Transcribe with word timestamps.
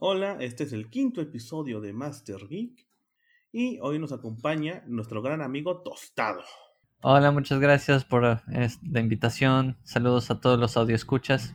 Hola, 0.00 0.38
este 0.40 0.64
es 0.64 0.72
el 0.72 0.90
quinto 0.90 1.20
episodio 1.20 1.80
de 1.80 1.92
Master 1.92 2.48
Geek 2.48 2.84
y 3.52 3.78
hoy 3.80 4.00
nos 4.00 4.10
acompaña 4.10 4.82
nuestro 4.88 5.22
gran 5.22 5.40
amigo 5.40 5.82
Tostado. 5.82 6.42
Hola, 7.00 7.30
muchas 7.30 7.60
gracias 7.60 8.04
por 8.04 8.24
la 8.24 9.00
invitación. 9.00 9.78
Saludos 9.84 10.32
a 10.32 10.40
todos 10.40 10.58
los 10.58 10.76
escuchas. 10.90 11.54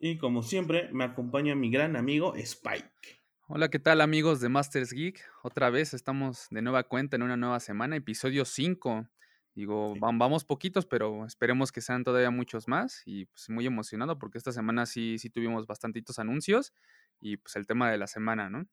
Y 0.00 0.16
como 0.16 0.42
siempre, 0.42 0.88
me 0.90 1.04
acompaña 1.04 1.54
mi 1.54 1.70
gran 1.70 1.96
amigo 1.96 2.34
Spike. 2.36 3.20
Hola, 3.46 3.68
¿qué 3.68 3.78
tal 3.78 4.00
amigos 4.00 4.40
de 4.40 4.48
Masters 4.48 4.92
Geek? 4.92 5.22
Otra 5.42 5.68
vez 5.68 5.92
estamos 5.92 6.46
de 6.50 6.62
nueva 6.62 6.84
cuenta 6.84 7.16
en 7.16 7.24
una 7.24 7.36
nueva 7.36 7.60
semana, 7.60 7.96
episodio 7.96 8.46
5. 8.46 9.06
Digo, 9.54 9.94
vamos 9.98 10.44
poquitos, 10.44 10.84
pero 10.84 11.24
esperemos 11.24 11.72
que 11.72 11.80
sean 11.80 12.04
todavía 12.04 12.30
muchos 12.30 12.68
más. 12.68 13.02
Y 13.06 13.26
pues 13.26 13.48
muy 13.48 13.66
emocionado 13.66 14.18
porque 14.18 14.38
esta 14.38 14.52
semana 14.52 14.86
sí, 14.86 15.18
sí 15.18 15.30
tuvimos 15.30 15.66
bastantitos 15.66 16.18
anuncios 16.18 16.72
y 17.20 17.36
pues 17.36 17.56
el 17.56 17.66
tema 17.66 17.90
de 17.90 17.98
la 17.98 18.06
semana, 18.06 18.48
¿no? 18.50 18.66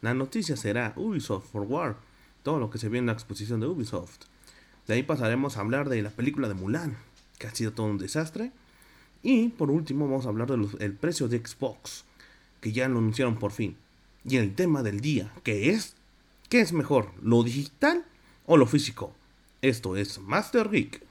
La 0.00 0.14
noticia 0.14 0.56
será 0.56 0.92
Ubisoft 0.96 1.50
for 1.50 1.62
War, 1.62 1.96
todo 2.42 2.58
lo 2.58 2.70
que 2.70 2.78
se 2.78 2.88
ve 2.88 2.98
en 2.98 3.06
la 3.06 3.12
exposición 3.12 3.60
de 3.60 3.66
Ubisoft. 3.66 4.26
De 4.86 4.94
ahí 4.94 5.02
pasaremos 5.02 5.56
a 5.56 5.60
hablar 5.60 5.88
de 5.88 6.02
la 6.02 6.10
película 6.10 6.48
de 6.48 6.54
Mulan, 6.54 6.96
que 7.38 7.46
ha 7.46 7.54
sido 7.54 7.72
todo 7.72 7.86
un 7.86 7.98
desastre. 7.98 8.52
Y 9.22 9.48
por 9.48 9.70
último 9.70 10.08
vamos 10.08 10.26
a 10.26 10.28
hablar 10.28 10.48
del 10.48 10.94
precio 10.94 11.28
de 11.28 11.38
Xbox, 11.38 12.04
que 12.60 12.72
ya 12.72 12.88
lo 12.88 12.98
anunciaron 12.98 13.38
por 13.38 13.52
fin. 13.52 13.76
Y 14.24 14.36
el 14.36 14.54
tema 14.54 14.82
del 14.82 15.00
día, 15.00 15.32
que 15.42 15.70
es, 15.70 15.96
¿qué 16.48 16.60
es 16.60 16.72
mejor, 16.72 17.12
lo 17.22 17.42
digital 17.42 18.04
o 18.46 18.56
lo 18.56 18.66
físico? 18.66 19.12
Esto 19.60 19.96
es 19.96 20.20
Master 20.20 20.70
Geek. 20.70 21.02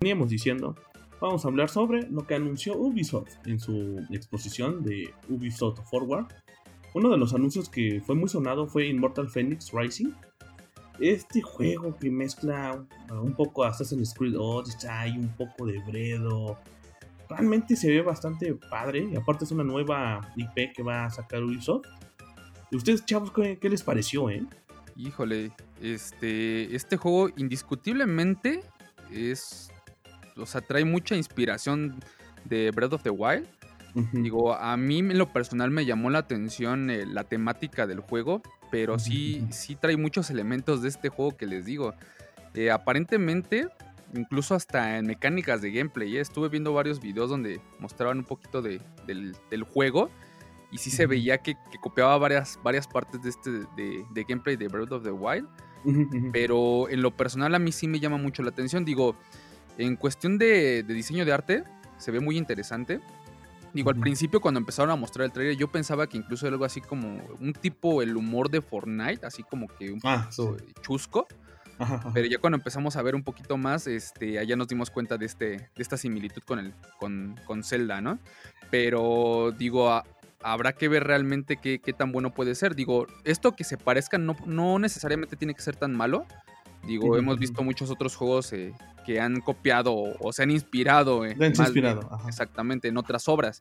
Veníamos 0.00 0.28
diciendo 0.28 0.76
vamos 1.24 1.46
a 1.46 1.48
hablar 1.48 1.70
sobre 1.70 2.02
lo 2.10 2.26
que 2.26 2.34
anunció 2.34 2.76
Ubisoft 2.76 3.46
en 3.46 3.58
su 3.58 3.98
exposición 4.10 4.82
de 4.82 5.12
Ubisoft 5.30 5.80
Forward. 5.88 6.26
Uno 6.92 7.08
de 7.08 7.16
los 7.16 7.32
anuncios 7.32 7.70
que 7.70 8.02
fue 8.04 8.14
muy 8.14 8.28
sonado 8.28 8.66
fue 8.66 8.88
Immortal 8.88 9.30
Phoenix 9.30 9.72
Rising. 9.72 10.12
Este 11.00 11.40
juego 11.40 11.96
que 11.96 12.10
mezcla 12.10 12.84
un 13.10 13.34
poco 13.34 13.64
Assassin's 13.64 14.12
Creed 14.12 14.38
Odyssey, 14.38 15.18
un 15.18 15.28
poco 15.34 15.66
de 15.66 15.80
Bredo. 15.86 16.58
Realmente 17.30 17.74
se 17.74 17.88
ve 17.88 18.02
bastante 18.02 18.54
padre 18.54 19.08
y 19.10 19.16
aparte 19.16 19.44
es 19.44 19.50
una 19.50 19.64
nueva 19.64 20.30
IP 20.36 20.74
que 20.74 20.82
va 20.82 21.06
a 21.06 21.10
sacar 21.10 21.42
Ubisoft. 21.42 21.86
¿Y 22.70 22.76
ustedes, 22.76 23.04
chavos, 23.06 23.32
qué, 23.32 23.58
qué 23.58 23.70
les 23.70 23.82
pareció, 23.82 24.28
eh? 24.28 24.44
Híjole, 24.94 25.52
este, 25.80 26.76
este 26.76 26.98
juego 26.98 27.30
indiscutiblemente 27.36 28.60
es 29.10 29.70
o 30.36 30.46
sea, 30.46 30.60
trae 30.60 30.84
mucha 30.84 31.16
inspiración 31.16 32.00
de 32.44 32.70
Breath 32.70 32.94
of 32.94 33.02
the 33.02 33.10
Wild. 33.10 33.46
Digo, 34.12 34.54
a 34.54 34.76
mí 34.76 34.98
en 34.98 35.18
lo 35.18 35.32
personal 35.32 35.70
me 35.70 35.86
llamó 35.86 36.10
la 36.10 36.18
atención 36.18 36.90
eh, 36.90 37.06
la 37.06 37.22
temática 37.22 37.86
del 37.86 38.00
juego, 38.00 38.42
pero 38.72 38.98
sí, 38.98 39.46
sí 39.50 39.76
trae 39.76 39.96
muchos 39.96 40.30
elementos 40.30 40.82
de 40.82 40.88
este 40.88 41.10
juego 41.10 41.36
que 41.36 41.46
les 41.46 41.64
digo. 41.64 41.94
Eh, 42.54 42.72
aparentemente, 42.72 43.68
incluso 44.12 44.56
hasta 44.56 44.98
en 44.98 45.06
mecánicas 45.06 45.62
de 45.62 45.70
gameplay, 45.70 46.16
¿eh? 46.16 46.20
estuve 46.20 46.48
viendo 46.48 46.72
varios 46.72 47.00
videos 47.00 47.30
donde 47.30 47.60
mostraban 47.78 48.18
un 48.18 48.24
poquito 48.24 48.62
de, 48.62 48.80
del, 49.06 49.62
juego 49.62 50.10
y 50.72 50.78
sí 50.78 50.90
se 50.90 51.06
veía 51.06 51.38
que, 51.38 51.56
copiaba 51.80 52.18
varias, 52.18 52.58
varias 52.64 52.88
partes 52.88 53.22
de 53.22 53.30
este 53.30 53.50
de, 53.50 54.24
gameplay 54.26 54.56
de 54.56 54.66
Breath 54.66 54.90
of 54.90 55.04
the 55.04 55.12
Wild. 55.12 55.48
Pero 56.32 56.88
en 56.88 57.02
lo 57.02 57.14
personal 57.14 57.54
a 57.54 57.58
mí 57.58 57.70
sí 57.70 57.86
me 57.86 58.00
llama 58.00 58.16
mucho 58.16 58.42
la 58.42 58.48
atención. 58.48 58.84
Digo, 58.84 59.16
en 59.78 59.96
cuestión 59.96 60.38
de, 60.38 60.82
diseño 60.82 61.24
de 61.24 61.32
arte, 61.32 61.64
se 61.98 62.10
ve 62.10 62.20
muy 62.20 62.36
interesante. 62.36 63.00
Digo, 63.72 63.90
al 63.90 63.98
principio 63.98 64.40
cuando 64.40 64.60
empezaron 64.60 64.90
a 64.92 64.96
mostrar 64.96 65.26
el 65.26 65.32
trailer, 65.32 65.56
yo 65.56 65.66
pensaba 65.66 66.06
que 66.06 66.16
incluso 66.16 66.46
era 66.46 66.54
algo 66.54 66.64
así 66.64 66.80
como 66.80 67.20
un 67.40 67.52
tipo 67.52 68.02
el 68.02 68.16
humor 68.16 68.48
de 68.48 68.60
Fortnite, 68.60 69.26
así 69.26 69.42
como 69.42 69.66
que 69.66 69.90
un 69.90 70.00
ah, 70.04 70.30
chusco. 70.80 71.26
Pero 72.12 72.26
ya 72.28 72.38
cuando 72.38 72.56
empezamos 72.56 72.94
a 72.94 73.02
ver 73.02 73.16
un 73.16 73.24
poquito 73.24 73.56
más, 73.56 73.88
este, 73.88 74.38
allá 74.38 74.54
nos 74.54 74.68
dimos 74.68 74.90
cuenta 74.90 75.18
de, 75.18 75.26
este, 75.26 75.44
de 75.44 75.70
esta 75.76 75.96
similitud 75.96 76.42
con, 76.42 76.60
el, 76.60 76.72
con, 77.00 77.38
con 77.46 77.64
Zelda, 77.64 78.00
¿no? 78.00 78.20
Pero 78.70 79.52
digo, 79.58 79.90
habrá 80.40 80.74
que 80.74 80.88
ver 80.88 81.04
realmente 81.04 81.56
qué, 81.56 81.80
qué, 81.80 81.92
tan 81.92 82.12
bueno 82.12 82.32
puede 82.32 82.54
ser. 82.54 82.76
Digo, 82.76 83.06
esto 83.24 83.56
que 83.56 83.64
se 83.64 83.76
parezca 83.76 84.18
no, 84.18 84.36
no 84.46 84.78
necesariamente 84.78 85.36
tiene 85.36 85.54
que 85.54 85.62
ser 85.62 85.74
tan 85.74 85.96
malo. 85.96 86.26
Digo, 86.86 87.16
hemos 87.16 87.38
visto 87.38 87.62
muchos 87.62 87.90
otros 87.90 88.14
juegos 88.16 88.52
eh, 88.52 88.74
que 89.04 89.20
han 89.20 89.40
copiado 89.40 89.94
o, 89.94 90.32
se 90.32 90.42
han 90.42 90.50
inspirado. 90.50 91.24
Eh, 91.24 91.36
inspirado. 91.38 92.08
Exactamente, 92.26 92.88
en 92.88 92.96
otras 92.96 93.28
obras. 93.28 93.60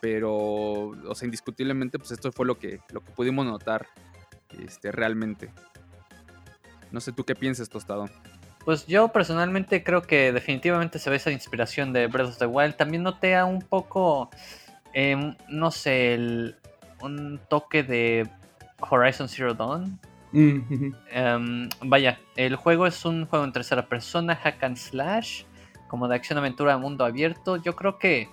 Pero, 0.00 0.32
o 0.32 1.14
sea, 1.14 1.26
indiscutiblemente, 1.26 1.98
pues 1.98 2.10
esto 2.10 2.32
fue 2.32 2.46
lo 2.46 2.58
que, 2.58 2.80
lo 2.90 3.02
que 3.02 3.12
pudimos 3.12 3.46
notar 3.46 3.86
este, 4.64 4.90
realmente. 4.90 5.50
No 6.90 7.00
sé 7.00 7.12
tú 7.12 7.24
qué 7.24 7.34
piensas, 7.34 7.68
Tostado. 7.68 8.08
Pues 8.64 8.86
yo 8.86 9.08
personalmente 9.08 9.82
creo 9.82 10.02
que 10.02 10.32
definitivamente 10.32 10.98
se 10.98 11.10
ve 11.10 11.16
esa 11.16 11.32
inspiración 11.32 11.92
de 11.92 12.06
Breath 12.06 12.28
of 12.28 12.38
the 12.38 12.46
Wild. 12.46 12.76
También 12.76 13.02
noté 13.02 13.42
un 13.42 13.60
poco, 13.60 14.30
em, 14.92 15.34
no 15.48 15.70
sé, 15.70 16.54
un 17.00 17.40
toque 17.48 17.82
de 17.82 18.28
Horizon 18.88 19.28
Zero 19.28 19.54
Dawn. 19.54 19.98
Em, 20.32 21.68
vaya, 21.82 22.18
el 22.36 22.56
juego 22.56 22.86
es 22.86 23.04
un 23.04 23.26
juego 23.26 23.44
en 23.44 23.52
tercera 23.52 23.86
persona, 23.86 24.34
hack 24.36 24.62
and 24.62 24.76
slash, 24.76 25.44
como 25.88 26.08
de 26.08 26.14
acción 26.14 26.38
aventura 26.38 26.78
mundo 26.78 27.04
abierto. 27.04 27.56
Yo 27.56 27.76
creo 27.76 27.98
que 27.98 28.28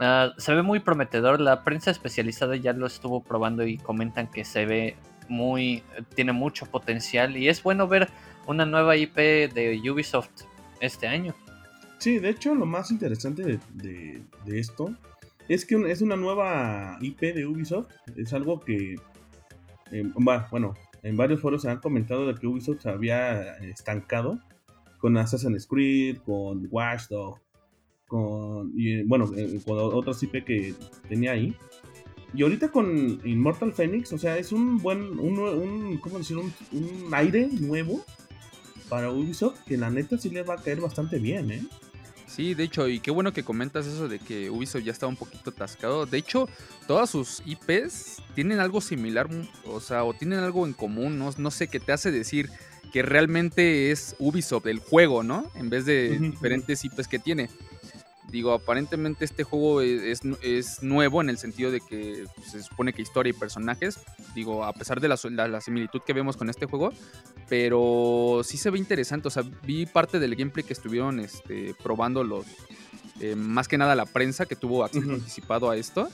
ah, 0.00 0.32
se 0.36 0.54
ve 0.54 0.62
muy 0.62 0.80
prometedor. 0.80 1.40
La 1.40 1.62
prensa 1.62 1.90
especializada 1.90 2.56
ya 2.56 2.72
lo 2.72 2.86
estuvo 2.86 3.22
probando 3.22 3.64
y 3.64 3.78
comentan 3.78 4.28
que 4.28 4.44
se 4.44 4.66
ve 4.66 4.96
muy, 5.28 5.82
tiene 6.14 6.32
mucho 6.32 6.66
potencial 6.66 7.36
y 7.36 7.48
es 7.48 7.62
bueno 7.62 7.86
ver 7.86 8.08
una 8.46 8.66
nueva 8.66 8.96
IP 8.96 9.16
de 9.16 9.80
Ubisoft 9.90 10.42
este 10.80 11.06
año. 11.06 11.34
Sí, 11.98 12.18
de 12.18 12.30
hecho 12.30 12.54
lo 12.56 12.66
más 12.66 12.90
interesante 12.90 13.60
de, 13.74 14.22
esto 14.46 14.92
es 15.48 15.64
que 15.64 15.76
es 15.90 16.02
una 16.02 16.16
nueva 16.16 16.98
IP 17.00 17.20
de 17.20 17.46
Ubisoft. 17.46 17.92
Es 18.16 18.32
algo 18.32 18.58
que, 18.58 18.96
em, 19.92 20.12
bueno, 20.50 20.74
en 21.02 21.16
varios 21.16 21.40
foros 21.40 21.62
se 21.62 21.70
han 21.70 21.80
comentado 21.80 22.26
de 22.26 22.34
que 22.34 22.46
Ubisoft 22.46 22.82
se 22.82 22.88
había 22.88 23.56
estancado 23.58 24.38
con 24.98 25.16
Assassin's 25.16 25.66
Creed, 25.66 26.18
con 26.18 26.68
Watch 26.70 27.08
con, 28.06 28.72
bueno, 29.06 29.30
eh, 29.36 29.60
con 29.64 29.78
otras 29.78 30.22
IP 30.22 30.44
que 30.44 30.74
tenía 31.08 31.32
ahí. 31.32 31.56
Y 32.34 32.42
ahorita 32.42 32.70
con 32.70 33.20
Immortal 33.24 33.72
Phoenix, 33.72 34.12
o 34.12 34.18
sea, 34.18 34.38
es 34.38 34.52
un 34.52 34.78
buen, 34.78 35.18
un, 35.18 35.98
¿cómo 35.98 36.18
decir? 36.18 36.36
Un, 36.36 36.52
un, 36.72 37.14
aire 37.14 37.48
nuevo 37.60 38.04
para 38.88 39.10
Ubisoft 39.10 39.64
que 39.64 39.76
la 39.76 39.90
neta 39.90 40.18
sí 40.18 40.30
le 40.30 40.42
va 40.42 40.54
a 40.54 40.62
caer 40.62 40.80
bastante 40.80 41.18
bien, 41.18 41.50
¿eh? 41.50 41.62
Sí, 42.34 42.54
de 42.54 42.64
hecho, 42.64 42.88
y 42.88 43.00
qué 43.00 43.10
bueno 43.10 43.34
que 43.34 43.42
comentas 43.42 43.86
eso 43.86 44.08
de 44.08 44.18
que 44.18 44.48
Ubisoft 44.48 44.84
ya 44.84 44.92
está 44.92 45.06
un 45.06 45.16
poquito 45.16 45.50
atascado. 45.50 46.06
De 46.06 46.16
hecho, 46.16 46.48
todas 46.86 47.10
sus 47.10 47.42
IPs 47.44 48.22
tienen 48.34 48.58
algo 48.58 48.80
similar, 48.80 49.28
o 49.66 49.80
sea, 49.80 50.04
o 50.04 50.14
tienen 50.14 50.38
algo 50.38 50.66
en 50.66 50.72
común, 50.72 51.18
no, 51.18 51.30
no 51.36 51.50
sé, 51.50 51.68
qué 51.68 51.78
te 51.78 51.92
hace 51.92 52.10
decir 52.10 52.48
que 52.90 53.02
realmente 53.02 53.90
es 53.90 54.16
Ubisoft 54.18 54.66
el 54.66 54.78
juego, 54.78 55.22
¿no? 55.22 55.50
En 55.54 55.68
vez 55.68 55.84
de 55.84 56.18
diferentes 56.18 56.82
IPs 56.86 57.06
que 57.06 57.18
tiene. 57.18 57.50
Digo, 58.32 58.54
aparentemente 58.54 59.26
este 59.26 59.44
juego 59.44 59.82
es, 59.82 60.22
nuevo 60.82 61.20
en 61.20 61.28
el 61.28 61.36
sentido 61.36 61.70
de 61.70 61.82
que 61.82 62.24
pues, 62.34 62.52
se 62.52 62.62
supone 62.62 62.94
que 62.94 63.02
historia 63.02 63.28
y 63.28 63.34
personajes, 63.34 64.00
digo, 64.34 64.64
a 64.64 64.72
pesar 64.72 65.02
de 65.02 65.08
la, 65.08 65.18
la, 65.48 65.60
similitud 65.60 66.00
que 66.00 66.14
vemos 66.14 66.38
con 66.38 66.48
este 66.48 66.64
juego, 66.64 66.94
pero 67.50 68.40
sí 68.42 68.56
se 68.56 68.70
ve 68.70 68.78
interesante, 68.78 69.28
o 69.28 69.30
sea, 69.30 69.44
vi 69.64 69.84
parte 69.84 70.18
del 70.18 70.34
gameplay 70.34 70.64
que 70.64 70.72
estuvieron 70.72 71.20
este, 71.20 71.74
probando 71.82 72.24
los, 72.24 72.46
eh, 73.20 73.36
más 73.36 73.68
que 73.68 73.76
nada 73.76 73.94
la 73.94 74.06
prensa 74.06 74.46
que 74.46 74.56
tuvo 74.56 74.82
acceso 74.82 75.10
anticipado 75.10 75.68
a 75.68 75.76
esto. 75.76 76.08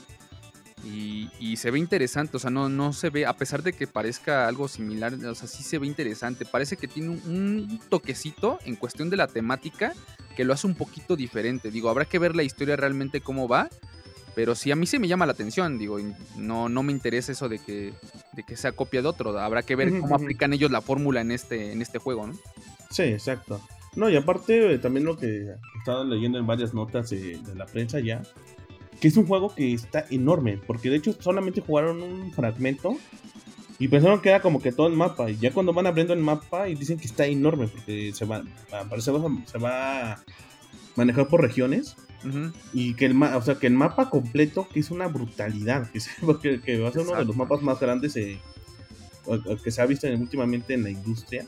Y, 0.83 1.57
se 1.57 1.71
ve 1.71 1.79
interesante, 1.79 2.37
o 2.37 2.39
sea, 2.39 2.49
no, 2.49 2.69
no 2.69 2.93
se 2.93 3.09
ve, 3.09 3.25
a 3.25 3.33
pesar 3.33 3.63
de 3.63 3.73
que 3.73 3.85
parezca 3.85 4.47
algo 4.47 4.67
similar, 4.67 5.13
o 5.13 5.35
sea, 5.35 5.47
sí 5.47 5.61
se 5.63 5.77
ve 5.77 5.87
interesante. 5.87 6.45
Parece 6.45 6.77
que 6.77 6.87
tiene 6.87 7.09
un, 7.09 7.81
toquecito 7.89 8.59
en 8.65 8.75
cuestión 8.75 9.09
de 9.09 9.17
la 9.17 9.27
temática 9.27 9.93
que 10.39 10.45
lo 10.45 10.53
hace 10.53 10.67
un 10.67 10.73
poquito 10.73 11.17
diferente. 11.17 11.69
Digo, 11.69 11.89
habrá 11.89 12.05
que 12.05 12.17
ver 12.17 12.33
la 12.33 12.43
historia 12.43 12.77
realmente 12.77 13.19
cómo 13.19 13.49
va, 13.49 13.67
pero 14.35 14.55
sí 14.55 14.71
a 14.71 14.77
mí 14.77 14.85
se 14.85 14.97
me 14.97 15.09
llama 15.09 15.25
la 15.25 15.33
atención, 15.33 15.77
digo, 15.77 15.97
no, 16.37 16.69
no 16.69 16.81
me 16.81 16.93
interesa 16.93 17.33
eso 17.33 17.49
de 17.49 17.59
que, 17.59 17.91
de 18.31 18.43
que 18.43 18.55
sea 18.55 18.71
copia 18.71 19.01
de 19.01 19.09
otro. 19.09 19.37
Habrá 19.37 19.63
que 19.63 19.75
ver 19.75 19.99
cómo 19.99 20.15
aplican 20.15 20.53
ellos 20.53 20.71
la 20.71 20.79
fórmula 20.79 21.19
en 21.19 21.31
este, 21.31 21.73
en 21.73 21.81
este 21.81 21.99
juego, 21.99 22.25
¿no? 22.25 22.35
Sí, 22.89 23.03
exacto. 23.03 23.59
No, 23.97 24.09
y 24.09 24.15
aparte 24.15 24.79
también 24.79 25.05
lo 25.05 25.17
que 25.17 25.55
estaba 25.77 26.05
leyendo 26.05 26.39
en 26.39 26.47
varias 26.47 26.73
notas 26.73 27.09
de 27.09 27.37
la 27.53 27.65
prensa 27.65 27.99
ya, 27.99 28.21
que 29.01 29.09
es 29.09 29.17
un 29.17 29.27
juego 29.27 29.53
que 29.53 29.73
está 29.73 30.05
enorme, 30.09 30.57
porque 30.65 30.89
de 30.89 30.95
hecho 30.95 31.17
solamente 31.19 31.59
jugaron 31.59 32.01
un 32.01 32.31
fragmento 32.31 32.95
y 33.79 33.87
pensaron 33.87 34.21
que 34.21 34.29
era 34.29 34.41
como 34.41 34.61
que 34.61 34.71
todo 34.71 34.87
el 34.87 34.93
mapa, 34.93 35.31
y 35.31 35.37
ya 35.37 35.51
cuando 35.51 35.73
van 35.73 35.87
abriendo 35.87 36.13
el 36.13 36.19
mapa 36.19 36.67
y 36.67 36.75
dicen 36.75 36.99
que 36.99 37.07
está 37.07 37.25
enorme, 37.25 37.67
porque 37.67 38.11
se 38.13 38.25
va, 38.25 38.43
se 38.99 39.11
va, 39.11 39.21
se 39.45 39.57
va 39.57 40.11
a 40.13 40.23
manejar 40.95 41.27
por 41.27 41.41
regiones, 41.41 41.95
Y 42.73 42.95
que 42.95 43.05
el, 43.05 43.23
o 43.23 43.41
sea, 43.41 43.55
que 43.55 43.67
el 43.67 43.73
mapa 43.73 44.09
completo, 44.09 44.67
que 44.67 44.81
es 44.81 44.91
una 44.91 45.07
brutalidad, 45.07 45.89
que, 46.41 46.59
que 46.59 46.79
va 46.79 46.89
a 46.89 46.91
ser 46.91 47.03
uno 47.03 47.15
de 47.15 47.25
los 47.25 47.35
mapas 47.35 47.61
más 47.61 47.79
grandes 47.79 48.15
eh, 48.17 48.39
que 49.63 49.71
se 49.71 49.81
ha 49.81 49.85
visto 49.85 50.07
últimamente 50.07 50.73
en 50.73 50.83
la 50.83 50.89
industria. 50.89 51.45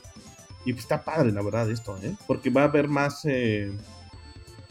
Y 0.64 0.72
pues 0.72 0.84
está 0.84 1.04
padre, 1.04 1.32
la 1.32 1.42
verdad, 1.42 1.70
esto, 1.70 1.98
¿eh? 2.02 2.14
Porque 2.26 2.50
va 2.50 2.62
a 2.62 2.64
haber 2.64 2.88
más... 2.88 3.24
Eh, 3.24 3.72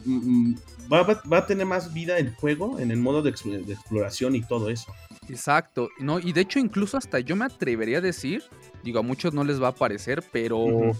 mm, 0.04 0.48
mm, 0.48 0.56
va, 0.92 1.38
a 1.38 1.46
tener 1.46 1.66
más 1.66 1.92
vida 1.92 2.18
el 2.18 2.34
juego 2.34 2.78
en 2.78 2.90
el 2.90 2.98
modo 2.98 3.22
de, 3.22 3.30
exploración 3.30 4.34
y 4.34 4.42
todo 4.42 4.70
eso. 4.70 4.92
Exacto, 5.28 5.88
no, 5.98 6.18
y 6.18 6.32
de 6.32 6.40
hecho 6.40 6.58
incluso 6.58 6.96
hasta 6.96 7.20
yo 7.20 7.36
me 7.36 7.44
atrevería 7.44 7.98
a 7.98 8.00
decir, 8.00 8.42
digo, 8.82 8.98
a 8.98 9.02
muchos 9.02 9.32
no 9.32 9.44
les 9.44 9.62
va 9.62 9.68
a 9.68 9.74
parecer, 9.74 10.22
pero 10.32 10.92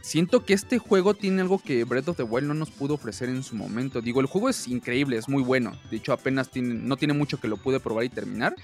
siento 0.00 0.44
que 0.44 0.54
este 0.54 0.78
juego 0.78 1.14
tiene 1.14 1.42
algo 1.42 1.58
que 1.58 1.84
Breath 1.84 2.08
of 2.08 2.16
the 2.16 2.22
Wild 2.22 2.46
no 2.46 2.54
nos 2.54 2.70
pudo 2.70 2.94
ofrecer 2.94 3.28
en 3.28 3.42
su 3.42 3.56
momento. 3.56 4.00
Digo, 4.00 4.20
el 4.20 4.26
juego 4.26 4.48
es 4.48 4.68
increíble, 4.68 5.16
es 5.18 5.28
muy 5.28 5.42
bueno. 5.42 5.72
De 5.90 5.96
hecho, 5.96 6.12
apenas 6.12 6.48
tiene, 6.48 6.74
no 6.74 6.96
tiene 6.96 7.12
mucho 7.12 7.40
que 7.40 7.48
lo 7.48 7.56
pude 7.56 7.80
probar 7.80 8.04
y 8.04 8.08
terminar. 8.08 8.54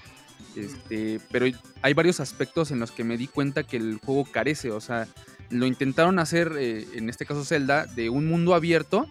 Este, 0.55 1.19
pero 1.31 1.45
hay 1.81 1.93
varios 1.93 2.19
aspectos 2.19 2.71
en 2.71 2.79
los 2.79 2.91
que 2.91 3.03
me 3.03 3.17
di 3.17 3.27
cuenta 3.27 3.63
que 3.63 3.77
el 3.77 3.99
juego 4.03 4.23
carece. 4.23 4.71
O 4.71 4.79
sea, 4.79 5.07
lo 5.49 5.65
intentaron 5.65 6.17
hacer, 6.17 6.53
eh, 6.57 6.87
en 6.93 7.09
este 7.09 7.25
caso 7.25 7.43
Zelda, 7.43 7.85
de 7.87 8.09
un 8.09 8.25
mundo 8.25 8.55
abierto, 8.55 9.07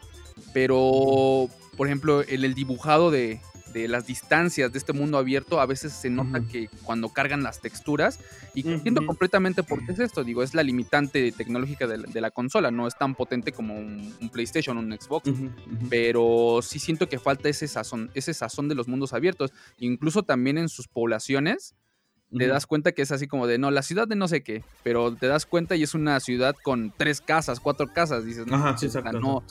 pero, 0.55 1.49
por 1.77 1.87
ejemplo, 1.87 2.23
el, 2.23 2.45
el 2.45 2.55
dibujado 2.55 3.11
de, 3.11 3.41
de 3.73 3.89
las 3.89 4.07
distancias 4.07 4.73
de 4.73 4.79
este 4.79 4.93
mundo 4.93 5.19
abierto, 5.19 5.61
a 5.61 5.67
veces 5.67 5.93
se 5.93 6.11
nota 6.11 6.41
que 6.41 6.69
cuando 6.85 7.09
cargan 7.09 7.43
las 7.43 7.61
texturas, 7.61 8.21
y 8.55 8.69
entiendo 8.69 9.05
completamente 9.07 9.63
por 9.63 9.85
qué 9.85 9.93
es 9.93 9.99
esto, 9.99 10.25
digo, 10.25 10.43
es 10.43 10.55
la 10.55 10.63
limitante 10.63 11.33
tecnológica 11.33 11.87
de 11.87 12.21
la, 12.21 12.31
consola, 12.31 12.71
no 12.71 12.87
es 12.87 12.97
tan 12.97 13.15
potente 13.15 13.53
como 13.53 13.75
un, 13.75 14.31
PlayStation, 14.33 14.79
un 14.79 14.93
Xbox, 14.93 15.31
pero 15.91 16.61
sí 16.63 16.79
siento 16.79 17.09
que 17.09 17.19
falta 17.19 17.49
ese 17.49 17.69
sazón, 17.69 18.11
ese 18.15 18.35
sazón 18.35 18.69
de 18.69 18.75
los 18.75 18.89
mundos 18.89 19.13
abiertos, 19.13 19.53
incluso 19.79 20.23
también 20.23 20.59
en 20.59 20.69
sus 20.69 20.89
poblaciones, 20.89 21.75
te 22.37 22.47
das 22.47 22.67
cuenta 22.67 22.93
que 22.93 23.03
es 23.03 23.13
así 23.13 23.27
como 23.27 23.47
de, 23.47 23.59
no, 23.59 23.71
la 23.71 23.83
ciudad 23.83 24.09
de 24.09 24.17
no 24.17 24.27
sé 24.27 24.43
qué, 24.43 24.65
pero 24.83 25.15
te 25.15 25.27
das 25.27 25.45
cuenta 25.45 25.77
y 25.77 25.83
es 25.83 25.95
una 25.95 26.19
ciudad 26.21 26.57
con 26.63 26.93
tres 26.97 27.21
casas, 27.21 27.61
cuatro 27.61 27.93
casas, 27.93 28.25
dices, 28.25 28.47
no, 28.47 28.57
no, 28.57 29.13
no 29.21 29.45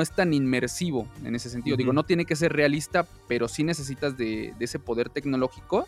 es 0.00 0.10
tan 0.12 0.32
inmersivo 0.32 1.08
en 1.24 1.34
ese 1.34 1.50
sentido. 1.50 1.76
Digo, 1.76 1.92
no 1.92 2.04
tiene 2.04 2.24
que 2.24 2.36
ser 2.36 2.52
realista, 2.52 3.06
pero 3.26 3.48
sí 3.48 3.64
necesitas 3.64 4.16
de, 4.16 4.54
ese 4.58 4.78
poder 4.78 5.10
tecnológico, 5.10 5.86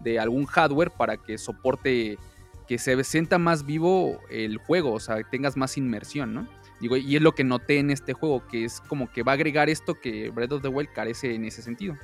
de 0.00 0.18
algún 0.18 0.46
hardware 0.46 0.90
para 0.90 1.16
que 1.16 1.38
soporte, 1.38 2.18
que 2.66 2.78
se 2.78 3.02
sienta 3.04 3.38
más 3.38 3.64
vivo 3.64 4.20
el 4.30 4.58
juego, 4.58 4.92
o 4.92 5.00
sea, 5.00 5.22
tengas 5.30 5.56
más 5.56 5.76
inmersión, 5.76 6.34
¿no? 6.34 6.48
Digo, 6.80 6.96
y 6.96 7.14
es 7.14 7.22
lo 7.22 7.34
que 7.34 7.44
noté 7.44 7.78
en 7.78 7.90
este 7.90 8.14
juego, 8.14 8.46
que 8.48 8.64
es 8.64 8.80
como 8.80 9.10
que 9.12 9.22
va 9.22 9.32
a 9.32 9.34
agregar 9.34 9.68
esto 9.68 10.00
que 10.00 10.30
Breath 10.30 10.52
of 10.52 10.62
the 10.62 10.68
Wild 10.68 10.90
carece 10.92 11.34
en 11.34 11.44
ese 11.44 11.62
sentido. 11.62 11.96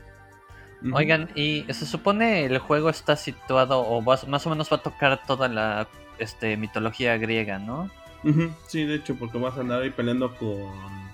Oigan, 0.93 1.31
y 1.35 1.65
se 1.71 1.87
supone 1.87 2.45
el 2.45 2.59
juego 2.59 2.91
está 2.91 3.17
situado, 3.17 3.81
o 3.81 4.03
más 4.03 4.47
o 4.47 4.51
menos 4.51 4.71
va 4.71 4.77
a 4.77 4.83
tocar 4.83 5.27
toda 5.27 5.49
la 5.49 5.89
este, 6.19 6.57
mitología 6.59 7.17
griega, 7.17 7.59
¿no? 7.59 7.91
Sí, 8.67 8.85
de 8.85 8.97
hecho, 8.97 9.15
porque 9.15 9.39
vas 9.39 9.57
a 9.57 9.61
andar 9.61 9.83
ahí 9.83 9.91
peleando 9.91 10.35
con 10.37 11.06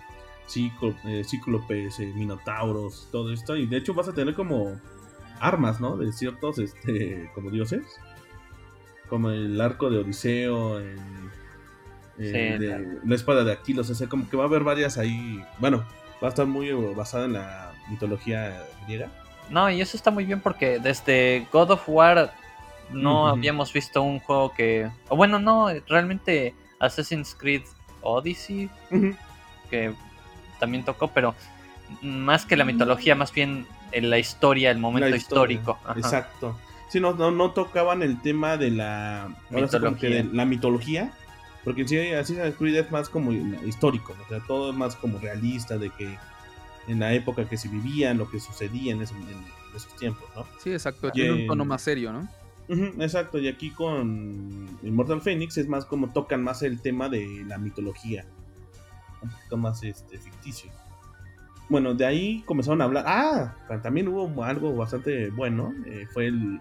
eh, 0.56 1.24
cíclopes, 1.24 2.00
eh, 2.00 2.12
minotauros, 2.14 3.08
todo 3.10 3.32
esto. 3.32 3.56
Y 3.56 3.66
de 3.66 3.78
hecho 3.78 3.94
vas 3.94 4.08
a 4.08 4.12
tener 4.12 4.34
como 4.34 4.78
armas, 5.40 5.80
¿no? 5.80 5.96
De 5.96 6.12
ciertos, 6.12 6.58
este, 6.58 7.30
como 7.34 7.50
dioses. 7.50 7.84
Como 9.08 9.30
el 9.30 9.60
arco 9.60 9.90
de 9.90 9.98
Odiseo, 9.98 10.80
eh, 12.18 12.98
la... 13.04 13.14
espada 13.14 13.44
de 13.44 13.52
Aquiles. 13.52 13.90
O 13.90 13.94
sea, 13.94 14.08
como 14.08 14.28
que 14.28 14.36
va 14.36 14.44
a 14.44 14.46
haber 14.46 14.64
varias 14.64 14.98
ahí. 14.98 15.44
Bueno, 15.58 15.84
va 16.22 16.28
a 16.28 16.30
estar 16.30 16.46
muy 16.46 16.72
basada 16.94 17.26
en 17.26 17.34
la 17.34 17.72
mitología 17.90 18.64
griega. 18.86 19.10
No, 19.50 19.70
y 19.70 19.80
eso 19.80 19.96
está 19.96 20.10
muy 20.10 20.24
bien 20.24 20.40
porque 20.40 20.78
desde 20.78 21.46
God 21.52 21.72
of 21.72 21.88
War 21.88 22.32
no 22.90 23.26
habíamos 23.28 23.72
visto 23.72 24.02
un 24.02 24.18
juego 24.20 24.52
que. 24.52 24.90
O 25.08 25.16
bueno, 25.16 25.38
no, 25.38 25.68
realmente 25.88 26.54
Assassin's 26.78 27.34
Creed 27.34 27.62
Odyssey. 28.02 28.70
Que 29.70 29.94
también 30.62 30.84
tocó, 30.84 31.08
pero 31.08 31.34
más 32.02 32.46
que 32.46 32.56
la 32.56 32.64
mitología, 32.64 33.16
más 33.16 33.32
bien 33.32 33.66
en 33.90 34.10
la 34.10 34.18
historia, 34.20 34.70
el 34.70 34.78
momento 34.78 35.14
histórico. 35.16 35.76
Exacto. 35.96 36.56
Sí, 36.88 37.00
no, 37.00 37.14
no, 37.14 37.50
tocaban 37.50 38.00
el 38.00 38.22
tema 38.22 38.56
de 38.56 38.70
la 38.70 39.28
mitología. 39.50 40.24
la 40.32 40.44
mitología, 40.44 41.12
porque 41.64 41.82
en 41.82 41.88
sí 41.88 41.98
Assassin's 41.98 42.54
Creed 42.56 42.76
es 42.76 42.92
más 42.92 43.08
como 43.08 43.32
histórico, 43.32 44.14
o 44.24 44.28
sea, 44.28 44.38
todo 44.46 44.70
es 44.70 44.76
más 44.76 44.94
como 44.94 45.18
realista 45.18 45.76
de 45.78 45.90
que 45.90 46.16
en 46.86 47.00
la 47.00 47.12
época 47.12 47.48
que 47.48 47.56
se 47.56 47.68
vivían, 47.68 48.18
lo 48.18 48.30
que 48.30 48.38
sucedía 48.38 48.92
en, 48.92 49.02
esos, 49.02 49.16
tiempos, 49.98 50.28
¿no? 50.36 50.46
Sí, 50.62 50.70
exacto, 50.70 51.10
tiene 51.10 51.32
un 51.32 51.46
tono 51.48 51.64
más 51.64 51.82
serio, 51.82 52.12
¿no? 52.12 52.28
exacto, 53.02 53.38
y 53.38 53.48
aquí 53.48 53.70
con 53.70 54.78
Immortal 54.84 55.20
Phoenix 55.20 55.58
es 55.58 55.66
más 55.66 55.84
como 55.84 56.12
tocan 56.12 56.44
más 56.44 56.62
el 56.62 56.80
tema 56.80 57.08
de 57.08 57.44
la 57.48 57.58
mitología 57.58 58.24
un 59.22 59.30
poquito 59.30 59.56
más 59.56 59.82
este, 59.82 60.18
ficticio. 60.18 60.70
Bueno, 61.68 61.94
de 61.94 62.04
ahí 62.04 62.42
comenzaron 62.44 62.82
a 62.82 62.84
hablar. 62.84 63.04
Ah, 63.06 63.54
también 63.82 64.08
hubo 64.08 64.44
algo 64.44 64.74
bastante 64.74 65.30
bueno. 65.30 65.72
Eh, 65.86 66.06
fue 66.12 66.26
el, 66.26 66.60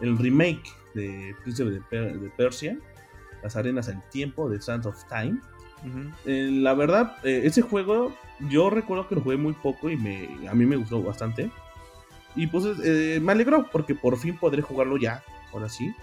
remake 0.00 0.62
de 0.94 1.34
Príncipe 1.42 1.70
de, 1.70 2.30
Persia, 2.36 2.78
Las 3.42 3.56
Arenas 3.56 3.86
del 3.86 4.00
Tiempo, 4.10 4.48
de 4.48 4.60
Sands 4.60 4.86
of 4.86 5.02
Time. 5.08 5.40
Eh, 6.24 6.50
la 6.52 6.74
verdad, 6.74 7.16
eh, 7.24 7.42
ese 7.44 7.62
juego 7.62 8.14
yo 8.48 8.70
recuerdo 8.70 9.08
que 9.08 9.16
lo 9.16 9.20
jugué 9.20 9.36
muy 9.36 9.52
poco 9.54 9.90
y 9.90 9.96
me, 9.96 10.48
a 10.48 10.54
mí 10.54 10.66
me 10.66 10.76
gustó 10.76 11.02
bastante. 11.02 11.50
Y 12.36 12.46
pues 12.46 12.64
me 13.20 13.32
alegró 13.32 13.68
porque 13.70 13.94
por 13.94 14.16
fin 14.18 14.36
podré 14.36 14.62
jugarlo 14.62 14.96
ya, 14.96 15.22
ahora 15.52 15.68
sí. 15.68 15.94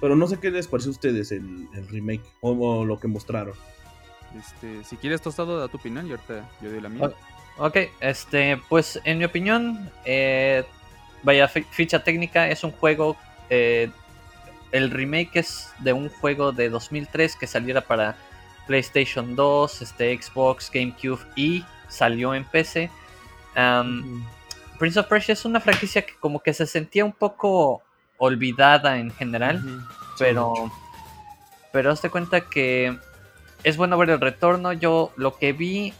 Pero 0.00 0.16
no 0.16 0.26
sé 0.26 0.38
qué 0.38 0.50
les 0.50 0.66
pareció 0.66 0.90
a 0.90 0.94
ustedes 0.94 1.30
el, 1.30 1.68
remake 1.88 2.24
o, 2.40 2.84
lo 2.84 2.98
que 2.98 3.06
mostraron. 3.06 3.54
Este, 4.38 4.84
si 4.84 4.96
quieres 4.96 5.20
tostado, 5.20 5.58
da 5.58 5.68
tu 5.68 5.76
opinión 5.76 6.06
y 6.06 6.10
ahorita 6.10 6.48
yo 6.60 6.70
doy 6.70 6.80
la 6.80 6.88
mía. 6.88 7.10
Ok, 7.58 7.76
este, 8.00 8.60
pues 8.68 9.00
en 9.04 9.18
mi 9.18 9.24
opinión, 9.24 9.90
eh, 10.04 10.64
vaya 11.22 11.48
ficha 11.48 12.02
técnica, 12.02 12.48
es 12.48 12.64
un 12.64 12.72
juego, 12.72 13.16
eh, 13.50 13.90
el 14.70 14.90
remake 14.90 15.36
es 15.36 15.70
de 15.80 15.92
un 15.92 16.08
juego 16.08 16.52
de 16.52 16.70
2003 16.70 17.36
que 17.36 17.46
saliera 17.46 17.82
para 17.82 18.16
PlayStation 18.66 19.36
2, 19.36 19.82
este, 19.82 20.20
Xbox, 20.20 20.70
GameCube 20.72 21.20
y 21.36 21.64
salió 21.88 22.34
en 22.34 22.44
PC. 22.44 22.90
Prince 24.78 24.98
of 24.98 25.06
Persia 25.06 25.34
es 25.34 25.44
una 25.44 25.60
franquicia 25.60 26.02
que 26.02 26.14
como 26.14 26.40
que 26.40 26.54
se 26.54 26.66
sentía 26.66 27.04
un 27.04 27.12
poco 27.12 27.82
olvidada 28.16 28.98
en 28.98 29.10
general, 29.10 29.84
pero, 30.18 30.54
pero 31.70 31.90
hazte 31.90 32.08
cuenta 32.08 32.40
que 32.40 32.98
es 33.64 33.76
bueno 33.76 33.98
ver 33.98 34.10
el 34.10 34.20
retorno. 34.20 34.72
Yo 34.72 35.12
lo 35.16 35.36
que 35.36 35.52
vi 35.52 35.92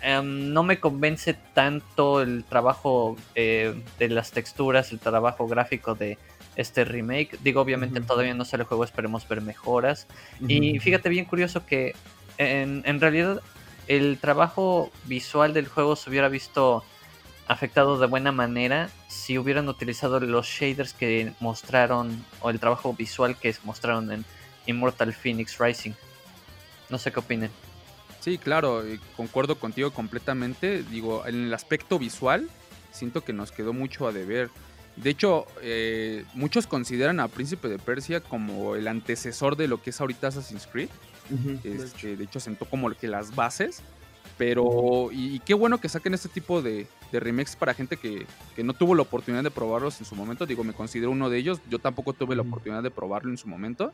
em, 0.00 0.52
no 0.52 0.62
me 0.62 0.80
convence 0.80 1.34
tanto 1.54 2.22
el 2.22 2.44
trabajo 2.44 3.16
eh, 3.34 3.74
de 3.98 4.08
las 4.08 4.30
texturas, 4.30 4.92
el 4.92 4.98
trabajo 4.98 5.46
gráfico 5.46 5.94
de 5.94 6.18
este 6.56 6.84
remake. 6.84 7.38
Digo, 7.42 7.60
obviamente 7.60 8.00
todavía 8.00 8.34
no 8.34 8.44
sale 8.44 8.62
el 8.62 8.68
juego, 8.68 8.84
esperemos 8.84 9.26
ver 9.28 9.40
mejoras. 9.40 10.06
Y 10.46 10.78
fíjate 10.78 11.08
bien 11.08 11.24
curioso 11.24 11.64
que 11.66 11.94
en, 12.38 12.82
en, 12.86 13.00
realidad 13.00 13.40
el 13.86 14.18
trabajo 14.18 14.90
visual 15.04 15.52
del 15.52 15.68
juego 15.68 15.96
se 15.96 16.10
hubiera 16.10 16.28
visto 16.28 16.84
afectado 17.48 17.98
de 17.98 18.06
buena 18.06 18.30
manera 18.30 18.90
si 19.08 19.36
hubieran 19.36 19.68
utilizado 19.68 20.20
los 20.20 20.46
shaders 20.46 20.94
que 20.94 21.32
mostraron 21.40 22.24
o 22.40 22.50
el 22.50 22.60
trabajo 22.60 22.94
visual 22.94 23.36
que 23.36 23.54
mostraron 23.64 24.12
en 24.12 24.24
Immortal 24.66 25.12
Phoenix 25.12 25.58
Rising. 25.58 25.92
No 26.90 26.98
sé 26.98 27.12
qué 27.12 27.20
opinen. 27.20 27.50
Sí, 28.20 28.36
claro, 28.36 28.82
concuerdo 29.16 29.56
contigo 29.58 29.92
completamente. 29.92 30.82
Digo, 30.82 31.26
en 31.26 31.44
el 31.44 31.54
aspecto 31.54 31.98
visual, 31.98 32.48
siento 32.92 33.24
que 33.24 33.32
nos 33.32 33.50
quedó 33.52 33.72
mucho 33.72 34.06
a 34.06 34.12
deber. 34.12 34.50
De 34.96 35.10
hecho, 35.10 35.46
eh, 35.62 36.24
muchos 36.34 36.66
consideran 36.66 37.20
a 37.20 37.28
Príncipe 37.28 37.68
de 37.68 37.78
Persia 37.78 38.20
como 38.20 38.76
el 38.76 38.88
antecesor 38.88 39.56
de 39.56 39.68
lo 39.68 39.80
que 39.80 39.90
es 39.90 40.00
ahorita 40.00 40.28
Assassin's 40.28 40.66
Creed. 40.66 40.90
Este, 41.64 42.16
de, 42.16 42.24
hecho. 42.24 42.40
sentó 42.40 42.64
como 42.66 42.90
que 42.90 43.08
las 43.08 43.34
bases. 43.34 43.82
Pero, 44.36 45.10
y, 45.12 45.38
qué 45.40 45.52
bueno 45.52 45.78
que 45.78 45.88
saquen 45.88 46.14
este 46.14 46.28
tipo 46.28 46.62
de, 46.62 46.86
remakes 47.12 47.56
para 47.56 47.74
gente 47.74 47.98
que, 47.98 48.26
que, 48.56 48.64
no 48.64 48.72
tuvo 48.72 48.94
la 48.94 49.02
oportunidad 49.02 49.42
de 49.42 49.50
probarlos 49.50 50.00
en 50.00 50.06
su 50.06 50.14
momento. 50.14 50.46
Digo, 50.46 50.64
me 50.64 50.72
considero 50.72 51.10
uno 51.10 51.28
de 51.30 51.38
ellos. 51.38 51.60
Yo 51.68 51.78
tampoco 51.78 52.14
tuve 52.14 52.34
la 52.36 52.42
oportunidad 52.42 52.82
de 52.82 52.90
probarlo 52.90 53.30
en 53.30 53.36
su 53.36 53.48
momento. 53.48 53.92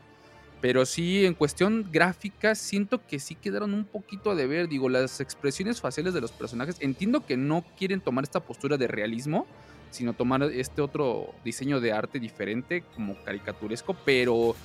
Pero 0.60 0.86
sí, 0.86 1.26
en 1.26 1.34
cuestión 1.34 1.88
gráfica, 1.92 2.54
siento 2.54 3.06
que 3.06 3.18
sí 3.18 3.34
quedaron 3.34 3.75
un 3.75 3.84
poquito 3.84 4.34
de 4.34 4.46
ver. 4.46 4.68
Digo, 4.68 4.88
las 4.88 5.20
expresiones 5.20 5.80
faciales 5.80 6.14
de 6.14 6.20
los 6.20 6.32
personajes. 6.32 6.76
Entiendo 6.80 7.26
que 7.26 7.36
no 7.36 7.64
quieren 7.78 8.00
tomar 8.00 8.25
esta 8.25 8.40
postura 8.40 8.76
de 8.76 8.86
realismo, 8.86 9.46
sino 9.90 10.14
tomar 10.14 10.42
este 10.44 10.82
otro 10.82 11.34
diseño 11.44 11.80
de 11.80 11.92
arte 11.92 12.18
diferente, 12.18 12.82
como 12.94 13.22
caricaturesco, 13.22 13.94
pero 14.04 14.56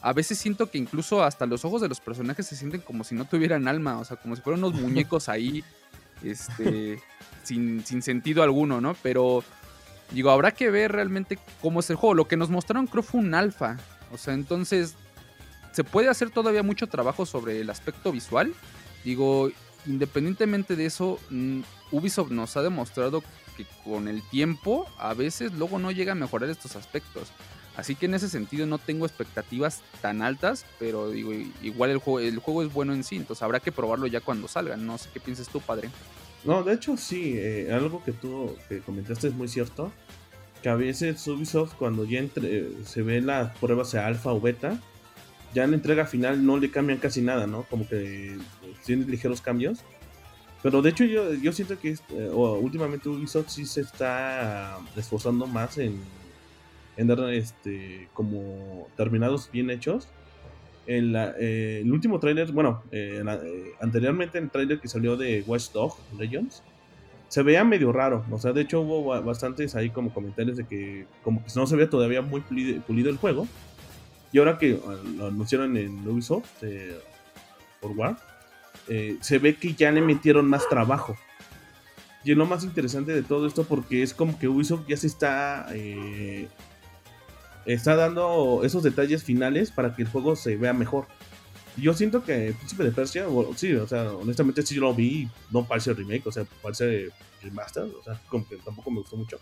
a 0.00 0.12
veces 0.12 0.38
siento 0.38 0.70
que 0.70 0.78
incluso 0.78 1.22
hasta 1.22 1.46
los 1.46 1.64
ojos 1.64 1.80
de 1.80 1.88
los 1.88 2.00
personajes 2.00 2.46
se 2.46 2.56
sienten 2.56 2.80
como 2.80 3.04
si 3.04 3.14
no 3.14 3.24
tuvieran 3.24 3.66
alma, 3.66 3.98
o 3.98 4.04
sea, 4.04 4.16
como 4.16 4.36
si 4.36 4.42
fueran 4.42 4.62
unos 4.62 4.80
muñecos 4.80 5.28
ahí 5.28 5.64
este, 6.22 7.00
sin, 7.42 7.84
sin 7.84 8.02
sentido 8.02 8.42
alguno, 8.42 8.80
¿no? 8.80 8.94
Pero 9.02 9.42
digo, 10.10 10.30
habrá 10.30 10.52
que 10.52 10.70
ver 10.70 10.92
realmente 10.92 11.38
cómo 11.60 11.80
es 11.80 11.90
el 11.90 11.96
juego. 11.96 12.14
Lo 12.14 12.28
que 12.28 12.36
nos 12.36 12.50
mostraron 12.50 12.86
creo 12.86 13.02
fue 13.02 13.20
un 13.20 13.34
alfa. 13.34 13.76
O 14.12 14.18
sea, 14.18 14.34
entonces 14.34 14.96
se 15.78 15.84
puede 15.84 16.08
hacer 16.08 16.30
todavía 16.30 16.64
mucho 16.64 16.88
trabajo 16.88 17.24
sobre 17.24 17.60
el 17.60 17.70
aspecto 17.70 18.10
visual. 18.10 18.52
Digo, 19.04 19.48
independientemente 19.86 20.74
de 20.74 20.86
eso, 20.86 21.20
mm, 21.30 21.60
Ubisoft 21.92 22.32
nos 22.32 22.56
ha 22.56 22.62
demostrado 22.62 23.22
que 23.56 23.64
con 23.84 24.08
el 24.08 24.28
tiempo 24.28 24.88
a 24.98 25.14
veces 25.14 25.52
luego 25.52 25.78
no 25.78 25.92
llega 25.92 26.10
a 26.10 26.14
mejorar 26.16 26.50
estos 26.50 26.74
aspectos. 26.74 27.28
Así 27.76 27.94
que 27.94 28.06
en 28.06 28.14
ese 28.14 28.28
sentido 28.28 28.66
no 28.66 28.78
tengo 28.78 29.06
expectativas 29.06 29.82
tan 30.00 30.20
altas, 30.20 30.66
pero 30.80 31.12
digo, 31.12 31.30
igual 31.62 31.90
el 31.90 31.98
juego, 31.98 32.18
el 32.18 32.40
juego 32.40 32.64
es 32.64 32.72
bueno 32.72 32.92
en 32.92 33.04
sí, 33.04 33.14
entonces 33.14 33.44
habrá 33.44 33.60
que 33.60 33.70
probarlo 33.70 34.08
ya 34.08 34.20
cuando 34.20 34.48
salga. 34.48 34.76
No 34.76 34.98
sé 34.98 35.10
qué 35.14 35.20
piensas 35.20 35.48
tú, 35.48 35.60
padre. 35.60 35.90
No, 36.42 36.64
de 36.64 36.74
hecho 36.74 36.96
sí, 36.96 37.34
eh, 37.36 37.70
algo 37.72 38.02
que 38.02 38.10
tú 38.10 38.56
que 38.68 38.80
comentaste 38.80 39.28
es 39.28 39.34
muy 39.34 39.46
cierto, 39.46 39.92
que 40.60 40.70
a 40.70 40.74
veces 40.74 41.24
Ubisoft 41.28 41.74
cuando 41.74 42.04
ya 42.04 42.18
entre, 42.18 42.84
se 42.84 43.02
ve 43.02 43.20
las 43.20 43.56
pruebas 43.58 43.92
de 43.92 44.00
alfa 44.00 44.32
o 44.32 44.40
beta, 44.40 44.80
ya 45.54 45.64
en 45.64 45.70
la 45.70 45.76
entrega 45.76 46.06
final 46.06 46.44
no 46.44 46.58
le 46.58 46.70
cambian 46.70 46.98
casi 46.98 47.22
nada, 47.22 47.46
¿no? 47.46 47.62
Como 47.64 47.88
que 47.88 48.36
tiene 48.84 49.04
ligeros 49.06 49.40
cambios. 49.40 49.84
Pero 50.62 50.82
de 50.82 50.90
hecho 50.90 51.04
yo, 51.04 51.34
yo 51.34 51.52
siento 51.52 51.78
que 51.78 51.90
eh, 52.10 52.30
últimamente 52.30 53.08
Ubisoft 53.08 53.48
sí 53.48 53.64
se 53.64 53.82
está 53.82 54.78
esforzando 54.96 55.46
más 55.46 55.78
en, 55.78 56.00
en 56.96 57.06
dar 57.06 57.32
este 57.32 58.08
como 58.12 58.88
terminados 58.96 59.50
bien 59.52 59.70
hechos. 59.70 60.08
En 60.86 61.14
eh, 61.16 61.80
el 61.82 61.92
último 61.92 62.18
trailer, 62.18 62.50
bueno, 62.50 62.82
eh, 62.90 63.22
anteriormente 63.80 64.38
en 64.38 64.44
el 64.44 64.50
trailer 64.50 64.80
que 64.80 64.88
salió 64.88 65.16
de 65.16 65.44
Watch 65.46 65.70
Dog 65.70 65.96
Legends, 66.18 66.62
se 67.28 67.42
veía 67.42 67.62
medio 67.62 67.92
raro. 67.92 68.24
O 68.30 68.38
sea, 68.38 68.52
de 68.52 68.62
hecho 68.62 68.80
hubo 68.80 69.22
bastantes 69.22 69.76
ahí 69.76 69.90
como 69.90 70.12
comentarios 70.12 70.56
de 70.56 70.66
que 70.66 71.06
como 71.22 71.44
que 71.44 71.50
no 71.54 71.66
se 71.66 71.76
veía 71.76 71.90
todavía 71.90 72.22
muy 72.22 72.40
pulido, 72.40 73.10
el 73.10 73.16
juego. 73.18 73.46
Y 74.32 74.38
ahora 74.38 74.58
que 74.58 74.80
lo 75.16 75.26
anunciaron 75.26 75.76
en 75.76 76.06
Ubisoft 76.06 76.62
por 77.80 77.92
War, 77.92 78.18
eh, 78.88 79.18
se 79.20 79.38
ve 79.38 79.56
que 79.56 79.74
ya 79.74 79.90
le 79.92 80.00
metieron 80.00 80.48
más 80.48 80.68
trabajo. 80.68 81.16
Y 82.24 82.32
es 82.32 82.36
lo 82.36 82.46
más 82.46 82.64
interesante 82.64 83.12
de 83.12 83.22
todo 83.22 83.46
esto 83.46 83.64
porque 83.64 84.02
es 84.02 84.12
como 84.14 84.38
que 84.38 84.48
Ubisoft 84.48 84.86
ya 84.88 84.96
se 84.96 85.06
está 85.06 85.68
eh, 85.72 86.48
está 87.64 87.96
dando 87.96 88.62
esos 88.64 88.82
detalles 88.82 89.22
finales 89.22 89.70
para 89.70 89.94
que 89.94 90.02
el 90.02 90.08
juego 90.08 90.36
se 90.36 90.56
vea 90.56 90.72
mejor. 90.72 91.06
Yo 91.76 91.94
siento 91.94 92.24
que 92.24 92.54
Príncipe 92.56 92.82
de 92.82 92.90
Persia, 92.90 93.26
sí, 93.54 93.72
o 93.74 93.86
sea, 93.86 94.12
honestamente 94.12 94.62
sí 94.62 94.76
lo 94.76 94.94
vi, 94.94 95.28
no 95.50 95.64
parece 95.64 95.92
remake, 95.94 96.26
o 96.26 96.32
sea, 96.32 96.44
parece 96.60 97.10
remaster, 97.40 97.84
o 97.84 98.02
sea, 98.02 98.20
como 98.28 98.48
que 98.48 98.56
tampoco 98.56 98.90
me 98.90 99.00
gustó 99.00 99.16
mucho. 99.16 99.38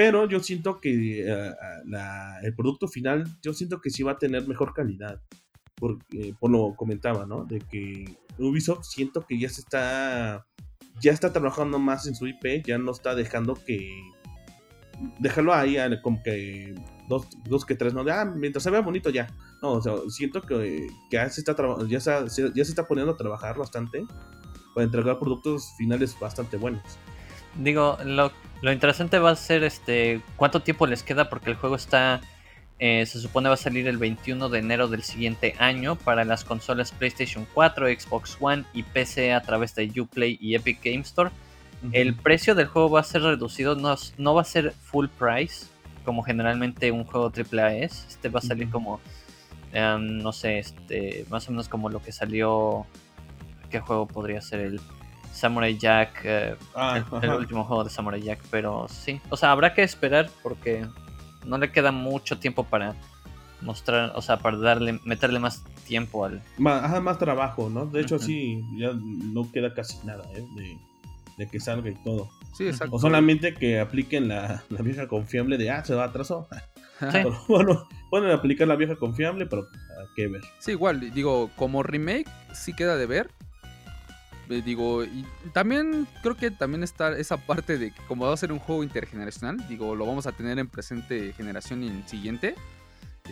Pero 0.00 0.26
yo 0.26 0.40
siento 0.40 0.80
que 0.80 1.28
eh, 1.28 1.52
el 2.42 2.54
producto 2.54 2.88
final, 2.88 3.24
yo 3.42 3.52
siento 3.52 3.82
que 3.82 3.90
sí 3.90 4.02
va 4.02 4.12
a 4.12 4.18
tener 4.18 4.48
mejor 4.48 4.72
calidad. 4.72 5.20
Por, 5.74 5.98
por 6.38 6.50
lo 6.50 6.74
comentaba, 6.74 7.26
¿no? 7.26 7.44
De 7.44 7.58
que 7.58 8.16
Ubisoft 8.38 8.84
siento 8.84 9.26
que 9.26 9.38
ya 9.38 9.50
se 9.50 9.60
está 9.60 10.46
ya 11.02 11.12
está 11.12 11.34
trabajando 11.34 11.78
más 11.78 12.06
en 12.06 12.14
su 12.14 12.26
IP, 12.26 12.64
ya 12.66 12.78
no 12.78 12.92
está 12.92 13.14
dejando 13.14 13.54
que 13.54 13.90
dejarlo 15.18 15.52
ahí 15.52 15.76
como 16.00 16.22
que 16.22 16.74
dos, 17.06 17.26
dos 17.44 17.66
que 17.66 17.74
tres, 17.74 17.92
no 17.92 18.02
de 18.02 18.12
ah, 18.12 18.24
mientras 18.24 18.64
se 18.64 18.70
vea 18.70 18.80
bonito 18.80 19.10
ya. 19.10 19.28
No, 19.60 19.72
o 19.72 19.82
sea, 19.82 19.96
siento 20.08 20.40
que, 20.40 20.86
ya 21.12 21.28
se 21.28 21.42
está 21.42 21.54
ya, 21.86 21.98
ya 21.98 22.28
se 22.28 22.62
está 22.62 22.88
poniendo 22.88 23.12
a 23.12 23.18
trabajar 23.18 23.58
bastante 23.58 24.02
para 24.74 24.86
entregar 24.86 25.18
productos 25.18 25.74
finales 25.76 26.16
bastante 26.18 26.56
buenos. 26.56 26.82
Digo, 27.56 27.98
lo, 28.04 28.32
lo 28.62 28.72
interesante 28.72 29.18
va 29.18 29.30
a 29.30 29.36
ser 29.36 29.64
este 29.64 30.20
cuánto 30.36 30.60
tiempo 30.62 30.86
les 30.86 31.02
queda 31.02 31.28
porque 31.28 31.50
el 31.50 31.56
juego 31.56 31.76
está 31.76 32.20
eh, 32.82 33.04
se 33.04 33.20
supone 33.20 33.48
va 33.50 33.54
a 33.54 33.58
salir 33.58 33.86
el 33.88 33.98
21 33.98 34.48
de 34.48 34.58
enero 34.58 34.88
del 34.88 35.02
siguiente 35.02 35.54
año 35.58 35.96
para 35.96 36.24
las 36.24 36.44
consolas 36.44 36.92
PlayStation 36.92 37.46
4, 37.52 37.88
Xbox 37.88 38.38
One 38.40 38.64
y 38.72 38.82
PC 38.84 39.34
a 39.34 39.42
través 39.42 39.74
de 39.74 39.92
Uplay 40.00 40.38
y 40.40 40.54
Epic 40.54 40.82
Game 40.82 41.00
Store. 41.00 41.30
El 41.92 42.14
precio 42.14 42.54
del 42.54 42.66
juego 42.66 42.88
va 42.90 43.00
a 43.00 43.04
ser 43.04 43.20
reducido, 43.22 43.74
no, 43.74 43.94
no, 44.16 44.34
va 44.34 44.40
a 44.40 44.44
ser 44.44 44.72
full 44.72 45.08
price, 45.08 45.66
como 46.06 46.22
generalmente 46.22 46.90
un 46.90 47.04
juego 47.04 47.30
AAA 47.30 47.76
es. 47.76 48.06
Este 48.08 48.30
va 48.30 48.38
a 48.38 48.42
salir 48.42 48.70
como, 48.70 48.98
em, 49.72 50.18
no 50.18 50.32
sé, 50.32 50.58
este, 50.58 51.26
más 51.28 51.48
o 51.48 51.50
menos 51.52 51.68
como 51.68 51.90
lo 51.90 52.00
que 52.02 52.12
salió. 52.12 52.86
¿Qué 53.68 53.80
juego 53.80 54.06
podría 54.06 54.40
ser 54.40 54.60
el 54.60 54.80
Samurai 55.32 55.76
Jack? 55.76 56.20
Eh, 56.24 56.56
ah, 56.74 57.02
el, 57.22 57.30
último 57.30 57.64
juego 57.64 57.84
de 57.84 57.90
Samurai 57.90 58.20
Jack, 58.20 58.40
pero 58.50 58.86
sí. 58.88 59.20
O 59.30 59.36
sea, 59.36 59.52
habrá 59.52 59.74
que 59.74 59.82
esperar 59.82 60.30
porque 60.42 60.86
no 61.44 61.58
le 61.58 61.70
queda 61.70 61.92
mucho 61.92 62.38
tiempo 62.38 62.64
para 62.64 62.94
mostrar, 63.62 64.12
o 64.14 64.22
sea, 64.22 64.38
para 64.38 64.56
darle, 64.58 65.00
meterle 65.04 65.38
más 65.38 65.64
tiempo 65.86 66.24
al... 66.24 66.42
Más, 66.58 67.02
más 67.02 67.18
trabajo, 67.18 67.68
¿no? 67.68 67.86
De 67.86 68.00
hecho, 68.00 68.18
sí, 68.18 68.64
ya 68.76 68.92
no 68.94 69.50
queda 69.50 69.74
casi 69.74 69.98
nada, 70.06 70.24
¿eh? 70.34 70.44
De, 71.36 71.48
que 71.50 71.58
salga 71.58 71.88
y 71.88 71.94
todo. 72.04 72.28
Sí, 72.52 72.66
exacto. 72.66 72.96
O 72.96 72.98
solamente 72.98 73.54
que 73.54 73.80
apliquen 73.80 74.28
la, 74.28 74.62
vieja 74.68 75.08
confiable 75.08 75.56
de, 75.56 75.70
ah, 75.70 75.82
se 75.82 75.94
va 75.94 76.04
atrasó. 76.04 76.46
bueno, 77.48 77.88
pueden 78.10 78.30
aplicar 78.30 78.68
la 78.68 78.76
vieja 78.76 78.96
confiable, 78.96 79.46
pero 79.46 79.62
¿a 79.62 80.14
qué 80.14 80.28
ver? 80.28 80.42
Sí, 80.58 80.72
igual, 80.72 81.12
digo, 81.12 81.50
como 81.56 81.82
remake 81.82 82.28
sí 82.52 82.74
queda 82.74 82.96
de 82.96 83.06
ver, 83.06 83.30
eh, 84.50 84.62
digo, 84.64 85.04
y 85.04 85.24
también 85.52 86.06
creo 86.22 86.36
que 86.36 86.50
también 86.50 86.82
está 86.82 87.16
esa 87.16 87.36
parte 87.36 87.78
de 87.78 87.92
que 87.92 88.02
como 88.02 88.26
va 88.26 88.34
a 88.34 88.36
ser 88.36 88.52
un 88.52 88.58
juego 88.58 88.82
intergeneracional, 88.82 89.66
digo, 89.68 89.94
lo 89.94 90.06
vamos 90.06 90.26
a 90.26 90.32
tener 90.32 90.58
en 90.58 90.68
presente 90.68 91.32
generación 91.32 91.82
y 91.82 91.88
en 91.88 92.06
siguiente. 92.08 92.54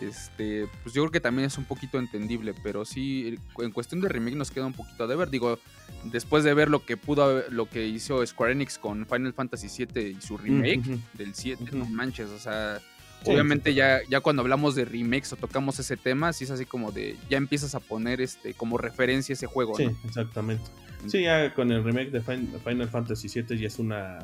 Este, 0.01 0.69
pues 0.83 0.95
yo 0.95 1.03
creo 1.03 1.11
que 1.11 1.21
también 1.21 1.47
es 1.47 1.59
un 1.59 1.65
poquito 1.65 1.99
entendible, 1.99 2.55
pero 2.63 2.85
sí, 2.85 3.37
en 3.59 3.73
cuestión 3.73 4.01
de 4.01 4.09
remake 4.09 4.37
nos 4.37 4.51
queda 4.51 4.67
un 4.67 4.75
poquito 4.75 5.09
de 5.09 5.17
ver. 5.17 5.29
Digo, 5.29 5.59
después 6.05 6.45
de 6.45 6.55
ver 6.55 6.71
lo 6.71 6.85
que 6.85 6.97
pudo, 6.97 7.43
lo 7.51 7.69
que 7.69 7.87
hizo 7.87 8.25
Square 8.25 8.53
Enix 8.53 8.79
con 8.79 9.07
Final 9.07 9.33
Fantasy 9.33 9.87
VII 9.87 10.11
y 10.11 10.21
su 10.21 10.39
remake 10.39 10.83
del 11.15 11.35
7, 11.35 11.65
no 11.73 11.85
manches, 11.87 12.29
o 12.31 12.39
sea, 12.39 12.81
Obviamente 13.25 13.75
ya, 13.75 14.01
ya 14.09 14.21
cuando 14.21 14.43
hablamos 14.43 14.75
de 14.75 14.85
remakes 14.85 15.33
o 15.33 15.37
tocamos 15.37 15.79
ese 15.79 15.97
tema, 15.97 16.33
sí 16.33 16.45
es 16.45 16.51
así 16.51 16.65
como 16.65 16.93
de, 16.93 17.17
ya 17.29 17.37
empiezas 17.37 17.75
a 17.75 17.81
poner 17.81 18.21
este 18.21 18.55
como 18.55 18.79
referencia 18.79 19.33
ese 19.33 19.47
juego. 19.47 19.77
Sí, 19.77 19.89
exactamente. 20.05 20.65
Sí, 21.07 21.23
ya 21.23 21.55
con 21.55 21.71
el 21.71 21.85
remake 21.85 22.11
de 22.11 22.21
Final 22.21 22.89
Fantasy 22.89 23.29
VII 23.29 23.59
ya 23.59 23.67
es 23.67 23.79
una... 23.79 24.19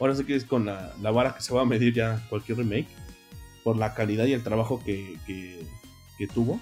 Ahora 0.00 0.14
sí 0.14 0.24
que 0.24 0.34
es 0.34 0.44
con 0.44 0.66
la, 0.66 0.92
vara 1.00 1.34
que 1.34 1.42
se 1.42 1.54
va 1.54 1.62
a 1.62 1.64
medir 1.64 1.94
ya 1.94 2.24
cualquier 2.28 2.58
remake, 2.58 2.88
por 3.62 3.76
la 3.76 3.94
calidad 3.94 4.26
y 4.26 4.32
el 4.32 4.42
trabajo 4.42 4.82
que, 4.84 5.16
tuvo. 6.32 6.60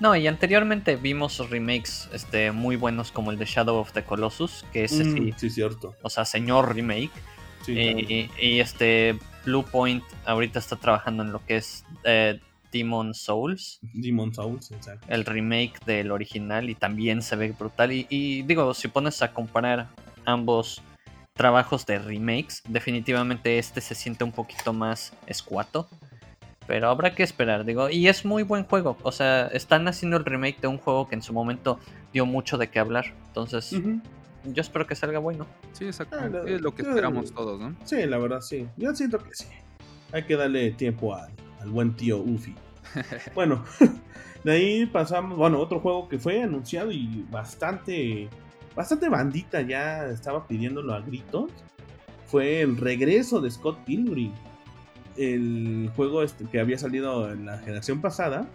No, 0.00 0.14
y 0.14 0.26
anteriormente 0.26 0.96
vimos 0.96 1.50
remakes 1.50 2.08
este, 2.12 2.52
muy 2.52 2.76
buenos 2.76 3.10
como 3.10 3.30
el 3.30 3.38
de 3.38 3.46
Shadow 3.46 3.76
of 3.76 3.92
the 3.92 4.04
Colossus, 4.04 4.64
que 4.72 4.84
es 4.84 4.92
mm, 4.92 5.32
sí, 5.36 5.50
cierto. 5.50 5.94
O 6.02 6.10
sea, 6.10 6.24
señor 6.24 6.74
remake. 6.74 7.10
y, 7.66 8.30
y, 8.40 8.60
este 8.60 9.18
Blue 9.44 9.64
Point 9.64 10.04
ahorita 10.24 10.58
está 10.58 10.76
trabajando 10.76 11.22
en 11.22 11.32
lo 11.32 11.44
que 11.44 11.56
es 11.56 11.84
eh, 12.04 12.38
Demon 12.72 13.14
Souls. 13.14 13.80
Demon 13.94 14.34
Souls, 14.34 14.70
exacto. 14.70 15.06
El 15.08 15.24
remake 15.24 15.78
del 15.84 16.10
original 16.10 16.68
y 16.70 16.74
también 16.74 17.22
se 17.22 17.36
ve 17.36 17.54
brutal. 17.58 17.92
Y, 17.92 18.42
digo, 18.42 18.74
si 18.74 18.88
pones 18.88 19.22
a 19.22 19.32
comparar 19.32 19.88
ambos 20.24 20.82
trabajos 21.34 21.86
de 21.86 21.98
remakes, 21.98 22.62
definitivamente 22.68 23.58
este 23.58 23.80
se 23.80 23.94
siente 23.94 24.24
un 24.24 24.32
poquito 24.32 24.72
más 24.72 25.12
escuato. 25.26 25.88
Pero 26.66 26.90
habrá 26.90 27.14
que 27.14 27.22
esperar, 27.22 27.64
digo. 27.64 27.88
Y 27.88 28.08
es 28.08 28.26
muy 28.26 28.42
buen 28.42 28.64
juego. 28.64 28.98
O 29.02 29.12
sea, 29.12 29.46
están 29.46 29.88
haciendo 29.88 30.18
el 30.18 30.24
remake 30.24 30.60
de 30.60 30.68
un 30.68 30.76
juego 30.76 31.08
que 31.08 31.14
en 31.14 31.22
su 31.22 31.32
momento 31.32 31.78
dio 32.12 32.26
mucho 32.26 32.58
de 32.58 32.68
qué 32.68 32.78
hablar. 32.78 33.14
Entonces, 33.28 33.74
yo 34.44 34.60
espero 34.60 34.86
que 34.86 34.94
salga 34.94 35.18
bueno. 35.18 35.46
Sí, 35.72 35.86
exacto. 35.86 36.18
Ah, 36.20 36.28
es 36.46 36.60
lo 36.60 36.74
que 36.74 36.82
esperamos 36.82 37.32
todos, 37.32 37.58
¿no? 37.58 37.74
Sí, 37.84 38.04
la 38.04 38.18
verdad, 38.18 38.42
sí. 38.42 38.66
Yo 38.76 38.94
siento 38.94 39.18
que 39.18 39.34
sí. 39.34 39.46
Hay 40.12 40.24
que 40.24 40.36
darle 40.36 40.70
tiempo 40.72 41.14
al, 41.60 41.70
buen 41.70 41.94
tío 41.94 42.18
Ufi. 42.18 42.54
bueno, 43.34 43.64
de 44.44 44.52
ahí 44.52 44.86
pasamos, 44.86 45.36
bueno, 45.36 45.58
otro 45.58 45.80
juego 45.80 46.08
que 46.08 46.18
fue 46.18 46.42
anunciado 46.42 46.90
y 46.90 47.26
bastante, 47.30 48.28
bastante 48.74 49.08
bandita 49.08 49.60
ya 49.62 50.06
estaba 50.06 50.46
pidiéndolo 50.46 50.94
a 50.94 51.00
gritos. 51.00 51.50
Fue 52.26 52.60
el 52.60 52.76
regreso 52.76 53.40
de 53.40 53.50
Scott 53.50 53.78
Pilgrim. 53.84 54.32
El 55.16 55.90
juego 55.96 56.22
este 56.22 56.44
que 56.44 56.60
había 56.60 56.78
salido 56.78 57.32
en 57.32 57.46
la 57.46 57.58
generación 57.58 58.00
pasada. 58.00 58.46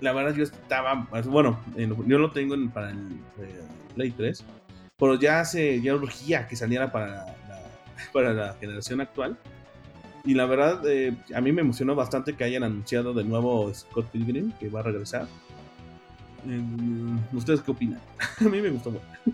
La 0.00 0.12
verdad 0.12 0.34
yo 0.34 0.44
estaba, 0.44 1.06
bueno, 1.26 1.60
yo 1.76 2.18
lo 2.18 2.30
tengo 2.30 2.56
para 2.72 2.90
el 2.90 3.20
eh, 3.38 3.62
Play 3.94 4.10
3 4.12 4.44
pero 5.00 5.14
ya 5.14 5.44
se 5.44 5.80
ya 5.80 5.94
urgía 5.94 6.46
que 6.46 6.54
saliera 6.54 6.92
para 6.92 7.06
la, 7.06 7.36
para 8.12 8.34
la 8.34 8.54
generación 8.60 9.00
actual. 9.00 9.38
Y 10.24 10.34
la 10.34 10.46
verdad, 10.46 10.82
eh, 10.86 11.16
a 11.34 11.40
mí 11.40 11.52
me 11.52 11.62
emocionó 11.62 11.94
bastante 11.94 12.34
que 12.34 12.44
hayan 12.44 12.62
anunciado 12.62 13.14
de 13.14 13.24
nuevo 13.24 13.72
Scott 13.72 14.06
Pilgrim, 14.10 14.52
que 14.52 14.68
va 14.68 14.80
a 14.80 14.82
regresar. 14.84 15.26
Mm, 16.44 17.18
¿Ustedes 17.34 17.60
qué 17.60 17.70
opinan? 17.70 18.00
A 18.40 18.44
mí 18.44 18.60
me 18.60 18.70
gustó. 18.70 18.92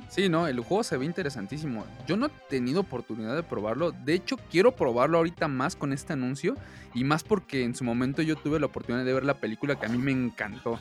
Sí, 0.09 0.29
no, 0.29 0.49
el 0.49 0.59
juego 0.61 0.83
se 0.83 0.97
ve 0.97 1.05
interesantísimo. 1.05 1.85
Yo 2.07 2.17
no 2.17 2.27
he 2.27 2.31
tenido 2.49 2.81
oportunidad 2.81 3.37
de 3.37 3.43
probarlo. 3.43 3.93
De 3.93 4.15
hecho, 4.15 4.37
quiero 4.51 4.75
probarlo 4.75 5.19
ahorita 5.19 5.49
más 5.49 5.77
con 5.77 5.93
este 5.93 6.13
anuncio. 6.13 6.57
Y 6.95 7.05
más 7.05 7.23
porque 7.23 7.63
en 7.63 7.75
su 7.75 7.85
momento 7.85 8.23
yo 8.23 8.37
tuve 8.37 8.59
la 8.59 8.67
oportunidad 8.67 9.05
de 9.05 9.13
ver 9.13 9.25
la 9.25 9.39
película 9.39 9.79
que 9.79 9.87
a 9.87 9.89
mí 9.89 9.99
me 9.99 10.13
encantó. 10.13 10.81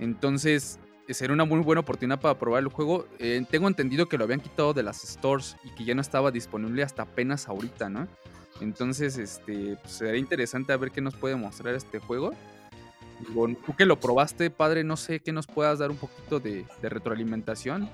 Entonces, 0.00 0.80
sería 1.08 1.34
una 1.34 1.44
muy 1.44 1.60
buena 1.60 1.80
oportunidad 1.80 2.20
para 2.20 2.38
probar 2.38 2.62
el 2.62 2.68
juego. 2.68 3.06
Eh, 3.18 3.44
tengo 3.50 3.68
entendido 3.68 4.08
que 4.08 4.18
lo 4.18 4.24
habían 4.24 4.40
quitado 4.40 4.72
de 4.74 4.82
las 4.82 5.02
stores 5.02 5.56
y 5.64 5.70
que 5.74 5.84
ya 5.84 5.94
no 5.94 6.00
estaba 6.00 6.30
disponible 6.30 6.82
hasta 6.82 7.02
apenas 7.02 7.48
ahorita, 7.48 7.88
¿no? 7.88 8.08
Entonces, 8.60 9.18
este, 9.18 9.76
pues, 9.80 9.92
sería 9.92 10.16
interesante 10.16 10.72
a 10.72 10.76
ver 10.76 10.90
qué 10.90 11.00
nos 11.00 11.14
puede 11.14 11.36
mostrar 11.36 11.74
este 11.74 11.98
juego. 11.98 12.32
tú 13.34 13.76
que 13.76 13.86
lo 13.86 13.98
probaste, 13.98 14.50
padre, 14.50 14.84
no 14.84 14.96
sé, 14.96 15.20
que 15.20 15.32
nos 15.32 15.46
puedas 15.46 15.78
dar 15.78 15.90
un 15.90 15.96
poquito 15.96 16.40
de, 16.40 16.64
retroalimentación 16.82 17.88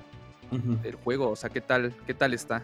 del 0.83 0.95
juego. 0.97 1.31
O 1.31 1.37
sea, 1.37 1.51
¿qué 1.51 1.61
tal, 1.61 1.95
qué 2.07 2.15
tal 2.15 2.35
está? 2.35 2.63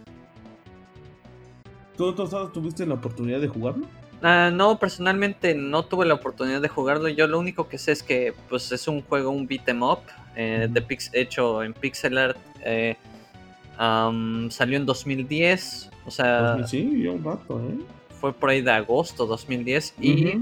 ¿Tú, 1.96 2.14
tuviste 2.52 2.86
la 2.86 2.94
oportunidad 2.94 3.40
de 3.40 3.48
jugarlo? 3.48 3.86
Ah, 4.22 4.50
no, 4.52 4.78
personalmente 4.78 5.54
no 5.54 5.84
tuve 5.84 6.06
la 6.06 6.14
oportunidad 6.14 6.60
de 6.60 6.68
jugarlo. 6.68 7.08
Yo 7.08 7.26
lo 7.26 7.38
único 7.38 7.68
que 7.68 7.78
sé 7.78 7.92
es 7.92 8.02
que 8.02 8.34
pues, 8.48 8.70
es 8.72 8.86
un 8.86 9.02
juego, 9.02 9.30
un 9.30 9.46
beat 9.46 9.68
em 9.68 9.82
up, 9.82 10.00
eh, 10.36 10.68
de 10.70 10.82
pix 10.82 11.10
hecho 11.12 11.62
en 11.62 11.72
pixel 11.72 12.18
art. 12.18 12.36
Eh, 12.64 12.96
salió 14.50 14.76
en 14.76 14.86
2010, 14.86 15.90
o 16.06 16.10
sea... 16.10 16.66
Sí, 16.66 17.06
un 17.06 17.24
rato, 17.24 17.60
¿eh? 17.60 17.78
Fue 18.20 18.32
por 18.32 18.50
ahí 18.50 18.60
de 18.60 18.70
agosto 18.70 19.24
2010 19.26 19.94
y 20.00 20.38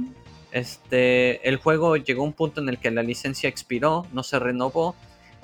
este, 0.50 1.48
el 1.48 1.56
juego 1.56 1.96
llegó 1.96 2.22
a 2.22 2.26
un 2.26 2.32
punto 2.32 2.60
en 2.60 2.68
el 2.68 2.78
que 2.78 2.90
la 2.90 3.04
licencia 3.04 3.48
expiró, 3.48 4.06
no 4.12 4.24
se 4.24 4.38
renovó 4.40 4.96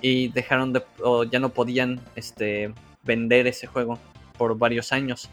y 0.02 0.28
dejaron 0.28 0.72
de... 0.72 0.82
o 1.02 1.22
ya 1.22 1.38
no 1.38 1.50
podían 1.50 2.00
este, 2.16 2.72
vender 3.04 3.46
ese 3.46 3.68
juego 3.68 3.98
por 4.36 4.58
varios 4.58 4.92
años. 4.92 5.30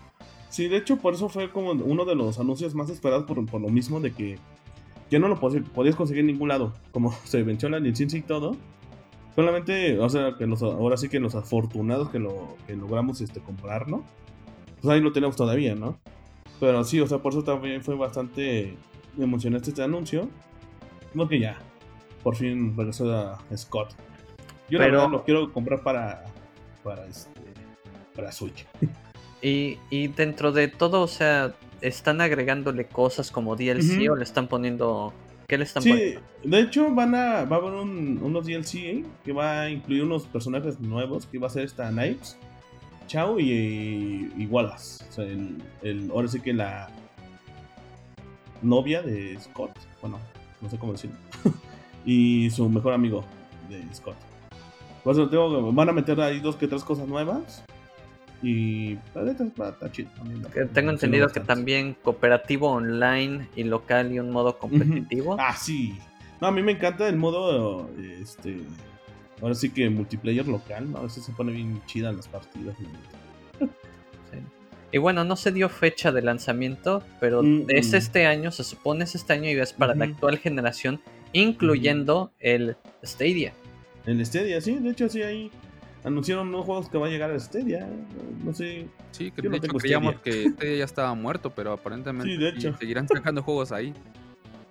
Sí, 0.49 0.67
de 0.67 0.77
hecho 0.77 0.97
por 0.97 1.13
eso 1.15 1.29
fue 1.29 1.49
como 1.49 1.71
uno 1.71 2.05
de 2.05 2.13
los 2.13 2.37
anuncios 2.37 2.75
más 2.75 2.89
esperados 2.89 3.25
por, 3.25 3.37
lo 3.37 3.69
mismo 3.69 3.99
de 3.99 4.11
que 4.11 4.37
ya 5.09 5.17
no 5.17 5.27
lo 5.27 5.39
podías 5.39 5.95
conseguir 5.95 6.21
en 6.21 6.27
ningún 6.27 6.49
lado. 6.49 6.73
Como 6.91 7.11
se 7.23 7.41
venció 7.41 7.69
la 7.69 7.79
licencia 7.79 8.19
y 8.19 8.21
todo, 8.21 8.55
Solamente, 9.35 9.97
o 9.99 10.09
sea, 10.09 10.35
que 10.37 10.45
los, 10.45 10.61
ahora 10.61 10.97
sí 10.97 11.07
que 11.07 11.19
los 11.19 11.35
afortunados 11.35 12.09
que 12.09 12.19
lo 12.19 12.57
que 12.67 12.75
logramos 12.75 13.21
este, 13.21 13.39
comprar, 13.39 13.87
¿no? 13.89 14.03
Pues 14.81 14.93
ahí 14.93 14.99
lo 14.99 15.13
tenemos 15.13 15.35
todavía, 15.35 15.75
¿no? 15.75 15.99
Pero 16.59 16.83
sí, 16.83 16.99
o 16.99 17.07
sea, 17.07 17.19
por 17.19 17.33
eso 17.33 17.43
también 17.43 17.81
fue 17.81 17.95
bastante 17.95 18.77
emocionante 19.17 19.69
este 19.69 19.83
anuncio. 19.83 20.29
que 21.29 21.39
ya, 21.39 21.57
por 22.23 22.35
fin 22.35 22.75
regresó 22.75 23.11
a 23.13 23.39
Scott. 23.55 23.93
Yo 24.69 24.79
la 24.79 24.85
verdad 24.85 25.09
lo 25.09 25.23
quiero 25.23 25.51
comprar 25.51 25.81
para, 25.81 26.25
para, 26.83 27.05
este, 27.05 27.41
para 28.15 28.31
Switch. 28.31 28.65
Y, 29.43 29.79
y 29.89 30.07
dentro 30.07 30.51
de 30.51 30.67
todo, 30.67 31.01
o 31.01 31.07
sea, 31.07 31.55
¿están 31.81 32.21
agregándole 32.21 32.85
cosas 32.85 33.31
como 33.31 33.55
DLC 33.55 34.07
o 34.11 34.15
le 34.15 34.23
están 34.23 34.47
poniendo 34.47 35.13
¿Qué 35.51 35.57
le 35.57 35.65
están 35.65 35.83
sí, 35.83 36.15
de 36.45 36.59
hecho 36.61 36.95
van 36.95 37.13
a, 37.13 37.43
va 37.43 37.57
a 37.57 37.59
haber 37.59 37.73
unos 37.73 38.45
DLC 38.45 38.75
¿eh? 38.75 39.05
que 39.25 39.33
va 39.33 39.63
a 39.63 39.69
incluir 39.69 40.01
unos 40.01 40.23
personajes 40.23 40.79
nuevos, 40.79 41.25
que 41.25 41.39
va 41.39 41.47
a 41.47 41.49
ser 41.49 41.65
esta 41.65 41.89
Knives, 41.89 42.37
Chao 43.07 43.37
y, 43.37 44.31
y 44.37 44.45
Wallace. 44.45 45.03
O 45.09 45.11
sea, 45.11 45.25
el, 45.25 46.09
ahora 46.09 46.29
sí 46.29 46.39
que 46.39 46.53
la 46.53 46.87
novia 48.61 49.01
de 49.01 49.37
Scott, 49.41 49.77
bueno, 49.99 50.19
no 50.61 50.69
sé 50.69 50.77
cómo 50.77 50.93
decirlo, 50.93 51.17
y 52.05 52.49
su 52.51 52.69
mejor 52.69 52.93
amigo 52.93 53.25
de 53.67 53.83
Scott. 53.93 54.15
van 55.03 55.89
a 55.89 55.91
meter 55.91 56.21
ahí 56.21 56.39
dos 56.39 56.55
que 56.55 56.69
tres 56.69 56.85
cosas 56.85 57.09
nuevas. 57.09 57.61
Y 58.43 58.95
Tengo 60.73 60.89
entendido 60.89 61.29
que 61.29 61.39
también 61.39 61.95
cooperativo 62.01 62.71
online 62.71 63.47
y 63.55 63.63
local 63.63 64.11
y 64.11 64.19
un 64.19 64.31
modo 64.31 64.57
competitivo. 64.57 65.37
Ah, 65.39 65.55
sí. 65.55 65.97
No, 66.39 66.47
a 66.47 66.51
mí 66.51 66.63
me 66.63 66.71
encanta 66.71 67.07
el 67.07 67.17
modo, 67.17 67.87
este, 68.19 68.57
ahora 69.41 69.53
sí 69.53 69.69
que 69.69 69.87
multiplayer 69.91 70.47
local, 70.47 70.91
¿no? 70.91 70.97
A 70.97 71.03
veces 71.03 71.23
se 71.23 71.31
pone 71.33 71.51
bien 71.51 71.81
chida 71.85 72.11
las 72.11 72.27
partidas. 72.27 72.75
Y 74.93 74.97
bueno, 74.97 75.23
no 75.23 75.37
se 75.37 75.51
dio 75.51 75.69
fecha 75.69 76.11
de 76.11 76.21
lanzamiento, 76.21 77.01
pero 77.19 77.43
es 77.69 77.93
este 77.93 78.25
año, 78.25 78.51
se 78.51 78.63
supone 78.63 79.05
es 79.05 79.15
este 79.15 79.33
año 79.33 79.49
y 79.49 79.53
es 79.53 79.71
para 79.71 79.95
la 79.95 80.05
actual 80.05 80.37
generación, 80.37 80.99
incluyendo 81.31 82.31
el 82.39 82.75
Stadia. 83.03 83.53
El 84.05 84.25
Stadia, 84.25 84.59
sí, 84.59 84.79
de 84.79 84.89
hecho 84.89 85.07
sí 85.07 85.21
hay 85.21 85.51
anunciaron 86.03 86.49
unos 86.49 86.65
juegos 86.65 86.89
que 86.89 86.97
va 86.97 87.07
a 87.07 87.09
llegar 87.09 87.31
a 87.31 87.39
Stadia. 87.39 87.87
No 88.43 88.53
sé. 88.53 88.87
Sí, 89.11 89.31
que 89.31 89.41
de 89.41 89.57
hecho 89.57 89.67
creíamos 89.67 90.15
que 90.21 90.49
Stadia 90.49 90.77
ya 90.77 90.85
estaba 90.85 91.13
muerto, 91.13 91.49
pero 91.51 91.73
aparentemente 91.73 92.73
seguirán 92.77 93.07
sacando 93.07 93.43
juegos 93.43 93.71
ahí. 93.71 93.93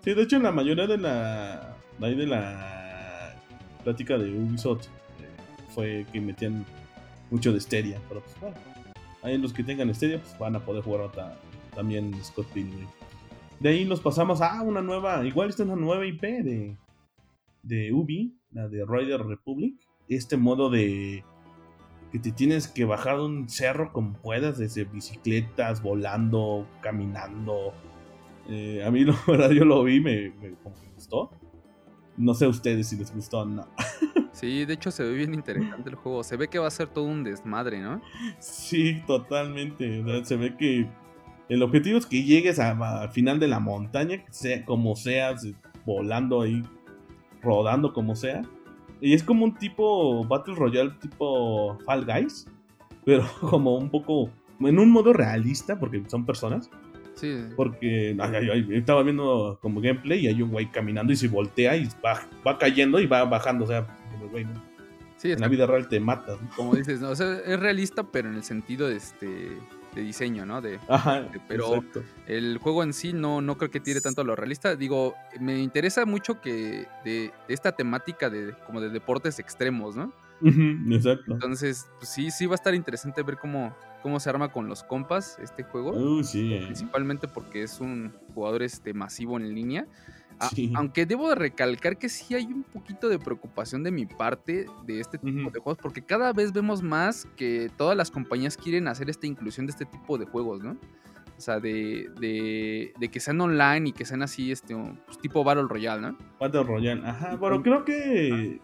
Sí, 0.02 0.14
de 0.14 0.22
hecho, 0.22 0.36
en 0.36 0.44
la 0.44 0.50
mayoría 0.50 0.86
de 0.86 0.96
la. 0.96 1.76
Ahí 2.00 2.14
de 2.14 2.26
la 2.26 3.36
plática 3.84 4.16
de 4.16 4.32
Ubisoft 4.32 4.86
eh, 4.86 5.68
fue 5.74 6.06
que 6.10 6.22
metían 6.22 6.64
mucho 7.30 7.52
de 7.52 7.60
Stadia. 7.60 8.00
Pero 8.08 8.22
pues 8.22 8.40
bueno, 8.40 8.56
ahí 9.20 9.36
los 9.36 9.52
que 9.52 9.62
tengan 9.62 9.94
Stadia 9.94 10.18
pues 10.18 10.38
van 10.38 10.56
a 10.56 10.64
poder 10.64 10.82
jugar 10.82 11.10
también 11.74 12.14
Scott 12.24 12.46
Pilgrim. 12.54 12.86
De 13.58 13.68
ahí 13.68 13.84
nos 13.84 14.00
pasamos 14.00 14.40
a 14.40 14.62
una 14.62 14.80
nueva. 14.80 15.22
Igual 15.26 15.50
esta 15.50 15.64
es 15.64 15.68
una 15.68 15.76
nueva 15.76 16.06
IP 16.06 16.22
de, 16.22 16.78
de 17.62 17.92
Ubi, 17.92 18.40
la 18.52 18.68
de 18.68 18.86
Rider 18.86 19.20
Republic 19.20 19.74
este 20.16 20.36
modo 20.36 20.70
de 20.70 21.24
que 22.10 22.18
te 22.18 22.32
tienes 22.32 22.66
que 22.66 22.84
bajar 22.84 23.20
un 23.20 23.48
cerro 23.48 23.92
como 23.92 24.14
puedas, 24.14 24.58
desde 24.58 24.84
bicicletas, 24.84 25.82
volando, 25.82 26.66
caminando. 26.80 27.72
Eh, 28.48 28.82
a 28.84 28.90
mí, 28.90 29.04
la 29.04 29.16
verdad, 29.26 29.50
yo 29.50 29.64
lo 29.64 29.84
vi, 29.84 30.00
me, 30.00 30.30
me, 30.40 30.54
gustó. 30.94 31.30
No 32.16 32.34
sé 32.34 32.44
a 32.44 32.48
ustedes 32.48 32.88
si 32.88 32.96
les 32.96 33.14
gustó 33.14 33.40
o 33.40 33.44
no. 33.44 33.66
Sí, 34.32 34.64
de 34.64 34.74
hecho 34.74 34.92
se 34.92 35.02
ve 35.02 35.12
bien 35.12 35.34
interesante 35.34 35.90
el 35.90 35.96
juego. 35.96 36.22
Se 36.22 36.36
ve 36.36 36.48
que 36.48 36.58
va 36.58 36.68
a 36.68 36.70
ser 36.70 36.88
todo 36.88 37.04
un 37.04 37.24
desmadre, 37.24 37.80
¿no? 37.80 38.00
Sí, 38.38 39.02
totalmente. 39.06 40.02
se 40.24 40.36
ve 40.36 40.56
que 40.56 40.88
el 41.48 41.62
objetivo 41.62 41.98
es 41.98 42.06
que 42.06 42.22
llegues 42.22 42.58
al 42.60 43.10
final 43.10 43.40
de 43.40 43.48
la 43.48 43.58
montaña, 43.58 44.24
sea, 44.30 44.64
como 44.64 44.94
seas, 44.94 45.46
volando 45.84 46.42
ahí, 46.42 46.62
rodando 47.42 47.92
como 47.92 48.14
sea 48.14 48.42
y 49.00 49.14
es 49.14 49.22
como 49.22 49.44
un 49.44 49.54
tipo 49.54 50.24
Battle 50.24 50.54
Royale 50.54 50.90
tipo 51.00 51.78
Fall 51.84 52.04
Guys, 52.04 52.46
pero 53.04 53.24
como 53.40 53.76
un 53.76 53.90
poco 53.90 54.30
en 54.60 54.78
un 54.78 54.90
modo 54.90 55.12
realista, 55.12 55.78
porque 55.78 56.02
son 56.08 56.26
personas. 56.26 56.70
Sí. 57.14 57.44
Porque 57.54 58.16
estaba 58.70 59.02
viendo 59.02 59.58
como 59.60 59.80
gameplay 59.80 60.20
y 60.20 60.28
hay 60.28 60.40
un 60.40 60.50
güey 60.50 60.70
caminando 60.70 61.12
y 61.12 61.16
se 61.16 61.28
voltea 61.28 61.76
y 61.76 61.86
va, 62.04 62.22
va 62.46 62.56
cayendo 62.56 62.98
y 62.98 63.06
va 63.06 63.24
bajando. 63.24 63.64
O 63.64 63.68
sea, 63.68 63.86
güey, 64.30 64.46
sí, 65.16 65.32
en 65.32 65.40
la 65.40 65.48
vida 65.48 65.66
real 65.66 65.88
te 65.88 66.00
matas. 66.00 66.38
Como 66.56 66.74
dices, 66.74 67.00
¿no? 67.00 67.10
o 67.10 67.16
sea, 67.16 67.38
es 67.44 67.60
realista, 67.60 68.04
pero 68.04 68.30
en 68.30 68.36
el 68.36 68.44
sentido 68.44 68.88
de 68.88 68.96
este 68.96 69.58
de 69.94 70.02
diseño, 70.02 70.46
¿no? 70.46 70.60
De, 70.60 70.78
Ajá, 70.88 71.26
pero 71.48 71.82
el 72.26 72.58
juego 72.58 72.82
en 72.82 72.92
sí 72.92 73.12
no, 73.12 73.40
no 73.40 73.58
creo 73.58 73.70
que 73.70 73.80
tire 73.80 74.00
tanto 74.00 74.20
a 74.20 74.24
lo 74.24 74.36
realista. 74.36 74.76
Digo, 74.76 75.14
me 75.40 75.60
interesa 75.60 76.06
mucho 76.06 76.40
que 76.40 76.86
de, 77.04 77.32
esta 77.48 77.72
temática 77.72 78.30
de 78.30 78.54
como 78.66 78.80
de 78.80 78.90
deportes 78.90 79.38
extremos, 79.38 79.96
¿no? 79.96 80.12
exacto. 80.42 81.34
Entonces, 81.34 81.86
pues 81.98 82.08
sí, 82.08 82.30
sí 82.30 82.46
va 82.46 82.54
a 82.54 82.56
estar 82.56 82.74
interesante 82.74 83.22
ver 83.22 83.36
cómo, 83.36 83.76
cómo 84.02 84.20
se 84.20 84.30
arma 84.30 84.50
con 84.50 84.68
los 84.68 84.82
compas 84.82 85.38
este 85.42 85.64
juego. 85.64 85.92
Uh, 85.92 86.22
sí, 86.22 86.54
eh. 86.54 86.62
Principalmente 86.64 87.28
porque 87.28 87.62
es 87.62 87.80
un 87.80 88.12
jugador 88.34 88.62
este, 88.62 88.94
masivo 88.94 89.36
en 89.36 89.54
línea. 89.54 89.86
Aunque 90.74 91.06
debo 91.06 91.28
de 91.28 91.34
recalcar 91.34 91.98
que 91.98 92.08
sí 92.08 92.34
hay 92.34 92.46
un 92.46 92.62
poquito 92.62 93.08
de 93.08 93.18
preocupación 93.18 93.82
de 93.82 93.90
mi 93.90 94.06
parte 94.06 94.66
de 94.86 95.00
este 95.00 95.18
tipo 95.18 95.50
de 95.50 95.60
juegos, 95.60 95.78
porque 95.80 96.02
cada 96.02 96.32
vez 96.32 96.52
vemos 96.52 96.82
más 96.82 97.26
que 97.36 97.70
todas 97.76 97.96
las 97.96 98.10
compañías 98.10 98.56
quieren 98.56 98.88
hacer 98.88 99.10
esta 99.10 99.26
inclusión 99.26 99.66
de 99.66 99.72
este 99.72 99.86
tipo 99.86 100.18
de 100.18 100.26
juegos, 100.26 100.62
¿no? 100.62 100.76
O 101.36 101.42
sea, 101.42 101.58
de, 101.58 102.10
de, 102.20 103.08
que 103.08 103.18
sean 103.18 103.40
online 103.40 103.88
y 103.88 103.92
que 103.92 104.04
sean 104.04 104.22
así, 104.22 104.52
este, 104.52 104.76
pues, 105.06 105.18
tipo 105.18 105.42
Battle 105.42 105.68
Royale, 105.68 106.02
¿no? 106.02 106.18
Battle 106.38 106.64
Royale, 106.64 107.00
ajá. 107.06 107.36
Bueno, 107.36 107.62
creo 107.62 107.84
que 107.86 108.60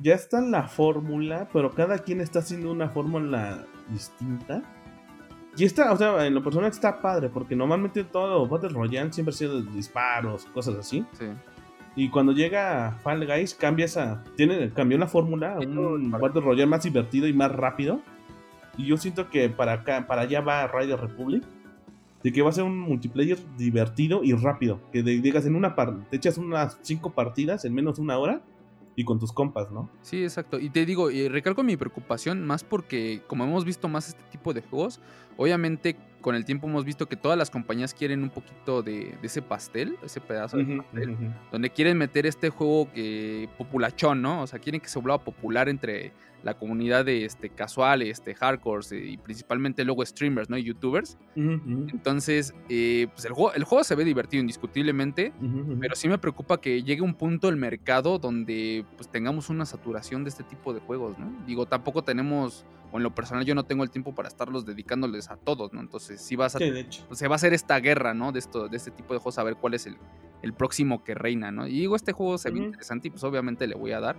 ya 0.00 0.14
está 0.14 0.38
en 0.38 0.50
la 0.50 0.66
fórmula, 0.66 1.48
pero 1.52 1.72
cada 1.72 1.98
quien 1.98 2.22
está 2.22 2.38
haciendo 2.38 2.70
una 2.72 2.88
fórmula 2.88 3.66
distinta. 3.90 4.62
Y 5.56 5.64
está, 5.64 5.92
o 5.92 5.96
sea, 5.96 6.26
en 6.26 6.34
lo 6.34 6.42
personal 6.42 6.70
está 6.70 7.00
padre, 7.00 7.28
porque 7.28 7.56
normalmente 7.56 8.04
todo 8.04 8.46
Battle 8.46 8.70
Royale 8.70 9.12
siempre 9.12 9.34
ha 9.34 9.36
sido 9.36 9.60
disparos, 9.60 10.46
cosas 10.46 10.76
así. 10.76 11.04
Sí. 11.12 11.26
Y 11.96 12.08
cuando 12.08 12.32
llega 12.32 12.98
Fall 13.02 13.26
Guys, 13.26 13.54
cambia 13.54 13.84
esa. 13.84 14.22
Tiene, 14.36 14.70
cambió 14.70 14.96
la 14.96 15.08
fórmula, 15.08 15.58
un 15.58 16.10
Battle 16.10 16.40
Royale 16.40 16.66
más 16.66 16.84
divertido 16.84 17.26
y 17.26 17.32
más 17.32 17.50
rápido. 17.52 18.00
Y 18.76 18.86
yo 18.86 18.96
siento 18.96 19.28
que 19.28 19.48
para 19.48 19.72
acá, 19.72 20.06
para 20.06 20.22
allá 20.22 20.40
va 20.40 20.68
Rider 20.68 21.00
Republic. 21.00 21.42
De 22.22 22.32
que 22.32 22.42
va 22.42 22.50
a 22.50 22.52
ser 22.52 22.64
un 22.64 22.78
multiplayer 22.78 23.38
divertido 23.56 24.22
y 24.22 24.34
rápido. 24.34 24.78
Que 24.92 25.02
digas 25.02 25.46
en 25.46 25.56
una 25.56 25.74
parte, 25.74 26.04
te 26.10 26.16
echas 26.16 26.36
unas 26.36 26.78
5 26.82 27.12
partidas 27.12 27.64
en 27.64 27.74
menos 27.74 27.96
de 27.96 28.02
una 28.02 28.18
hora 28.18 28.42
y 29.00 29.04
con 29.04 29.18
tus 29.18 29.32
compas, 29.32 29.70
¿no? 29.70 29.88
Sí, 30.02 30.22
exacto. 30.22 30.58
Y 30.58 30.68
te 30.68 30.84
digo, 30.84 31.10
y 31.10 31.26
recalco 31.28 31.62
mi 31.62 31.76
preocupación 31.76 32.46
más 32.46 32.64
porque 32.64 33.22
como 33.26 33.44
hemos 33.44 33.64
visto 33.64 33.88
más 33.88 34.08
este 34.08 34.22
tipo 34.24 34.52
de 34.52 34.60
juegos, 34.60 35.00
obviamente 35.38 35.96
con 36.20 36.34
el 36.34 36.44
tiempo 36.44 36.68
hemos 36.68 36.84
visto 36.84 37.08
que 37.08 37.16
todas 37.16 37.38
las 37.38 37.48
compañías 37.48 37.94
quieren 37.94 38.22
un 38.22 38.28
poquito 38.28 38.82
de, 38.82 39.16
ese 39.22 39.40
pastel, 39.40 39.96
ese 40.04 40.20
pedazo 40.20 40.58
de 40.58 40.76
pastel, 40.76 41.16
donde 41.50 41.70
quieren 41.70 41.96
meter 41.96 42.26
este 42.26 42.50
juego 42.50 42.92
que 42.92 43.48
populachón, 43.56 44.20
¿no? 44.20 44.42
O 44.42 44.46
sea, 44.46 44.58
quieren 44.58 44.82
que 44.82 44.88
se 44.88 44.98
vuelva 44.98 45.24
popular 45.24 45.70
entre 45.70 46.12
la 46.42 46.54
comunidad 46.54 47.04
de 47.04 47.24
este, 47.24 47.50
casual, 47.50 48.02
este, 48.02 48.34
hardcore 48.34 48.84
y 48.92 49.16
principalmente 49.18 49.84
luego 49.84 50.04
streamers, 50.04 50.48
¿no? 50.48 50.56
Y 50.56 50.64
youtubers. 50.64 51.18
Entonces, 51.36 52.54
eh, 52.68 53.08
pues 53.12 53.24
el 53.24 53.32
juego, 53.32 53.52
el 53.52 53.64
juego 53.64 53.84
se 53.84 53.94
ve 53.94 54.04
divertido 54.04 54.40
indiscutiblemente, 54.40 55.32
pero 55.80 55.94
sí 55.94 56.08
me 56.08 56.18
preocupa 56.18 56.60
que 56.60 56.82
llegue 56.82 57.02
un 57.02 57.14
punto 57.14 57.48
el 57.48 57.56
mercado 57.56 58.18
donde 58.18 58.84
pues 58.96 59.08
tengamos 59.10 59.50
una 59.50 59.66
saturación 59.66 60.24
de 60.24 60.30
este 60.30 60.44
tipo 60.44 60.72
de 60.72 60.80
juegos, 60.80 61.18
¿no? 61.18 61.44
Digo, 61.46 61.66
tampoco 61.66 62.02
tenemos, 62.02 62.64
o 62.92 62.96
en 62.96 63.02
lo 63.02 63.14
personal 63.14 63.44
yo 63.44 63.54
no 63.54 63.64
tengo 63.64 63.84
el 63.84 63.90
tiempo 63.90 64.14
para 64.14 64.28
estarlos 64.28 64.64
dedicándoles 64.64 65.30
a 65.30 65.36
todos, 65.36 65.72
¿no? 65.72 65.80
Entonces 65.80 66.20
sí 66.20 66.36
vas 66.36 66.56
a, 66.56 66.58
pues, 66.58 67.18
se 67.18 67.28
va 67.28 67.34
a 67.34 67.36
hacer 67.36 67.52
esta 67.52 67.78
guerra, 67.80 68.14
¿no? 68.14 68.32
De, 68.32 68.38
esto, 68.38 68.68
de 68.68 68.76
este 68.76 68.90
tipo 68.90 69.14
de 69.14 69.20
juegos, 69.20 69.38
a 69.38 69.44
ver 69.44 69.56
cuál 69.56 69.74
es 69.74 69.86
el, 69.86 69.96
el 70.42 70.52
próximo 70.52 71.04
que 71.04 71.14
reina, 71.14 71.50
¿no? 71.50 71.66
Y 71.66 71.80
digo, 71.80 71.96
este 71.96 72.12
juego 72.12 72.38
se 72.38 72.50
ve 72.50 72.58
interesante 72.58 73.08
y 73.08 73.10
pues 73.10 73.24
obviamente 73.24 73.66
le 73.66 73.74
voy 73.74 73.92
a 73.92 74.00
dar 74.00 74.16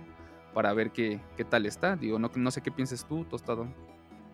para 0.52 0.72
ver 0.72 0.90
qué, 0.90 1.20
qué 1.36 1.44
tal 1.44 1.66
está. 1.66 1.96
Digo, 1.96 2.18
no, 2.18 2.30
no 2.34 2.50
sé 2.50 2.60
qué 2.60 2.70
pienses 2.70 3.04
tú, 3.04 3.24
Tostado. 3.24 3.66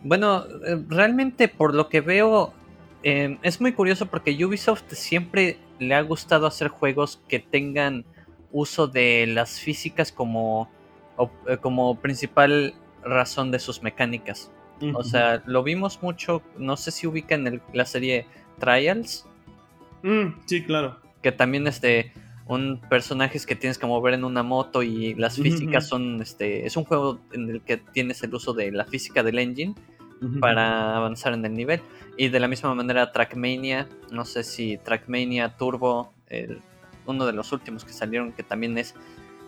Bueno, 0.03 0.45
eh, 0.67 0.83
realmente 0.89 1.49
por 1.49 1.75
lo 1.75 1.89
que 1.89 2.01
veo, 2.01 2.53
em, 3.03 3.39
es 3.43 3.61
muy 3.61 3.73
curioso 3.73 4.07
porque 4.07 4.45
Ubisoft 4.45 4.93
siempre 4.93 5.59
le 5.79 5.95
ha 5.95 6.03
gustado 6.03 6.47
hacer 6.47 6.69
juegos 6.69 7.21
que 7.29 7.39
tengan 7.39 8.05
uso 8.53 8.87
de 8.87 9.27
las 9.27 9.61
físicas 9.61 10.13
como, 10.13 10.71
eh, 11.49 11.59
como 11.59 11.97
principal 11.97 12.75
razón 13.03 13.51
de 13.51 13.59
sus 13.59 13.83
mecánicas. 13.83 14.51
O 14.95 15.03
sea, 15.03 15.43
lo 15.45 15.65
vimos 15.65 16.03
mucho, 16.03 16.41
no 16.57 16.77
sé 16.77 16.93
si 16.93 17.09
ubican 17.09 17.61
la 17.73 17.85
serie 17.85 18.27
Trials. 18.61 19.27
Mm, 20.05 20.29
sí, 20.47 20.63
claro. 20.63 21.01
Que 21.21 21.33
también 21.33 21.67
es 21.67 21.81
de 21.81 22.13
un 22.49 22.81
personajes 22.89 23.47
que 23.47 23.55
tienes 23.55 23.79
que 23.79 23.87
mover 23.87 24.15
en 24.15 24.25
una 24.25 24.43
moto 24.43 24.83
y 24.83 25.15
las 25.15 25.37
físicas 25.37 25.87
son 25.87 26.21
este 26.23 26.67
es 26.67 26.77
un 26.77 26.85
juego 26.85 27.21
en 27.33 27.51
el 27.51 27.61
que 27.61 27.77
tienes 27.77 28.23
el 28.23 28.35
uso 28.35 28.55
de 28.55 28.73
la 28.73 28.87
física 28.87 29.23
del 29.23 29.39
engine 29.39 29.75
para 30.41 30.97
avanzar 30.97 31.33
en 31.33 31.45
el 31.45 31.55
nivel. 31.55 31.81
Y 32.17 32.29
de 32.29 32.41
la 32.41 32.49
misma 32.49 32.75
manera 32.75 33.13
Trackmania 33.13 33.87
no 34.11 34.25
sé 34.25 34.43
si 34.43 34.79
Trackmania 34.79 35.57
Turbo 35.57 36.13
uno 37.07 37.27
de 37.27 37.33
los 37.33 37.53
últimos 37.53 37.85
que 37.85 37.93
salieron 37.93 38.33
que 38.33 38.43
también 38.43 38.79
es 38.79 38.95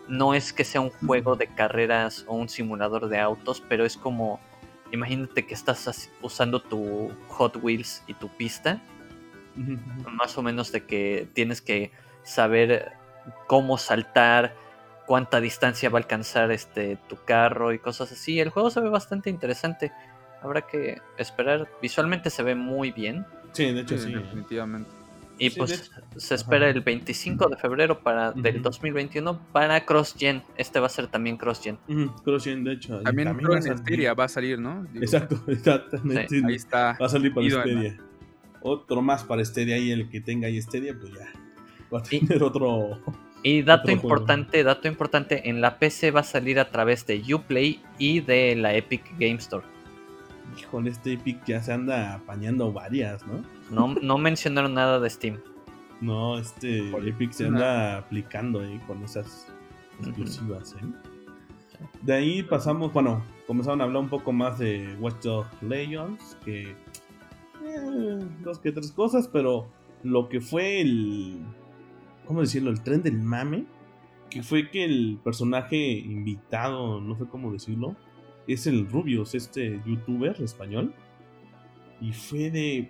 no 0.07 0.33
es 0.33 0.53
que 0.53 0.63
sea 0.63 0.81
un 0.81 0.91
juego 0.91 1.35
de 1.35 1.47
carreras 1.47 2.25
o 2.27 2.35
un 2.35 2.49
simulador 2.49 3.09
de 3.09 3.19
autos 3.19 3.63
pero 3.67 3.83
es 3.83 3.97
como 3.97 4.39
imagínate 4.91 5.45
que 5.45 5.53
estás 5.53 6.09
usando 6.21 6.61
tu 6.61 7.11
Hot 7.29 7.57
Wheels 7.61 8.03
y 8.07 8.13
tu 8.13 8.29
pista. 8.29 8.81
Más 9.55 10.37
o 10.37 10.41
menos 10.41 10.71
de 10.71 10.85
que 10.85 11.27
tienes 11.33 11.61
que 11.61 11.91
saber 12.23 12.93
cómo 13.47 13.77
saltar, 13.77 14.55
cuánta 15.05 15.41
distancia 15.41 15.89
va 15.89 15.99
a 15.99 16.01
alcanzar 16.01 16.51
este 16.51 16.97
tu 17.09 17.17
carro 17.25 17.73
y 17.73 17.79
cosas 17.79 18.11
así. 18.11 18.39
El 18.39 18.49
juego 18.49 18.69
se 18.69 18.81
ve 18.81 18.89
bastante 18.89 19.29
interesante. 19.29 19.91
Habrá 20.41 20.61
que 20.61 21.01
esperar. 21.17 21.69
Visualmente 21.81 22.29
se 22.29 22.43
ve 22.43 22.55
muy 22.55 22.91
bien. 22.91 23.25
Sí, 23.51 23.71
de 23.71 23.81
hecho 23.81 23.97
sí. 23.97 24.13
Definitivamente. 24.13 24.89
Y 25.37 25.49
pues 25.49 25.91
se 26.17 26.35
espera 26.35 26.69
el 26.69 26.81
25 26.81 27.49
de 27.49 27.57
febrero 27.57 28.03
para, 28.03 28.31
del 28.31 28.61
2021 28.61 29.39
para 29.51 29.83
CrossGen. 29.85 30.43
Este 30.55 30.79
va 30.79 30.85
a 30.85 30.89
ser 30.89 31.07
también 31.07 31.35
CrossGen. 31.35 31.79
CrossGen, 32.23 32.63
de 32.63 32.73
hecho. 32.73 33.01
También, 33.01 33.27
también 33.27 34.07
a 34.07 34.13
va 34.13 34.25
a 34.25 34.27
salir, 34.27 34.59
¿no? 34.59 34.85
exacto, 34.93 35.43
exactamente. 35.47 36.41
Ahí 36.45 36.55
está. 36.55 36.95
Va 37.01 37.07
a 37.07 37.09
salir 37.09 37.33
para 37.33 37.49
Stadia. 37.49 37.97
Otro 38.61 39.01
más 39.01 39.23
para 39.23 39.43
Stadia 39.43 39.79
y 39.79 39.91
el 39.91 40.09
que 40.09 40.21
tenga 40.21 40.47
ahí 40.47 40.61
Stadia, 40.61 40.95
pues 40.95 41.11
ya 41.11 41.40
va 41.93 41.99
a 41.99 42.03
tener 42.03 42.41
otro. 42.43 42.99
Y 43.43 43.63
dato 43.63 43.91
importante, 43.91 44.63
dato 44.63 44.87
importante, 44.87 45.49
en 45.49 45.61
la 45.61 45.79
PC 45.79 46.11
va 46.11 46.19
a 46.19 46.23
salir 46.23 46.59
a 46.59 46.69
través 46.69 47.05
de 47.07 47.23
Uplay 47.33 47.81
y 47.97 48.19
de 48.19 48.55
la 48.55 48.75
Epic 48.75 49.03
Game 49.17 49.35
Store. 49.35 49.65
Híjole, 50.59 50.91
este 50.91 51.13
Epic 51.13 51.43
ya 51.45 51.61
se 51.61 51.73
anda 51.73 52.15
apañando 52.15 52.71
varias, 52.71 53.25
¿no? 53.25 53.43
No, 53.71 53.95
no 54.01 54.17
mencionaron 54.17 54.73
nada 54.73 54.99
de 54.99 55.09
Steam. 55.09 55.39
No, 56.01 56.37
este 56.37 56.89
Epic 57.07 57.31
se 57.31 57.47
anda 57.47 57.97
aplicando 57.97 58.61
ahí 58.61 58.79
con 58.85 59.03
esas 59.03 59.47
exclusivas, 59.99 60.73
¿eh? 60.73 60.85
De 62.03 62.13
ahí 62.13 62.43
pasamos, 62.43 62.93
bueno, 62.93 63.23
comenzaron 63.47 63.81
a 63.81 63.85
hablar 63.85 64.03
un 64.03 64.09
poco 64.09 64.31
más 64.31 64.59
de 64.59 64.95
Watch 64.99 65.23
Dogs 65.23 65.63
Legends, 65.63 66.37
que 66.43 66.75
eh, 67.65 68.19
dos 68.43 68.59
que 68.59 68.71
tres 68.71 68.91
cosas, 68.91 69.27
pero 69.27 69.67
lo 70.03 70.29
que 70.29 70.41
fue 70.41 70.81
el 70.81 71.43
¿cómo 72.31 72.39
decirlo? 72.39 72.71
El 72.71 72.81
tren 72.81 73.03
del 73.03 73.19
mame, 73.19 73.65
que 74.29 74.41
fue 74.41 74.71
que 74.71 74.85
el 74.85 75.19
personaje 75.21 75.75
invitado, 75.75 77.01
no 77.01 77.17
sé 77.17 77.25
cómo 77.25 77.51
decirlo, 77.51 77.97
es 78.47 78.67
el 78.67 78.87
Rubius, 78.89 79.35
este 79.35 79.81
youtuber 79.85 80.41
español. 80.41 80.93
Y 81.99 82.13
fue 82.13 82.49
de, 82.49 82.89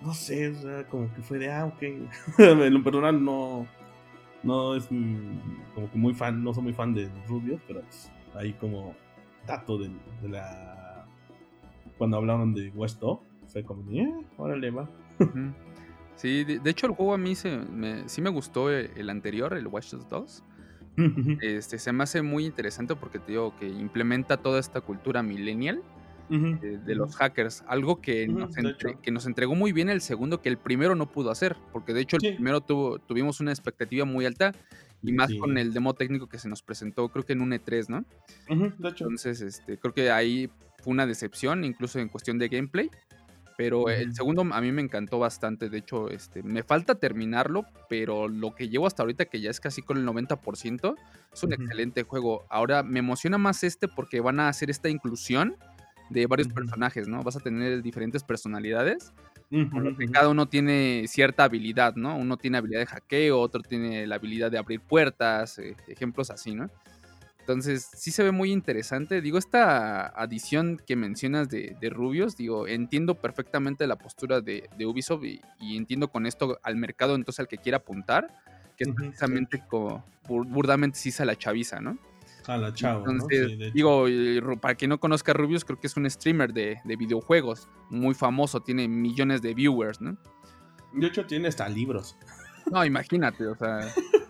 no 0.00 0.14
sé, 0.14 0.48
o 0.48 0.54
sea, 0.54 0.88
como 0.88 1.12
que 1.12 1.20
fue 1.20 1.38
de, 1.40 1.52
ah, 1.52 1.66
ok. 1.66 1.82
en 2.38 2.72
lo 2.72 2.82
personal 2.82 3.22
no, 3.22 3.66
no 4.42 4.74
es 4.76 4.86
como 4.86 5.90
que 5.92 5.98
muy 5.98 6.14
fan, 6.14 6.42
no 6.42 6.54
soy 6.54 6.62
muy 6.62 6.72
fan 6.72 6.94
de 6.94 7.10
Rubius, 7.28 7.60
pero 7.66 7.82
pues, 7.82 8.10
ahí 8.34 8.54
como 8.54 8.94
dato 9.46 9.76
de, 9.76 9.90
la... 10.26 11.06
Cuando 11.98 12.16
hablaron 12.16 12.54
de 12.54 12.70
West 12.70 13.02
fue 13.46 13.62
como, 13.62 13.82
eh, 13.90 14.10
órale, 14.38 14.70
va. 14.70 14.88
Sí, 16.16 16.44
de, 16.44 16.70
hecho 16.70 16.86
el 16.86 16.92
juego 16.92 17.14
a 17.14 17.18
mí 17.18 17.34
se 17.34 17.56
me, 17.56 18.08
sí 18.08 18.22
me 18.22 18.30
gustó 18.30 18.72
eh, 18.72 18.90
el, 18.96 19.10
anterior, 19.10 19.54
el 19.54 19.66
Watch 19.66 19.90
Dogs 19.92 20.08
2. 20.08 20.44
este, 21.42 21.78
se 21.78 21.92
me 21.92 22.04
hace 22.04 22.22
muy 22.22 22.46
interesante 22.46 22.94
porque 22.94 23.18
te 23.18 23.32
digo 23.32 23.54
que 23.58 23.68
implementa 23.68 24.36
toda 24.36 24.60
esta 24.60 24.80
cultura 24.80 25.22
millennial 25.22 25.82
de, 26.28 26.94
los 26.94 27.16
hackers. 27.16 27.64
Algo 27.66 28.00
que, 28.00 28.26
nos 28.28 28.54
que 29.02 29.10
nos 29.10 29.26
entregó 29.26 29.54
muy 29.54 29.72
bien 29.72 29.88
el 29.88 30.00
segundo 30.00 30.40
que 30.40 30.48
el 30.48 30.56
primero 30.56 30.94
no 30.94 31.10
pudo 31.10 31.30
hacer. 31.30 31.56
Porque 31.72 31.92
de 31.92 32.00
hecho 32.00 32.16
el 32.16 32.34
primero 32.34 32.60
tuvo, 32.60 32.98
tuvimos 32.98 33.40
una 33.40 33.50
expectativa 33.50 34.04
muy 34.04 34.24
alta 34.24 34.52
y 35.02 35.12
más 35.12 35.30
con 35.34 35.58
el 35.58 35.72
demo 35.72 35.94
técnico 35.94 36.28
que 36.28 36.38
se 36.38 36.48
nos 36.48 36.62
presentó, 36.62 37.08
creo 37.10 37.24
que 37.24 37.34
en 37.34 37.42
un 37.42 37.50
E3, 37.50 37.88
¿no? 37.88 38.04
de 38.48 38.88
hecho. 38.88 39.04
Entonces, 39.04 39.40
este, 39.42 39.78
creo 39.78 39.92
que 39.92 40.10
ahí 40.10 40.50
fue 40.82 40.92
una 40.92 41.06
decepción, 41.06 41.64
incluso 41.64 41.98
en 41.98 42.08
cuestión 42.08 42.38
de 42.38 42.48
gameplay. 42.48 42.90
Pero 43.56 43.88
el 43.88 44.14
segundo 44.14 44.42
a 44.52 44.60
mí 44.60 44.72
me 44.72 44.82
encantó 44.82 45.18
bastante. 45.18 45.68
De 45.68 45.78
hecho, 45.78 46.10
este, 46.10 46.42
me 46.42 46.62
falta 46.62 46.96
terminarlo, 46.96 47.64
pero 47.88 48.28
lo 48.28 48.54
que 48.54 48.68
llevo 48.68 48.86
hasta 48.86 49.02
ahorita, 49.02 49.26
que 49.26 49.40
ya 49.40 49.50
es 49.50 49.60
casi 49.60 49.80
con 49.82 49.96
el 49.96 50.06
90%, 50.06 50.96
es 51.32 51.42
un 51.42 51.52
excelente 51.52 52.02
juego. 52.02 52.44
Ahora 52.48 52.82
me 52.82 52.98
emociona 52.98 53.38
más 53.38 53.62
este 53.62 53.86
porque 53.86 54.20
van 54.20 54.40
a 54.40 54.48
hacer 54.48 54.70
esta 54.70 54.88
inclusión 54.88 55.56
de 56.10 56.26
varios 56.26 56.48
personajes, 56.48 57.08
¿no? 57.08 57.22
Vas 57.22 57.36
a 57.36 57.40
tener 57.40 57.82
diferentes 57.82 58.24
personalidades. 58.24 59.12
cada 60.12 60.28
uno 60.28 60.46
tiene 60.46 61.04
cierta 61.06 61.44
habilidad, 61.44 61.94
¿no? 61.94 62.16
Uno 62.16 62.36
tiene 62.36 62.58
habilidad 62.58 62.80
de 62.80 62.86
hackeo, 62.86 63.38
otro 63.38 63.62
tiene 63.62 64.04
la 64.06 64.16
habilidad 64.16 64.50
de 64.50 64.58
abrir 64.58 64.80
puertas, 64.80 65.58
eh, 65.60 65.76
ejemplos 65.86 66.30
así, 66.30 66.54
¿no? 66.54 66.70
Entonces, 67.44 67.90
sí 67.94 68.10
se 68.10 68.22
ve 68.22 68.32
muy 68.32 68.50
interesante. 68.50 69.20
Digo, 69.20 69.36
esta 69.36 70.06
adición 70.06 70.80
que 70.86 70.96
mencionas 70.96 71.50
de, 71.50 71.76
Rubios, 71.90 72.38
digo, 72.38 72.66
entiendo 72.66 73.16
perfectamente 73.16 73.86
la 73.86 73.96
postura 73.96 74.40
de, 74.40 74.66
Ubisoft 74.86 75.24
y, 75.24 75.76
entiendo 75.76 76.08
con 76.08 76.24
esto 76.24 76.58
al 76.62 76.76
mercado 76.76 77.14
entonces 77.14 77.40
al 77.40 77.48
que 77.48 77.58
quiera 77.58 77.78
apuntar, 77.78 78.34
que 78.78 78.84
es 78.84 78.90
precisamente 78.94 79.62
como 79.68 80.06
burdamente 80.26 80.98
sí 80.98 81.12
a 81.18 81.26
la 81.26 81.36
chaviza, 81.36 81.82
¿no? 81.82 81.98
A 82.46 82.56
la 82.56 82.72
chava. 82.72 83.00
Entonces, 83.00 83.74
digo, 83.74 84.06
para 84.62 84.74
quien 84.74 84.88
no 84.88 84.98
conozca 84.98 85.32
a 85.32 85.34
Rubius, 85.34 85.66
creo 85.66 85.78
que 85.78 85.88
es 85.88 85.96
un 85.98 86.08
streamer 86.08 86.54
de, 86.54 86.80
de 86.82 86.96
videojuegos 86.96 87.68
muy 87.90 88.14
famoso, 88.14 88.60
tiene 88.60 88.88
millones 88.88 89.42
de 89.42 89.52
viewers, 89.52 90.00
¿no? 90.00 90.16
De 90.94 91.08
hecho, 91.08 91.26
tiene 91.26 91.48
hasta 91.48 91.68
libros. 91.68 92.16
No, 92.72 92.82
imagínate, 92.86 93.46
o 93.46 93.54
sea. 93.54 93.80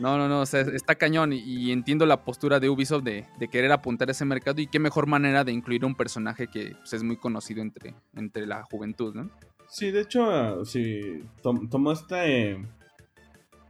No, 0.00 0.16
no, 0.16 0.28
no, 0.28 0.40
o 0.40 0.46
sea, 0.46 0.62
está 0.62 0.94
cañón 0.94 1.34
y, 1.34 1.70
entiendo 1.72 2.06
la 2.06 2.24
postura 2.24 2.58
de 2.58 2.70
Ubisoft 2.70 3.04
de, 3.04 3.26
querer 3.50 3.70
apuntar 3.70 4.08
a 4.08 4.12
ese 4.12 4.24
mercado 4.24 4.60
y 4.60 4.66
qué 4.66 4.78
mejor 4.78 5.06
manera 5.06 5.44
de 5.44 5.52
incluir 5.52 5.84
un 5.84 5.94
personaje 5.94 6.48
que 6.48 6.74
pues, 6.78 6.94
es 6.94 7.02
muy 7.02 7.18
conocido 7.18 7.60
entre, 7.60 7.94
entre 8.14 8.46
la 8.46 8.62
juventud, 8.62 9.14
¿no? 9.14 9.30
Sí, 9.68 9.90
de 9.90 10.00
hecho, 10.00 10.64
sí, 10.64 11.22
tomó 11.42 11.92
esta 11.92 12.26
eh, 12.26 12.66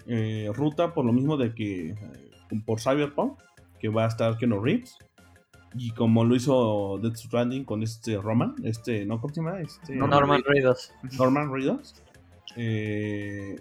eh, 0.07 0.51
ruta 0.55 0.95
por 0.95 1.05
lo 1.05 1.13
mismo 1.13 1.37
de 1.37 1.53
que 1.53 1.91
eh, 1.91 2.31
por 2.65 2.81
Cyberpunk, 2.81 3.39
que 3.81 3.89
va 3.89 4.05
a 4.05 4.09
estar 4.09 4.39
Keanu 4.39 4.63
Reeves, 4.63 4.97
y 5.75 5.91
como 5.91 6.25
lo 6.25 6.37
hizo 6.37 6.99
Death 7.03 7.17
Stranding 7.17 7.65
con 7.65 7.83
este 7.83 8.17
Roman, 8.17 8.55
este, 8.63 9.05
¿no? 9.05 9.21
¿Cómo 9.21 9.35
se 9.35 9.41
llama? 9.41 9.61
Este, 9.61 9.97
Norman 9.97 10.43
Reedus. 10.45 10.93
Norman 11.19 11.53
Reedus. 11.53 11.95
Eh, 12.57 13.57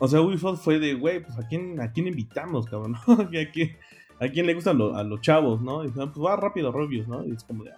o 0.00 0.08
sea, 0.08 0.20
Ubisoft 0.20 0.62
fue 0.62 0.78
de, 0.80 0.94
güey, 0.94 1.22
pues 1.22 1.38
¿a 1.38 1.46
quién, 1.46 1.80
a 1.80 1.92
quién 1.92 2.08
invitamos, 2.08 2.66
cabrón? 2.66 2.96
a 3.06 4.28
quién 4.28 4.46
le 4.46 4.54
gustan 4.54 4.80
a 4.80 5.02
los 5.04 5.20
chavos, 5.20 5.62
¿no? 5.62 5.84
Y 5.84 5.88
dicen, 5.88 6.10
pues 6.10 6.24
va 6.24 6.36
rápido, 6.36 6.72
Rubius, 6.72 7.06
¿no? 7.06 7.24
Y 7.24 7.32
es 7.32 7.44
como 7.44 7.64
de, 7.64 7.70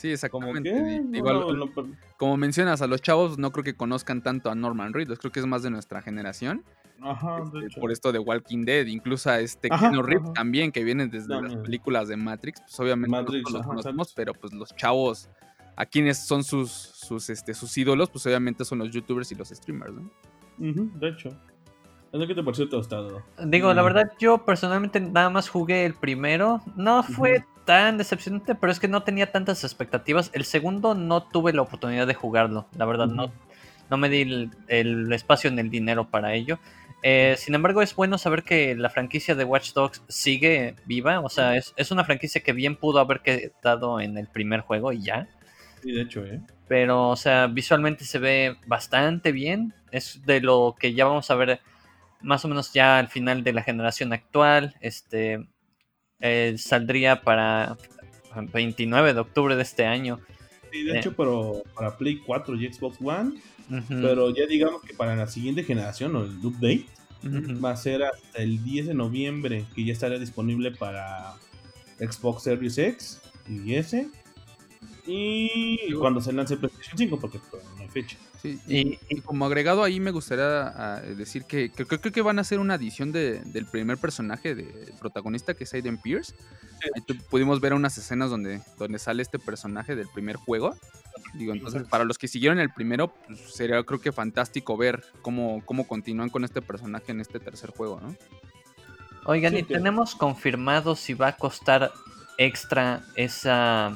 Sí, 0.00 0.10
exactamente. 0.12 1.02
Igual, 1.12 1.70
como 2.16 2.36
mencionas, 2.38 2.80
a 2.80 2.86
los 2.86 3.02
chavos 3.02 3.36
no 3.36 3.50
creo 3.50 3.64
que 3.64 3.74
conozcan 3.74 4.22
tanto 4.22 4.50
a 4.50 4.54
Norman 4.54 4.94
Reedus, 4.94 5.18
creo 5.18 5.30
que 5.30 5.40
es 5.40 5.46
más 5.46 5.62
de 5.62 5.68
nuestra 5.68 6.00
generación. 6.00 6.64
Ajá, 7.02 7.42
este, 7.62 7.80
por 7.80 7.92
esto 7.92 8.10
de 8.10 8.18
Walking 8.18 8.64
Dead, 8.64 8.86
incluso 8.86 9.28
a 9.28 9.40
este 9.40 9.68
Keanu 9.68 10.02
Reeves 10.02 10.32
también, 10.32 10.72
que 10.72 10.84
viene 10.84 11.06
desde 11.06 11.40
las 11.40 11.54
películas 11.56 12.08
de 12.08 12.16
Matrix, 12.16 12.60
pues 12.60 12.80
obviamente 12.80 13.10
Matrix, 13.10 13.50
los 13.50 13.66
conocemos, 13.66 14.12
pero 14.14 14.32
pues 14.32 14.52
los 14.54 14.74
chavos, 14.74 15.28
a 15.76 15.84
quienes 15.84 16.18
son 16.18 16.44
sus, 16.44 16.70
sus, 16.70 17.28
este, 17.28 17.52
sus 17.52 17.76
ídolos, 17.76 18.08
pues 18.08 18.24
obviamente 18.26 18.64
son 18.64 18.78
los 18.78 18.90
youtubers 18.90 19.30
y 19.32 19.34
los 19.34 19.48
streamers, 19.48 19.92
¿no? 19.92 20.10
De 20.60 21.08
hecho. 21.08 21.30
¿Qué 22.12 22.34
te 22.34 22.42
pareció 22.42 22.68
tostado? 22.68 23.22
Digo, 23.44 23.72
la 23.72 23.82
verdad, 23.82 24.12
yo 24.18 24.44
personalmente 24.44 25.00
nada 25.00 25.30
más 25.30 25.48
jugué 25.48 25.86
el 25.86 25.94
primero. 25.94 26.60
No 26.76 27.02
fue 27.02 27.44
tan 27.64 27.98
decepcionante, 27.98 28.56
pero 28.56 28.72
es 28.72 28.80
que 28.80 28.88
no 28.88 29.02
tenía 29.04 29.30
tantas 29.30 29.62
expectativas. 29.62 30.30
El 30.34 30.44
segundo 30.44 30.94
no 30.94 31.22
tuve 31.22 31.52
la 31.52 31.62
oportunidad 31.62 32.06
de 32.06 32.14
jugarlo, 32.14 32.66
la 32.76 32.84
verdad, 32.84 33.06
no, 33.06 33.30
no 33.90 33.96
me 33.96 34.08
di 34.08 34.50
el, 34.68 35.12
espacio 35.12 35.50
ni 35.52 35.60
el 35.60 35.70
dinero 35.70 36.10
para 36.10 36.34
ello. 36.34 36.58
Eh, 37.02 37.36
sin 37.38 37.54
embargo, 37.54 37.80
es 37.80 37.94
bueno 37.94 38.18
saber 38.18 38.42
que 38.42 38.74
la 38.74 38.90
franquicia 38.90 39.34
de 39.36 39.44
Watch 39.44 39.72
Dogs 39.72 40.02
sigue 40.08 40.74
viva. 40.84 41.20
O 41.20 41.28
sea, 41.28 41.56
es, 41.56 41.72
es 41.76 41.92
una 41.92 42.04
franquicia 42.04 42.42
que 42.42 42.52
bien 42.52 42.76
pudo 42.76 42.98
haber 42.98 43.20
quedado 43.20 44.00
en 44.00 44.18
el 44.18 44.26
primer 44.26 44.60
juego 44.60 44.92
y 44.92 45.02
ya. 45.02 45.28
Sí, 45.82 45.92
de 45.92 46.02
hecho, 46.02 46.24
¿eh? 46.24 46.40
Pero, 46.68 47.08
o 47.08 47.16
sea, 47.16 47.46
visualmente 47.46 48.04
se 48.04 48.18
ve 48.18 48.56
bastante 48.66 49.32
bien. 49.32 49.74
Es 49.90 50.24
de 50.24 50.40
lo 50.40 50.76
que 50.78 50.94
ya 50.94 51.06
vamos 51.06 51.30
a 51.30 51.34
ver 51.34 51.60
más 52.22 52.44
o 52.44 52.48
menos 52.48 52.72
ya 52.72 52.98
al 52.98 53.08
final 53.08 53.42
de 53.42 53.52
la 53.52 53.62
generación 53.62 54.12
actual. 54.12 54.74
Este 54.80 55.46
eh, 56.20 56.54
saldría 56.58 57.22
para 57.22 57.76
29 58.52 59.14
de 59.14 59.20
octubre 59.20 59.56
de 59.56 59.62
este 59.62 59.86
año. 59.86 60.20
Sí, 60.70 60.84
de 60.84 60.98
hecho, 60.98 61.14
pero 61.16 61.62
para 61.74 61.96
Play 61.96 62.18
4 62.18 62.56
y 62.56 62.72
Xbox 62.72 62.98
One. 63.02 63.40
Pero 63.88 64.34
ya 64.34 64.46
digamos 64.46 64.82
que 64.82 64.94
para 64.94 65.14
la 65.14 65.28
siguiente 65.28 65.62
generación 65.62 66.16
o 66.16 66.24
el 66.24 66.44
update 66.44 66.86
va 67.64 67.70
a 67.70 67.76
ser 67.76 68.02
hasta 68.02 68.42
el 68.42 68.62
10 68.64 68.88
de 68.88 68.94
noviembre 68.94 69.64
que 69.74 69.84
ya 69.84 69.92
estará 69.92 70.18
disponible 70.18 70.72
para 70.72 71.34
Xbox 71.98 72.44
Series 72.44 72.78
X 72.78 73.20
y 73.48 73.74
S. 73.74 74.08
Y 75.12 75.92
cuando 75.94 76.20
se 76.20 76.32
lance 76.32 76.56
PlayStation 76.56 76.96
5, 76.96 77.20
porque 77.20 77.38
no 77.76 77.82
hay 77.82 77.88
fecha 77.88 78.16
y, 78.42 79.20
como 79.22 79.44
agregado 79.44 79.82
ahí 79.82 80.00
me 80.00 80.10
gustaría 80.10 80.68
ah, 80.68 81.00
decir 81.00 81.44
que 81.44 81.70
creo, 81.70 82.00
que 82.00 82.22
van 82.22 82.38
a 82.38 82.42
hacer 82.42 82.58
una 82.58 82.76
edición 82.76 83.12
del 83.12 83.66
primer 83.70 83.98
personaje 83.98 84.54
de 84.54 84.94
protagonista 84.98 85.54
que 85.54 85.64
es 85.64 85.74
Aiden 85.74 85.98
Pierce. 85.98 86.34
pudimos 87.28 87.60
ver 87.60 87.74
unas 87.74 87.96
escenas 87.98 88.30
donde, 88.30 88.62
donde 88.78 88.98
sale 88.98 89.22
este 89.22 89.38
personaje 89.38 89.94
del 89.94 90.08
primer 90.08 90.36
juego. 90.36 90.74
Digo, 91.34 91.52
entonces 91.52 91.86
para 91.88 92.04
los 92.04 92.18
que 92.18 92.28
siguieron 92.28 92.58
el 92.58 92.72
primero, 92.72 93.08
pues, 93.26 93.40
sería 93.54 93.82
creo 93.82 94.00
que 94.00 94.12
fantástico 94.12 94.76
ver 94.76 95.04
cómo, 95.22 95.62
cómo 95.66 95.86
continúan 95.86 96.30
con 96.30 96.44
este 96.44 96.62
personaje 96.62 97.12
en 97.12 97.20
este 97.20 97.40
tercer 97.40 97.70
juego, 97.70 98.00
¿no? 98.00 98.16
Oigan, 99.26 99.54
¿y 99.56 99.62
tenemos 99.62 100.14
confirmado 100.14 100.96
si 100.96 101.12
va 101.12 101.28
a 101.28 101.36
costar 101.36 101.92
extra 102.38 103.02
esa... 103.16 103.94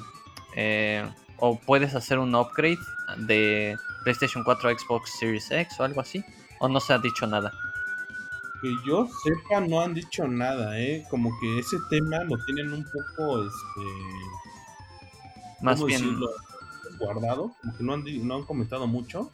Eh, 0.56 1.04
o 1.38 1.58
puedes 1.58 1.94
hacer 1.94 2.18
un 2.18 2.34
upgrade 2.34 2.78
de 3.18 3.76
PlayStation 4.04 4.44
4 4.44 4.78
Xbox 4.78 5.10
Series 5.18 5.50
X 5.50 5.80
o 5.80 5.84
algo 5.84 6.00
así? 6.00 6.24
¿O 6.60 6.68
no 6.68 6.80
se 6.80 6.92
ha 6.92 6.98
dicho 6.98 7.26
nada? 7.26 7.52
Que 8.62 8.72
yo 8.86 9.08
sepa, 9.22 9.60
no 9.60 9.80
han 9.80 9.94
dicho 9.94 10.26
nada, 10.28 10.78
¿eh? 10.78 11.04
Como 11.10 11.30
que 11.40 11.58
ese 11.58 11.76
tema 11.90 12.24
lo 12.24 12.36
tienen 12.44 12.72
un 12.72 12.84
poco, 12.84 13.42
este... 13.42 13.80
Más 15.60 15.84
bien... 15.84 16.18
guardado, 16.98 17.52
como 17.60 17.76
que 17.76 17.84
no 17.84 17.94
han, 17.94 18.26
no 18.26 18.36
han 18.36 18.44
comentado 18.44 18.86
mucho. 18.86 19.30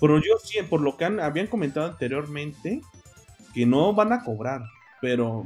Pero 0.00 0.18
yo 0.18 0.38
sí, 0.42 0.58
por 0.68 0.80
lo 0.80 0.96
que 0.96 1.04
han, 1.04 1.20
habían 1.20 1.48
comentado 1.48 1.86
anteriormente, 1.86 2.80
que 3.52 3.66
no 3.66 3.92
van 3.92 4.12
a 4.12 4.22
cobrar, 4.22 4.62
pero 5.00 5.44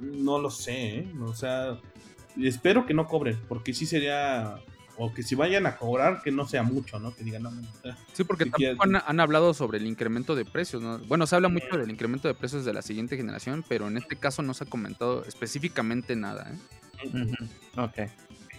no 0.00 0.38
lo 0.38 0.50
sé, 0.50 0.98
¿eh? 0.98 1.12
O 1.22 1.34
sea, 1.34 1.78
espero 2.40 2.86
que 2.86 2.94
no 2.94 3.06
cobren, 3.06 3.38
porque 3.48 3.74
sí 3.74 3.86
sería 3.86 4.58
o 4.96 5.12
que 5.12 5.22
si 5.22 5.34
vayan 5.34 5.66
a 5.66 5.76
cobrar, 5.76 6.22
que 6.22 6.30
no 6.30 6.46
sea 6.46 6.62
mucho, 6.62 6.98
¿no? 6.98 7.14
Que 7.14 7.24
digan, 7.24 7.42
no, 7.42 7.50
Sí, 8.12 8.24
porque 8.24 8.46
tampoco 8.46 8.84
han, 9.04 9.20
hablado 9.20 9.54
sobre 9.54 9.78
el 9.78 9.86
incremento 9.86 10.34
de 10.34 10.44
precios, 10.44 10.82
¿no? 10.82 10.98
Bueno, 11.00 11.26
se 11.26 11.34
habla 11.34 11.48
mucho 11.48 11.76
del 11.76 11.90
incremento 11.90 12.28
de 12.28 12.34
precios 12.34 12.64
de 12.64 12.72
la 12.72 12.82
siguiente 12.82 13.16
generación, 13.16 13.64
pero 13.68 13.88
en 13.88 13.96
este 13.96 14.16
caso 14.16 14.42
no 14.42 14.54
se 14.54 14.64
ha 14.64 14.66
comentado 14.66 15.24
específicamente 15.24 16.14
nada, 16.14 16.52
¿eh? 16.52 17.36
Ok. 17.76 18.10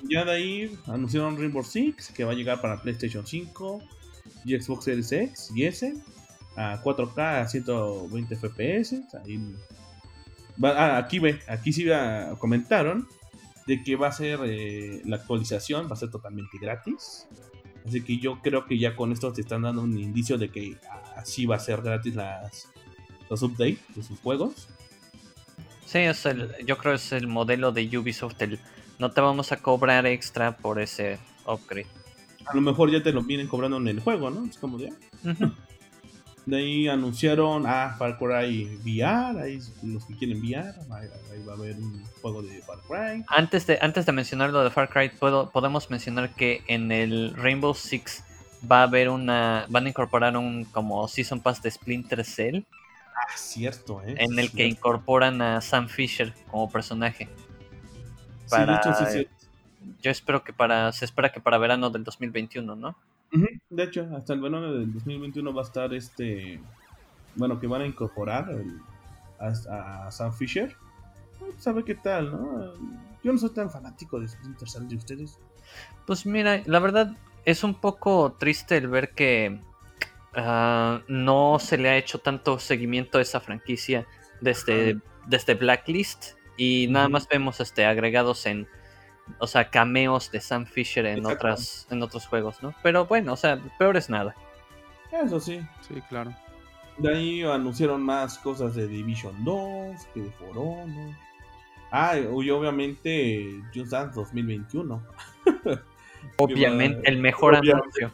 Ya 0.10 0.26
de 0.26 0.32
ahí 0.32 0.80
anunciaron 0.88 1.38
Rainbow 1.38 1.64
Six, 1.64 2.12
que 2.12 2.26
va 2.26 2.32
a 2.32 2.36
llegar 2.36 2.60
para 2.60 2.82
PlayStation 2.82 3.26
5 3.26 3.82
y 4.44 4.60
Xbox 4.60 4.86
Series 4.86 5.12
X 5.12 5.52
y 5.56 5.64
S, 5.66 5.94
a 6.58 6.82
4K 6.84 7.42
a 7.42 7.48
120 7.48 8.36
FPS. 8.36 9.02
Ahí... 9.24 9.56
Ah, 10.62 10.98
aquí 10.98 11.20
ve, 11.20 11.40
aquí 11.48 11.72
sí 11.72 11.88
comentaron 12.38 13.08
de 13.66 13.84
que 13.84 13.96
va 13.96 14.08
a 14.08 14.12
ser 14.12 14.40
eh, 14.44 15.02
la 15.06 15.18
actualización, 15.18 15.88
va 15.88 15.94
a 15.94 15.98
ser 15.98 16.10
totalmente 16.10 16.58
gratis. 16.60 17.28
Así 17.86 18.02
que 18.02 18.18
yo 18.18 18.40
creo 18.42 18.66
que 18.66 18.78
ya 18.78 18.96
con 18.96 19.12
esto 19.12 19.34
te 19.34 19.42
están 19.42 19.64
dando 19.64 19.82
un 19.82 19.98
indicio 19.98 20.38
de 20.38 20.50
que 20.50 20.78
así 21.18 21.46
va 21.46 21.58
a 21.58 21.60
ser 21.60 21.82
gratis 21.82 22.16
las, 22.16 22.70
los 23.30 23.42
updates 23.42 23.80
de 23.96 24.04
sus 24.04 24.20
juegos. 24.20 24.68
Sí, 25.86 26.00
es 26.00 26.26
el, 26.26 26.50
yo 26.66 26.78
creo 26.78 26.94
que 26.94 26.98
es 26.98 27.12
el 27.12 27.28
modelo 27.28 27.72
de 27.72 27.98
Ubisoft. 27.98 28.42
El, 28.42 28.60
no 29.00 29.12
te 29.12 29.22
vamos 29.22 29.52
a 29.52 29.58
cobrar 29.58 30.06
extra 30.06 30.56
por 30.58 30.80
ese 30.80 31.20
upgrade. 31.46 31.88
A 32.46 32.56
lo 32.56 32.62
mejor 32.62 32.92
ya 32.92 33.02
te 33.02 33.12
lo 33.12 33.22
vienen 33.22 33.48
cobrando 33.48 33.78
en 33.78 33.88
el 33.88 34.00
juego, 34.00 34.30
¿no? 34.30 34.46
Es 34.46 34.58
como 34.58 34.80
ya. 34.80 34.90
De 36.46 36.58
ahí 36.58 36.88
anunciaron 36.88 37.66
a 37.66 37.96
Far 37.98 38.18
Cry 38.18 38.78
VR, 38.84 39.42
ahí 39.42 39.60
los 39.82 40.06
que 40.06 40.16
quieren 40.16 40.40
VR, 40.40 40.74
ahí, 40.92 41.44
va 41.48 41.54
a 41.54 41.56
haber 41.56 41.78
un 41.78 42.04
juego 42.22 42.42
de 42.42 42.62
Far 42.62 42.80
Cry. 42.88 43.24
Antes 43.30 43.66
de, 43.66 43.80
antes 43.82 44.06
de 44.06 44.12
mencionar 44.12 44.50
lo 44.50 44.64
de 44.64 44.70
Far 44.70 44.90
Cry, 44.90 45.10
puedo, 45.10 45.50
podemos 45.52 45.90
mencionar 45.90 46.32
que 46.32 46.64
en 46.68 46.92
el 46.92 47.34
Rainbow 47.36 47.74
Six 47.74 48.24
va 48.70 48.80
a 48.80 48.84
haber 48.84 49.10
una, 49.10 49.66
van 49.70 49.86
a 49.86 49.90
incorporar 49.90 50.36
un 50.36 50.66
como 50.66 51.08
Season 51.08 51.40
Pass 51.40 51.62
de 51.62 51.72
Splinter 51.72 52.26
Cell. 52.26 52.64
Ah, 53.16 53.38
cierto, 53.38 54.02
¿eh? 54.06 54.16
En 54.18 54.38
el 54.38 54.52
que 54.52 54.66
incorporan 54.66 55.42
a 55.42 55.62
Sam 55.62 55.88
Fisher 55.88 56.34
como 56.52 56.70
personaje. 56.70 57.30
Para, 58.50 58.82
sí, 58.82 58.90
de 58.90 59.20
hecho, 59.20 59.28
sí, 59.30 59.46
Yo 60.02 60.12
espero 60.12 60.44
que 60.44 60.52
para, 60.52 60.92
se 60.92 61.06
espera 61.06 61.32
que 61.32 61.40
para 61.40 61.58
verano 61.58 61.90
del 61.90 62.04
2021, 62.04 62.76
¿no? 62.76 62.96
De 63.70 63.84
hecho, 63.84 64.08
hasta 64.16 64.34
el 64.34 64.42
verano 64.42 64.74
del 64.74 64.94
2021 64.94 65.54
va 65.54 65.62
a 65.62 65.66
estar 65.66 65.94
este. 65.94 66.60
Bueno, 67.36 67.60
que 67.60 67.66
van 67.66 67.82
a 67.82 67.88
incorporar 67.88 68.56
a, 69.40 70.12
Sam 70.12 70.32
Fisher. 70.34 70.76
Sabe 71.58 71.84
qué 71.84 71.96
tal, 71.96 72.32
¿no? 72.32 72.74
Yo 73.24 73.32
no 73.32 73.38
soy 73.38 73.50
tan 73.50 73.72
fanático 73.72 74.20
de 74.20 74.28
Splinter 74.28 74.70
Cell 74.70 74.88
de 74.88 74.96
ustedes. 74.96 75.40
Pues 76.06 76.26
mira, 76.26 76.62
la 76.66 76.80
verdad 76.80 77.18
es 77.46 77.64
un 77.64 77.74
poco 77.74 78.36
triste 78.40 78.78
el 78.78 78.88
ver 78.88 79.12
que 79.12 79.60
ah, 80.36 81.02
no 81.08 81.58
se 81.60 81.78
le 81.78 81.90
ha 81.90 81.98
hecho 81.98 82.20
tanto 82.20 82.60
seguimiento 82.60 83.18
a 83.18 83.22
esa 83.22 83.40
franquicia 83.40 84.06
desde, 84.42 85.00
desde 85.26 85.56
Blacklist 85.56 86.34
y 86.58 86.88
nada 86.90 87.10
más 87.10 87.28
vemos 87.28 87.60
este 87.60 87.86
agregados 87.86 88.46
en 88.46 88.68
o 89.40 89.48
sea, 89.48 89.70
cameos 89.70 90.32
de 90.32 90.42
Sam 90.42 90.66
Fisher 90.66 91.06
en 91.06 91.26
otras 91.26 91.88
en 91.90 92.02
otros 92.04 92.28
juegos, 92.28 92.62
¿no? 92.62 92.74
Pero 92.84 93.06
bueno, 93.06 93.34
o 93.34 93.38
sea, 93.38 93.60
peor 93.78 93.98
es 93.98 94.10
nada. 94.10 94.36
Eso 95.12 95.40
sí. 95.40 95.62
Sí, 95.88 96.02
claro. 96.10 96.34
De 96.98 97.10
ahí 97.10 97.44
anunciaron 97.44 98.02
más 98.02 98.38
cosas 98.38 98.76
de 98.76 98.88
Division 98.88 99.44
2, 99.44 100.06
que 100.14 100.22
de 100.22 100.32
For 100.32 100.58
Honor. 100.58 101.16
Ah, 101.92 102.18
y 102.18 102.50
obviamente 102.50 103.62
Just 103.74 103.92
Dance 103.92 104.16
2021. 104.16 105.04
Obviamente, 106.38 107.08
el 107.10 107.20
mejor 107.20 107.56
anuncio. 107.56 108.12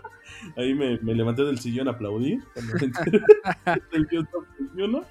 Ahí 0.56 0.74
me, 0.74 0.98
me, 0.98 1.14
levanté 1.14 1.42
del 1.42 1.58
sillón 1.58 1.88
a 1.88 1.92
aplaudir 1.92 2.44
cuando 2.52 2.74
me 2.74 2.80
del 3.92 4.04
Just 4.04 4.32
Dance 4.32 4.48
2021. 4.58 5.04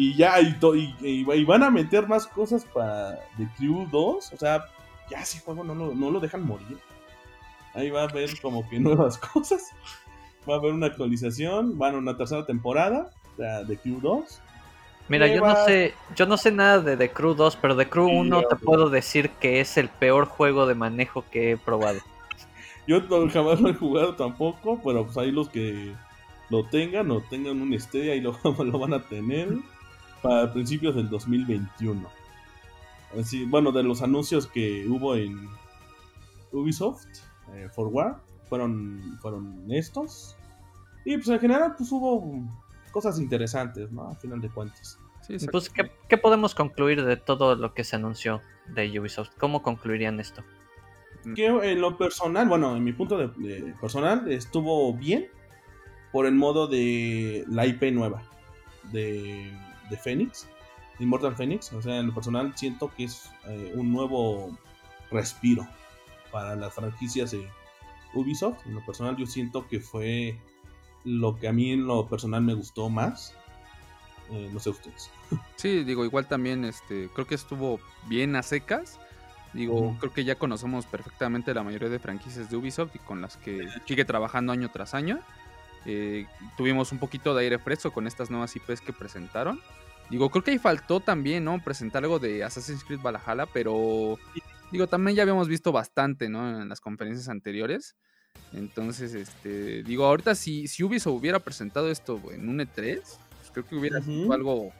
Y 0.00 0.14
ya, 0.14 0.40
y, 0.40 0.94
y, 1.02 1.44
van 1.44 1.64
a 1.64 1.70
meter 1.72 2.06
más 2.06 2.24
cosas 2.24 2.64
para 2.64 3.18
The 3.36 3.48
Crew 3.56 3.84
2. 3.90 4.32
O 4.32 4.36
sea, 4.36 4.64
ya 5.10 5.22
ese 5.22 5.40
juego 5.40 5.64
no 5.64 5.74
lo, 5.74 5.92
no 5.92 6.12
lo 6.12 6.20
dejan 6.20 6.46
morir. 6.46 6.78
Ahí 7.74 7.90
va 7.90 8.02
a 8.02 8.04
haber 8.04 8.40
como 8.40 8.68
que 8.68 8.78
nuevas 8.78 9.18
cosas. 9.18 9.72
Va 10.48 10.54
a 10.54 10.58
haber 10.58 10.72
una 10.72 10.86
actualización. 10.86 11.76
Van 11.76 11.96
a 11.96 11.98
una 11.98 12.16
tercera 12.16 12.46
temporada 12.46 13.10
de 13.36 13.64
The 13.66 13.76
Crew 13.78 13.98
2. 14.00 14.40
Mira, 15.08 15.26
yo 15.26 15.40
no 15.40 15.64
sé, 15.64 15.94
yo 16.14 16.26
no 16.26 16.36
sé 16.36 16.52
nada 16.52 16.78
de 16.78 16.96
The 16.96 17.10
Crew 17.10 17.34
2, 17.34 17.56
pero 17.56 17.76
The 17.76 17.88
Crew 17.88 18.06
1 18.08 18.42
te 18.42 18.54
puedo 18.54 18.90
decir 18.90 19.30
que 19.30 19.58
es 19.58 19.76
el 19.78 19.88
peor 19.88 20.26
juego 20.26 20.66
de 20.66 20.76
manejo 20.76 21.24
que 21.28 21.50
he 21.50 21.56
probado. 21.56 21.98
Yo 22.86 23.02
jamás 23.30 23.60
lo 23.60 23.68
he 23.68 23.74
jugado 23.74 24.14
tampoco, 24.14 24.80
pero 24.84 25.04
pues 25.04 25.18
ahí 25.18 25.32
los 25.32 25.48
que 25.48 25.92
lo 26.50 26.64
tengan 26.66 27.10
o 27.10 27.20
tengan 27.20 27.60
un 27.60 27.78
Stadia 27.78 28.12
ahí 28.12 28.20
lo, 28.20 28.38
lo 28.64 28.78
van 28.78 28.94
a 28.94 29.02
tener 29.02 29.48
para 30.22 30.52
principios 30.52 30.94
del 30.94 31.08
2021. 31.08 32.08
así, 33.18 33.44
bueno, 33.44 33.72
de 33.72 33.82
los 33.82 34.02
anuncios 34.02 34.46
que 34.46 34.86
hubo 34.88 35.14
en 35.14 35.48
Ubisoft 36.52 37.06
eh, 37.54 37.68
for 37.74 37.88
War, 37.88 38.20
fueron, 38.48 39.18
fueron 39.20 39.64
estos. 39.70 40.36
Y 41.04 41.16
pues 41.16 41.28
en 41.28 41.40
general 41.40 41.74
pues 41.76 41.90
hubo 41.92 42.42
cosas 42.90 43.18
interesantes, 43.18 43.90
¿no? 43.92 44.08
A 44.08 44.14
final 44.16 44.40
de 44.40 44.48
cuentas. 44.48 44.98
pues, 45.50 45.70
¿qué, 45.70 46.18
podemos 46.18 46.54
concluir 46.54 47.04
de 47.04 47.16
todo 47.16 47.54
lo 47.54 47.74
que 47.74 47.84
se 47.84 47.96
anunció 47.96 48.40
de 48.68 48.98
Ubisoft? 48.98 49.30
¿Cómo 49.38 49.62
concluirían 49.62 50.20
esto? 50.20 50.42
Que 51.34 51.46
en 51.46 51.80
lo 51.80 51.98
personal, 51.98 52.48
bueno, 52.48 52.76
en 52.76 52.84
mi 52.84 52.92
punto 52.92 53.18
de, 53.18 53.28
personal, 53.80 54.30
estuvo 54.30 54.94
bien 54.94 55.28
por 56.12 56.26
el 56.26 56.34
modo 56.34 56.66
de 56.66 57.44
la 57.48 57.66
IP 57.66 57.92
nueva 57.92 58.22
de, 58.92 59.52
de 59.90 59.96
Phoenix, 59.96 60.48
Immortal 60.98 61.34
Phoenix. 61.36 61.72
O 61.72 61.82
sea, 61.82 61.98
en 61.98 62.08
lo 62.08 62.14
personal 62.14 62.52
siento 62.56 62.92
que 62.94 63.04
es 63.04 63.30
eh, 63.46 63.72
un 63.74 63.92
nuevo 63.92 64.56
respiro 65.10 65.66
para 66.30 66.56
las 66.56 66.74
franquicias 66.74 67.30
de 67.30 67.48
Ubisoft. 68.14 68.66
En 68.66 68.74
lo 68.74 68.84
personal 68.84 69.16
yo 69.16 69.26
siento 69.26 69.66
que 69.66 69.80
fue 69.80 70.38
lo 71.04 71.36
que 71.36 71.48
a 71.48 71.52
mí 71.52 71.72
en 71.72 71.86
lo 71.86 72.06
personal 72.08 72.42
me 72.42 72.54
gustó 72.54 72.88
más. 72.88 73.34
Eh, 74.30 74.50
no 74.52 74.60
sé 74.60 74.70
ustedes. 74.70 75.10
Sí, 75.56 75.82
digo, 75.82 76.04
igual 76.04 76.26
también 76.26 76.64
este, 76.64 77.08
creo 77.12 77.26
que 77.26 77.34
estuvo 77.34 77.80
bien 78.06 78.36
a 78.36 78.42
secas. 78.42 78.98
Digo, 79.52 79.96
creo 79.98 80.12
que 80.12 80.24
ya 80.24 80.36
conocemos 80.36 80.86
perfectamente 80.86 81.54
la 81.54 81.62
mayoría 81.62 81.88
de 81.88 81.98
franquicias 81.98 82.50
de 82.50 82.56
Ubisoft 82.56 82.94
y 82.94 82.98
con 82.98 83.20
las 83.22 83.36
que 83.36 83.66
sigue 83.86 84.04
trabajando 84.04 84.52
año 84.52 84.70
tras 84.70 84.94
año. 84.94 85.20
Eh, 85.86 86.26
tuvimos 86.56 86.92
un 86.92 86.98
poquito 86.98 87.34
de 87.34 87.44
aire 87.44 87.58
fresco 87.58 87.92
con 87.92 88.06
estas 88.06 88.30
nuevas 88.30 88.54
IPs 88.54 88.80
que 88.80 88.92
presentaron. 88.92 89.60
Digo, 90.10 90.30
creo 90.30 90.42
que 90.42 90.52
ahí 90.52 90.58
faltó 90.58 91.00
también, 91.00 91.44
¿no? 91.44 91.62
Presentar 91.62 92.02
algo 92.02 92.18
de 92.18 92.42
Assassin's 92.42 92.84
Creed 92.84 93.00
Valhalla, 93.00 93.46
pero 93.46 94.18
digo, 94.72 94.86
también 94.86 95.16
ya 95.16 95.22
habíamos 95.22 95.48
visto 95.48 95.72
bastante, 95.72 96.28
¿no? 96.28 96.62
En 96.62 96.68
las 96.68 96.80
conferencias 96.80 97.28
anteriores. 97.28 97.96
Entonces, 98.52 99.14
este, 99.14 99.82
digo, 99.82 100.06
ahorita 100.06 100.34
si, 100.34 100.68
si 100.68 100.82
Ubisoft 100.82 101.18
hubiera 101.18 101.38
presentado 101.38 101.90
esto 101.90 102.20
en 102.32 102.48
un 102.48 102.60
E3, 102.60 103.00
pues 103.02 103.50
creo 103.52 103.66
que 103.66 103.76
hubiera 103.76 104.00
sido 104.00 104.32
algo 104.32 104.72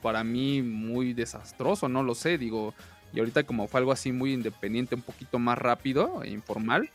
para 0.00 0.24
mí 0.24 0.62
muy 0.62 1.12
desastroso, 1.12 1.88
no 1.88 2.02
lo 2.02 2.14
sé, 2.14 2.38
digo, 2.38 2.74
y 3.12 3.18
ahorita 3.18 3.44
como 3.44 3.66
fue 3.66 3.80
algo 3.80 3.92
así 3.92 4.12
muy 4.12 4.32
independiente, 4.32 4.94
un 4.94 5.02
poquito 5.02 5.38
más 5.38 5.58
rápido 5.58 6.22
e 6.22 6.30
informal, 6.30 6.88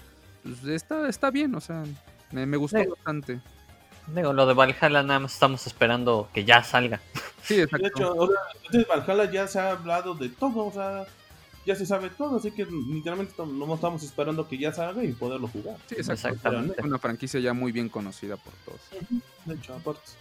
pues 0.44 0.64
está, 0.66 1.10
está 1.10 1.30
bien, 1.30 1.54
o 1.56 1.62
sea, 1.62 1.84
me, 2.34 2.58
gustó 2.58 2.78
bastante. 2.90 3.40
Digo, 4.08 4.34
lo 4.34 4.46
de 4.46 4.54
Valhalla 4.54 5.04
nada 5.04 5.20
más 5.20 5.34
estamos 5.34 5.66
esperando 5.66 6.30
que 6.34 6.44
ya 6.46 6.64
salga. 6.64 7.00
Sí, 7.44 7.60
exacto. 7.60 7.84
De 7.84 7.90
hecho, 7.90 8.08
ahora, 8.08 8.40
de 8.72 8.86
Valhalla 8.86 9.30
ya 9.30 9.48
se 9.48 9.60
ha 9.60 9.72
hablado 9.72 10.16
de 10.16 10.30
todo, 10.30 10.66
o 10.66 10.72
sea, 10.72 11.06
ya 11.66 11.76
se 11.76 11.86
sabe 11.86 12.10
todo, 12.10 12.38
así 12.38 12.52
que 12.52 12.66
literalmente 12.66 13.34
no 13.38 13.76
estamos 13.76 14.02
esperando 14.02 14.48
que 14.48 14.58
ya 14.58 14.72
salga 14.72 15.04
y 15.04 15.12
poderlo 15.12 15.50
jugar. 15.50 15.76
Sí, 15.88 15.96
exactamente. 15.98 16.82
Una 16.82 17.00
franquicia 17.00 17.42
ya 17.42 17.52
muy 17.52 17.74
bien 17.74 17.90
conocida 17.90 18.38
por 18.38 18.54
todos. 18.64 18.80
De 19.44 19.56
hecho, 19.56 19.74
aparte. 19.74 20.12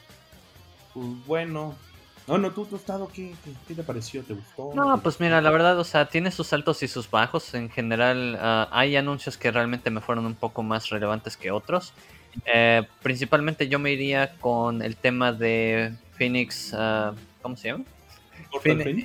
Pues 0.93 1.07
bueno. 1.25 1.77
No, 2.27 2.39
no, 2.39 2.51
tú, 2.53 2.69
estado, 2.75 3.11
¿qué, 3.13 3.35
¿qué, 3.67 3.75
te 3.75 3.83
pareció? 3.83 4.23
¿Te 4.23 4.35
gustó? 4.35 4.73
No, 4.75 5.01
pues 5.03 5.19
mira, 5.21 5.41
la 5.41 5.51
verdad, 5.51 5.79
o 5.79 5.85
sea, 5.85 6.07
tiene 6.07 6.31
sus 6.31 6.53
altos 6.53 6.83
y 6.83 6.89
sus 6.89 7.11
bajos. 7.11 7.55
En 7.55 7.69
general, 7.69 8.39
ah, 8.41 8.69
hay 8.71 8.97
anuncios 8.97 9.37
que 9.37 9.51
realmente 9.51 9.91
me 9.91 10.01
fueron 10.01 10.27
un 10.27 10.35
poco 10.35 10.63
más 10.63 10.89
relevantes 10.91 11.37
que 11.37 11.51
otros. 11.51 11.93
Eh, 12.47 12.83
principalmente 13.03 13.69
yo 13.69 13.79
me 13.79 13.93
iría 13.93 14.37
con 14.41 14.83
el 14.83 14.97
tema 14.97 15.33
de 15.33 15.95
Phoenix, 16.17 16.73
uh, 16.73 17.15
¿cómo 17.43 17.57
se 17.57 17.69
llama? 17.69 17.85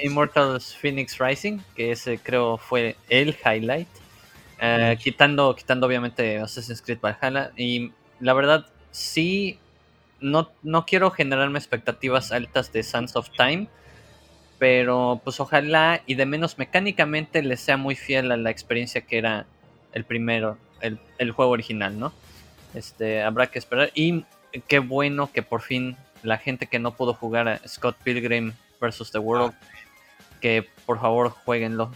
Immortals 0.04 0.76
Phoenix 0.76 1.18
Rising, 1.20 1.60
que 1.76 1.92
ese 1.92 2.20
creo 2.20 2.58
fue 2.58 2.96
el 3.10 3.36
highlight. 3.46 3.88
Eh, 4.60 4.98
quitando, 5.02 5.56
quitando 5.56 5.88
obviamente 5.88 6.38
Assassin's 6.38 6.82
Creed 6.82 7.00
Valhalla. 7.02 7.52
Y 7.56 7.92
la 8.20 8.34
verdad, 8.34 8.66
sí, 8.92 9.60
no, 10.20 10.52
no 10.64 10.86
quiero 10.86 11.12
generarme 11.12 11.60
expectativas 11.60 12.32
altas 12.32 12.72
de 12.74 12.84
Sands 12.84 13.16
of 13.16 13.30
Time. 13.32 13.68
Pero 14.60 15.22
pues 15.24 15.40
ojalá 15.40 16.02
y 16.08 16.16
de 16.16 16.26
menos 16.26 16.58
mecánicamente 16.58 17.44
le 17.44 17.58
sea 17.58 17.78
muy 17.78 17.96
fiel 17.96 18.32
a 18.32 18.38
la 18.38 18.50
experiencia 18.50 19.02
que 19.02 19.20
era 19.20 19.46
el 19.94 20.04
primero, 20.04 20.58
el, 20.82 21.00
el 21.20 21.32
juego 21.32 21.52
original, 21.52 22.00
¿no? 22.00 22.12
Este, 22.74 23.22
habrá 23.22 23.48
que 23.48 23.60
esperar. 23.60 23.92
Y 23.94 24.26
qué 24.68 24.80
bueno 24.80 25.32
que 25.32 25.44
por 25.44 25.62
fin 25.62 25.96
la 26.24 26.38
gente 26.38 26.68
que 26.68 26.80
no 26.80 26.96
pudo 26.96 27.14
jugar 27.14 27.48
a 27.48 27.68
Scott 27.68 27.98
Pilgrim 28.04 28.54
versus 28.82 29.12
The 29.12 29.20
World. 29.20 29.54
Que 30.42 30.68
por 30.86 31.00
favor 31.00 31.30
jueguenlo. 31.30 31.92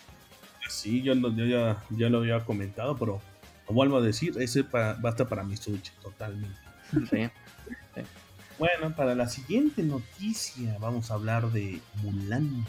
Sí, 0.67 1.01
yo, 1.01 1.13
ya, 1.13 1.83
ya, 1.89 2.09
lo 2.09 2.19
había 2.19 2.39
comentado, 2.45 2.95
pero 2.95 3.21
vuelvo 3.67 3.97
a 3.97 4.01
decir, 4.01 4.33
ese 4.39 4.63
basta 4.63 5.27
para 5.27 5.43
mi 5.43 5.57
Switch, 5.57 5.91
totalmente. 6.01 6.57
Sí. 7.09 7.29
Bueno, 8.59 8.95
para 8.95 9.15
la 9.15 9.27
siguiente 9.27 9.81
noticia 9.81 10.77
vamos 10.79 11.09
a 11.09 11.15
hablar 11.15 11.51
de 11.51 11.81
Mulan. 12.03 12.65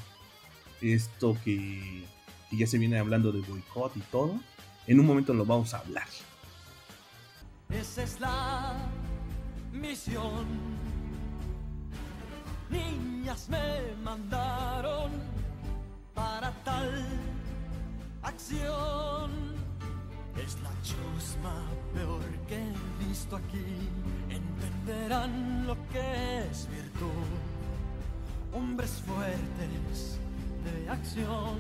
Esto 0.81 1.37
que, 1.45 2.05
que 2.51 2.57
ya 2.57 2.67
se 2.67 2.79
viene 2.79 2.99
hablando 2.99 3.31
de 3.31 3.41
boicot 3.41 3.97
y 3.97 4.01
todo. 4.01 4.41
En 4.87 5.01
un 5.01 5.07
momento 5.07 5.35
lo 5.35 5.45
vamos 5.45 5.75
a 5.75 5.79
hablar. 5.79 6.09
Esa 7.71 8.03
es 8.03 8.21
la 8.21 8.75
misión 9.73 10.47
niñas 12.73 13.49
me 13.49 13.95
mandaron 14.03 15.11
para 16.15 16.51
tal 16.65 17.05
acción. 18.23 19.62
Es 20.37 20.57
la 20.63 20.71
chusma 20.83 21.55
peor 21.95 22.23
que 22.49 22.57
he 22.57 23.07
visto 23.07 23.37
aquí. 23.37 23.65
Entenderán 24.31 25.67
lo 25.67 25.77
que 25.93 26.39
es 26.51 26.69
virtud. 26.71 27.29
Hombres 28.53 29.03
fuertes 29.07 30.19
de 30.65 30.89
acción. 30.89 31.59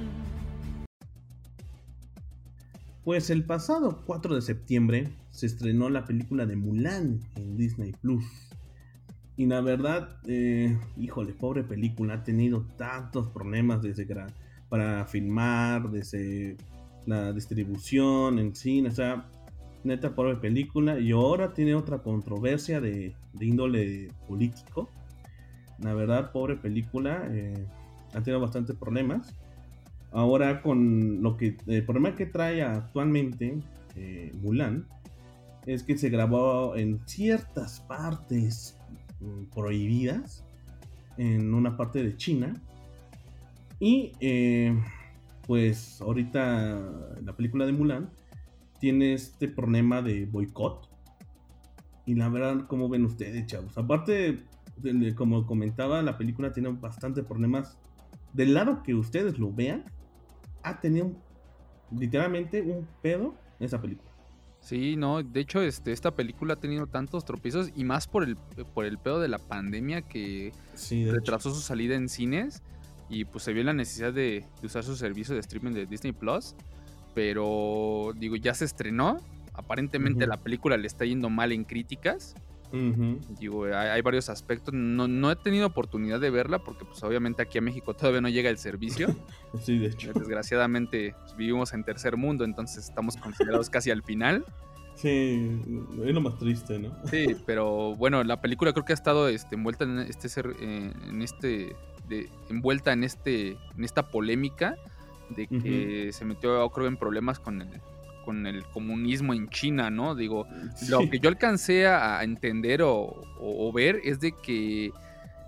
Pues 3.04 3.30
el 3.30 3.44
pasado 3.44 4.02
4 4.06 4.36
de 4.36 4.42
septiembre 4.42 5.08
se 5.30 5.46
estrenó 5.46 5.90
la 5.90 6.04
película 6.04 6.46
de 6.46 6.56
Mulan 6.56 7.20
en 7.36 7.56
Disney 7.56 7.92
Plus. 7.92 8.24
Y 9.36 9.46
la 9.46 9.60
verdad, 9.60 10.18
eh, 10.26 10.78
híjole, 10.96 11.34
pobre 11.34 11.64
película, 11.64 12.14
ha 12.14 12.24
tenido 12.24 12.64
tantos 12.76 13.28
problemas 13.28 13.82
desde 13.82 14.06
para 14.68 15.04
filmar, 15.06 15.90
desde 15.90 16.56
la 17.06 17.32
distribución 17.32 18.38
en 18.38 18.54
cine, 18.54 18.88
o 18.88 18.92
sea, 18.92 19.28
neta 19.84 20.14
pobre 20.14 20.36
película. 20.36 20.98
Y 20.98 21.12
ahora 21.12 21.52
tiene 21.52 21.74
otra 21.74 21.98
controversia 22.02 22.80
de, 22.80 23.14
índole 23.40 24.08
político. 24.28 24.90
La 25.78 25.94
verdad, 25.94 26.32
pobre 26.32 26.56
película, 26.56 27.26
eh, 27.30 27.66
ha 28.14 28.22
tenido 28.22 28.40
bastantes 28.40 28.76
problemas. 28.76 29.34
Ahora 30.12 30.60
con 30.60 31.22
lo 31.22 31.36
que, 31.36 31.56
el 31.66 31.84
problema 31.84 32.14
que 32.14 32.26
trae 32.26 32.62
actualmente 32.62 33.58
eh, 33.96 34.30
Mulan 34.42 34.86
es 35.64 35.82
que 35.82 35.96
se 35.96 36.10
grabó 36.10 36.76
en 36.76 37.00
ciertas 37.06 37.80
partes 37.80 38.76
Mm, 39.22 39.44
prohibidas 39.54 40.44
en 41.16 41.54
una 41.54 41.76
parte 41.76 42.02
de 42.02 42.16
China. 42.16 42.60
Y 43.78 44.12
eh, 44.20 44.76
pues 45.52 46.00
ahorita 46.00 46.80
la 47.22 47.36
película 47.36 47.66
de 47.66 47.72
Mulan 47.72 48.08
tiene 48.80 49.12
este 49.12 49.48
problema 49.48 50.00
de 50.00 50.24
boicot. 50.24 50.88
Y 52.06 52.14
la 52.14 52.30
verdad, 52.30 52.66
como 52.68 52.88
ven 52.88 53.04
ustedes, 53.04 53.44
chavos? 53.48 53.76
Aparte, 53.76 54.44
como 55.14 55.44
comentaba, 55.44 56.00
la 56.00 56.16
película 56.16 56.52
tiene 56.54 56.70
bastante 56.70 57.22
problemas. 57.22 57.76
Del 58.32 58.54
lado 58.54 58.82
que 58.82 58.94
ustedes 58.94 59.38
lo 59.38 59.52
vean, 59.52 59.84
ha 60.62 60.80
tenido 60.80 61.12
literalmente 61.94 62.62
un 62.62 62.88
pedo 63.02 63.34
en 63.60 63.66
esa 63.66 63.78
película. 63.78 64.10
Sí, 64.60 64.96
no, 64.96 65.22
de 65.22 65.40
hecho 65.40 65.60
este, 65.60 65.92
esta 65.92 66.14
película 66.14 66.54
ha 66.54 66.60
tenido 66.60 66.86
tantos 66.86 67.26
tropiezos 67.26 67.70
y 67.74 67.84
más 67.84 68.08
por 68.08 68.24
el, 68.24 68.36
por 68.72 68.86
el 68.86 68.96
pedo 68.96 69.20
de 69.20 69.28
la 69.28 69.38
pandemia 69.38 70.00
que 70.00 70.54
retrasó 71.10 71.54
su 71.54 71.60
salida 71.60 71.94
en 71.94 72.08
cines 72.08 72.62
y 73.12 73.26
pues 73.26 73.44
se 73.44 73.52
vio 73.52 73.62
la 73.62 73.74
necesidad 73.74 74.10
de, 74.10 74.46
usar 74.62 74.82
su 74.82 74.96
servicio 74.96 75.34
de 75.34 75.40
streaming 75.40 75.72
de 75.72 75.84
Disney 75.84 76.12
Plus, 76.12 76.56
pero 77.14 78.12
digo, 78.16 78.36
ya 78.36 78.54
se 78.54 78.64
estrenó, 78.64 79.20
aparentemente 79.52 80.26
la 80.26 80.38
película 80.38 80.78
le 80.78 80.86
está 80.86 81.04
yendo 81.04 81.28
mal 81.28 81.52
en 81.52 81.64
críticas. 81.64 82.34
Digo, 83.38 83.66
hay, 83.66 84.00
varios 84.00 84.30
aspectos. 84.30 84.72
No, 84.72 85.06
no, 85.06 85.30
he 85.30 85.36
tenido 85.36 85.66
oportunidad 85.66 86.18
de 86.20 86.30
verla 86.30 86.60
porque, 86.60 86.86
pues, 86.86 87.02
obviamente 87.02 87.42
aquí 87.42 87.58
a 87.58 87.60
México 87.60 87.92
todavía 87.92 88.22
no 88.22 88.30
llega 88.30 88.48
el 88.48 88.56
servicio. 88.56 89.08
sí, 89.60 89.76
de 89.76 89.88
hecho. 89.88 90.14
Desgraciadamente 90.14 91.14
pues, 91.20 91.36
vivimos 91.36 91.74
en 91.74 91.84
tercer 91.84 92.16
mundo, 92.16 92.46
entonces 92.46 92.88
estamos 92.88 93.18
considerados 93.18 93.68
casi 93.68 93.90
al 93.90 94.02
final. 94.02 94.46
Sí, 94.94 95.60
es 96.02 96.14
lo 96.14 96.22
más 96.22 96.38
triste, 96.38 96.78
¿no? 96.78 96.96
Sí, 97.10 97.36
pero 97.44 97.94
bueno, 97.96 98.24
la 98.24 98.40
película 98.40 98.72
creo 98.72 98.86
que 98.86 98.92
ha 98.92 98.94
estado 98.94 99.28
este, 99.28 99.54
envuelta 99.54 99.84
en 99.84 99.98
este 99.98 100.28
eh, 100.40 100.92
en 101.08 101.20
este, 101.20 101.76
de, 102.12 102.30
envuelta 102.48 102.92
en 102.92 103.04
este, 103.04 103.56
en 103.76 103.84
esta 103.84 104.08
polémica 104.08 104.76
de 105.30 105.46
que 105.46 106.10
se 106.12 106.24
metió, 106.24 106.68
creo, 106.70 106.86
en 106.86 106.96
problemas 106.96 107.38
con 107.38 107.62
el, 107.62 107.68
con 108.24 108.46
el 108.46 108.64
comunismo 108.64 109.32
en 109.32 109.48
China, 109.48 109.90
¿no? 109.90 110.14
Digo, 110.14 110.46
lo 110.88 111.08
que 111.08 111.18
yo 111.18 111.28
alcancé 111.28 111.86
a 111.86 112.22
entender 112.22 112.82
o, 112.82 113.72
ver 113.74 114.00
es 114.04 114.20
de 114.20 114.32
que 114.32 114.92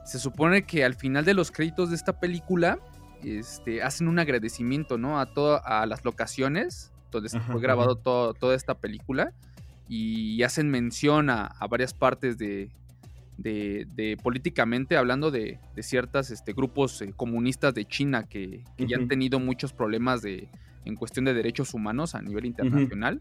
se 0.04 0.18
supone 0.18 0.64
que 0.64 0.84
al 0.84 0.94
final 0.94 1.24
de 1.24 1.34
los 1.34 1.50
créditos 1.50 1.90
de 1.90 1.96
esta 1.96 2.18
película 2.18 2.78
este, 3.22 3.82
hacen 3.82 4.08
un 4.08 4.18
agradecimiento, 4.18 4.96
¿no? 4.98 5.20
A, 5.20 5.26
todas 5.26 5.62
a 5.64 5.86
las 5.86 6.04
locaciones 6.04 6.92
donde 7.10 7.28
se 7.28 7.40
fue 7.40 7.60
grabado 7.60 7.96
toda 7.96 8.54
esta 8.54 8.74
película 8.74 9.32
y 9.88 10.42
hacen 10.42 10.70
mención 10.70 11.30
a, 11.30 11.54
varias 11.68 11.94
partes 11.94 12.38
de, 12.38 12.70
de, 13.36 14.18
políticamente 14.22 14.96
hablando 14.96 15.30
de, 15.30 15.58
de 15.74 15.82
ciertos 15.82 16.30
este, 16.30 16.52
grupos 16.52 17.02
eh, 17.02 17.12
comunistas 17.14 17.74
de 17.74 17.84
China 17.84 18.24
que, 18.24 18.62
ya 18.78 18.96
han 18.96 19.08
tenido 19.08 19.40
muchos 19.40 19.72
problemas 19.72 20.22
de, 20.22 20.48
en 20.84 20.96
cuestión 20.96 21.24
de 21.24 21.34
derechos 21.34 21.74
humanos 21.74 22.14
a 22.14 22.22
nivel 22.22 22.46
internacional. 22.46 23.20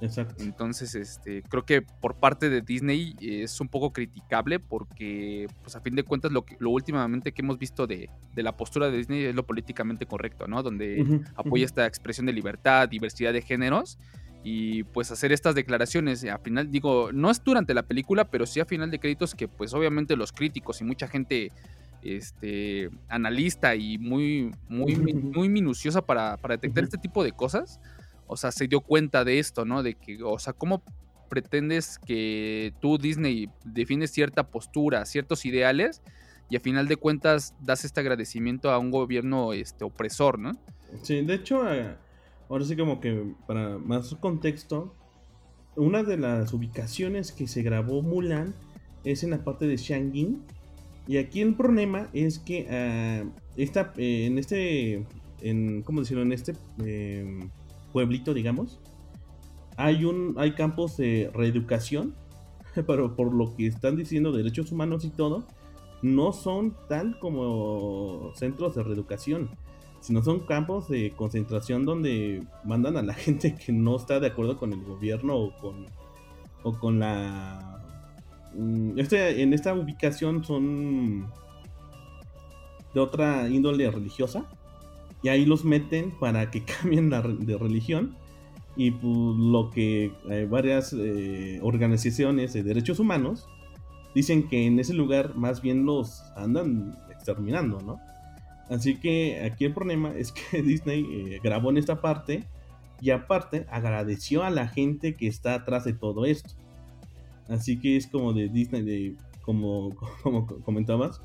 Exacto. 0.00 0.42
Entonces, 0.42 0.94
este, 0.94 1.42
creo 1.42 1.64
que 1.64 1.80
por 1.80 2.16
parte 2.16 2.50
de 2.50 2.60
Disney 2.60 3.14
es 3.20 3.60
un 3.60 3.68
poco 3.68 3.92
criticable 3.92 4.58
porque, 4.58 5.46
pues 5.62 5.76
a 5.76 5.80
fin 5.80 5.94
de 5.94 6.02
cuentas, 6.02 6.30
lo, 6.30 6.44
lo 6.58 6.70
últimamente 6.70 7.32
que 7.32 7.42
hemos 7.42 7.58
visto 7.58 7.86
de, 7.86 8.10
la 8.34 8.56
postura 8.56 8.90
de 8.90 8.98
Disney 8.98 9.24
es 9.24 9.34
lo 9.34 9.46
políticamente 9.46 10.04
correcto, 10.04 10.46
¿no? 10.46 10.62
Donde 10.62 11.22
apoya 11.36 11.64
esta 11.64 11.86
expresión 11.86 12.26
de 12.26 12.32
libertad, 12.32 12.88
diversidad 12.88 13.32
de 13.32 13.40
géneros 13.40 13.98
y 14.44 14.84
pues 14.84 15.10
hacer 15.10 15.32
estas 15.32 15.54
declaraciones. 15.54 16.22
A 16.24 16.38
final, 16.38 16.70
digo, 16.70 17.10
no 17.12 17.30
es 17.30 17.42
durante 17.42 17.72
la 17.72 17.82
película, 17.82 18.26
pero 18.30 18.44
sí 18.44 18.60
a 18.60 18.66
final 18.66 18.90
de 18.90 19.00
créditos 19.00 19.34
que 19.34 19.48
pues 19.48 19.72
obviamente 19.72 20.16
los 20.16 20.32
críticos 20.32 20.82
y 20.82 20.84
mucha 20.84 21.08
gente 21.08 21.50
este, 22.02 22.90
analista 23.08 23.74
y 23.74 23.96
muy, 23.96 24.54
muy, 24.68 24.94
muy 24.96 25.48
minuciosa 25.48 26.02
para, 26.02 26.36
detectar 26.36 26.84
este 26.84 26.98
tipo 26.98 27.24
de 27.24 27.32
cosas, 27.32 27.80
o 28.26 28.36
sea, 28.36 28.52
se 28.52 28.68
dio 28.68 28.82
cuenta 28.82 29.24
de 29.24 29.38
esto, 29.38 29.64
¿no? 29.64 29.82
De 29.82 29.94
que, 29.94 30.22
o 30.22 30.38
sea, 30.38 30.52
¿cómo 30.52 30.82
pretendes 31.30 31.98
que 31.98 32.74
tú, 32.80 32.98
Disney, 32.98 33.48
defines 33.64 34.10
cierta 34.10 34.44
postura, 34.48 35.06
ciertos 35.06 35.46
ideales, 35.46 36.02
y 36.50 36.56
a 36.56 36.60
final 36.60 36.86
de 36.86 36.96
cuentas 36.96 37.54
das 37.60 37.86
este 37.86 38.00
agradecimiento 38.00 38.70
a 38.70 38.78
un 38.78 38.90
gobierno 38.90 39.54
este, 39.54 39.84
opresor, 39.84 40.38
¿no? 40.38 40.52
Sí, 41.02 41.22
de 41.22 41.34
hecho, 41.34 41.72
eh, 41.72 41.96
ahora 42.48 42.64
sí 42.64 42.76
como 42.76 43.00
que 43.00 43.34
para 43.46 43.78
más 43.78 44.14
contexto, 44.16 44.94
una 45.76 46.02
de 46.02 46.16
las 46.16 46.52
ubicaciones 46.52 47.32
que 47.32 47.46
se 47.46 47.62
grabó 47.62 48.02
Mulan 48.02 48.54
es 49.04 49.24
en 49.24 49.30
la 49.30 49.44
parte 49.44 49.66
de 49.66 49.76
Shangin, 49.76 50.42
y 51.06 51.18
aquí 51.18 51.40
el 51.40 51.54
problema 51.54 52.08
es 52.12 52.38
que 52.38 52.62
uh, 52.64 53.30
en 53.56 54.38
este, 54.38 55.04
en, 55.42 55.82
¿cómo 55.82 56.00
decirlo? 56.00 56.22
En 56.22 56.32
este 56.32 56.54
em, 56.78 57.50
pueblito, 57.92 58.32
digamos, 58.32 58.80
hay, 59.76 60.04
un, 60.04 60.34
hay 60.38 60.52
campos 60.52 60.96
de 60.96 61.30
reeducación, 61.34 62.14
pero 62.86 63.14
por 63.16 63.34
lo 63.34 63.54
que 63.54 63.66
están 63.66 63.96
diciendo 63.96 64.32
derechos 64.32 64.72
humanos 64.72 65.04
y 65.04 65.10
todo, 65.10 65.46
no 66.02 66.32
son 66.32 66.74
tal 66.88 67.18
como 67.18 68.32
centros 68.34 68.74
de 68.74 68.82
reeducación, 68.82 69.50
sino 70.04 70.22
son 70.22 70.40
campos 70.40 70.88
de 70.88 71.12
concentración 71.12 71.84
donde 71.84 72.42
mandan 72.64 72.96
a 72.96 73.02
la 73.02 73.14
gente 73.24 73.54
que 73.54 73.72
no 73.72 73.96
está 73.96 74.20
de 74.20 74.28
acuerdo 74.28 74.58
con 74.58 74.72
el 74.72 74.84
gobierno 74.84 75.36
o 75.36 75.56
con, 75.56 75.86
o 76.62 76.78
con 76.78 76.98
la 76.98 77.74
Mm, 78.56 78.98
este, 78.98 79.42
en 79.42 79.52
esta 79.52 79.74
ubicación 79.74 80.44
son 80.44 81.26
de 82.94 83.00
otra 83.00 83.48
índole 83.48 83.90
religiosa. 83.90 84.46
Y 85.22 85.28
ahí 85.28 85.46
los 85.46 85.64
meten 85.64 86.12
para 86.18 86.50
que 86.50 86.64
cambien 86.80 87.10
de 87.10 87.58
religión. 87.58 88.16
Y 88.76 88.90
pues, 88.90 89.02
lo 89.04 89.70
que 89.70 90.12
eh, 90.30 90.48
varias 90.50 90.92
eh, 90.92 91.60
organizaciones 91.62 92.52
de 92.52 92.62
derechos 92.62 92.98
humanos 92.98 93.46
dicen 94.14 94.48
que 94.48 94.66
en 94.66 94.78
ese 94.78 94.94
lugar 94.94 95.36
más 95.36 95.60
bien 95.60 95.86
los 95.86 96.22
andan 96.36 96.96
exterminando, 97.10 97.80
¿no? 97.80 97.98
Así 98.68 98.96
que 98.96 99.42
aquí 99.44 99.64
el 99.64 99.74
problema 99.74 100.14
es 100.16 100.32
que 100.32 100.62
Disney 100.62 101.04
eh, 101.10 101.40
grabó 101.42 101.70
en 101.70 101.78
esta 101.78 102.00
parte 102.00 102.44
y 103.00 103.10
aparte 103.10 103.66
agradeció 103.70 104.42
a 104.42 104.50
la 104.50 104.68
gente 104.68 105.14
que 105.14 105.26
está 105.26 105.54
atrás 105.54 105.84
de 105.84 105.92
todo 105.92 106.24
esto. 106.24 106.54
Así 107.48 107.78
que 107.78 107.96
es 107.96 108.06
como 108.06 108.32
de 108.32 108.48
Disney, 108.48 108.82
de, 108.82 109.16
como, 109.42 109.94
como 110.22 110.46
comentabas, 110.46 111.20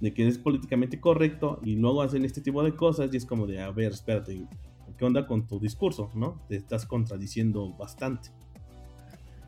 de 0.00 0.12
que 0.12 0.26
es 0.26 0.38
políticamente 0.38 1.00
correcto 1.00 1.60
y 1.62 1.76
luego 1.76 2.02
hacen 2.02 2.24
este 2.24 2.40
tipo 2.40 2.62
de 2.62 2.74
cosas 2.74 3.10
y 3.12 3.16
es 3.16 3.26
como 3.26 3.46
de, 3.46 3.60
a 3.60 3.70
ver, 3.70 3.92
espérate, 3.92 4.46
¿qué 4.96 5.04
onda 5.04 5.26
con 5.26 5.46
tu 5.46 5.60
discurso? 5.60 6.10
¿No? 6.14 6.40
Te 6.48 6.56
estás 6.56 6.86
contradiciendo 6.86 7.72
bastante. 7.78 8.30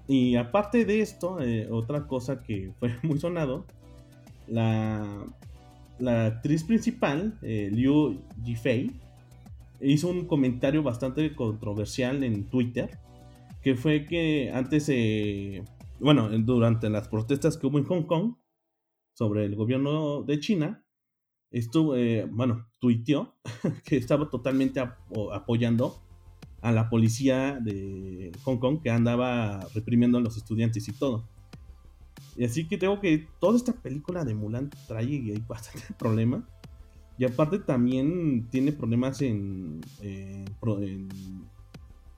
Y 0.06 0.36
aparte 0.36 0.84
de 0.84 1.00
esto, 1.00 1.40
eh, 1.40 1.68
otra 1.70 2.06
cosa 2.06 2.42
que 2.42 2.72
fue 2.78 2.94
muy 3.02 3.18
sonado, 3.18 3.64
la, 4.46 5.24
la 5.98 6.26
actriz 6.26 6.64
principal, 6.64 7.38
eh, 7.42 7.70
Liu 7.72 8.22
Jifei, 8.44 8.90
hizo 9.80 10.08
un 10.08 10.26
comentario 10.26 10.82
bastante 10.82 11.34
controversial 11.34 12.22
en 12.22 12.48
Twitter, 12.48 12.98
que 13.62 13.76
fue 13.76 14.06
que 14.06 14.50
antes 14.52 14.88
eh, 14.88 15.62
bueno, 16.02 16.28
durante 16.40 16.90
las 16.90 17.06
protestas 17.06 17.56
que 17.56 17.68
hubo 17.68 17.78
en 17.78 17.84
Hong 17.84 18.02
Kong 18.02 18.34
sobre 19.14 19.44
el 19.44 19.54
gobierno 19.54 20.24
de 20.24 20.40
China, 20.40 20.84
estuvo, 21.52 21.94
eh, 21.94 22.26
bueno, 22.28 22.66
que 23.84 23.96
estaba 23.96 24.28
totalmente 24.28 24.80
apoyando 24.80 26.02
a 26.60 26.72
la 26.72 26.88
policía 26.88 27.58
de 27.60 28.32
Hong 28.42 28.58
Kong 28.58 28.80
que 28.82 28.90
andaba 28.90 29.60
reprimiendo 29.74 30.18
a 30.18 30.20
los 30.20 30.36
estudiantes 30.36 30.88
y 30.88 30.92
todo. 30.92 31.28
Y 32.36 32.44
así 32.44 32.66
que 32.66 32.78
tengo 32.78 33.00
que 33.00 33.28
toda 33.40 33.56
esta 33.56 33.72
película 33.72 34.24
de 34.24 34.34
Mulan 34.34 34.70
trae 34.88 35.42
bastante 35.46 35.92
problema. 35.98 36.46
Y 37.18 37.24
aparte 37.24 37.58
también 37.58 38.48
tiene 38.50 38.72
problemas 38.72 39.20
en, 39.20 39.80
en, 40.00 40.44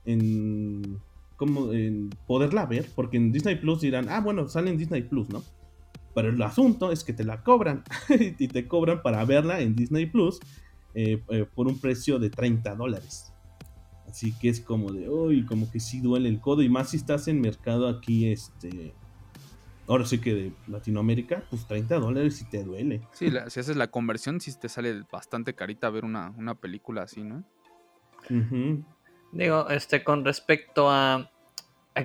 en 0.04 1.00
como 1.36 1.72
en 1.72 2.10
poderla 2.26 2.66
ver, 2.66 2.88
porque 2.94 3.16
en 3.16 3.32
Disney 3.32 3.56
Plus 3.56 3.80
dirán, 3.80 4.08
ah, 4.08 4.20
bueno, 4.20 4.48
sale 4.48 4.70
en 4.70 4.78
Disney 4.78 5.02
Plus, 5.02 5.28
¿no? 5.30 5.42
Pero 6.14 6.28
el 6.28 6.40
asunto 6.42 6.92
es 6.92 7.02
que 7.02 7.12
te 7.12 7.24
la 7.24 7.42
cobran 7.42 7.82
y 8.38 8.48
te 8.48 8.68
cobran 8.68 9.02
para 9.02 9.24
verla 9.24 9.60
en 9.60 9.74
Disney 9.74 10.06
Plus 10.06 10.38
eh, 10.94 11.20
eh, 11.28 11.44
por 11.54 11.66
un 11.66 11.78
precio 11.78 12.18
de 12.18 12.30
30 12.30 12.76
dólares. 12.76 13.32
Así 14.08 14.32
que 14.38 14.48
es 14.48 14.60
como 14.60 14.92
de, 14.92 15.08
uy, 15.08 15.44
como 15.44 15.68
que 15.70 15.80
sí 15.80 16.00
duele 16.00 16.28
el 16.28 16.40
codo 16.40 16.62
y 16.62 16.68
más 16.68 16.90
si 16.90 16.98
estás 16.98 17.26
en 17.26 17.40
mercado 17.40 17.88
aquí, 17.88 18.28
este, 18.28 18.94
ahora 19.86 20.06
sí 20.06 20.20
que 20.20 20.34
de 20.34 20.52
Latinoamérica, 20.66 21.44
pues 21.50 21.66
30 21.66 21.98
dólares 21.98 22.36
si 22.36 22.44
te 22.44 22.62
duele. 22.64 23.02
Sí, 23.12 23.30
si 23.48 23.60
haces 23.60 23.76
la 23.76 23.88
conversión, 23.88 24.40
sí 24.40 24.52
te 24.58 24.68
sale 24.68 25.02
bastante 25.10 25.54
carita 25.54 25.90
ver 25.90 26.04
una, 26.04 26.30
una 26.36 26.54
película 26.54 27.02
así, 27.02 27.22
¿no? 27.22 27.44
Digo, 29.32 29.68
este, 29.68 30.04
con 30.04 30.24
respecto 30.24 30.90
a, 30.90 31.30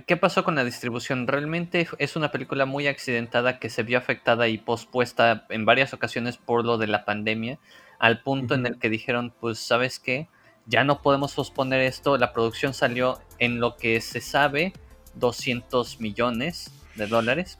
qué 0.05 0.17
pasó 0.17 0.43
con 0.43 0.55
la 0.55 0.63
distribución, 0.63 1.27
realmente 1.27 1.87
es 1.97 2.15
una 2.15 2.31
película 2.31 2.65
muy 2.65 2.87
accidentada 2.87 3.59
que 3.59 3.69
se 3.69 3.83
vio 3.83 3.97
afectada 3.97 4.47
y 4.47 4.57
pospuesta 4.57 5.45
en 5.49 5.65
varias 5.65 5.93
ocasiones 5.93 6.37
por 6.37 6.65
lo 6.65 6.77
de 6.77 6.87
la 6.87 7.05
pandemia, 7.05 7.59
al 7.99 8.21
punto 8.21 8.55
en 8.55 8.65
el 8.65 8.79
que 8.79 8.89
dijeron, 8.89 9.33
pues, 9.39 9.59
¿sabes 9.59 9.99
qué? 9.99 10.27
Ya 10.65 10.83
no 10.83 11.01
podemos 11.01 11.33
posponer 11.33 11.81
esto, 11.81 12.17
la 12.17 12.33
producción 12.33 12.73
salió 12.73 13.19
en 13.39 13.59
lo 13.59 13.75
que 13.77 14.01
se 14.01 14.21
sabe 14.21 14.73
200 15.15 15.99
millones 15.99 16.71
de 16.95 17.07
dólares. 17.07 17.57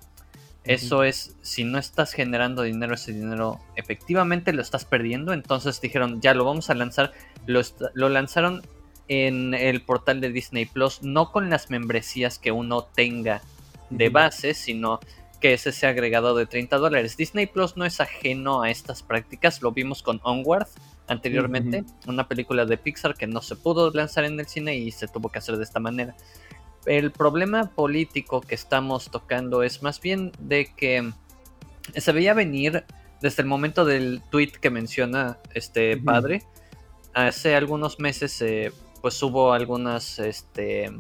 Eso 0.64 1.04
es, 1.04 1.36
si 1.42 1.64
no 1.64 1.80
estás 1.80 2.14
generando 2.14 2.64
dinero, 2.64 2.94
ese 2.94 3.14
dinero 3.14 3.60
efectivamente 3.76 4.54
lo 4.54 4.62
estás 4.62 4.86
perdiendo. 4.86 5.34
Entonces 5.34 5.82
dijeron, 5.82 6.22
ya 6.22 6.34
lo 6.34 6.46
vamos 6.46 6.70
a 6.70 6.76
lanzar. 6.76 7.12
Lo, 7.46 7.62
lo 7.94 8.10
lanzaron 8.10 8.62
en 9.08 9.54
el 9.54 9.82
portal 9.82 10.22
de 10.22 10.32
Disney 10.32 10.66
Plus, 10.66 11.02
no 11.02 11.32
con 11.32 11.50
las 11.50 11.70
membresías 11.70 12.38
que 12.38 12.52
uno 12.52 12.84
tenga 12.84 13.42
de 13.90 14.10
base, 14.10 14.54
sino 14.54 15.00
que 15.42 15.54
ese 15.54 15.72
sea 15.72 15.90
agregado 15.90 16.36
de 16.36 16.46
30 16.46 16.78
dólares. 16.78 17.18
Disney 17.18 17.48
Plus 17.48 17.78
no 17.78 17.86
es 17.86 18.00
ajeno 18.00 18.62
a 18.62 18.70
estas 18.70 19.02
prácticas, 19.04 19.62
lo 19.62 19.72
vimos 19.72 20.04
con 20.04 20.20
Onward 20.24 20.68
anteriormente, 21.08 21.84
una 22.08 22.28
película 22.28 22.66
de 22.66 22.78
Pixar 22.78 23.16
que 23.16 23.26
no 23.26 23.42
se 23.42 23.56
pudo 23.56 23.92
lanzar 23.92 24.26
en 24.26 24.40
el 24.40 24.46
cine 24.46 24.76
y 24.76 24.92
se 24.92 25.08
tuvo 25.08 25.30
que 25.30 25.40
hacer 25.40 25.58
de 25.58 25.64
esta 25.64 25.80
manera. 25.80 26.16
El 26.90 27.12
problema 27.12 27.70
político 27.70 28.42
que 28.42 28.56
estamos 28.56 29.12
tocando 29.12 29.62
es 29.62 29.84
más 29.84 30.02
bien 30.02 30.32
de 30.40 30.74
que 30.76 31.14
se 31.96 32.12
veía 32.12 32.34
venir 32.34 32.84
desde 33.22 33.44
el 33.44 33.48
momento 33.48 33.86
del 33.86 34.24
tweet 34.32 34.54
que 34.60 34.72
menciona 34.72 35.38
este 35.54 35.98
padre. 35.98 36.42
Hace 37.14 37.56
algunos 37.56 38.00
meses 38.00 38.42
eh, 38.42 38.72
pues 39.04 39.22
hubo 39.22 39.54
algunas 39.54 40.18
este, 40.18 40.92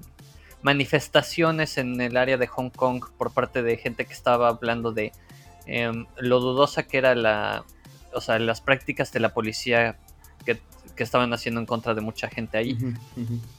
manifestaciones 0.61 1.79
en 1.79 1.99
el 2.01 2.17
área 2.17 2.37
de 2.37 2.45
Hong 2.45 2.69
Kong 2.69 3.03
por 3.17 3.33
parte 3.33 3.63
de 3.63 3.75
gente 3.77 4.05
que 4.05 4.13
estaba 4.13 4.47
hablando 4.47 4.91
de 4.91 5.11
em, 5.65 6.05
lo 6.19 6.39
dudosa 6.39 6.83
que 6.83 6.99
era 6.99 7.15
la, 7.15 7.65
o 8.13 8.21
sea, 8.21 8.37
las 8.37 8.61
prácticas 8.61 9.11
de 9.11 9.21
la 9.21 9.33
policía 9.33 9.97
que, 10.45 10.59
que 10.95 11.01
estaban 11.01 11.33
haciendo 11.33 11.59
en 11.59 11.65
contra 11.65 11.95
de 11.95 12.01
mucha 12.01 12.29
gente 12.29 12.59
ahí. 12.59 12.77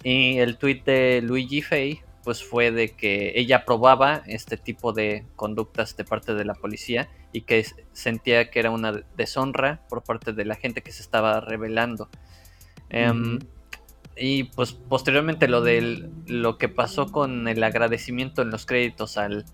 Y 0.05 0.39
el 0.39 0.59
tweet 0.59 0.85
de 0.85 1.23
Luigi 1.23 1.61
Fay 1.61 2.03
pues 2.25 2.45
fue 2.45 2.71
de 2.71 2.91
que 2.91 3.33
ella 3.37 3.59
aprobaba 3.59 4.23
este 4.27 4.57
tipo 4.57 4.93
de 4.93 5.25
conductas 5.37 5.97
de 5.97 6.05
parte 6.05 6.35
de 6.35 6.45
la 6.45 6.55
policía 6.55 7.09
y 7.33 7.43
que 7.43 7.65
sentía 7.93 8.51
que 8.51 8.59
era 8.59 8.71
una 8.71 9.05
deshonra 9.17 9.81
por 9.89 10.03
parte 10.03 10.33
de 10.33 10.45
la 10.45 10.55
gente 10.55 10.83
que 10.83 10.93
se 10.93 11.03
estaba 11.03 11.41
rebelando. 11.41 12.09
Em, 12.91 13.39
y 14.17 14.45
pues 14.45 14.73
posteriormente 14.73 15.49
lo 15.49 15.63
de 15.63 16.11
lo 16.27 16.59
que 16.59 16.69
pasó 16.69 17.11
con 17.11 17.49
el 17.49 17.63
agradecimiento 17.63 18.43
en 18.43 18.51
los 18.51 18.67
créditos 18.67 19.17
al 19.17 19.47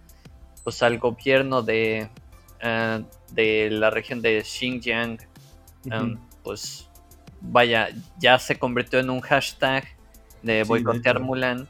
pues 0.65 0.83
al 0.83 0.99
gobierno 0.99 1.63
de, 1.63 2.09
eh, 2.61 3.05
de 3.31 3.71
la 3.71 3.91
región 3.91 4.21
de 4.21 4.43
Xinjiang, 4.43 5.19
em, 5.89 6.19
pues 6.43 6.91
vaya, 7.41 7.91
ya 8.19 8.37
se 8.41 8.59
convirtió 8.59 8.99
en 8.99 9.11
un 9.11 9.21
hashtag 9.21 9.85
de 10.43 10.65
boicotear 10.65 11.21
Mulan. 11.21 11.69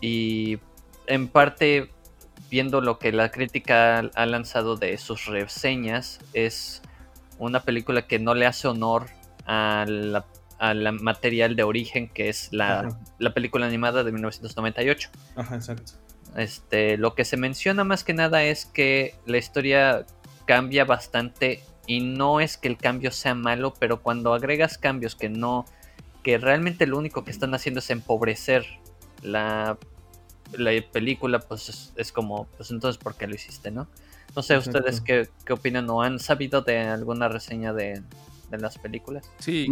Y 0.00 0.58
en 1.06 1.28
parte, 1.28 1.90
viendo 2.50 2.80
lo 2.80 2.98
que 2.98 3.12
la 3.12 3.30
crítica 3.30 3.98
ha 4.14 4.26
lanzado 4.26 4.76
de 4.76 4.96
sus 4.98 5.26
reseñas, 5.26 6.20
es 6.32 6.82
una 7.38 7.62
película 7.62 8.06
que 8.06 8.18
no 8.18 8.34
le 8.34 8.46
hace 8.46 8.68
honor 8.68 9.06
al 9.46 10.24
material 11.00 11.54
de 11.54 11.62
origen 11.62 12.08
que 12.08 12.28
es 12.28 12.48
la, 12.52 12.98
la, 13.18 13.34
película 13.34 13.66
animada 13.66 14.04
de 14.04 14.12
1998. 14.12 15.10
Ajá, 15.36 15.56
exacto. 15.56 15.92
Este, 16.36 16.98
lo 16.98 17.14
que 17.14 17.24
se 17.24 17.36
menciona 17.36 17.84
más 17.84 18.04
que 18.04 18.12
nada 18.12 18.42
es 18.44 18.66
que 18.66 19.14
la 19.24 19.38
historia 19.38 20.04
cambia 20.44 20.84
bastante 20.84 21.62
y 21.86 22.00
no 22.00 22.40
es 22.40 22.56
que 22.56 22.68
el 22.68 22.76
cambio 22.76 23.10
sea 23.10 23.34
malo, 23.34 23.72
pero 23.78 24.02
cuando 24.02 24.34
agregas 24.34 24.76
cambios 24.76 25.14
que 25.14 25.28
no, 25.28 25.64
que 26.22 26.38
realmente 26.38 26.86
lo 26.86 26.98
único 26.98 27.24
que 27.24 27.30
están 27.30 27.54
haciendo 27.54 27.80
es 27.80 27.88
empobrecer 27.90 28.66
la, 29.22 29.78
la 30.52 30.70
película, 30.92 31.38
pues 31.40 31.92
es, 31.96 32.12
como, 32.12 32.46
pues 32.56 32.70
entonces, 32.70 33.02
¿por 33.02 33.14
qué 33.14 33.26
lo 33.26 33.34
hiciste, 33.34 33.70
no? 33.70 33.88
No 34.34 34.42
sé, 34.42 34.58
¿ustedes 34.58 35.00
qué, 35.00 35.28
qué 35.44 35.52
opinan 35.52 35.88
o 35.88 36.02
han 36.02 36.18
sabido 36.18 36.60
de 36.62 36.80
alguna 36.80 37.28
reseña 37.28 37.72
de, 37.72 38.02
de 38.50 38.58
las 38.58 38.78
películas? 38.78 39.30
Sí, 39.38 39.66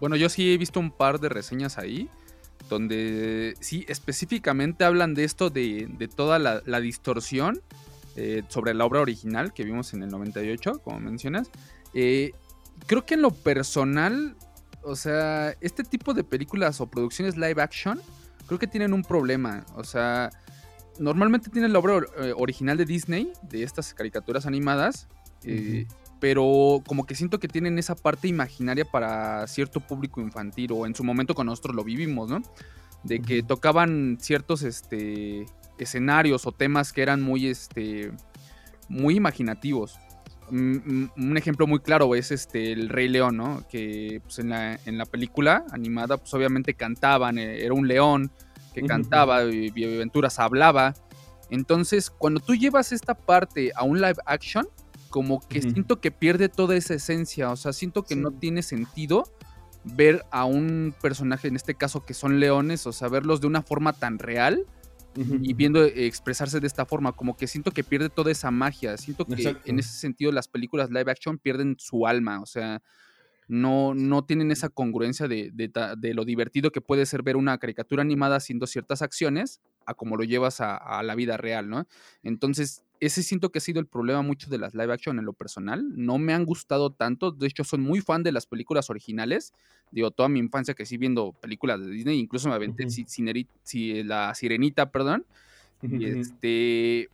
bueno, 0.00 0.16
yo 0.16 0.28
sí 0.28 0.54
he 0.54 0.58
visto 0.58 0.78
un 0.78 0.90
par 0.90 1.18
de 1.18 1.28
reseñas 1.28 1.78
ahí 1.78 2.08
donde 2.68 3.56
sí 3.60 3.84
específicamente 3.88 4.84
hablan 4.84 5.14
de 5.14 5.24
esto, 5.24 5.50
de, 5.50 6.08
toda 6.14 6.38
la, 6.38 6.80
distorsión 6.80 7.60
eh, 8.16 8.42
sobre 8.48 8.74
la 8.74 8.84
obra 8.84 9.00
original 9.00 9.52
que 9.52 9.64
vimos 9.64 9.92
en 9.94 10.02
el 10.02 10.10
98, 10.10 10.80
como 10.82 11.00
mencionas. 11.00 11.50
Eh, 11.92 12.32
creo 12.86 13.04
que 13.04 13.14
en 13.14 13.22
lo 13.22 13.30
personal, 13.30 14.36
o 14.82 14.96
sea, 14.96 15.54
este 15.60 15.84
tipo 15.84 16.14
de 16.14 16.24
películas 16.24 16.80
o 16.80 16.86
producciones 16.86 17.36
live 17.36 17.60
action, 17.60 18.00
creo 18.46 18.58
que 18.58 18.66
tienen 18.66 18.92
un 18.92 19.02
problema. 19.02 19.64
O 19.74 19.84
sea, 19.84 20.30
normalmente 20.98 21.50
tienen 21.50 21.72
la 21.72 21.78
obra 21.78 22.00
eh, 22.18 22.32
original 22.36 22.76
de 22.76 22.84
Disney, 22.84 23.32
de 23.42 23.62
estas 23.62 23.94
caricaturas 23.94 24.46
animadas, 24.46 25.08
pero 26.20 26.82
como 26.86 27.04
que 27.04 27.14
siento 27.14 27.38
que 27.38 27.48
tienen 27.48 27.78
esa 27.78 27.94
parte 27.94 28.28
imaginaria 28.28 28.84
para 28.86 29.46
cierto 29.46 29.80
público 29.80 30.22
infantil 30.22 30.72
o 30.72 30.86
en 30.86 30.94
su 30.94 31.04
momento 31.04 31.34
con 31.34 31.46
nosotros 31.46 31.76
lo 31.76 31.84
vivimos, 31.84 32.30
¿no? 32.30 32.40
De 33.02 33.20
que 33.20 33.42
tocaban 33.42 34.16
ciertos 34.18 34.62
este, 34.62 35.44
escenarios 35.78 36.46
o 36.46 36.52
temas 36.52 36.94
que 36.94 37.02
eran 37.02 37.20
muy, 37.20 37.48
este, 37.48 38.10
muy 38.88 39.16
imaginativos. 39.16 39.98
Un 40.54 41.36
ejemplo 41.36 41.66
muy 41.66 41.80
claro 41.80 42.14
es 42.14 42.30
este 42.30 42.72
el 42.72 42.88
Rey 42.88 43.08
León, 43.08 43.36
¿no? 43.36 43.66
Que 43.68 44.20
pues, 44.22 44.38
en, 44.38 44.50
la, 44.50 44.78
en 44.84 44.98
la 44.98 45.04
película 45.04 45.64
animada, 45.72 46.16
pues 46.16 46.32
obviamente 46.34 46.74
cantaban, 46.74 47.38
eh, 47.38 47.64
era 47.64 47.74
un 47.74 47.88
león 47.88 48.30
que 48.72 48.82
cantaba, 48.82 49.44
y 49.44 49.84
Aventuras 49.84 50.38
hablaba. 50.38 50.94
Entonces, 51.50 52.10
cuando 52.10 52.40
tú 52.40 52.54
llevas 52.54 52.92
esta 52.92 53.14
parte 53.14 53.72
a 53.74 53.84
un 53.84 54.00
live 54.00 54.16
action, 54.26 54.66
como 55.10 55.40
que 55.48 55.62
siento 55.62 56.00
que 56.00 56.10
pierde 56.10 56.48
toda 56.48 56.74
esa 56.74 56.94
esencia, 56.94 57.50
o 57.50 57.56
sea, 57.56 57.72
siento 57.72 58.02
que 58.02 58.16
no 58.16 58.32
tiene 58.32 58.62
sentido 58.62 59.24
ver 59.84 60.24
a 60.32 60.44
un 60.44 60.94
personaje, 61.00 61.48
en 61.48 61.56
este 61.56 61.74
caso 61.74 62.04
que 62.04 62.14
son 62.14 62.40
leones, 62.40 62.86
o 62.86 62.92
sea, 62.92 63.08
verlos 63.08 63.40
de 63.40 63.46
una 63.46 63.62
forma 63.62 63.92
tan 63.92 64.18
real 64.18 64.66
y 65.16 65.54
viendo 65.54 65.84
expresarse 65.84 66.60
de 66.60 66.66
esta 66.66 66.86
forma, 66.86 67.12
como 67.12 67.36
que 67.36 67.46
siento 67.46 67.70
que 67.70 67.84
pierde 67.84 68.08
toda 68.08 68.30
esa 68.30 68.50
magia, 68.50 68.96
siento 68.96 69.24
que 69.26 69.56
en 69.64 69.78
ese 69.78 69.92
sentido 69.98 70.32
las 70.32 70.48
películas 70.48 70.90
live 70.90 71.10
action 71.10 71.38
pierden 71.38 71.76
su 71.78 72.06
alma, 72.06 72.40
o 72.40 72.46
sea, 72.46 72.82
no, 73.46 73.94
no 73.94 74.24
tienen 74.24 74.50
esa 74.50 74.68
congruencia 74.70 75.28
de, 75.28 75.50
de, 75.52 76.14
lo 76.14 76.24
divertido 76.24 76.70
que 76.70 76.80
puede 76.80 77.06
ser 77.06 77.22
ver 77.22 77.36
una 77.36 77.58
caricatura 77.58 78.02
animada 78.02 78.36
haciendo 78.36 78.66
ciertas 78.66 79.02
acciones 79.02 79.60
a 79.86 79.94
como 79.94 80.16
lo 80.16 80.24
llevas 80.24 80.60
a, 80.60 80.76
a 80.76 81.02
la 81.02 81.14
vida 81.14 81.36
real, 81.36 81.68
¿no? 81.68 81.86
Entonces, 82.22 82.82
ese 83.06 83.22
siento 83.22 83.50
que 83.50 83.58
ha 83.58 83.60
sido 83.60 83.80
el 83.80 83.86
problema 83.86 84.22
mucho 84.22 84.48
de 84.48 84.58
las 84.58 84.74
live 84.74 84.92
action 84.92 85.18
en 85.18 85.24
lo 85.24 85.32
personal. 85.32 85.84
No 85.96 86.18
me 86.18 86.32
han 86.32 86.44
gustado 86.44 86.90
tanto. 86.90 87.32
De 87.32 87.46
hecho, 87.46 87.64
soy 87.64 87.78
muy 87.78 88.00
fan 88.00 88.22
de 88.22 88.32
las 88.32 88.46
películas 88.46 88.90
originales. 88.90 89.52
Digo, 89.90 90.10
toda 90.10 90.28
mi 90.28 90.38
infancia 90.38 90.74
que 90.74 90.86
sí 90.86 90.96
viendo 90.96 91.32
películas 91.32 91.80
de 91.80 91.90
Disney, 91.90 92.18
incluso 92.18 92.48
me 92.48 92.54
aventé 92.54 92.86
la 94.04 94.34
Sirenita, 94.34 94.90
perdón. 94.90 95.24
Y 95.82 96.04
este. 96.04 97.10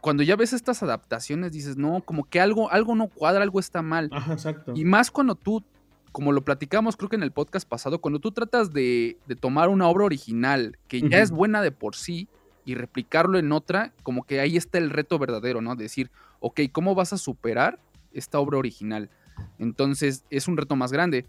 Cuando 0.00 0.22
ya 0.22 0.36
ves 0.36 0.52
estas 0.52 0.82
adaptaciones, 0.82 1.52
dices, 1.52 1.78
no, 1.78 2.02
como 2.02 2.24
que 2.24 2.38
algo, 2.38 2.70
algo 2.70 2.94
no 2.94 3.08
cuadra, 3.08 3.42
algo 3.42 3.58
está 3.58 3.80
mal. 3.80 4.10
Ajá, 4.12 4.34
exacto. 4.34 4.74
Y 4.76 4.84
más 4.84 5.10
cuando 5.10 5.34
tú, 5.34 5.64
como 6.12 6.30
lo 6.30 6.44
platicamos, 6.44 6.96
creo 6.96 7.08
que 7.08 7.16
en 7.16 7.22
el 7.22 7.32
podcast 7.32 7.66
pasado, 7.66 7.98
cuando 8.00 8.18
tú 8.18 8.30
tratas 8.30 8.74
de, 8.74 9.16
tomar 9.40 9.70
una 9.70 9.88
obra 9.88 10.04
original 10.04 10.76
que 10.88 11.00
ya 11.08 11.20
es 11.20 11.30
buena 11.30 11.62
de 11.62 11.72
por 11.72 11.96
sí 11.96 12.28
y 12.64 12.74
replicarlo 12.74 13.38
en 13.38 13.52
otra, 13.52 13.92
como 14.02 14.24
que 14.24 14.40
ahí 14.40 14.56
está 14.56 14.78
el 14.78 14.90
reto 14.90 15.18
verdadero, 15.18 15.60
¿no? 15.60 15.76
Decir, 15.76 16.10
ok, 16.40 16.60
¿cómo 16.72 16.94
vas 16.94 17.12
a 17.12 17.18
superar 17.18 17.78
esta 18.12 18.38
obra 18.38 18.58
original? 18.58 19.10
Entonces 19.58 20.24
es 20.30 20.48
un 20.48 20.56
reto 20.56 20.76
más 20.76 20.92
grande. 20.92 21.26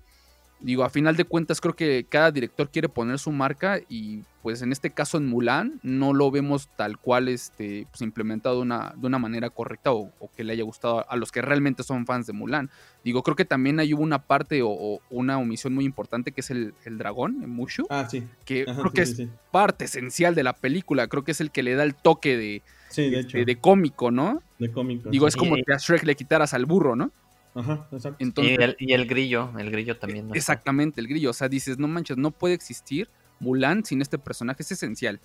Digo, 0.59 0.83
a 0.83 0.89
final 0.89 1.15
de 1.15 1.25
cuentas 1.25 1.59
creo 1.59 1.75
que 1.75 2.05
cada 2.07 2.31
director 2.31 2.69
quiere 2.69 2.89
poner 2.89 3.19
su 3.19 3.31
marca 3.31 3.79
y 3.89 4.23
pues 4.41 4.61
en 4.61 4.71
este 4.71 4.91
caso 4.91 5.17
en 5.17 5.27
Mulan 5.27 5.79
no 5.83 6.13
lo 6.13 6.31
vemos 6.31 6.69
tal 6.75 6.97
cual 6.97 7.27
este, 7.27 7.87
pues, 7.89 8.01
implementado 8.01 8.57
de 8.57 8.61
una, 8.61 8.93
de 8.95 9.07
una 9.07 9.19
manera 9.19 9.49
correcta 9.49 9.91
o, 9.91 10.11
que 10.37 10.43
le 10.43 10.53
haya 10.53 10.63
gustado 10.63 11.09
a 11.09 11.15
los 11.17 11.31
que 11.31 11.41
realmente 11.41 11.83
son 11.83 12.05
fans 12.05 12.27
de 12.27 12.33
Mulan. 12.33 12.69
Digo, 13.03 13.23
creo 13.23 13.35
que 13.35 13.45
también 13.45 13.79
hay 13.79 13.93
una 13.93 14.19
parte 14.19 14.61
o, 14.63 15.01
una 15.09 15.37
omisión 15.39 15.73
muy 15.73 15.83
importante 15.83 16.31
que 16.31 16.41
es 16.41 16.51
el, 16.51 16.73
dragón, 16.85 17.43
en 17.43 17.49
Mushu. 17.49 17.85
Ah, 17.89 18.07
sí. 18.09 18.23
Que 18.45 18.65
creo 18.65 18.91
que 18.91 19.01
es 19.01 19.21
parte 19.51 19.85
esencial 19.85 20.35
de 20.35 20.43
la 20.43 20.53
película, 20.53 21.07
creo 21.07 21.23
que 21.23 21.31
es 21.31 21.41
el 21.41 21.51
que 21.51 21.63
le 21.63 21.75
da 21.75 21.83
el 21.83 21.95
toque 21.95 22.37
de, 22.37 22.61
de, 22.95 23.45
de, 23.45 23.55
cómico, 23.57 24.11
¿no? 24.11 24.41
De 24.59 24.71
cómico. 24.71 25.09
Digo, 25.09 25.27
es 25.27 25.35
como 25.35 25.55
que 25.55 25.73
a 25.73 25.77
Shrek 25.77 26.03
le 26.03 26.15
quitaras 26.15 26.53
al 26.53 26.65
burro, 26.65 26.95
¿no? 26.95 27.11
Ajá, 27.55 27.87
exacto. 27.91 28.43
y, 28.43 28.53
el, 28.91 29.07
grillo, 29.07 29.49
el 29.57 29.71
grillo 29.71 29.97
también. 29.97 30.29
exactamente, 30.33 30.99
el 30.99 31.07
grillo. 31.07 31.29
O 31.29 31.33
sea, 31.33 31.47
dices, 31.47 31.79
no 31.79 31.87
manches, 31.87 32.17
no 32.17 32.31
puede 32.31 32.53
existir 32.53 33.09
Mulan 33.39 33.83
sin 33.83 34.01
este 34.01 34.17
personaje, 34.17 34.63
es 34.63 34.71
esencial. 34.71 35.19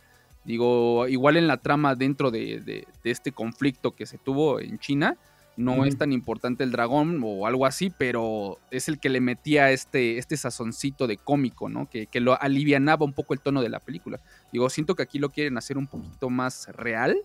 Digo, 0.45 1.07
igual 1.09 1.37
en 1.37 1.47
la 1.47 1.59
trama 1.59 1.95
dentro 1.95 2.31
de, 2.31 2.87
este 3.05 3.33
conflicto 3.33 3.93
que 3.93 4.07
se 4.07 4.19
tuvo 4.19 4.61
en 4.61 4.79
China, 4.79 5.17
no 5.57 5.85
es 5.85 5.99
tan 5.99 6.13
importante 6.13 6.65
el 6.65 6.73
dragón 6.73 7.21
o 7.23 7.47
algo 7.47 7.67
así, 7.67 7.91
pero 7.91 8.59
es 8.71 8.89
el 8.89 8.99
que 8.99 9.11
le 9.11 9.21
metía 9.21 9.71
este, 9.71 10.17
este 10.17 10.39
sazoncito 10.39 11.07
de 11.07 11.19
cómico, 11.19 11.69
¿no? 11.69 11.91
Que, 11.91 12.07
que, 12.07 12.21
lo 12.21 12.41
alivianaba 12.41 13.05
un 13.05 13.13
poco 13.13 13.35
el 13.35 13.41
tono 13.41 13.61
de 13.61 13.69
la 13.69 13.81
película. 13.81 14.21
Digo, 14.53 14.71
siento 14.71 14.95
que 14.95 15.03
aquí 15.03 15.19
lo 15.19 15.29
quieren 15.29 15.59
hacer 15.59 15.77
un 15.77 15.87
poquito 15.87 16.31
más 16.31 16.69
real 16.69 17.17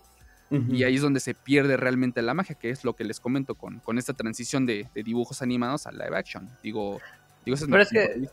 y 0.50 0.84
ahí 0.84 0.94
es 0.94 1.02
donde 1.02 1.20
se 1.20 1.34
pierde 1.34 1.76
realmente 1.76 2.22
la 2.22 2.34
magia, 2.34 2.54
que 2.54 2.70
es 2.70 2.84
lo 2.84 2.94
que 2.94 3.04
les 3.04 3.18
comento 3.18 3.56
con, 3.56 3.80
con 3.80 3.98
esta 3.98 4.14
transición 4.14 4.64
de, 4.64 4.86
dibujos 4.94 5.42
animados 5.42 5.86
a 5.86 5.92
live 5.92 6.16
action. 6.16 6.48
Digo, 6.62 7.00
digo 7.44 7.56
Pero 7.68 7.82
es 7.82 7.90
que, 7.90 8.28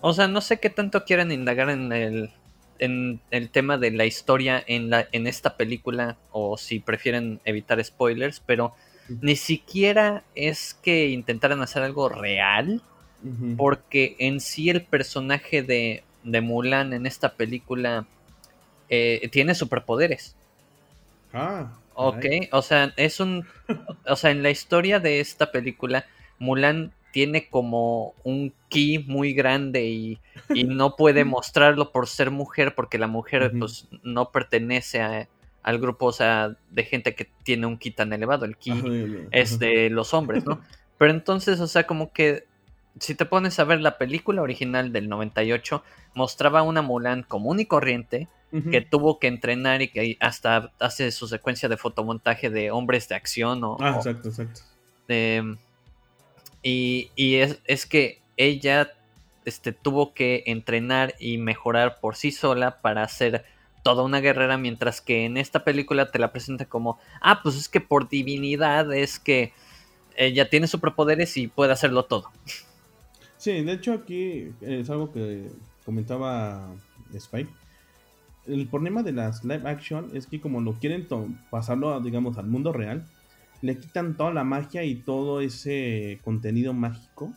o 0.00 0.12
sea, 0.12 0.28
no 0.28 0.40
sé 0.40 0.60
qué 0.60 0.70
tanto 0.70 1.04
quieren 1.04 1.32
indagar 1.32 1.70
en 1.70 1.92
el, 1.92 2.30
en 2.78 3.20
el 3.30 3.50
tema 3.50 3.78
de 3.78 3.90
la 3.90 4.06
historia 4.06 4.62
en, 4.66 4.90
la, 4.90 5.08
en 5.10 5.26
esta 5.26 5.56
película 5.56 6.16
o 6.30 6.56
si 6.56 6.78
prefieren 6.78 7.40
evitar 7.44 7.82
spoilers, 7.84 8.40
pero 8.40 8.74
ni 9.20 9.34
siquiera 9.34 10.22
es 10.36 10.74
que 10.74 11.08
intentaran 11.08 11.60
hacer 11.62 11.82
algo 11.82 12.08
real, 12.08 12.82
porque 13.58 14.16
en 14.18 14.40
sí 14.40 14.70
el 14.70 14.82
personaje 14.82 15.62
de, 15.62 16.04
de 16.22 16.40
Mulan 16.40 16.92
en 16.92 17.06
esta 17.06 17.34
película 17.34 18.06
eh, 18.88 19.28
tiene 19.30 19.54
superpoderes. 19.54 20.36
Ah. 21.32 21.72
Ok, 21.94 22.24
o 22.52 22.62
sea, 22.62 22.94
es 22.96 23.20
un. 23.20 23.46
O 24.06 24.16
sea, 24.16 24.30
en 24.30 24.42
la 24.42 24.50
historia 24.50 25.00
de 25.00 25.20
esta 25.20 25.52
película, 25.52 26.06
Mulan 26.38 26.92
tiene 27.12 27.48
como 27.48 28.14
un 28.22 28.54
ki 28.68 29.04
muy 29.06 29.34
grande 29.34 29.84
y, 29.84 30.18
no 30.66 30.96
puede 30.96 31.24
mostrarlo 31.26 31.92
por 31.92 32.06
ser 32.06 32.30
mujer, 32.30 32.74
porque 32.74 32.98
la 32.98 33.06
mujer, 33.06 33.52
pues, 33.58 33.88
no 34.02 34.30
pertenece 34.30 35.28
al 35.62 35.78
grupo, 35.78 36.06
o 36.06 36.12
sea, 36.12 36.56
de 36.70 36.84
gente 36.84 37.14
que 37.14 37.28
tiene 37.42 37.66
un 37.66 37.76
ki 37.76 37.90
tan 37.90 38.12
elevado. 38.12 38.44
El 38.44 38.56
ki 38.56 39.28
es 39.30 39.58
de 39.58 39.90
los 39.90 40.14
hombres, 40.14 40.46
¿no? 40.46 40.60
Pero 40.98 41.12
entonces, 41.12 41.60
o 41.60 41.66
sea, 41.66 41.86
como 41.86 42.12
que 42.12 42.46
si 42.98 43.14
te 43.14 43.24
pones 43.26 43.58
a 43.58 43.64
ver 43.64 43.80
la 43.80 43.98
película 43.98 44.42
original 44.42 44.92
del 44.92 45.08
98, 45.08 45.82
mostraba 46.14 46.62
una 46.62 46.82
Mulan 46.82 47.22
común 47.22 47.60
y 47.60 47.66
corriente 47.66 48.28
que 48.70 48.80
tuvo 48.80 49.18
que 49.18 49.28
entrenar 49.28 49.80
y 49.80 49.88
que 49.88 50.16
hasta 50.20 50.72
hace 50.80 51.12
su 51.12 51.28
secuencia 51.28 51.68
de 51.68 51.76
fotomontaje 51.76 52.50
de 52.50 52.70
hombres 52.70 53.08
de 53.08 53.14
acción 53.14 53.62
o... 53.62 53.76
Ah, 53.80 53.94
exacto, 53.96 54.28
exacto. 54.28 54.62
y, 56.62 57.08
es, 57.36 57.60
es, 57.64 57.86
que 57.86 58.20
ella 58.36 58.90
este, 59.44 59.72
tuvo 59.72 60.14
que 60.14 60.42
entrenar 60.46 61.14
y 61.20 61.38
mejorar 61.38 62.00
por 62.00 62.16
sí 62.16 62.32
sola 62.32 62.80
para 62.80 63.06
ser 63.08 63.44
toda 63.82 64.02
una 64.02 64.20
guerrera, 64.20 64.58
mientras 64.58 65.00
que 65.00 65.24
en 65.24 65.36
esta 65.36 65.64
película 65.64 66.10
te 66.10 66.18
la 66.18 66.32
presenta 66.32 66.64
como, 66.66 66.98
ah, 67.20 67.40
pues 67.42 67.56
es 67.56 67.68
que 67.68 67.80
por 67.80 68.08
divinidad 68.08 68.92
es 68.92 69.18
que 69.18 69.52
ella 70.16 70.50
tiene 70.50 70.66
superpoderes 70.66 71.36
y 71.36 71.46
puede 71.46 71.72
hacerlo 71.72 72.04
todo. 72.04 72.30
Sí, 73.38 73.62
de 73.62 73.72
hecho 73.72 73.94
aquí 73.94 74.52
es 74.60 74.90
algo 74.90 75.12
que 75.12 75.48
comentaba 75.84 76.74
Spike. 77.14 77.59
El 78.52 78.66
problema 78.68 79.02
de 79.02 79.12
las 79.12 79.44
live 79.44 79.68
action 79.68 80.10
es 80.14 80.26
que 80.26 80.40
como 80.40 80.60
lo 80.60 80.74
quieren 80.74 81.06
pasarlo, 81.50 82.00
digamos, 82.00 82.38
al 82.38 82.46
mundo 82.46 82.72
real, 82.72 83.04
le 83.62 83.78
quitan 83.78 84.16
toda 84.16 84.32
la 84.32 84.44
magia 84.44 84.84
y 84.84 84.96
todo 84.96 85.40
ese 85.40 86.20
contenido 86.24 86.72
mágico. 86.72 87.32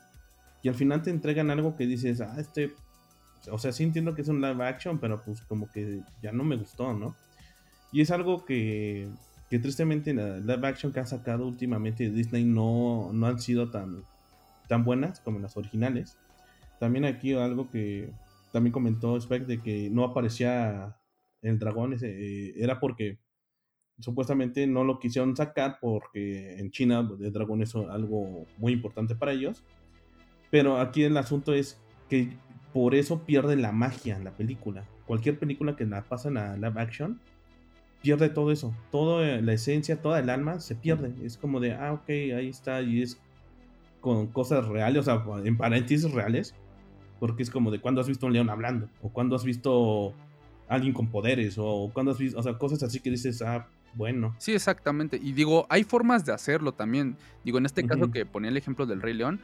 Y 0.62 0.70
al 0.70 0.76
final 0.76 1.02
te 1.02 1.10
entregan 1.10 1.52
algo 1.52 1.76
que 1.76 1.88
dices, 1.88 2.22
ah, 2.22 2.36
este... 2.38 2.74
O 3.52 3.58
sea, 3.58 3.74
sí 3.74 3.84
entiendo 3.84 4.16
que 4.16 4.22
es 4.22 4.30
un 4.30 4.40
live 4.40 4.66
action, 4.66 5.00
pero 5.00 5.22
pues 5.22 5.42
como 5.42 5.70
que 5.70 6.00
ya 6.22 6.32
no 6.32 6.46
me 6.46 6.56
gustó, 6.56 6.94
¿no? 6.94 7.14
Y 7.92 8.00
es 8.00 8.10
algo 8.10 8.46
que, 8.46 9.10
que 9.50 9.60
tristemente 9.60 10.14
la 10.14 10.38
live 10.38 10.66
action 10.66 10.94
que 10.94 11.02
ha 11.02 11.06
sacado 11.06 11.46
últimamente 11.46 12.10
Disney 12.10 12.46
no, 12.46 13.12
no 13.12 13.28
han 13.28 13.42
sido 13.42 13.70
tan 13.70 14.04
tan 14.68 14.84
buenas 14.84 15.20
como 15.20 15.40
las 15.40 15.58
originales. 15.58 16.18
También 16.80 17.06
aquí 17.06 17.34
algo 17.34 17.70
que 17.70 18.10
también 18.52 18.72
comentó 18.72 19.20
Spec 19.20 19.46
de 19.46 19.62
que 19.62 19.90
no 19.90 20.04
aparecía 20.04 20.96
el 21.44 21.60
dragón, 21.60 21.94
ese, 21.94 22.10
eh, 22.10 22.54
era 22.58 22.80
porque 22.80 23.20
supuestamente 24.00 24.66
no 24.66 24.84
lo 24.84 25.00
quisieron 25.00 25.36
sacar 25.36 25.78
porque 25.80 26.58
en 26.58 26.72
China 26.72 27.08
el 27.20 27.32
dragón 27.32 27.62
es 27.62 27.76
algo 27.76 28.46
muy 28.58 28.74
importante 28.74 29.16
para 29.16 29.34
ellos. 29.34 29.64
Pero 30.50 30.80
aquí 30.80 31.04
el 31.04 31.18
asunto 31.18 31.54
es 31.54 31.82
que 32.10 32.36
por 32.74 32.96
eso 32.96 33.24
pierde 33.26 33.56
la 33.56 33.72
magia 33.72 34.16
en 34.16 34.24
la 34.24 34.32
película. 34.32 34.86
Cualquier 35.06 35.38
película 35.38 35.76
que 35.76 35.86
la 35.86 36.04
pasan 36.04 36.38
a 36.38 36.56
live 36.56 36.80
action 36.80 37.20
pierde 38.02 38.30
todo 38.30 38.52
eso. 38.52 38.74
Toda 38.92 39.42
la 39.42 39.54
esencia, 39.54 40.02
toda 40.02 40.20
el 40.20 40.30
alma 40.30 40.60
se 40.60 40.76
pierde. 40.76 41.14
Es 41.24 41.38
como 41.38 41.60
de, 41.60 41.74
ah, 41.74 41.94
ok, 41.94 42.10
ahí 42.10 42.50
está. 42.50 42.82
Y 42.82 43.02
es 43.02 43.20
con 44.02 44.28
cosas 44.28 44.68
reales, 44.68 45.00
o 45.00 45.04
sea, 45.04 45.24
en 45.46 45.56
paréntesis 45.56 46.12
reales, 46.12 46.54
porque 47.22 47.42
es 47.42 47.50
como 47.50 47.72
de 47.72 47.80
cuando 47.80 48.02
has 48.02 48.08
visto 48.08 48.26
un 48.26 48.34
león 48.34 48.50
hablando, 48.50 48.90
o 49.02 49.08
cuando 49.08 49.38
has 49.38 49.46
visto 49.46 50.14
alguien 50.68 50.94
con 50.94 51.08
poderes, 51.08 51.56
o 51.58 51.90
cuando 51.94 52.12
has 52.12 52.18
visto, 52.18 52.40
o 52.40 52.44
sea, 52.44 52.58
cosas 52.58 52.84
así 52.84 53.00
que 53.00 53.10
dices, 53.10 53.42
ah, 53.42 53.68
bueno. 53.96 54.36
Sí, 54.40 54.54
exactamente. 54.54 55.20
Y 55.22 55.34
digo, 55.34 55.68
hay 55.70 55.84
formas 55.84 56.26
de 56.26 56.34
hacerlo 56.34 56.72
también. 56.74 57.16
Digo, 57.44 57.58
en 57.58 57.66
este 57.66 57.86
caso 57.86 58.12
que 58.12 58.26
ponía 58.26 58.50
el 58.50 58.58
ejemplo 58.58 58.86
del 58.86 59.02
Rey 59.02 59.14
León, 59.14 59.40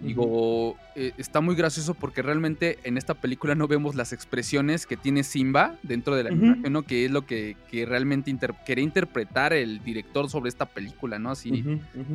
Digo, 0.00 0.76
eh, 0.96 1.12
está 1.18 1.40
muy 1.40 1.54
gracioso 1.54 1.94
porque 1.94 2.20
realmente 2.20 2.78
en 2.84 2.98
esta 2.98 3.14
película 3.14 3.54
no 3.54 3.68
vemos 3.68 3.94
las 3.94 4.12
expresiones 4.12 4.86
que 4.86 4.96
tiene 4.96 5.22
Simba 5.22 5.76
dentro 5.82 6.16
de 6.16 6.24
la 6.24 6.30
animación, 6.30 6.72
¿no? 6.72 6.82
Que 6.82 7.06
es 7.06 7.10
lo 7.10 7.24
que, 7.24 7.56
realmente 7.86 8.34
quería 8.66 8.84
interpretar 8.84 9.52
el 9.52 9.82
director 9.82 10.28
sobre 10.28 10.48
esta 10.48 10.66
película, 10.66 11.18
¿no? 11.18 11.30
Así, 11.30 11.64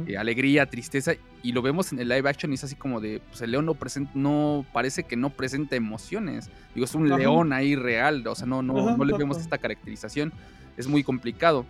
eh, 0.08 0.18
alegría, 0.18 0.66
tristeza, 0.66 1.14
y 1.42 1.52
lo 1.52 1.62
vemos 1.62 1.92
en 1.92 2.00
el 2.00 2.10
live 2.10 2.30
action 2.30 2.52
y 2.52 2.56
es 2.56 2.64
así 2.64 2.76
como 2.76 3.00
de, 3.00 3.22
pues 3.30 3.42
el 3.42 3.52
león 3.52 3.66
no, 3.66 3.74
presenta, 3.74 4.12
no 4.14 4.66
parece 4.74 5.04
que 5.04 5.16
no 5.16 5.30
presenta 5.30 5.76
emociones. 5.76 6.50
Digo, 6.76 6.86
es 6.86 6.94
un 6.94 7.10
león 7.10 7.54
ahí 7.54 7.76
real, 7.76 8.26
o 8.28 8.36
sea, 8.36 8.46
no, 8.46 8.62
no, 8.62 8.98
no 8.98 9.06
le 9.06 9.18
vemos 9.18 9.38
esta 9.38 9.58
caracterización, 9.58 10.34
es 10.78 10.88
muy 10.88 11.04
complicado. 11.04 11.66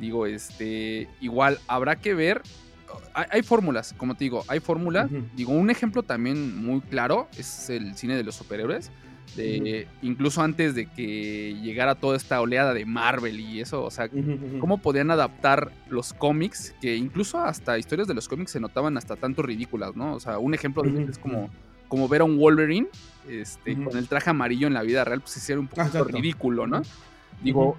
Digo, 0.00 0.26
este, 0.26 1.08
igual 1.20 1.60
habrá 1.68 1.96
que 1.96 2.14
ver 2.14 2.42
hay, 3.14 3.42
fórmulas, 3.42 3.94
como 3.96 4.14
te 4.14 4.24
digo, 4.24 4.44
hay 4.48 4.60
fórmulas. 4.60 5.10
Digo, 5.34 5.52
un 5.52 5.70
ejemplo 5.70 6.02
también 6.02 6.64
muy 6.64 6.80
claro 6.80 7.28
es 7.36 7.70
el 7.70 7.94
cine 7.96 8.16
de 8.16 8.24
los 8.24 8.34
superhéroes. 8.34 8.90
De, 9.36 9.86
Incluso 10.02 10.42
antes 10.42 10.74
de 10.74 10.86
que 10.86 11.56
llegara 11.62 11.94
toda 11.94 12.16
esta 12.16 12.40
oleada 12.40 12.74
de 12.74 12.84
Marvel 12.84 13.40
y 13.40 13.60
eso, 13.60 13.82
o 13.84 13.90
sea, 13.90 14.10
cómo 14.60 14.78
podían 14.78 15.10
adaptar 15.10 15.72
los 15.88 16.12
cómics, 16.12 16.74
que 16.80 16.96
incluso 16.96 17.40
hasta 17.40 17.78
historias 17.78 18.08
de 18.08 18.14
los 18.14 18.28
cómics 18.28 18.50
se 18.50 18.60
notaban 18.60 18.96
hasta 18.96 19.16
tanto 19.16 19.42
ridículas, 19.42 19.96
¿no? 19.96 20.14
O 20.14 20.20
sea, 20.20 20.38
un 20.38 20.54
ejemplo 20.54 20.82
de 20.82 21.04
es 21.04 21.18
como, 21.18 21.48
como 21.88 22.08
ver 22.08 22.20
a 22.20 22.24
un 22.24 22.38
Wolverine 22.38 22.88
este, 23.28 23.74
con 23.82 23.96
el 23.96 24.08
traje 24.08 24.30
amarillo 24.30 24.66
en 24.66 24.74
la 24.74 24.82
vida 24.82 25.04
real, 25.04 25.20
pues 25.20 25.48
era 25.48 25.60
un 25.60 25.68
poco 25.68 26.04
ridículo, 26.04 26.66
¿no? 26.66 26.82
Digo, 27.42 27.76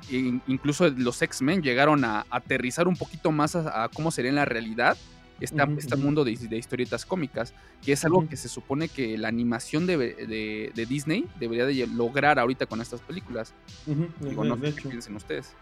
incluso 0.47 0.89
los 0.89 1.21
X-Men 1.21 1.61
llegaron 1.61 2.03
a 2.03 2.25
aterrizar 2.29 2.87
un 2.87 2.95
poquito 2.95 3.31
más 3.31 3.55
a, 3.55 3.89
cómo 3.93 4.11
sería 4.11 4.29
en 4.29 4.35
la 4.35 4.45
realidad 4.45 4.97
este, 5.39 5.95
mundo 5.95 6.23
de, 6.23 6.31
historietas 6.31 7.05
cómicas, 7.05 7.53
que 7.83 7.93
es 7.93 8.05
algo 8.05 8.27
que 8.27 8.37
se 8.37 8.49
supone 8.49 8.87
que 8.87 9.17
la 9.17 9.27
animación 9.27 9.85
de, 9.85 10.71
Disney 10.87 11.25
debería 11.39 11.65
de 11.65 11.87
lograr 11.87 12.39
ahorita 12.39 12.65
con 12.65 12.81
estas 12.81 13.01
películas. 13.01 13.53
Digo, 14.19 14.43
no 14.43 14.57
sé 14.57 14.75
qué 14.75 14.89
piensen 14.89 15.15
ustedes. 15.15 15.53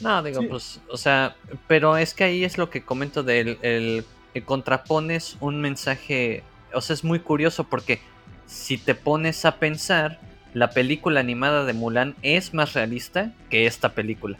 No, 0.00 0.22
digo, 0.22 0.40
pues, 0.48 0.80
o 0.88 0.96
sea, 0.96 1.36
pero 1.66 1.96
es 1.96 2.14
que 2.14 2.24
ahí 2.24 2.44
es 2.44 2.56
lo 2.56 2.70
que 2.70 2.82
comento 2.82 3.22
del 3.22 3.58
el, 3.62 4.04
contrapones 4.44 5.36
un 5.40 5.60
mensaje, 5.60 6.42
o 6.72 6.80
sea, 6.80 6.94
es 6.94 7.04
muy 7.04 7.20
curioso 7.20 7.64
porque 7.64 8.00
si 8.46 8.78
te 8.78 8.94
pones 8.94 9.44
a 9.44 9.56
pensar, 9.56 10.20
la 10.54 10.70
película 10.70 11.20
animada 11.20 11.64
de 11.64 11.72
Mulan 11.72 12.14
es 12.22 12.54
más 12.54 12.74
realista 12.74 13.32
que 13.48 13.66
esta 13.66 13.90
película. 13.90 14.38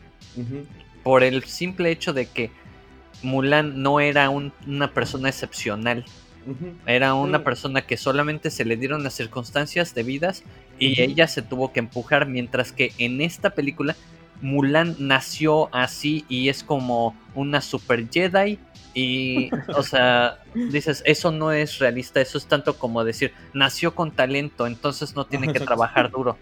Por 1.02 1.22
el 1.22 1.44
simple 1.44 1.90
hecho 1.90 2.12
de 2.12 2.26
que 2.26 2.50
Mulan 3.22 3.82
no 3.82 4.00
era 4.00 4.30
una 4.30 4.92
persona 4.92 5.28
excepcional. 5.28 6.04
Era 6.86 7.14
una 7.14 7.44
persona 7.44 7.82
que 7.82 7.96
solamente 7.96 8.50
se 8.50 8.64
le 8.64 8.76
dieron 8.76 9.04
las 9.04 9.14
circunstancias 9.14 9.94
debidas 9.94 10.42
y 10.78 11.00
ella 11.00 11.28
se 11.28 11.42
tuvo 11.42 11.72
que 11.72 11.80
empujar, 11.80 12.26
mientras 12.26 12.72
que 12.72 12.92
en 12.98 13.20
esta 13.20 13.50
película 13.50 13.94
Mulan 14.40 14.96
nació 14.98 15.72
así 15.74 16.24
y 16.28 16.48
es 16.48 16.64
como 16.64 17.14
una 17.34 17.60
super 17.60 18.08
Jedi 18.10 18.58
y, 18.94 19.50
o 19.68 19.82
sea, 19.82 20.38
dices, 20.54 21.02
eso 21.06 21.30
no 21.30 21.52
es 21.52 21.78
realista, 21.78 22.20
eso 22.20 22.38
es 22.38 22.46
tanto 22.46 22.76
como 22.76 23.04
decir, 23.04 23.32
nació 23.54 23.94
con 23.94 24.10
talento, 24.10 24.66
entonces 24.66 25.14
no 25.14 25.26
tiene 25.26 25.52
que 25.52 25.60
trabajar 25.60 26.10
duro. 26.10 26.36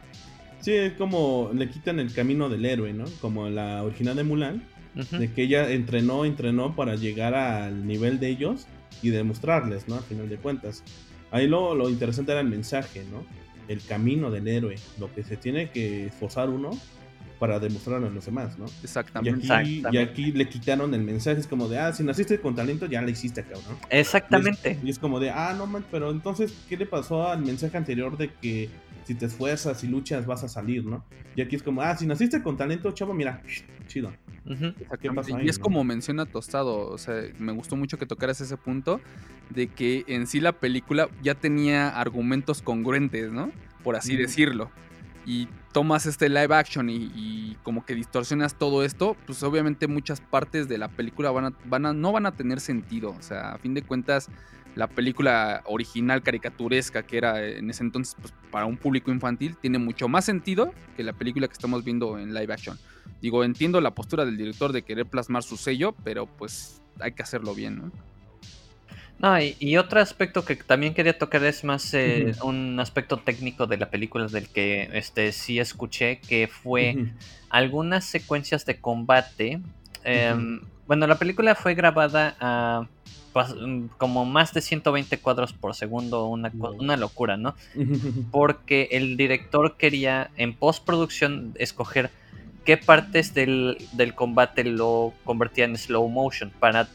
Sí, 0.61 0.72
es 0.72 0.94
como 0.94 1.51
le 1.55 1.68
quitan 1.68 2.01
el 2.01 2.12
camino 2.12 2.49
del 2.49 2.64
héroe, 2.64 2.92
¿no? 2.92 3.05
Como 3.20 3.49
la 3.49 3.82
original 3.84 4.16
de 4.16 4.24
Mulan, 4.24 4.64
de 4.94 5.32
que 5.32 5.42
ella 5.42 5.70
entrenó, 5.70 6.24
entrenó 6.24 6.74
para 6.74 6.96
llegar 6.96 7.34
al 7.34 7.86
nivel 7.86 8.18
de 8.18 8.28
ellos 8.28 8.66
y 9.03 9.11
demostrarles, 9.11 9.86
¿no? 9.86 9.96
Al 9.96 10.03
final 10.03 10.28
de 10.28 10.36
cuentas. 10.36 10.82
Ahí 11.30 11.46
lo, 11.46 11.74
lo 11.74 11.88
interesante 11.88 12.32
era 12.32 12.40
el 12.40 12.49
mensaje, 12.49 13.05
¿no? 13.11 13.24
El 13.68 13.82
camino 13.82 14.30
del 14.30 14.49
héroe, 14.49 14.76
lo 14.99 15.14
que 15.14 15.22
se 15.22 15.36
tiene 15.36 15.70
que 15.70 16.07
esforzar 16.07 16.49
uno 16.49 16.70
para 17.39 17.59
demostrarlo 17.59 18.09
a 18.09 18.11
los 18.11 18.26
demás, 18.26 18.59
¿no? 18.59 18.66
Exactamente. 18.82 19.47
Y 19.91 19.97
aquí, 19.97 20.32
le 20.32 20.49
quitaron 20.49 20.93
el 20.95 21.03
mensaje, 21.03 21.41
es 21.41 21.47
como 21.47 21.68
de, 21.68 21.78
ah, 21.78 21.93
si 21.93 22.03
naciste 22.03 22.41
con 22.41 22.55
talento, 22.55 22.86
ya 22.86 23.01
lo 23.01 23.09
hiciste, 23.09 23.43
cabrón. 23.43 23.78
Exactamente. 23.91 24.78
Y 24.82 24.91
es, 24.91 24.99
como 24.99 25.20
de, 25.20 25.30
ah, 25.30 25.55
no, 25.57 25.66
man, 25.66 25.84
pero 25.91 26.11
entonces, 26.11 26.53
¿qué 26.68 26.76
le 26.76 26.86
pasó 26.86 27.28
al 27.28 27.43
mensaje 27.43 27.76
anterior 27.76 28.16
de 28.16 28.30
que 28.32 28.68
si 29.05 29.14
te 29.14 29.26
esfuerzas 29.26 29.82
y 29.84 29.89
luchas 29.89 30.26
vas 30.26 30.45
a 30.45 30.49
salir, 30.49 30.84
¿no? 30.84 31.05
Y 31.34 31.41
aquí 31.41 31.57
es 31.57 31.62
como, 31.62 31.80
ah, 31.80 31.97
si 31.97 32.07
naciste 32.07 32.43
con 32.43 32.57
talento, 32.57 32.91
chavo, 32.91 33.14
mira, 33.14 33.43
chido. 33.86 34.12
y 35.43 35.49
es 35.49 35.59
como 35.59 35.84
menciona 35.84 36.26
Tostado, 36.26 36.91
o 36.91 36.99
sea, 36.99 37.22
me 37.39 37.53
gustó 37.53 37.76
mucho 37.76 37.99
que 37.99 38.07
tocaras 38.07 38.41
ese 38.41 38.57
punto 38.57 39.01
de 39.51 39.68
que 39.68 40.05
en 40.09 40.26
sí 40.26 40.41
la 40.41 40.53
película 40.53 41.09
ya 41.22 41.34
tenía 41.34 41.89
argumentos 41.89 42.61
congruentes, 42.61 43.32
¿no? 43.32 43.51
Por 43.82 43.97
así 43.97 44.16
decirlo 44.16 44.70
y 45.28 45.47
tomas 45.73 46.07
este 46.07 46.29
live 46.29 46.55
action 46.55 46.89
y, 46.91 47.57
como 47.62 47.85
que 47.85 47.95
distorsionas 47.95 48.55
todo 48.55 48.85
esto, 48.85 49.16
pues 49.27 49.43
obviamente 49.43 49.87
muchas 49.89 50.21
partes 50.21 50.69
de 50.69 50.79
la 50.79 50.89
película 50.89 51.31
van 51.31 51.47
a, 51.47 51.53
van 51.66 51.87
a, 51.87 51.93
no 51.93 52.12
van 52.12 52.27
a 52.27 52.33
tener 52.33 52.61
sentido. 52.61 53.14
O 53.19 53.23
sea, 53.23 53.53
a 53.53 53.59
fin 53.59 53.75
de 53.75 53.83
cuentas, 53.83 54.31
la 54.75 54.87
película 54.87 55.62
original 55.66 56.23
caricaturesca 56.23 57.03
que 57.03 57.19
era 57.19 57.45
en 57.45 57.69
ese 57.69 57.83
entonces 57.83 58.16
pues, 58.21 58.33
para 58.51 58.66
un 58.66 58.77
público 58.77 59.11
infantil 59.11 59.57
tiene 59.57 59.79
mucho 59.79 60.09
más 60.09 60.25
sentido 60.25 60.73
que 60.97 61.03
la 61.03 61.12
película 61.12 61.49
que 61.49 61.53
estamos 61.53 61.85
viendo 61.85 62.19
en 62.19 62.33
live 62.33 62.53
action. 62.53 62.79
Digo, 63.21 63.43
entiendo 63.43 63.81
la 63.81 63.95
postura 63.95 64.25
del 64.25 64.37
director 64.37 64.73
de 64.73 64.83
querer 64.83 65.07
plasmar 65.07 65.43
su 65.43 65.57
sello, 65.57 65.95
pero 66.05 66.27
pues 66.27 66.81
hay 67.01 67.12
que 67.12 67.23
hacerlo 67.23 67.55
bien, 67.55 67.77
¿no? 67.77 67.93
No, 69.19 69.37
y, 69.41 69.77
otro 69.77 70.01
aspecto 70.01 70.45
que 70.45 70.55
también 70.55 70.95
quería 70.95 71.19
tocar 71.19 71.43
es 71.45 71.64
más 71.64 71.93
eh, 71.93 72.33
un 72.43 72.79
aspecto 72.79 73.16
técnico 73.16 73.66
de 73.66 73.77
la 73.77 73.91
película 73.91 74.29
del 74.29 74.49
que 74.49 74.89
este 74.93 75.33
sí 75.33 75.59
escuché, 75.59 76.21
que 76.21 76.47
fue 76.47 76.97
algunas 77.51 78.05
secuencias 78.05 78.64
de 78.64 78.81
combate. 78.81 79.61
Em, 80.05 80.61
Bueno, 80.87 81.07
la 81.07 81.19
película 81.19 81.55
fue 81.55 81.75
grabada 81.75 82.37
a 82.41 82.87
como 83.99 84.25
más 84.25 84.53
de 84.55 84.61
120 84.61 85.19
cuadros 85.19 85.53
por 85.53 85.75
segundo, 85.75 86.27
una, 86.27 86.51
una 86.79 86.97
locura, 86.97 87.37
¿no? 87.37 87.55
Porque 88.31 88.89
el 88.93 89.16
director 89.16 89.77
quería 89.77 90.31
en 90.37 90.55
postproducción 90.55 91.55
escoger 91.57 92.11
qué 92.69 92.77
partes 92.77 93.33
del, 93.33 93.79
combate 94.14 94.62
lo 94.62 95.14
convertía 95.25 95.64
en 95.64 95.75
slow 95.79 96.07
motion. 96.07 96.53
Para, 96.61 96.87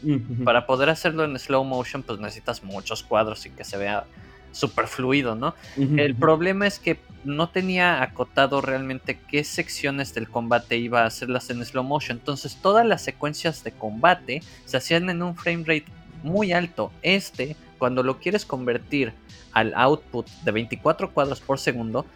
para 0.44 0.66
poder 0.66 0.88
hacerlo 0.88 1.24
en 1.24 1.36
slow 1.36 1.64
motion, 1.64 2.04
pues 2.04 2.20
necesitas 2.20 2.62
muchos 2.62 3.02
cuadros 3.02 3.44
y 3.44 3.50
que 3.50 3.64
se 3.64 3.76
vea 3.76 4.04
súper 4.52 4.86
fluido, 4.86 5.34
¿no? 5.34 5.56
El 5.76 6.14
problema 6.14 6.68
es 6.68 6.78
que 6.78 7.00
no 7.24 7.48
tenía 7.48 8.04
acotado 8.04 8.60
realmente 8.60 9.18
qué 9.28 9.42
secciones 9.42 10.14
del 10.14 10.28
combate 10.28 10.76
iba 10.76 11.02
a 11.02 11.06
hacerlas 11.06 11.50
en 11.50 11.64
slow 11.64 11.82
motion. 11.82 12.18
Entonces 12.18 12.56
todas 12.62 12.86
las 12.86 13.02
secuencias 13.02 13.64
de 13.64 13.72
combate 13.72 14.44
se 14.66 14.76
hacían 14.76 15.10
en 15.10 15.24
un 15.24 15.34
frame 15.34 15.64
rate 15.66 15.86
muy 16.22 16.52
alto. 16.52 16.92
Este, 17.02 17.56
cuando 17.78 18.04
lo 18.04 18.20
quieres 18.20 18.44
convertir 18.44 19.12
al 19.50 19.72
output 19.74 20.28
de 20.44 20.52
24 20.52 21.10
cuadros 21.10 21.40
por 21.40 21.58
segundo, 21.58 22.06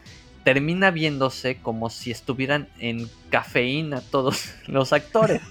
termina 0.48 0.90
viéndose 0.90 1.58
como 1.58 1.90
si 1.90 2.10
estuvieran 2.10 2.68
en 2.78 3.06
cafeína 3.28 4.00
todos 4.00 4.54
los 4.66 4.94
actores. 4.94 5.42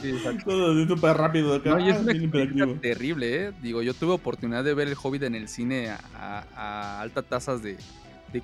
Sí, 0.00 0.14
Todo 0.46 0.86
súper 0.86 1.14
rápido. 1.14 1.58
No, 1.62 1.78
y 1.78 1.90
es 1.90 1.96
ah, 1.96 2.00
una 2.00 2.80
terrible, 2.80 3.36
¿eh? 3.36 3.52
Digo, 3.60 3.82
yo 3.82 3.92
tuve 3.92 4.14
oportunidad 4.14 4.64
de 4.64 4.72
ver 4.72 4.88
El 4.88 4.96
Hobbit 5.00 5.24
en 5.24 5.34
el 5.34 5.48
cine 5.48 5.90
a, 5.90 7.00
altas 7.02 7.26
tasas 7.26 7.62
de, 7.62 7.76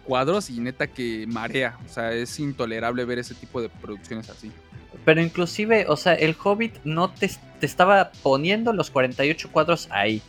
cuadros 0.04 0.50
y 0.50 0.60
neta 0.60 0.86
que 0.86 1.24
marea. 1.28 1.78
O 1.86 1.88
sea, 1.88 2.12
es 2.12 2.38
intolerable 2.38 3.06
ver 3.06 3.18
ese 3.18 3.34
tipo 3.34 3.62
de 3.62 3.70
producciones 3.70 4.28
así. 4.28 4.52
Pero 5.06 5.22
inclusive, 5.22 5.86
o 5.88 5.96
sea, 5.96 6.12
el 6.12 6.36
Hobbit 6.44 6.74
no 6.84 7.08
te, 7.10 7.30
te 7.58 7.64
estaba 7.64 8.12
poniendo 8.22 8.74
los 8.74 8.90
48 8.90 9.48
cuadros 9.50 9.88
ahí. 9.90 10.20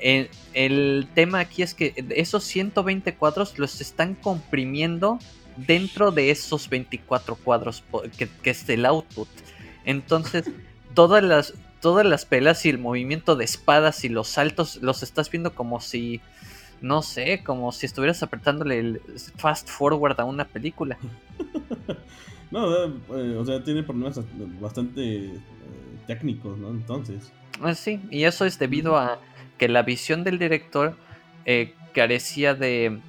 El, 0.00 1.08
tema 1.14 1.40
aquí 1.40 1.62
es 1.62 1.74
que 1.74 1.94
esos 2.10 2.44
120 2.44 3.14
cuadros 3.14 3.58
los 3.58 3.80
están 3.80 4.14
comprimiendo 4.14 5.18
dentro 5.56 6.12
de 6.12 6.30
esos 6.30 6.68
24 6.68 7.36
cuadros 7.36 7.82
que, 8.16 8.28
es 8.44 8.68
el 8.68 8.86
output. 8.86 9.28
Entonces, 9.84 10.50
todas 10.94 11.22
las, 11.22 11.54
todas 11.80 12.06
las 12.06 12.24
pelas 12.24 12.64
y 12.66 12.70
el 12.70 12.78
movimiento 12.78 13.36
de 13.36 13.44
espadas 13.44 14.04
y 14.04 14.08
los 14.08 14.28
saltos 14.28 14.76
los 14.82 15.02
estás 15.02 15.30
viendo 15.30 15.54
como 15.54 15.80
si, 15.80 16.20
no 16.80 17.02
sé, 17.02 17.42
como 17.44 17.72
si 17.72 17.86
estuvieras 17.86 18.22
apretándole 18.22 18.78
el 18.78 19.02
fast 19.36 19.68
forward 19.68 20.20
a 20.20 20.24
una 20.24 20.44
película. 20.44 20.96
no, 22.50 22.84
eh, 22.84 23.36
o 23.36 23.44
sea, 23.44 23.62
tiene 23.64 23.82
problemas 23.82 24.20
bastante 24.60 25.26
eh, 25.26 25.40
técnicos, 26.06 26.56
¿no? 26.56 26.70
Entonces. 26.70 27.32
Ah, 27.60 27.74
sí, 27.74 28.00
y 28.10 28.22
eso 28.22 28.44
es 28.44 28.58
debido 28.58 28.96
a 28.96 29.18
que 29.58 29.68
la 29.68 29.82
visión 29.82 30.24
del 30.24 30.38
director 30.38 30.96
eh, 31.44 31.74
carecía 31.94 32.54
de 32.54 33.00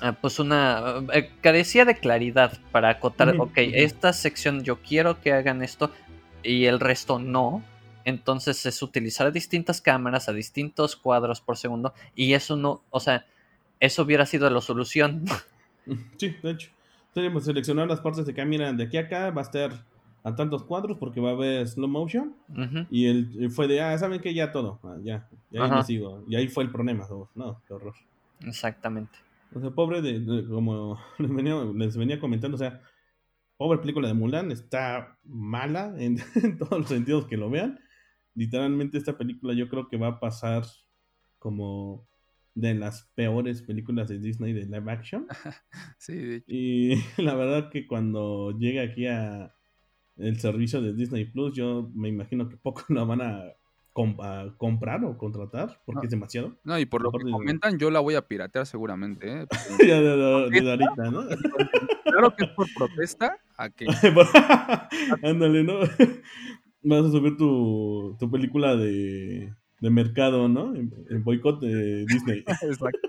ah, 0.00 0.12
pues 0.12 0.38
una 0.38 1.02
eh, 1.12 1.30
carecía 1.40 1.84
de 1.84 1.96
claridad 1.96 2.58
para 2.70 2.90
acotar, 2.90 3.34
ok, 3.38 3.52
esta 3.56 4.12
sección 4.12 4.62
yo 4.62 4.80
quiero 4.82 5.20
que 5.20 5.32
hagan 5.32 5.62
esto 5.62 5.90
y 6.42 6.66
el 6.66 6.80
resto 6.80 7.18
no. 7.18 7.62
Entonces 8.04 8.64
es 8.66 8.82
utilizar 8.82 9.32
distintas 9.32 9.80
cámaras 9.80 10.28
a 10.28 10.32
distintos 10.32 10.94
cuadros 10.94 11.40
por 11.40 11.56
segundo 11.56 11.92
y 12.14 12.34
eso 12.34 12.56
no, 12.56 12.82
o 12.90 13.00
sea, 13.00 13.26
eso 13.80 14.02
hubiera 14.02 14.26
sido 14.26 14.48
la 14.48 14.60
solución. 14.60 15.24
Sí, 16.16 16.36
de 16.42 16.50
hecho. 16.50 16.70
Tenemos 17.12 17.46
seleccionar 17.46 17.88
las 17.88 18.00
partes 18.00 18.26
de 18.26 18.34
cámara 18.34 18.72
de 18.72 18.84
aquí 18.84 18.98
a 18.98 19.02
acá, 19.02 19.30
va 19.30 19.40
a 19.40 19.44
estar 19.44 19.72
a 20.26 20.34
tantos 20.34 20.64
cuadros 20.64 20.98
porque 20.98 21.20
va 21.20 21.30
a 21.30 21.34
haber 21.34 21.68
slow 21.68 21.86
motion. 21.86 22.34
Y 22.90 23.06
él 23.06 23.48
fue 23.52 23.68
de, 23.68 23.80
ah, 23.80 23.96
¿saben 23.96 24.20
que 24.20 24.34
Ya 24.34 24.50
todo, 24.50 24.80
ah, 24.82 24.96
ya, 25.00 25.28
ya 25.52 25.62
ahí 25.62 25.70
me 25.70 25.84
sigo. 25.84 26.24
Y 26.26 26.34
ahí 26.34 26.48
fue 26.48 26.64
el 26.64 26.72
problema, 26.72 27.06
no, 27.36 27.62
qué 27.64 27.72
horror. 27.72 27.94
Exactamente. 28.40 29.16
O 29.54 29.60
sea, 29.60 29.70
pobre 29.70 30.02
de, 30.02 30.44
como 30.48 30.98
les 31.76 31.96
venía, 31.96 32.18
comentando, 32.18 32.56
o 32.56 32.58
sea, 32.58 32.82
pobre 33.56 33.78
película 33.78 34.08
de 34.08 34.14
Mulan, 34.14 34.50
está 34.50 35.16
mala 35.22 35.94
en, 36.00 36.18
todos 36.58 36.76
los 36.76 36.88
sentidos 36.88 37.26
que 37.26 37.36
lo 37.36 37.48
vean. 37.48 37.78
Literalmente 38.34 38.98
esta 38.98 39.16
película 39.16 39.54
yo 39.54 39.68
creo 39.68 39.86
que 39.86 39.96
va 39.96 40.08
a 40.08 40.20
pasar 40.20 40.64
como 41.38 42.04
de 42.56 42.74
las 42.74 43.04
peores 43.14 43.62
películas 43.62 44.08
de 44.08 44.18
Disney 44.18 44.52
de 44.54 44.64
live 44.64 44.90
action. 44.90 45.28
sí, 45.98 46.42
Y 46.48 46.96
la 47.22 47.36
verdad 47.36 47.70
que 47.70 47.86
cuando 47.86 48.50
llega 48.58 48.82
aquí 48.82 49.06
a, 49.06 49.55
el 50.16 50.38
servicio 50.40 50.80
de 50.80 50.94
Disney 50.94 51.24
Plus, 51.24 51.54
yo 51.54 51.90
me 51.94 52.08
imagino 52.08 52.48
que 52.48 52.56
poco 52.56 52.84
lo 52.88 53.06
van 53.06 53.22
a, 53.22 53.44
comprar 54.58 55.02
o 55.06 55.16
contratar 55.16 55.80
porque 55.86 56.04
es 56.04 56.10
demasiado. 56.10 56.54
No, 56.64 56.78
y 56.78 56.84
por 56.84 57.00
lo 57.00 57.10
que 57.10 57.30
comentan, 57.30 57.78
yo 57.78 57.90
la 57.90 58.00
voy 58.00 58.14
a 58.14 58.28
piratear 58.28 58.66
seguramente. 58.66 59.26
¿eh? 59.26 59.46
ya 59.88 60.00
de, 60.02 60.70
ahorita, 60.70 61.10
¿no? 61.10 61.22
claro 62.04 62.34
que 62.36 62.44
es 62.44 62.50
por 62.50 62.66
protesta 62.76 63.38
a 63.56 63.70
que. 63.70 63.86
Ándale, 65.22 65.64
¿no? 65.64 65.80
Vas 66.82 67.06
a 67.06 67.10
subir 67.10 67.38
tu, 67.38 68.14
tu 68.20 68.30
película 68.30 68.76
de, 68.76 69.54
de 69.80 69.90
mercado, 69.90 70.46
¿no? 70.46 70.74
En, 70.74 71.24
boicot 71.24 71.60
de 71.60 72.04
Disney. 72.04 72.44
Exacto. 72.62 73.08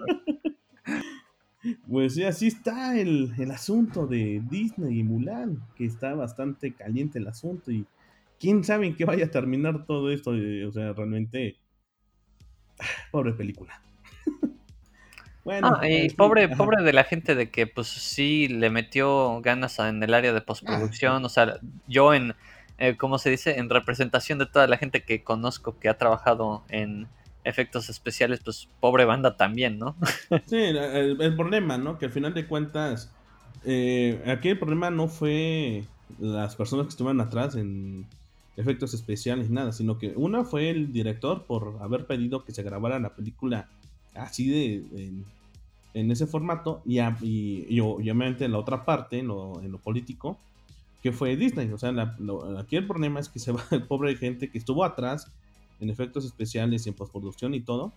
Pues 1.89 2.13
sí, 2.13 2.23
así 2.23 2.47
está 2.47 2.97
el, 2.97 3.33
asunto 3.51 4.05
de 4.05 4.41
Disney 4.49 4.99
y 4.99 5.03
Mulan, 5.03 5.63
que 5.75 5.85
está 5.85 6.13
bastante 6.13 6.73
caliente 6.73 7.19
el 7.19 7.27
asunto 7.27 7.71
y 7.71 7.85
quién 8.39 8.63
sabe 8.63 8.87
en 8.87 8.95
qué 8.95 9.05
vaya 9.05 9.25
a 9.25 9.31
terminar 9.31 9.85
todo 9.85 10.11
esto. 10.11 10.35
Eh, 10.35 10.65
o 10.65 10.71
sea, 10.71 10.93
realmente, 10.93 11.57
pobre 13.11 13.33
película. 13.33 13.81
bueno, 15.43 15.77
ah, 15.81 15.89
y 15.89 16.09
pobre, 16.11 16.47
pobre 16.49 16.83
de 16.83 16.93
la 16.93 17.03
gente 17.03 17.33
de 17.33 17.49
que 17.49 17.65
pues 17.65 17.87
sí 17.87 18.47
le 18.47 18.69
metió 18.69 19.41
ganas 19.41 19.79
en 19.79 20.01
el 20.03 20.13
área 20.13 20.33
de 20.33 20.41
postproducción. 20.41 21.25
O 21.25 21.29
sea, 21.29 21.59
yo 21.87 22.13
en, 22.13 22.35
eh, 22.77 22.95
¿cómo 22.97 23.17
se 23.17 23.31
dice? 23.31 23.57
En 23.57 23.69
representación 23.69 24.37
de 24.37 24.45
toda 24.45 24.67
la 24.67 24.77
gente 24.77 25.03
que 25.03 25.23
conozco 25.23 25.79
que 25.79 25.89
ha 25.89 25.97
trabajado 25.97 26.63
en 26.69 27.07
efectos 27.47 27.89
especiales, 27.89 28.41
pues 28.43 28.67
pobre 28.79 29.05
banda 29.05 29.37
también, 29.37 29.79
¿no? 29.79 29.95
sí, 30.45 30.57
el, 30.57 31.35
problema, 31.35 31.77
¿no? 31.77 31.97
Que 31.97 32.05
al 32.05 32.11
final 32.11 32.33
de 32.33 32.45
cuentas, 32.45 33.11
eh, 33.65 34.21
aquí 34.27 34.49
el 34.49 34.59
problema 34.59 34.89
no 34.89 35.07
fue 35.07 35.83
las 36.19 36.55
personas 36.55 36.85
que 36.85 36.89
estuvieron 36.89 37.21
atrás 37.21 37.55
en 37.55 38.05
efectos 38.57 38.93
especiales, 38.93 39.49
nada, 39.49 39.71
sino 39.71 39.97
que 39.97 40.13
una 40.15 40.43
fue 40.43 40.69
el 40.69 40.91
director 40.91 41.43
por 41.43 41.77
haber 41.81 42.05
pedido 42.05 42.43
que 42.43 42.51
se 42.51 42.63
grabara 42.63 42.99
la 42.99 43.15
película 43.15 43.67
así 44.15 44.49
de 44.49 45.23
en, 45.93 46.11
ese 46.11 46.27
formato 46.27 46.81
y, 46.85 46.99
y, 47.21 47.79
obviamente 47.79 48.47
la 48.47 48.57
otra 48.59 48.85
parte, 48.85 49.19
en 49.19 49.27
lo, 49.27 49.61
en 49.61 49.71
lo 49.71 49.77
político, 49.77 50.37
que 51.01 51.11
fue 51.11 51.35
Disney. 51.35 51.71
O 51.71 51.77
sea, 51.77 51.93
aquí 52.59 52.75
el 52.75 52.85
problema 52.85 53.19
es 53.19 53.29
que 53.29 53.39
se 53.39 53.51
va 53.51 53.63
el 53.71 53.83
pobre 53.83 54.15
gente 54.15 54.49
que 54.49 54.57
estuvo 54.57 54.83
atrás 54.83 55.31
en 55.79 55.89
efectos 55.89 56.25
especiales 56.25 56.85
y 56.85 56.89
en 56.89 56.95
postproducción 56.95 57.53
y 57.53 57.61
todo, 57.61 57.93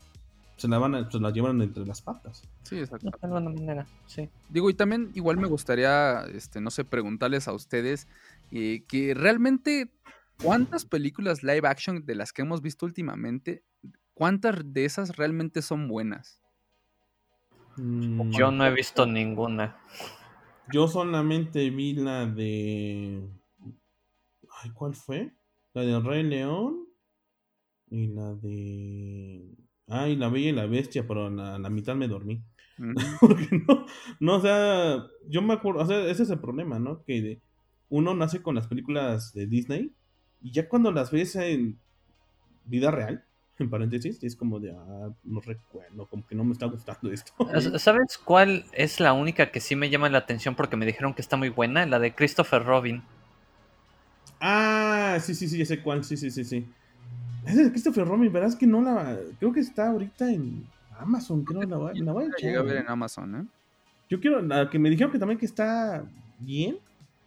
se 0.61 0.69
la 0.69 0.79
van 0.79 0.95
a, 0.95 1.11
se 1.11 1.19
la 1.19 1.31
llevan 1.31 1.63
entre 1.63 1.87
las 1.87 2.03
patas. 2.03 2.43
Sí, 2.65 2.79
exacto. 2.79 3.11
De 3.11 3.17
alguna 3.23 3.49
manera, 3.49 3.87
sí. 4.07 4.29
Digo, 4.51 4.69
y 4.69 4.75
también 4.75 5.11
igual 5.15 5.39
me 5.39 5.49
gustaría, 5.49 6.25
este, 6.35 6.61
no 6.61 6.71
sé, 6.71 6.85
preguntarles 6.85 7.49
a 7.49 7.55
ustedes 7.55 8.07
eh, 8.51 8.85
que 8.87 9.15
realmente 9.15 9.91
cuántas 10.43 10.85
películas 10.85 11.43
live 11.43 11.67
action 11.67 12.05
de 12.05 12.15
las 12.15 12.35
que 12.35 12.43
hemos 12.43 12.61
visto 12.61 12.85
últimamente, 12.85 13.63
cuántas 14.13 14.73
de 14.73 14.85
esas 14.85 15.17
realmente 15.17 15.63
son 15.63 15.89
buenas. 15.89 16.43
Mm, 17.77 18.31
Yo 18.33 18.51
no 18.51 18.67
he 18.67 18.75
visto 18.75 19.07
ninguna. 19.07 19.79
Yo 20.71 20.89
solamente 20.89 21.71
vi 21.71 21.95
la 21.95 22.27
de. 22.27 23.27
Ay, 24.63 24.71
¿cuál 24.75 24.95
fue? 24.95 25.33
La 25.73 25.83
de 25.83 25.99
Rey 26.01 26.23
León 26.23 26.90
y 27.91 28.07
la 28.09 28.35
de. 28.35 29.57
Ah, 29.89 30.09
y 30.09 30.17
la 30.17 30.29
Bella 30.29 30.49
y 30.51 30.53
la 30.53 30.67
Bestia, 30.67 31.07
pero 31.07 31.27
a 31.27 31.59
la, 31.59 31.71
mitad 31.71 31.97
me 31.97 32.09
dormí. 32.09 32.43
Porque 33.21 33.49
no, 33.69 33.87
no, 34.21 34.37
o 34.37 34.41
sea, 34.41 35.05
yo 35.29 35.43
me 35.43 35.55
acuerdo, 35.55 35.83
o 35.83 35.87
sea, 35.87 36.07
ese 36.07 36.23
es 36.23 36.31
el 36.31 36.39
problema, 36.39 36.79
¿no? 36.79 37.03
Que 37.05 37.41
uno 37.89 38.15
nace 38.15 38.41
con 38.41 38.55
las 38.55 38.69
películas 38.69 39.35
de 39.35 39.47
Disney 39.47 39.93
y 40.41 40.53
ya 40.53 40.69
cuando 40.69 40.93
las 40.93 41.11
ves 41.11 41.37
en 41.37 41.79
vida 42.65 42.91
real, 42.91 43.25
en 43.59 43.69
paréntesis, 43.69 44.23
es 44.23 44.37
como 44.37 44.61
de, 44.61 44.71
ah, 44.71 45.11
no 45.25 45.41
recuerdo, 45.41 46.07
como 46.07 46.27
que 46.27 46.35
no 46.35 46.45
me 46.45 46.53
está 46.53 46.67
gustando 46.67 47.13
esto. 47.13 47.35
¿Sabes 47.79 48.17
cuál 48.17 48.65
es 48.73 49.01
la 49.01 49.13
única 49.13 49.51
que 49.51 49.61
sí 49.61 49.77
me 49.77 49.91
llama 49.91 50.09
la 50.09 50.19
atención 50.19 50.55
porque 50.55 50.77
me 50.77 50.87
dijeron 50.87 51.13
que 51.13 51.23
está 51.23 51.37
muy 51.37 51.49
buena? 51.49 51.85
La 51.85 51.99
de 51.99 52.15
Christopher 52.15 52.65
Robin. 52.65 53.03
Ah, 54.41 55.19
sí, 55.21 55.35
sí, 55.35 55.49
sí, 55.49 55.61
ese 55.61 55.83
cuál, 55.83 56.05
sí, 56.05 56.17
sí, 56.17 56.31
sí, 56.31 56.45
sí. 56.45 56.67
Esa 57.47 57.63
de 57.63 57.71
Christopher 57.71 58.07
Robin, 58.07 58.33
¿verdad? 58.33 58.51
Es 58.51 58.57
que 58.57 58.67
no 58.67 58.83
la. 58.83 59.19
Creo 59.39 59.53
que 59.53 59.61
está 59.61 59.91
ahorita 59.91 60.31
en 60.31 60.65
Amazon, 60.99 61.45
creo. 61.45 61.63
La, 61.63 61.77
voy, 61.77 61.99
la 62.01 62.13
voy 62.13 62.25
a 62.25 62.29
echar. 62.29 62.57
a 62.57 62.63
ver 62.63 62.77
en 62.79 62.89
Amazon, 62.89 63.35
¿eh? 63.37 63.47
Yo 64.09 64.21
quiero. 64.21 64.43
La 64.43 64.69
que 64.69 64.79
me 64.79 64.91
dijeron 64.91 65.13
que 65.13 65.19
también 65.19 65.39
que 65.39 65.47
está 65.47 66.05
bien. 66.39 66.79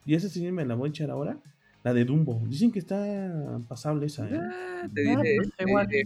Y 0.05 0.15
esa 0.15 0.29
sí 0.29 0.51
me 0.51 0.65
la 0.65 0.75
voy 0.75 0.89
a 0.89 0.91
echar 0.91 1.09
ahora. 1.09 1.37
La 1.83 1.93
de 1.93 2.05
Dumbo. 2.05 2.41
Dicen 2.47 2.71
que 2.71 2.79
está 2.79 3.59
pasable 3.67 4.05
esa. 4.05 4.27
¿eh? 4.27 4.39
Ah, 4.39 4.87
te 4.93 5.01
diré, 5.01 5.37
pues, 5.57 5.87
eh, 5.91 6.05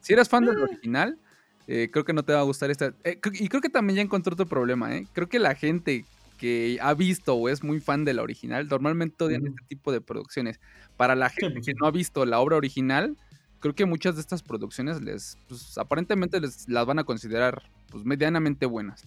si 0.00 0.12
eres 0.12 0.28
fan 0.28 0.44
del 0.44 0.58
original, 0.58 1.18
eh, 1.66 1.88
creo 1.90 2.04
que 2.04 2.12
no 2.12 2.22
te 2.22 2.34
va 2.34 2.40
a 2.40 2.44
gustar 2.44 2.70
esta. 2.70 2.94
Eh, 3.04 3.18
y 3.32 3.48
creo 3.48 3.62
que 3.62 3.70
también 3.70 3.96
ya 3.96 4.02
encontré 4.02 4.34
otro 4.34 4.46
problema, 4.46 4.94
¿eh? 4.94 5.06
Creo 5.14 5.28
que 5.28 5.38
la 5.38 5.54
gente 5.54 6.04
que 6.36 6.78
ha 6.82 6.92
visto 6.94 7.34
o 7.34 7.48
es 7.48 7.62
muy 7.62 7.80
fan 7.80 8.04
de 8.04 8.12
la 8.12 8.22
original, 8.22 8.68
normalmente 8.68 9.24
odian 9.24 9.46
este 9.46 9.62
tipo 9.68 9.92
de 9.92 10.00
producciones. 10.00 10.60
Para 10.96 11.14
la 11.14 11.28
gente 11.28 11.54
pues 11.54 11.66
que 11.66 11.74
no 11.74 11.86
ha 11.86 11.90
visto 11.90 12.24
la 12.24 12.40
obra 12.40 12.56
original, 12.56 13.16
creo 13.60 13.74
que 13.74 13.84
muchas 13.84 14.14
de 14.14 14.20
estas 14.20 14.42
producciones 14.42 15.00
les, 15.00 15.38
pues, 15.48 15.78
aparentemente 15.78 16.40
les 16.40 16.68
las 16.68 16.86
van 16.86 16.98
a 16.98 17.04
considerar 17.04 17.62
pues 17.90 18.04
medianamente 18.04 18.66
buenas. 18.66 19.06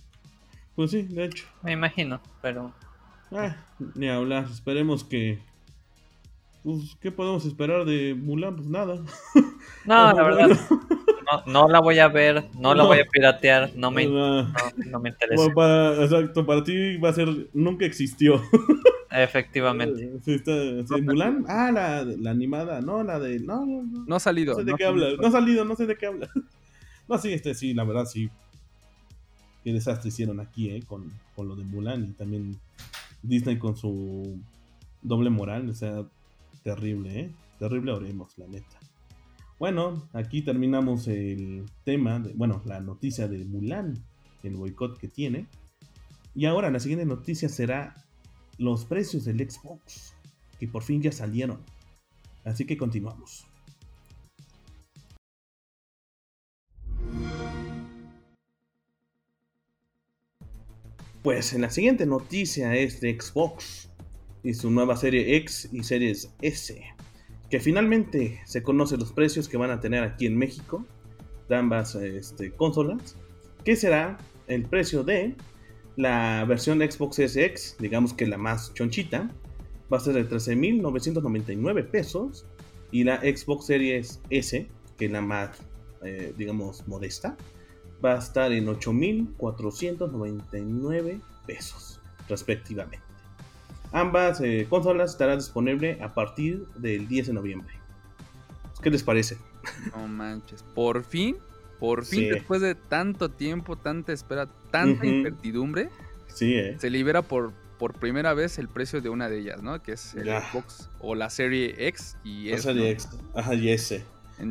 Pues 0.75 0.91
sí, 0.91 1.03
de 1.03 1.25
hecho. 1.25 1.45
Me 1.63 1.71
imagino, 1.73 2.21
pero... 2.41 2.73
Ah, 3.31 3.55
ni 3.95 4.09
hablar, 4.09 4.45
esperemos 4.51 5.03
que... 5.03 5.39
Pues, 6.63 6.97
¿qué 6.99 7.11
podemos 7.11 7.45
esperar 7.45 7.85
de 7.85 8.15
Mulan? 8.15 8.55
Pues 8.55 8.67
nada. 8.67 9.03
No, 9.85 10.11
la 10.13 10.23
verdad. 10.23 10.57
No, 11.45 11.67
la 11.67 11.79
voy 11.79 11.99
a 11.99 12.07
ver, 12.07 12.45
no, 12.57 12.73
la 12.73 12.83
voy 12.83 12.99
a 12.99 13.05
piratear, 13.05 13.71
no 13.75 13.91
me, 13.91 14.05
no, 14.05 14.99
me 14.99 15.09
interesa. 15.09 15.53
para, 15.53 16.01
exacto, 16.03 16.45
para 16.45 16.63
ti 16.63 16.97
va 16.97 17.09
a 17.09 17.13
ser, 17.13 17.49
nunca 17.53 17.85
existió. 17.85 18.41
Efectivamente. 19.23 20.19
Sí, 20.23 21.01
Mulan, 21.01 21.45
ah, 21.47 21.71
la, 21.71 22.03
la, 22.03 22.31
animada, 22.31 22.81
no, 22.81 23.03
la 23.03 23.19
de, 23.19 23.39
no, 23.39 23.65
no, 23.65 23.83
no. 23.83 24.05
No 24.05 24.15
ha 24.15 24.19
salido. 24.19 24.53
No 24.53 24.59
sé 24.59 24.65
de 24.65 24.73
qué 24.75 24.85
habla, 24.85 25.07
no 25.19 25.27
ha 25.27 25.31
salido, 25.31 25.65
no 25.65 25.75
sé 25.75 25.85
de 25.85 25.97
qué 25.97 26.05
habla. 26.07 26.29
No, 27.09 27.17
sí, 27.17 27.31
este, 27.31 27.55
sí, 27.55 27.73
la 27.73 27.85
verdad, 27.85 28.03
sí. 28.05 28.29
Qué 29.63 29.71
desastre 29.71 30.09
hicieron 30.09 30.41
aquí, 30.41 30.69
eh, 30.69 30.83
con, 30.85 31.09
con 31.37 31.47
lo 31.47 31.55
de 31.55 31.63
Mulan 31.63 32.03
y 32.03 32.11
también 32.11 32.59
Disney 33.23 33.57
con 33.57 33.77
su 33.77 34.37
doble 35.01 35.29
moral, 35.29 35.69
o 35.69 35.73
sea, 35.73 36.05
terrible, 36.63 37.17
eh. 37.17 37.31
Terrible 37.59 37.93
oremos, 37.93 38.37
la 38.37 38.47
neta. 38.47 38.77
Bueno, 39.57 40.03
aquí 40.11 40.41
terminamos 40.41 41.07
el 41.07 41.63
tema, 41.85 42.19
de, 42.19 42.33
bueno, 42.33 42.61
la 42.65 42.81
noticia 42.81 43.29
de 43.29 43.45
Mulan, 43.45 43.97
el 44.43 44.55
boicot 44.55 44.97
que 44.97 45.07
tiene. 45.07 45.47
Y 46.35 46.45
ahora 46.45 46.69
la 46.69 46.81
siguiente 46.81 47.05
noticia 47.05 47.47
será 47.47 47.95
los 48.57 48.85
precios 48.85 49.25
del 49.25 49.39
Xbox, 49.49 50.13
que 50.59 50.67
por 50.67 50.83
fin 50.83 51.01
ya 51.01 51.11
salieron. 51.11 51.59
Así 52.43 52.65
que 52.65 52.77
continuamos. 52.77 53.45
Pues 61.23 61.53
en 61.53 61.61
la 61.61 61.69
siguiente 61.69 62.05
noticia 62.05 62.75
es 62.75 63.01
de 63.01 63.19
Xbox 63.19 63.89
y 64.43 64.53
su 64.53 64.71
nueva 64.71 64.95
serie 64.95 65.35
X 65.35 65.69
y 65.71 65.83
series 65.83 66.31
S 66.41 66.97
que 67.49 67.59
finalmente 67.59 68.41
se 68.45 68.61
conocen 68.61 68.99
los 68.99 69.11
precios 69.11 69.47
que 69.47 69.57
van 69.57 69.71
a 69.71 69.79
tener 69.79 70.03
aquí 70.03 70.25
en 70.25 70.37
México 70.37 70.85
de 71.47 71.55
ambas 71.55 71.95
este, 71.95 72.51
consolas, 72.51 73.15
que 73.63 73.75
será 73.75 74.17
el 74.47 74.63
precio 74.63 75.03
de 75.03 75.35
la 75.97 76.45
versión 76.45 76.79
Xbox 76.79 77.17
SX, 77.17 77.75
digamos 77.79 78.13
que 78.13 78.25
la 78.25 78.37
más 78.37 78.73
chonchita, 78.73 79.29
va 79.91 79.97
a 79.97 79.99
ser 79.99 80.13
de 80.13 80.29
13.999 80.29 81.89
pesos, 81.89 82.45
y 82.91 83.03
la 83.03 83.19
Xbox 83.19 83.65
Series 83.65 84.21
S, 84.29 84.69
que 84.97 85.05
es 85.05 85.11
la 85.11 85.19
más, 85.21 85.57
eh, 86.03 86.33
digamos, 86.37 86.87
modesta, 86.87 87.35
va 88.03 88.15
a 88.15 88.19
estar 88.19 88.53
en 88.53 88.67
8.499 88.67 91.21
pesos, 91.45 91.99
respectivamente. 92.29 93.05
Ambas 93.91 94.39
eh, 94.41 94.65
consolas 94.69 95.11
estarán 95.11 95.37
disponibles 95.39 96.01
a 96.01 96.13
partir 96.13 96.67
del 96.75 97.07
10 97.07 97.27
de 97.27 97.33
noviembre. 97.33 97.73
¿Qué 98.81 98.91
les 98.91 99.03
parece? 99.03 99.37
No 99.95 100.07
manches, 100.07 100.63
por 100.75 101.03
fin, 101.03 101.37
por 101.79 102.05
fin 102.05 102.29
después 102.29 102.61
de 102.61 102.75
tanto 102.75 103.29
tiempo, 103.29 103.75
tanta 103.75 104.13
espera, 104.13 104.47
tanta 104.71 105.05
incertidumbre, 105.05 105.89
sí, 106.27 106.55
eh. 106.55 106.75
se 106.79 106.89
libera 106.89 107.21
por, 107.21 107.53
por 107.77 107.93
primera 107.93 108.33
vez 108.33 108.57
el 108.57 108.67
precio 108.67 109.01
de 109.01 109.09
una 109.09 109.29
de 109.29 109.39
ellas, 109.39 109.61
¿no? 109.61 109.81
Que 109.81 109.93
es 109.93 110.15
el 110.15 110.27
Xbox 110.27 110.89
o 110.99 111.15
la 111.15 111.29
serie 111.29 111.87
X 111.87 112.17
y 112.23 112.49
S. 112.49 112.63
serie 112.63 112.91
X, 112.91 113.09
ajá, 113.35 113.53
y 113.53 113.69
S. 113.69 114.03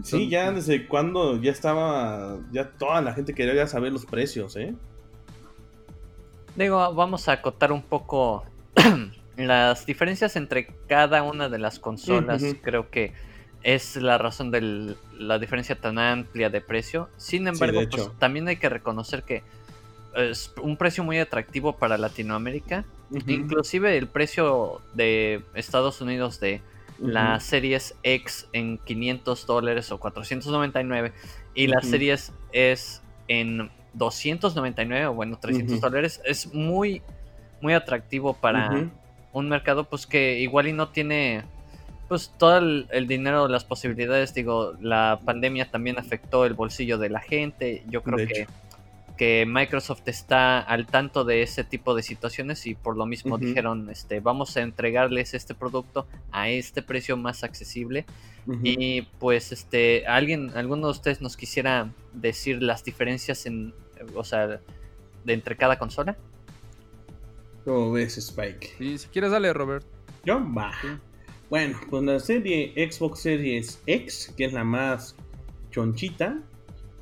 sí, 0.03 0.29
ya 0.29 0.53
desde 0.53 0.87
cuando 0.87 1.41
ya 1.41 1.51
estaba, 1.51 2.39
ya 2.53 2.71
toda 2.71 3.03
la 3.03 3.13
gente 3.15 3.35
quería 3.35 3.67
saber 3.67 3.93
los 3.93 4.07
precios, 4.07 4.57
¿eh? 4.57 4.75
Digo, 6.55 6.95
vamos 6.95 7.29
a 7.29 7.33
acotar 7.33 7.71
un 7.73 7.83
poco 7.83 8.45
las 9.37 9.85
diferencias 9.85 10.37
entre 10.37 10.69
cada 10.89 11.23
una 11.23 11.49
de 11.49 11.59
las 11.59 11.79
consolas 11.79 12.43
creo 12.63 12.91
que 12.91 13.13
es 13.67 13.97
la 13.97 14.17
razón 14.17 14.53
de 14.53 14.95
la 15.19 15.41
diferencia 15.41 15.75
tan 15.75 15.99
amplia 15.99 16.51
de 16.51 16.61
precio. 16.61 17.09
Sin 17.17 17.49
embargo, 17.49 17.81
pues, 17.91 18.09
también 18.21 18.47
hay 18.47 18.59
que 18.59 18.69
reconocer 18.69 19.25
que 19.25 19.43
es 20.15 20.53
un 20.63 20.77
precio 20.77 21.03
muy 21.03 21.19
atractivo 21.19 21.77
para 21.77 21.99
Latinoamérica. 21.99 22.85
Inclusive 23.27 23.99
el 23.99 24.07
precio 24.07 24.81
de 24.95 25.43
Estados 25.55 26.01
Unidos 26.01 26.39
de 26.39 26.61
la 27.01 27.41
Series 27.41 27.97
X 28.05 28.47
en 28.53 28.79
500 28.79 29.47
dólares 29.47 29.91
o 29.91 29.99
499 29.99 31.13
y 31.57 31.67
la 31.67 31.83
Series 31.83 32.33
S 32.53 33.01
en 33.27 33.69
299 33.95 35.07
o 35.07 35.15
bueno 35.15 35.39
300 35.41 35.81
dólares 35.81 36.21
es 36.25 36.55
muy 36.55 37.03
muy 37.61 37.75
atractivo 37.75 38.33
para 38.33 38.89
un 39.33 39.49
mercado 39.49 39.85
pues 39.85 40.07
que 40.07 40.39
igual 40.39 40.69
y 40.69 40.73
no 40.73 40.89
tiene 40.89 41.45
pues 42.09 42.33
todo 42.39 42.59
el, 42.59 43.07
dinero, 43.09 43.49
las 43.49 43.65
posibilidades, 43.65 44.35
digo, 44.35 44.75
la 44.81 45.21
pandemia 45.25 45.71
también 45.71 45.99
afectó 45.99 46.45
el 46.45 46.55
bolsillo 46.55 46.99
de 46.99 47.11
la 47.11 47.21
gente, 47.21 47.83
yo 47.89 48.03
creo 48.03 48.27
que, 48.27 48.47
que 49.17 49.45
Microsoft 49.47 50.03
está 50.07 50.61
al 50.61 50.87
tanto 50.87 51.25
de 51.25 51.43
ese 51.43 51.65
tipo 51.65 51.95
de 51.95 52.03
situaciones 52.03 52.67
y 52.67 52.75
por 52.75 52.97
lo 52.97 53.07
mismo 53.07 53.39
dijeron, 53.39 53.91
este, 53.91 54.21
vamos 54.21 54.57
a 54.57 54.61
entregarles 54.61 55.35
este 55.35 55.55
producto 55.55 56.07
a 56.31 56.49
este 56.49 56.83
precio 56.83 57.17
más 57.17 57.43
accesible 57.43 58.07
y 58.63 59.03
pues 59.19 59.51
este, 59.51 60.07
alguien, 60.07 60.53
alguno 60.55 60.87
de 60.87 60.93
ustedes 60.93 61.21
nos 61.21 61.37
quisiera 61.37 61.91
decir 62.13 62.63
las 62.63 62.85
diferencias 62.85 63.47
en, 63.47 63.75
o 64.15 64.23
sea, 64.23 64.47
de 64.47 65.33
entre 65.33 65.57
cada 65.57 65.79
consola. 65.79 66.17
¿Cómo 67.65 67.91
ves, 67.91 68.17
Spike? 68.17 68.75
Sí, 68.79 68.99
si 68.99 69.09
quieres, 69.09 69.33
dale, 69.33 69.53
Robert. 69.53 69.85
Yo, 70.25 70.41
va. 70.55 70.73
Bueno, 71.49 71.79
pues 71.89 72.03
la 72.03 72.19
serie 72.19 72.73
Xbox 72.75 73.21
Series 73.21 73.81
X, 73.87 74.35
que 74.37 74.47
es 74.47 74.53
la 74.53 74.65
más 74.65 75.15
chonchita, 75.71 76.43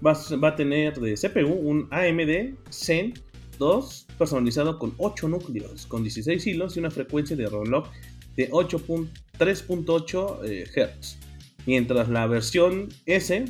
va, 0.04 0.12
a 0.48 0.56
tener 0.56 1.00
de 1.00 1.14
CPU 1.14 1.52
un 1.52 1.88
AMD 1.90 2.54
Zen 2.70 3.14
2 3.58 4.06
personalizado 4.18 4.78
con 4.78 4.94
8 4.98 5.28
núcleos, 5.28 5.86
con 5.86 6.02
16 6.02 6.46
hilos 6.46 6.76
y 6.76 6.80
una 6.80 6.90
frecuencia 6.90 7.36
de 7.36 7.46
reloj 7.46 7.88
de 8.36 8.50
3.8 8.50 10.38
eh, 10.44 10.64
Hz. 10.74 11.18
Mientras 11.66 12.10
la 12.10 12.26
versión 12.26 12.88
S 13.06 13.44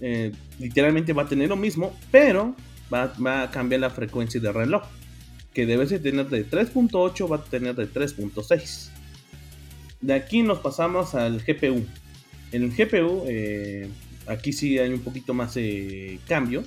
eh, 0.00 0.32
literalmente 0.58 1.12
va 1.12 1.22
a 1.22 1.28
tener 1.28 1.48
lo 1.48 1.56
mismo, 1.56 1.96
pero 2.10 2.56
va, 2.92 3.12
a 3.42 3.50
cambiar 3.50 3.82
la 3.82 3.90
frecuencia 3.90 4.40
de 4.40 4.50
reloj 4.52 4.82
que 5.54 5.66
debe 5.66 5.86
de 5.86 5.98
tener 5.98 6.28
de 6.28 6.48
3.8 6.48 7.30
va 7.30 7.36
a 7.36 7.44
tener 7.44 7.74
de 7.74 7.88
3.6. 7.88 8.90
De 10.00 10.14
aquí 10.14 10.42
nos 10.42 10.58
pasamos 10.58 11.14
al 11.14 11.40
GPU. 11.40 11.84
En 12.52 12.62
el 12.62 12.70
GPU, 12.70 13.24
eh, 13.26 13.88
aquí 14.26 14.52
sí 14.52 14.78
hay 14.78 14.92
un 14.92 15.00
poquito 15.00 15.34
más 15.34 15.54
de 15.54 16.18
cambio. 16.26 16.64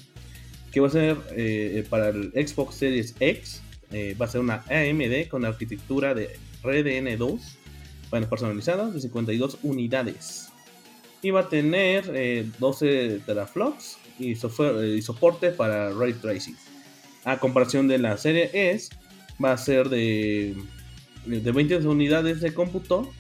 Que 0.72 0.80
va 0.80 0.88
a 0.88 0.92
ser 0.92 1.18
eh, 1.32 1.86
para 1.90 2.10
el 2.10 2.32
Xbox 2.32 2.76
Series 2.76 3.16
X. 3.20 3.62
Eh, 3.92 4.16
va 4.20 4.26
a 4.26 4.30
ser 4.30 4.42
una 4.42 4.64
AMD 4.70 5.28
con 5.30 5.44
arquitectura 5.44 6.14
de 6.14 6.30
Redn 6.64 7.18
2. 7.18 7.42
Bueno, 8.10 8.30
personalizada 8.30 8.90
de 8.90 9.00
52 9.00 9.60
unidades. 9.64 10.50
Y 11.22 11.32
va 11.32 11.42
a 11.42 11.50
tener 11.50 12.52
12 12.60 13.22
teraflops 13.26 13.98
y, 14.18 14.32
y 14.32 15.02
soporte 15.02 15.52
para 15.52 15.92
ray 15.92 16.14
tracing 16.14 16.56
a 17.24 17.38
comparación 17.38 17.88
de 17.88 17.98
la 17.98 18.18
serie 18.18 18.50
S, 18.54 18.90
va 19.44 19.54
a 19.54 19.58
ser 19.58 19.90
de, 19.90 20.56
de 21.26 21.52
20 21.52 21.78
unidades 21.88 22.42
de 22.42 22.54
cómputo 22.54 23.12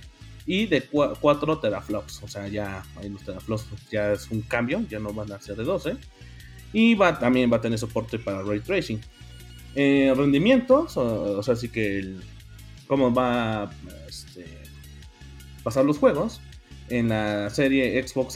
y 0.45 0.65
de 0.65 0.81
4 0.81 1.59
teraflops. 1.59 2.23
O 2.23 2.27
sea, 2.27 2.47
ya 2.47 2.83
hay 2.97 3.09
los 3.09 3.23
teraflops, 3.23 3.65
ya 3.91 4.13
es 4.13 4.29
un 4.31 4.41
cambio, 4.41 4.83
ya 4.89 4.99
no 4.99 5.13
van 5.13 5.31
a 5.31 5.39
ser 5.39 5.55
de 5.55 5.63
12. 5.63 5.97
Y 6.73 6.95
va, 6.95 7.19
también 7.19 7.51
va 7.51 7.57
a 7.57 7.61
tener 7.61 7.77
soporte 7.77 8.19
para 8.19 8.41
ray 8.41 8.59
tracing. 8.59 8.99
Eh, 9.75 10.13
rendimientos, 10.15 10.97
o, 10.97 11.41
sea, 11.43 11.53
así 11.53 11.69
que 11.69 11.99
el, 11.99 12.21
cómo 12.87 13.13
va 13.13 13.63
a 13.63 13.71
este, 14.07 14.45
pasar 15.63 15.85
los 15.85 15.97
juegos. 15.97 16.41
En 16.89 17.07
la 17.07 17.49
serie 17.49 18.05
Xbox 18.05 18.33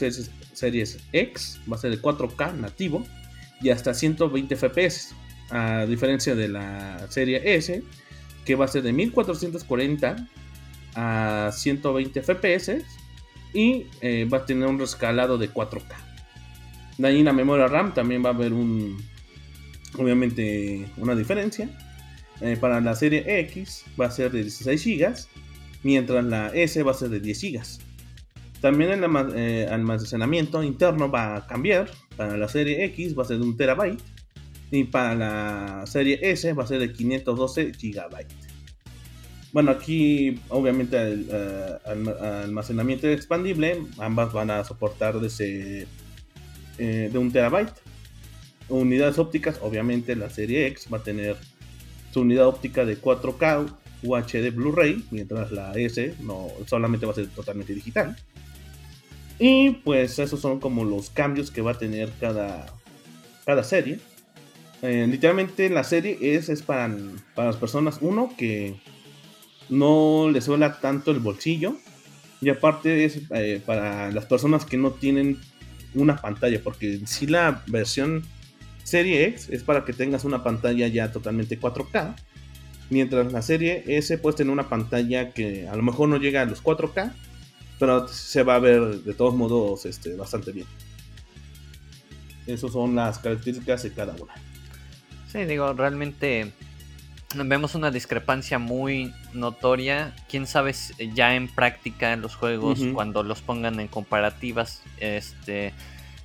Series 0.54 0.98
X 1.12 1.60
va 1.70 1.76
a 1.76 1.78
ser 1.78 1.90
de 1.90 2.00
4K 2.00 2.54
nativo 2.54 3.04
y 3.60 3.68
hasta 3.68 3.92
120 3.92 4.56
FPS 4.56 5.14
a 5.50 5.84
diferencia 5.86 6.34
de 6.34 6.48
la 6.48 7.06
serie 7.10 7.56
S, 7.56 7.82
que 8.44 8.54
va 8.54 8.64
a 8.64 8.68
ser 8.68 8.82
de 8.82 8.92
1440 8.92 10.28
a 10.96 11.50
120 11.52 12.22
FPS 12.22 12.82
y 13.52 13.86
eh, 14.00 14.28
va 14.32 14.38
a 14.38 14.46
tener 14.46 14.68
un 14.68 14.78
rescalado 14.78 15.38
de 15.38 15.52
4K. 15.52 15.94
De 16.98 17.08
ahí 17.08 17.22
la 17.22 17.32
memoria 17.32 17.68
RAM 17.68 17.94
también 17.94 18.24
va 18.24 18.30
a 18.30 18.32
haber 18.32 18.52
un, 18.52 18.96
obviamente, 19.98 20.88
una 20.96 21.14
diferencia. 21.14 21.68
Eh, 22.40 22.56
para 22.60 22.80
la 22.80 22.94
serie 22.94 23.40
X 23.40 23.84
va 23.98 24.06
a 24.06 24.10
ser 24.10 24.32
de 24.32 24.42
16 24.42 24.84
GB, 24.84 25.14
mientras 25.82 26.24
la 26.24 26.48
S 26.48 26.82
va 26.82 26.90
a 26.90 26.94
ser 26.94 27.10
de 27.10 27.20
10 27.20 27.42
GB. 27.42 27.62
También 28.60 28.90
el 28.90 29.04
eh, 29.36 29.68
almacenamiento 29.70 30.62
interno 30.62 31.10
va 31.10 31.36
a 31.36 31.46
cambiar. 31.46 31.90
Para 32.16 32.36
la 32.36 32.48
serie 32.48 32.84
X 32.86 33.16
va 33.16 33.22
a 33.22 33.26
ser 33.26 33.38
de 33.38 33.44
1 33.44 33.56
TB 33.56 33.98
y 34.70 34.84
para 34.84 35.14
la 35.14 35.86
serie 35.86 36.18
S 36.22 36.52
va 36.52 36.64
a 36.64 36.66
ser 36.66 36.80
de 36.80 36.92
512 36.92 37.72
GB. 37.72 38.45
Bueno, 39.56 39.70
aquí 39.70 40.38
obviamente 40.50 41.00
el 41.00 41.28
eh, 41.32 41.78
almacenamiento 42.44 43.08
expandible, 43.08 43.86
ambas 43.96 44.34
van 44.34 44.50
a 44.50 44.62
soportar 44.64 45.18
desde 45.18 45.86
eh, 46.76 47.08
de 47.10 47.18
un 47.18 47.32
terabyte. 47.32 47.72
Unidades 48.68 49.18
ópticas, 49.18 49.58
obviamente 49.62 50.14
la 50.14 50.28
serie 50.28 50.66
X 50.66 50.88
va 50.92 50.98
a 50.98 51.02
tener 51.02 51.38
su 52.12 52.20
unidad 52.20 52.48
óptica 52.48 52.84
de 52.84 53.00
4K 53.00 53.74
UHD 54.02 54.54
Blu-ray, 54.54 55.06
mientras 55.10 55.50
la 55.50 55.72
S 55.72 56.14
no 56.20 56.48
solamente 56.66 57.06
va 57.06 57.12
a 57.12 57.14
ser 57.14 57.28
totalmente 57.28 57.74
digital. 57.74 58.14
Y 59.38 59.70
pues 59.70 60.18
esos 60.18 60.38
son 60.38 60.60
como 60.60 60.84
los 60.84 61.08
cambios 61.08 61.50
que 61.50 61.62
va 61.62 61.70
a 61.70 61.78
tener 61.78 62.12
cada, 62.20 62.66
cada 63.46 63.64
serie. 63.64 64.00
Eh, 64.82 65.06
literalmente 65.08 65.70
la 65.70 65.82
serie 65.82 66.18
es, 66.20 66.50
es 66.50 66.60
para, 66.60 66.94
para 67.34 67.48
las 67.48 67.56
personas, 67.56 67.96
uno, 68.02 68.34
que 68.36 68.76
no 69.68 70.28
les 70.30 70.44
suela 70.44 70.80
tanto 70.80 71.10
el 71.10 71.20
bolsillo. 71.20 71.76
Y 72.40 72.50
aparte 72.50 73.04
es 73.04 73.22
eh, 73.30 73.62
para 73.64 74.10
las 74.10 74.26
personas 74.26 74.64
que 74.64 74.76
no 74.76 74.90
tienen 74.92 75.38
una 75.94 76.16
pantalla, 76.16 76.60
porque 76.62 77.00
si 77.06 77.26
la 77.26 77.62
versión 77.66 78.24
serie 78.86 79.26
X 79.26 79.48
es 79.50 79.62
para 79.64 79.84
que 79.84 79.92
tengas 79.92 80.24
una 80.24 80.44
pantalla 80.44 80.86
ya 80.86 81.10
totalmente 81.10 81.58
4K. 81.58 82.14
Mientras 82.88 83.32
la 83.32 83.42
serie 83.42 83.82
S 83.86 84.16
puede 84.18 84.36
tener 84.36 84.52
una 84.52 84.68
pantalla 84.68 85.32
que 85.32 85.66
a 85.66 85.74
lo 85.74 85.82
mejor 85.82 86.08
no 86.08 86.18
llega 86.18 86.42
a 86.42 86.44
los 86.44 86.62
4K, 86.62 87.12
pero 87.80 88.06
se 88.06 88.44
va 88.44 88.54
a 88.54 88.60
ver 88.60 89.02
de 89.02 89.14
todos 89.14 89.34
modos 89.34 89.86
este, 89.86 90.14
bastante 90.14 90.52
bien. 90.52 90.66
Esas 92.46 92.72
son 92.72 92.94
las 92.94 93.18
características 93.18 93.82
de 93.82 93.92
cada 93.92 94.14
una. 94.14 94.34
Sí, 95.32 95.44
digo, 95.46 95.72
realmente 95.72 96.52
vemos 97.44 97.74
una 97.74 97.90
discrepancia 97.90 98.58
muy 98.58 99.12
notoria. 99.32 100.14
Quién 100.28 100.46
sabe 100.46 100.74
ya 101.14 101.34
en 101.34 101.48
práctica 101.48 102.12
en 102.12 102.22
los 102.22 102.34
juegos, 102.34 102.80
cuando 102.94 103.22
los 103.22 103.42
pongan 103.42 103.80
en 103.80 103.88
comparativas, 103.88 104.82
este, 104.98 105.72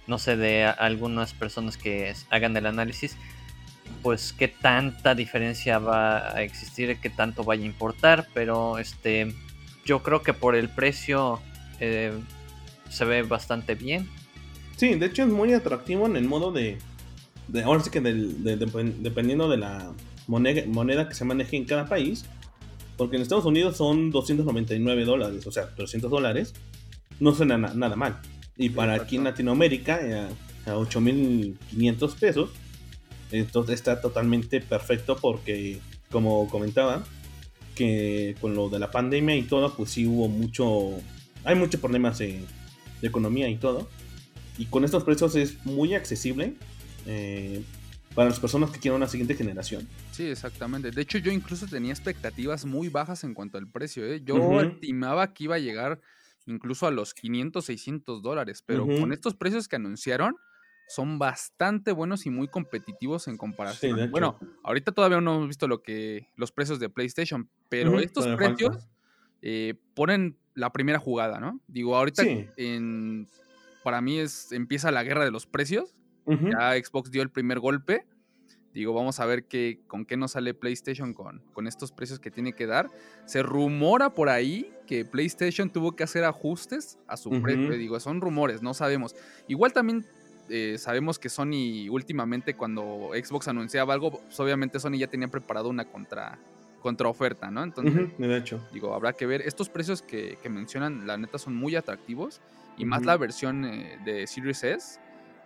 no 0.07 0.17
sé, 0.17 0.37
de 0.37 0.65
algunas 0.65 1.33
personas 1.33 1.77
que 1.77 2.13
hagan 2.29 2.55
el 2.57 2.65
análisis, 2.65 3.17
pues 4.01 4.33
qué 4.33 4.47
tanta 4.47 5.15
diferencia 5.15 5.79
va 5.79 6.35
a 6.35 6.41
existir, 6.41 6.97
qué 7.01 7.09
tanto 7.09 7.43
vaya 7.43 7.63
a 7.63 7.67
importar, 7.67 8.27
pero 8.33 8.77
este, 8.77 9.33
yo 9.85 10.01
creo 10.01 10.21
que 10.21 10.33
por 10.33 10.55
el 10.55 10.69
precio 10.69 11.39
eh, 11.79 12.11
se 12.89 13.05
ve 13.05 13.23
bastante 13.23 13.75
bien. 13.75 14.09
Sí, 14.77 14.95
de 14.95 15.05
hecho 15.05 15.23
es 15.23 15.29
muy 15.29 15.53
atractivo 15.53 16.07
en 16.07 16.15
el 16.15 16.25
modo 16.25 16.51
de, 16.51 16.77
ahora 17.63 17.83
sí 17.83 17.89
que 17.89 18.01
dependiendo 18.01 19.49
de 19.49 19.57
la 19.57 19.91
moneda, 20.31 21.09
que 21.09 21.15
se 21.15 21.25
maneje 21.25 21.57
en 21.57 21.65
cada 21.65 21.87
país. 21.87 22.25
Porque 22.97 23.15
en 23.15 23.21
Estados 23.23 23.45
Unidos 23.45 23.77
son 23.77 24.11
299 24.11 25.05
dólares, 25.05 25.47
o 25.47 25.51
sea, 25.51 25.73
300 25.75 26.09
dólares. 26.09 26.53
No 27.19 27.33
suena 27.33 27.57
nada 27.57 27.95
mal. 27.95 28.19
Y 28.57 28.69
para 28.69 28.93
aquí 28.93 29.15
en 29.15 29.23
Latinoamérica, 29.23 29.99
eh, 30.01 30.29
a, 30.65 30.75
8.500 30.75 32.15
pesos, 32.15 32.49
entonces 33.31 33.75
está 33.75 34.01
totalmente 34.01 34.61
perfecto 34.61 35.17
porque, 35.19 35.79
como 36.11 36.47
comentaba, 36.47 37.03
que 37.75 38.35
con 38.39 38.55
lo 38.55 38.69
de 38.69 38.79
la 38.79 38.91
pandemia 38.91 39.35
y 39.35 39.43
todo, 39.43 39.73
pues 39.73 39.91
sí 39.91 40.05
hubo 40.05 40.27
mucho, 40.27 40.91
hay 41.43 41.55
muchos 41.55 41.79
problemas 41.79 42.19
de, 42.19 42.41
economía 43.01 43.49
y 43.49 43.55
todo. 43.55 43.89
Y 44.59 44.65
con 44.65 44.83
estos 44.83 45.03
precios 45.03 45.35
es 45.35 45.65
muy 45.65 45.95
accesible. 45.95 46.53
Eh, 47.07 47.63
para 48.15 48.29
las 48.29 48.39
personas 48.39 48.71
que 48.71 48.79
quieren 48.79 48.97
una 48.97 49.07
siguiente 49.07 49.35
generación. 49.35 49.87
Sí, 50.11 50.25
exactamente. 50.25 50.91
De 50.91 51.01
hecho, 51.01 51.17
yo 51.17 51.31
incluso 51.31 51.65
tenía 51.67 51.91
expectativas 51.91 52.65
muy 52.65 52.89
bajas 52.89 53.23
en 53.23 53.33
cuanto 53.33 53.57
al 53.57 53.67
precio. 53.67 54.05
¿eh? 54.05 54.21
Yo 54.23 54.61
estimaba 54.61 55.33
que 55.33 55.45
iba 55.45 55.55
a 55.55 55.59
llegar 55.59 56.01
incluso 56.45 56.87
a 56.87 56.91
los 56.91 57.13
500, 57.13 57.63
600 57.63 58.21
dólares, 58.21 58.63
pero 58.65 58.85
con 58.85 59.13
estos 59.13 59.35
precios 59.35 59.67
que 59.67 59.77
anunciaron, 59.77 60.35
son 60.87 61.19
bastante 61.19 61.93
buenos 61.93 62.25
y 62.25 62.29
muy 62.29 62.49
competitivos 62.49 63.29
en 63.29 63.37
comparación. 63.37 64.11
bueno, 64.11 64.37
ahorita 64.63 64.91
todavía 64.91 65.21
no 65.21 65.35
hemos 65.35 65.47
visto 65.47 65.67
lo 65.67 65.81
que 65.81 66.27
los 66.35 66.51
precios 66.51 66.79
de 66.79 66.89
PlayStation, 66.89 67.49
pero 67.69 67.99
estos 67.99 68.27
precios 68.35 68.89
eh, 69.41 69.75
ponen 69.93 70.37
la 70.53 70.73
primera 70.73 70.99
jugada, 70.99 71.39
¿no? 71.39 71.61
Digo, 71.67 71.95
ahorita 71.95 72.23
en, 72.57 73.29
para 73.85 74.01
mí 74.01 74.19
es 74.19 74.51
empieza 74.51 74.91
la 74.91 75.03
guerra 75.03 75.23
de 75.23 75.31
los 75.31 75.45
precios 75.45 75.95
ya 76.25 76.73
Xbox 76.73 77.11
dio 77.11 77.21
el 77.21 77.29
primer 77.29 77.59
golpe. 77.59 78.05
Digo, 78.73 78.93
vamos 78.93 79.19
a 79.19 79.25
ver 79.25 79.43
qué, 79.45 79.81
con 79.87 80.05
qué 80.05 80.15
nos 80.15 80.31
sale 80.31 80.53
PlayStation 80.53 81.13
con, 81.13 81.41
con 81.53 81.67
estos 81.67 81.91
precios 81.91 82.19
que 82.19 82.31
tiene 82.31 82.53
que 82.53 82.67
dar. 82.67 82.89
Se 83.25 83.43
rumora 83.43 84.13
por 84.13 84.29
ahí 84.29 84.71
que 84.87 85.03
PlayStation 85.03 85.69
tuvo 85.69 85.95
que 85.95 86.03
hacer 86.03 86.23
ajustes 86.23 86.97
a 87.07 87.17
su 87.17 87.29
precio. 87.41 87.71
Digo, 87.71 87.99
son 87.99 88.21
rumores, 88.21 88.61
no 88.61 88.73
sabemos. 88.73 89.15
Igual 89.47 89.73
también 89.73 90.05
eh, 90.49 90.77
sabemos 90.77 91.19
que 91.19 91.29
Sony 91.29 91.89
últimamente 91.89 92.55
cuando 92.55 93.11
Xbox 93.13 93.47
anunciaba 93.49 93.93
algo, 93.93 94.11
pues, 94.11 94.39
obviamente 94.39 94.79
Sony 94.79 94.97
ya 94.97 95.07
tenía 95.07 95.27
preparado 95.27 95.69
una 95.69 95.85
contra, 95.85 96.39
oferta, 97.05 97.51
¿no? 97.51 97.63
Entonces, 97.63 98.17
de 98.17 98.37
hecho. 98.37 98.65
digo, 98.73 98.93
habrá 98.93 99.13
que 99.13 99.25
ver. 99.25 99.41
Estos 99.41 99.69
precios 99.69 100.01
que, 100.01 100.37
mencionan, 100.49 101.05
la 101.07 101.17
neta, 101.17 101.37
son 101.37 101.55
muy 101.55 101.75
atractivos. 101.75 102.41
Y 102.77 102.85
más 102.85 103.03
la 103.03 103.17
versión 103.17 103.65
eh, 103.65 103.99
de 104.05 104.25
Series 104.27 104.63
S 104.63 104.99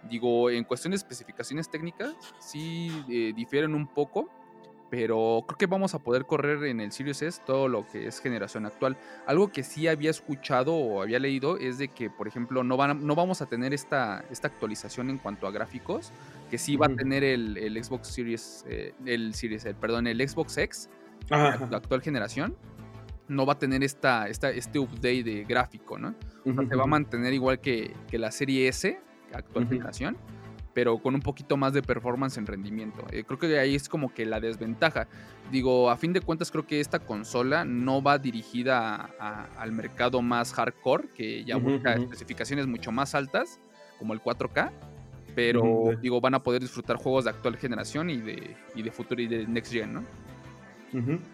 Digo, 0.10 0.50
en 0.50 0.64
cuestión 0.64 0.92
de 0.92 0.98
especificaciones 0.98 1.70
técnicas, 1.70 2.14
sí 2.40 2.92
eh, 3.10 3.34
difieren 3.36 3.74
un 3.74 3.88
poco, 3.88 4.30
pero 4.90 5.44
creo 5.48 5.58
que 5.58 5.66
vamos 5.66 5.96
a 5.96 6.00
poder 6.00 6.26
correr 6.26 6.64
en 6.66 6.80
el 6.80 6.92
Series 6.92 7.22
S 7.22 7.42
todo 7.46 7.68
lo 7.68 7.88
que 7.88 8.08
es 8.08 8.20
generación 8.20 8.66
actual. 8.66 8.98
Algo 9.26 9.52
que 9.52 9.64
sí 9.64 9.88
había 9.88 10.12
escuchado 10.12 10.76
o 10.76 11.02
había 11.02 11.20
leído 11.20 11.58
es 11.58 11.78
de 11.78 11.88
que, 11.88 12.10
por 12.10 12.28
ejemplo, 12.28 12.64
no, 12.64 12.78
van 12.78 13.06
no 13.06 13.16
vamos 13.16 13.42
a 13.42 13.48
tener 13.48 13.74
esta, 13.74 14.24
esta 14.30 14.48
actualización 14.48 15.10
en 15.10 15.18
cuanto 15.18 15.48
a 15.48 15.52
gráficos, 15.52 16.12
que 16.50 16.58
sí 16.58 16.76
va 16.76 16.86
a 16.86 16.96
tener 16.96 17.24
el, 17.24 17.84
Xbox 17.84 18.10
Series, 18.10 18.64
eh, 18.70 18.94
el 19.06 19.34
Series, 19.34 19.66
perdón, 19.82 20.08
el 20.08 20.28
Xbox 20.28 20.58
X, 20.58 20.90
la, 21.30 21.54
actual 21.74 22.02
generación. 22.02 22.56
No 23.28 23.48
va 23.48 23.54
a 23.54 23.60
tener 23.60 23.84
esta, 23.84 24.30
esta, 24.30 24.52
este 24.52 24.78
update 24.78 25.24
de 25.24 25.46
gráfico, 25.46 25.98
¿no? 25.98 26.14
se 26.44 26.76
va 26.76 26.84
a 26.84 26.88
mantener 26.88 27.34
igual 27.34 27.60
que, 27.60 27.92
que 28.08 28.20
la 28.20 28.32
serie 28.32 28.68
S, 28.68 29.02
actual 29.38 29.68
generación, 29.68 30.18
pero 30.74 30.98
con 30.98 31.16
un 31.16 31.22
poquito 31.22 31.56
más 31.58 31.74
de 31.74 31.82
performance 31.82 32.38
en 32.38 32.46
rendimiento. 32.46 33.06
Eh, 33.12 33.24
creo 33.24 33.40
que 33.40 33.58
ahí 33.60 33.76
es 33.76 33.88
como 33.88 34.14
que 34.14 34.26
la 34.26 34.40
desventaja. 34.40 35.08
Digo, 35.52 35.90
a 35.90 35.98
fin 35.98 36.12
de 36.12 36.22
cuentas 36.22 36.52
creo 36.52 36.68
que 36.68 36.80
esta 36.80 37.00
consola 37.00 37.64
no 37.64 38.02
va 38.02 38.18
dirigida 38.18 39.10
al 39.58 39.72
mercado 39.72 40.22
más 40.22 40.54
hardcore, 40.54 41.08
que 41.16 41.44
ya 41.46 41.58
busca 41.58 41.94
especificaciones 41.94 42.68
mucho 42.68 42.92
más 42.92 43.16
altas, 43.16 43.60
como 44.00 44.14
el 44.14 44.22
4K, 44.22 44.72
pero 45.36 45.92
digo, 46.02 46.20
van 46.22 46.34
a 46.34 46.44
poder 46.44 46.62
disfrutar 46.62 46.98
juegos 46.98 47.26
de 47.26 47.30
actual 47.30 47.58
generación 47.58 48.10
y 48.10 48.18
de, 48.18 48.56
y 48.76 48.82
de 48.82 48.92
futuro 48.92 49.22
y 49.22 49.28
de 49.28 49.46
next 49.48 49.72
gen, 49.72 49.94
¿no? 49.94 50.04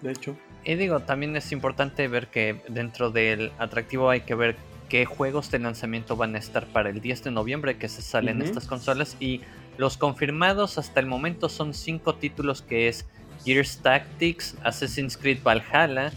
de 0.01 0.11
hecho. 0.11 0.35
Y 0.63 0.75
digo, 0.75 1.01
también 1.01 1.35
es 1.35 1.51
importante 1.51 2.07
ver 2.07 2.27
que 2.27 2.61
dentro 2.67 3.11
del 3.11 3.51
atractivo 3.59 4.09
hay 4.09 4.21
que 4.21 4.35
ver 4.35 4.55
qué 4.91 5.05
juegos 5.05 5.49
de 5.49 5.59
lanzamiento 5.59 6.17
van 6.17 6.35
a 6.35 6.37
estar 6.37 6.67
para 6.67 6.89
el 6.89 6.99
10 6.99 7.23
de 7.23 7.31
noviembre 7.31 7.77
que 7.77 7.87
se 7.87 8.01
salen 8.01 8.41
estas 8.41 8.67
consolas 8.67 9.15
y 9.21 9.39
los 9.77 9.95
confirmados 9.95 10.77
hasta 10.77 10.99
el 10.99 11.05
momento 11.05 11.47
son 11.47 11.73
cinco 11.73 12.15
títulos 12.15 12.61
que 12.61 12.89
es 12.89 13.05
Gears 13.45 13.77
Tactics, 13.77 14.57
Assassin's 14.65 15.15
Creed 15.15 15.43
Valhalla, 15.45 16.11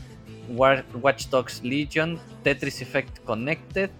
Watch 0.48 1.26
Dogs 1.28 1.62
Legion, 1.62 2.18
Tetris 2.42 2.82
Effect 2.82 3.20
Connected 3.20 3.90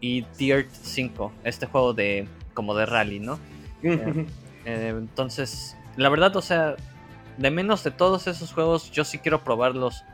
y 0.00 0.24
Dirt 0.38 0.70
5, 0.70 1.30
este 1.44 1.66
juego 1.66 1.92
de 1.92 2.26
como 2.54 2.74
de 2.74 2.86
rally, 2.86 3.20
¿no? 3.20 3.38
Eh, 3.82 4.26
eh, 4.64 4.94
entonces, 4.96 5.76
la 5.98 6.08
verdad, 6.08 6.34
o 6.36 6.42
sea, 6.42 6.76
de 7.36 7.50
menos 7.50 7.84
de 7.84 7.90
todos 7.90 8.26
esos 8.26 8.50
juegos, 8.50 8.90
yo 8.92 9.04
sí 9.04 9.18
quiero 9.18 9.44
probarlos 9.44 10.04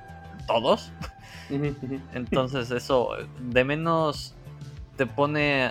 todos. 0.49 0.91
Entonces 2.13 2.71
eso 2.71 3.11
de 3.41 3.65
menos 3.65 4.35
te 4.97 5.07
pone 5.07 5.71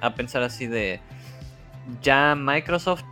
a 0.00 0.14
pensar 0.14 0.42
así 0.42 0.66
de 0.66 1.00
ya 2.02 2.34
Microsoft 2.36 3.04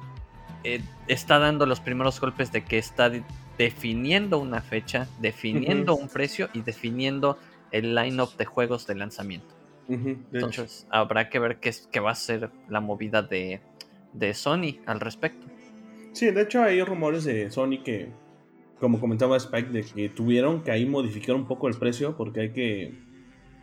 eh, 0.65 0.83
está 1.07 1.39
dando 1.39 1.67
los 1.67 1.81
primeros 1.81 2.21
golpes 2.21 2.53
de 2.53 2.65
que 2.65 2.79
está 2.79 3.11
definiendo 3.57 4.39
una 4.39 4.61
fecha, 4.61 5.07
definiendo 5.21 5.95
un 5.95 6.09
precio 6.09 6.49
y 6.53 6.63
definiendo 6.63 7.39
el 7.71 7.95
line-up 7.95 8.37
de 8.37 8.45
juegos 8.45 8.87
de 8.87 8.95
lanzamiento. 8.95 9.55
Entonces 9.89 10.87
habrá 10.91 11.31
que 11.31 11.39
ver 11.39 11.61
qué, 11.61 11.73
qué, 11.91 12.01
va 12.01 12.11
a 12.11 12.15
ser 12.15 12.51
la 12.69 12.81
movida 12.81 13.23
de, 13.23 13.61
de 14.13 14.35
Sony 14.35 14.81
al 14.85 15.01
respecto. 15.01 15.47
Sí, 16.13 16.31
de 16.31 16.43
hecho 16.43 16.63
hay 16.63 16.83
rumores 16.83 17.25
de 17.25 17.51
Sony 17.51 17.83
que, 17.83 18.11
como 18.81 19.01
comentaba 19.01 19.37
Spike, 19.37 19.71
de 19.71 19.83
que 19.83 20.09
tuvieron 20.09 20.63
que 20.63 20.71
ahí 20.71 20.87
modificar 20.87 21.35
un 21.35 21.47
poco 21.47 21.69
el 21.69 21.77
precio 21.77 22.17
porque 22.17 22.41
hay 22.41 22.51
que... 22.51 23.09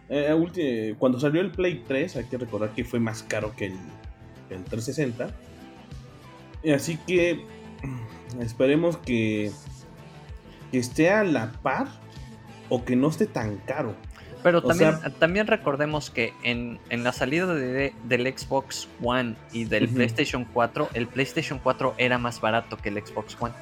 Eh, 0.07 0.95
cuando 0.99 1.19
salió 1.19 1.41
el 1.41 1.51
Play 1.51 1.83
3 1.87 2.17
hay 2.17 2.25
que 2.25 2.37
recordar 2.37 2.75
que 2.75 2.83
fue 2.83 2.99
más 2.99 3.23
caro 3.23 3.55
que 3.55 3.67
el, 3.67 3.73
el 4.49 4.63
360. 4.63 5.29
Así 6.73 6.97
que 7.07 7.45
esperemos 8.39 8.97
que, 8.97 9.51
que 10.71 10.77
esté 10.77 11.09
a 11.09 11.23
la 11.23 11.51
par 11.51 11.87
o 12.69 12.83
que 12.83 12.95
no 12.95 13.09
esté 13.09 13.25
tan 13.25 13.57
caro. 13.57 13.95
Pero 14.45 14.61
también, 14.61 14.93
también 15.17 15.47
recordemos 15.47 16.11
que 16.11 16.31
en, 16.43 16.79
la 16.91 17.11
salida 17.13 17.51
de, 17.55 17.93
del 18.03 18.37
Xbox 18.37 18.87
One 19.01 19.35
y 19.51 19.65
del 19.65 19.89
PlayStation 19.89 20.45
4, 20.45 20.89
el 20.93 21.07
PlayStation 21.07 21.57
4 21.57 21.95
era 21.97 22.19
más 22.19 22.39
barato 22.41 22.77
que 22.77 22.89
el 22.89 23.03
Xbox 23.03 23.35
One. 23.39 23.55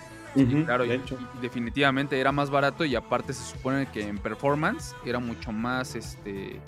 Claro, 0.65 0.85
y, 0.85 1.01
definitivamente 1.41 2.19
era 2.19 2.31
más 2.31 2.49
barato 2.49 2.85
y 2.85 2.95
aparte 2.95 3.33
se 3.33 3.43
supone 3.43 3.87
que 3.87 4.07
en 4.07 4.17
performance 4.17 4.95
era 5.05 5.19
mucho 5.19 5.51
más 5.51 5.95
este 5.95 6.59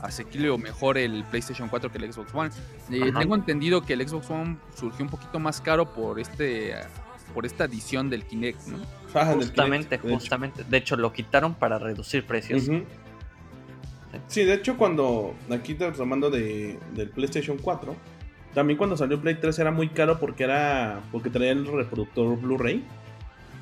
asequible 0.00 0.48
o 0.50 0.58
mejor 0.58 0.96
el 0.96 1.24
PlayStation 1.24 1.68
4 1.68 1.92
que 1.92 1.98
el 1.98 2.12
Xbox 2.12 2.34
One. 2.34 2.50
Eh, 2.90 3.12
tengo 3.18 3.34
entendido 3.34 3.82
que 3.82 3.92
el 3.92 4.06
Xbox 4.06 4.30
One 4.30 4.56
surgió 4.74 5.04
un 5.04 5.10
poquito 5.10 5.38
más 5.38 5.60
caro 5.60 5.92
por 5.92 6.18
este 6.18 6.74
por 7.34 7.46
esta 7.46 7.64
adición 7.64 8.10
del 8.10 8.24
Kinect, 8.24 8.60
¿no? 8.66 8.78
justamente, 9.34 9.98
justamente. 9.98 10.64
De 10.64 10.76
hecho, 10.76 10.96
lo 10.96 11.12
quitaron 11.12 11.54
para 11.54 11.78
reducir 11.78 12.26
precios. 12.26 12.68
Sí, 14.26 14.44
de 14.44 14.54
hecho, 14.54 14.76
cuando 14.76 15.34
aquí 15.50 15.74
te 15.74 15.90
tomando 15.92 16.28
de, 16.30 16.78
del 16.94 17.08
PlayStation 17.08 17.56
4, 17.56 17.96
también 18.54 18.76
cuando 18.76 18.96
salió 18.96 19.20
Play 19.20 19.36
3 19.36 19.58
era 19.58 19.70
muy 19.70 19.88
caro 19.88 20.18
porque 20.18 20.44
era 20.44 21.00
porque 21.10 21.30
traía 21.30 21.52
el 21.52 21.66
reproductor 21.66 22.38
Blu-ray. 22.38 22.84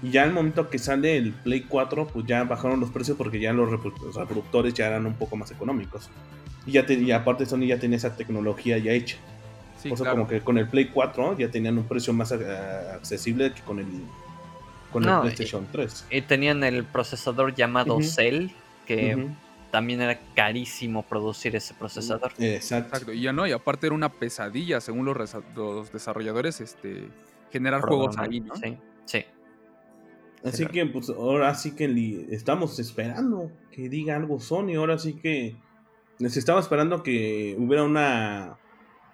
Y 0.02 0.10
ya 0.10 0.24
el 0.24 0.32
momento 0.32 0.70
que 0.70 0.78
sale 0.78 1.16
el 1.16 1.32
Play 1.32 1.62
4, 1.62 2.06
pues 2.08 2.26
ya 2.26 2.44
bajaron 2.44 2.80
los 2.80 2.90
precios 2.90 3.16
porque 3.16 3.38
ya 3.38 3.52
los 3.52 3.70
reproductores 3.70 4.72
ya 4.72 4.86
eran 4.86 5.06
un 5.06 5.14
poco 5.14 5.36
más 5.36 5.50
económicos. 5.50 6.08
Y 6.66 6.72
ya 6.72 6.84
y 6.88 7.10
aparte 7.10 7.44
Sony 7.46 7.66
ya 7.66 7.78
tenía 7.78 7.96
esa 7.96 8.16
tecnología 8.16 8.78
ya 8.78 8.92
hecha. 8.92 9.16
Sí, 9.78 9.90
o 9.90 9.96
sea, 9.96 10.10
como 10.10 10.26
que 10.26 10.40
con 10.40 10.58
el 10.58 10.68
Play 10.68 10.86
4 10.86 11.38
ya 11.38 11.50
tenían 11.50 11.78
un 11.78 11.84
precio 11.84 12.12
más 12.12 12.32
eh, 12.32 12.36
accesible 12.94 13.52
que 13.52 13.62
con 13.62 13.78
el, 13.78 13.86
con 14.92 15.04
el 15.04 15.20
PlayStation 15.20 15.66
3. 15.70 16.06
Y 16.10 16.22
tenían 16.22 16.64
el 16.64 16.84
procesador 16.84 17.54
llamado 17.54 18.00
Cell, 18.02 18.48
que 18.86 19.28
también 19.70 20.00
era 20.00 20.18
carísimo 20.34 21.02
producir 21.02 21.56
ese 21.56 21.74
procesador. 21.74 22.32
Exacto. 22.38 23.12
Y 23.12 23.22
ya 23.22 23.32
no, 23.32 23.46
y 23.46 23.52
aparte 23.52 23.86
era 23.86 23.94
una 23.94 24.12
pesadilla, 24.12 24.80
según 24.80 25.06
los, 25.06 25.92
desarrolladores, 25.92 26.60
este 26.60 27.08
generar 27.50 27.80
juegos 27.80 28.16
ahí, 28.18 28.40
¿no? 28.40 28.54
Sí, 28.56 28.76
sí. 29.04 29.24
Así 30.44 30.66
que 30.66 30.86
pues 30.86 31.10
ahora 31.10 31.54
sí 31.54 31.74
que 31.74 32.26
estamos 32.30 32.78
esperando 32.78 33.50
que 33.70 33.88
diga 33.88 34.16
algo 34.16 34.40
Sony, 34.40 34.74
ahora 34.76 34.98
sí 34.98 35.14
que 35.14 35.56
les 36.18 36.36
estaba 36.36 36.60
esperando 36.60 37.02
que 37.02 37.56
hubiera 37.58 37.84
una 37.84 38.58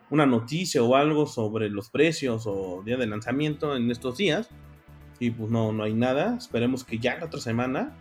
una 0.08 0.24
noticia 0.24 0.84
o 0.84 0.94
algo 0.94 1.26
sobre 1.26 1.68
los 1.68 1.90
precios 1.90 2.44
o 2.46 2.82
día 2.84 2.96
de 2.96 3.08
lanzamiento 3.08 3.76
en 3.76 3.90
estos 3.90 4.16
días 4.16 4.48
y 5.18 5.30
pues 5.30 5.50
no 5.50 5.72
no 5.72 5.82
hay 5.82 5.94
nada, 5.94 6.36
esperemos 6.36 6.84
que 6.84 6.98
ya 6.98 7.18
la 7.18 7.26
otra 7.26 7.40
semana 7.40 7.96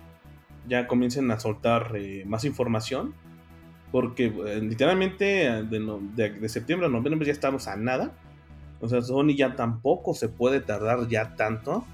ya 0.68 0.88
comiencen 0.88 1.30
a 1.32 1.40
soltar 1.40 1.94
eh, 1.96 2.24
más 2.26 2.46
información. 2.46 3.14
Porque 3.92 4.26
eh, 4.26 4.60
literalmente 4.62 5.48
eh, 5.48 5.64
de, 5.64 6.50
septiembre 6.50 6.88
a 6.88 6.90
noviembre 6.90 7.26
ya 7.26 7.32
estamos 7.34 7.68
a 7.68 7.76
nada. 7.76 8.12
O 8.82 8.90
sea, 8.90 9.02
Sony 9.02 9.36
ya 9.36 9.56
tampoco 9.56 10.14
se 10.14 10.28
puede 10.28 10.60
tardar 10.60 11.08
ya 11.08 11.36
tanto. 11.36 11.86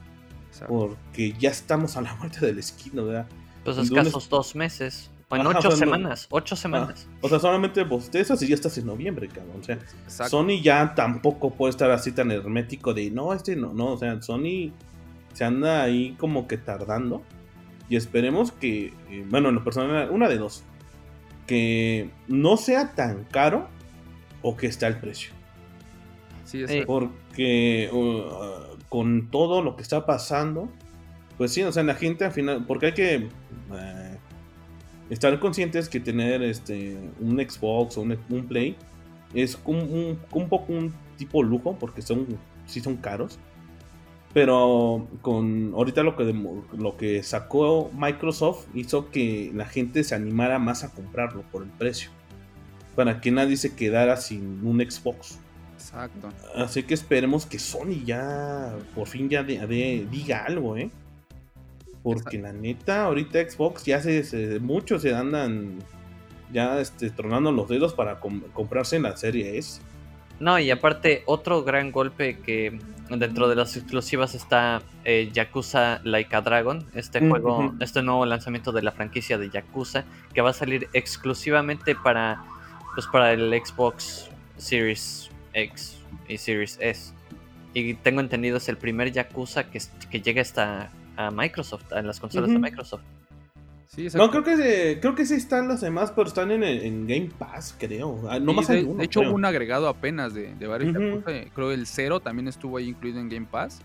Porque 0.68 1.34
ya 1.40 1.50
estamos 1.50 1.98
a 1.98 2.02
la 2.02 2.14
muerte 2.16 2.46
del 2.46 2.60
esquino, 2.60 3.06
¿verdad? 3.06 3.28
Pues 3.64 3.78
escasos 3.78 4.30
dos 4.30 4.56
meses. 4.56 5.10
Bueno, 5.30 5.50
ocho 5.50 5.72
semanas, 5.72 6.28
ocho 6.30 6.58
semanas. 6.58 7.08
o 7.22 7.30
sea, 7.30 7.40
solamente 7.40 7.84
bostezas 7.86 8.42
y 8.42 8.48
ya 8.48 8.56
estás 8.56 8.78
en 8.78 8.86
noviembre, 8.86 9.30
cabrón. 9.30 9.62
O 9.62 9.64
sea, 9.64 10.28
Sony 10.28 10.62
ya 10.62 10.94
tampoco 10.94 11.52
puede 11.52 11.70
estar 11.70 11.90
así 11.90 12.12
tan 12.12 12.32
hermético 12.32 12.94
de 12.94 13.10
no, 13.12 13.34
este 13.34 13.56
no, 13.56 13.74
no. 13.74 13.94
O 13.94 13.98
sea, 13.98 14.22
Sony 14.22 14.74
se 15.34 15.46
anda 15.46 15.84
ahí 15.84 16.16
como 16.20 16.48
que 16.48 16.58
tardando. 16.58 17.24
Y 17.88 17.96
esperemos 17.96 18.52
que, 18.52 18.94
eh, 19.10 19.26
bueno, 19.30 19.50
en 19.50 19.56
lo 19.56 19.64
personal, 19.64 20.10
una 20.12 20.28
de 20.28 20.38
dos. 20.38 20.64
Que 21.48 22.10
no 22.28 22.58
sea 22.58 22.94
tan 22.94 23.24
caro 23.26 23.70
o 24.42 24.58
que 24.58 24.68
esté 24.68 24.86
al 24.86 25.00
precio. 25.00 25.32
Sí, 26.44 26.64
es 26.64 26.86
Porque 26.86 27.90
uh, 27.94 28.71
con 28.92 29.32
todo 29.32 29.62
lo 29.62 29.78
que 29.78 29.84
está 29.84 30.06
pasando, 30.06 30.68
pues 31.38 31.54
sí, 31.54 31.64
o 31.64 31.72
sea, 31.72 31.82
la 31.84 31.96
gente 31.96 32.26
al 32.26 32.34
final, 32.34 32.66
porque 32.68 32.88
hay 32.88 32.94
que 32.94 33.16
eh, 33.16 34.18
estar 35.10 35.40
conscientes 35.40 35.88
que 35.88 36.02
tener 36.02 36.44
este 36.44 36.98
un 37.22 37.38
Xbox 37.38 37.98
o 37.98 38.02
un, 38.02 38.48
Play 38.50 38.76
es 39.34 39.58
un, 39.64 40.20
un, 40.34 40.50
poco 40.50 40.74
un 40.74 40.94
tipo 41.16 41.42
lujo, 41.42 41.78
porque 41.80 42.02
son, 42.02 42.28
sí 42.66 42.82
son 42.82 42.98
caros. 42.98 43.40
Pero 44.34 45.08
con 45.22 45.72
ahorita 45.74 46.04
lo 46.04 46.18
que, 46.18 46.36
lo 46.78 46.98
que 46.98 47.24
sacó 47.24 47.90
Microsoft 47.98 48.68
hizo 48.74 49.10
que 49.10 49.52
la 49.56 49.66
gente 49.66 50.04
se 50.04 50.16
animara 50.16 50.60
más 50.60 50.84
a 50.84 50.92
comprarlo 50.92 51.44
por 51.44 51.64
el 51.64 51.70
precio. 51.70 52.10
Para 52.98 53.22
que 53.22 53.32
nadie 53.32 53.56
se 53.56 53.74
quedara 53.74 54.18
sin 54.18 54.68
un 54.68 54.82
Xbox. 54.82 55.40
Exacto. 55.82 56.30
Así 56.56 56.84
que 56.84 56.94
esperemos 56.94 57.46
que 57.46 57.58
Sony 57.58 58.04
ya 58.06 58.76
por 58.94 59.08
fin 59.08 59.30
ya 59.30 59.44
diga 59.44 60.46
algo, 60.46 60.78
¿eh? 60.78 60.92
Porque 62.04 62.38
la 62.40 62.52
neta, 62.52 63.06
ahorita 63.06 63.40
Xbox 63.50 63.86
ya 63.86 64.02
se, 64.02 64.60
muchos 64.60 65.02
se 65.02 65.14
andan 65.14 65.80
ya 66.52 66.80
este, 66.80 67.10
tronando 67.10 67.52
los 67.52 67.68
dedos 67.68 67.94
para 67.94 68.20
comprarse 68.20 68.96
en 68.96 69.04
la 69.04 69.18
serie 69.18 69.58
S. 69.58 69.82
No, 70.40 70.58
y 70.58 70.72
aparte, 70.72 71.24
otro 71.28 71.64
gran 71.64 71.92
golpe 71.92 72.40
que 72.40 72.80
dentro 73.10 73.48
de 73.48 73.56
las 73.56 73.76
exclusivas 73.78 74.34
está 74.34 74.82
eh, 75.04 75.30
Yakuza 75.32 76.02
Like 76.04 76.36
a 76.36 76.42
Dragon, 76.42 76.86
este 76.96 77.28
juego, 77.28 77.74
este 77.80 78.02
nuevo 78.02 78.26
lanzamiento 78.26 78.72
de 78.72 78.82
la 78.82 78.92
franquicia 78.92 79.38
de 79.38 79.50
Yakuza, 79.50 80.06
que 80.34 80.42
va 80.42 80.50
a 80.50 80.54
salir 80.54 80.90
exclusivamente 80.94 81.96
para, 81.96 82.44
pues, 82.96 83.06
para 83.08 83.34
el 83.34 83.54
Xbox 83.54 84.30
Series 84.58 85.31
X 85.54 86.00
y 86.28 86.38
Series 86.38 86.78
S. 86.82 87.14
Y 87.74 87.94
tengo 87.96 88.20
entendido 88.20 88.58
es 88.58 88.68
el 88.70 88.78
primer 88.78 89.12
Yakuza 89.12 89.70
que, 89.70 89.82
que 90.10 90.22
llega 90.22 90.42
hasta 90.42 90.92
a 91.16 91.32
Microsoft, 91.32 91.92
a 91.94 92.02
las 92.02 92.20
consolas 92.20 92.50
de 92.50 92.60
Microsoft 92.60 93.04
no, 94.14 94.32
creo 94.32 94.44
que, 94.44 95.00
creo 95.02 95.16
que 95.16 95.26
sí 95.26 95.34
están 95.34 95.68
las 95.68 95.82
demás, 95.82 96.14
pero 96.16 96.28
están 96.28 96.50
en, 96.52 97.08
Game 97.08 97.30
Pass, 97.38 97.76
creo. 97.78 98.22
Ah, 98.30 98.40
no 98.40 98.54
más 98.54 98.70
de, 98.70 98.84
de 98.84 99.04
hecho, 99.04 99.20
hubo 99.20 99.34
un 99.34 99.44
agregado 99.44 99.90
apenas 99.90 100.34
de, 100.34 100.56
de 100.56 100.68
varios. 100.68 100.96
Creo 101.54 101.72
el 101.72 101.86
Zero 101.86 102.22
también 102.22 102.48
estuvo 102.48 102.78
ahí 102.78 102.88
incluido 102.88 103.20
en 103.20 103.28
Game 103.28 103.48
Pass. 103.52 103.82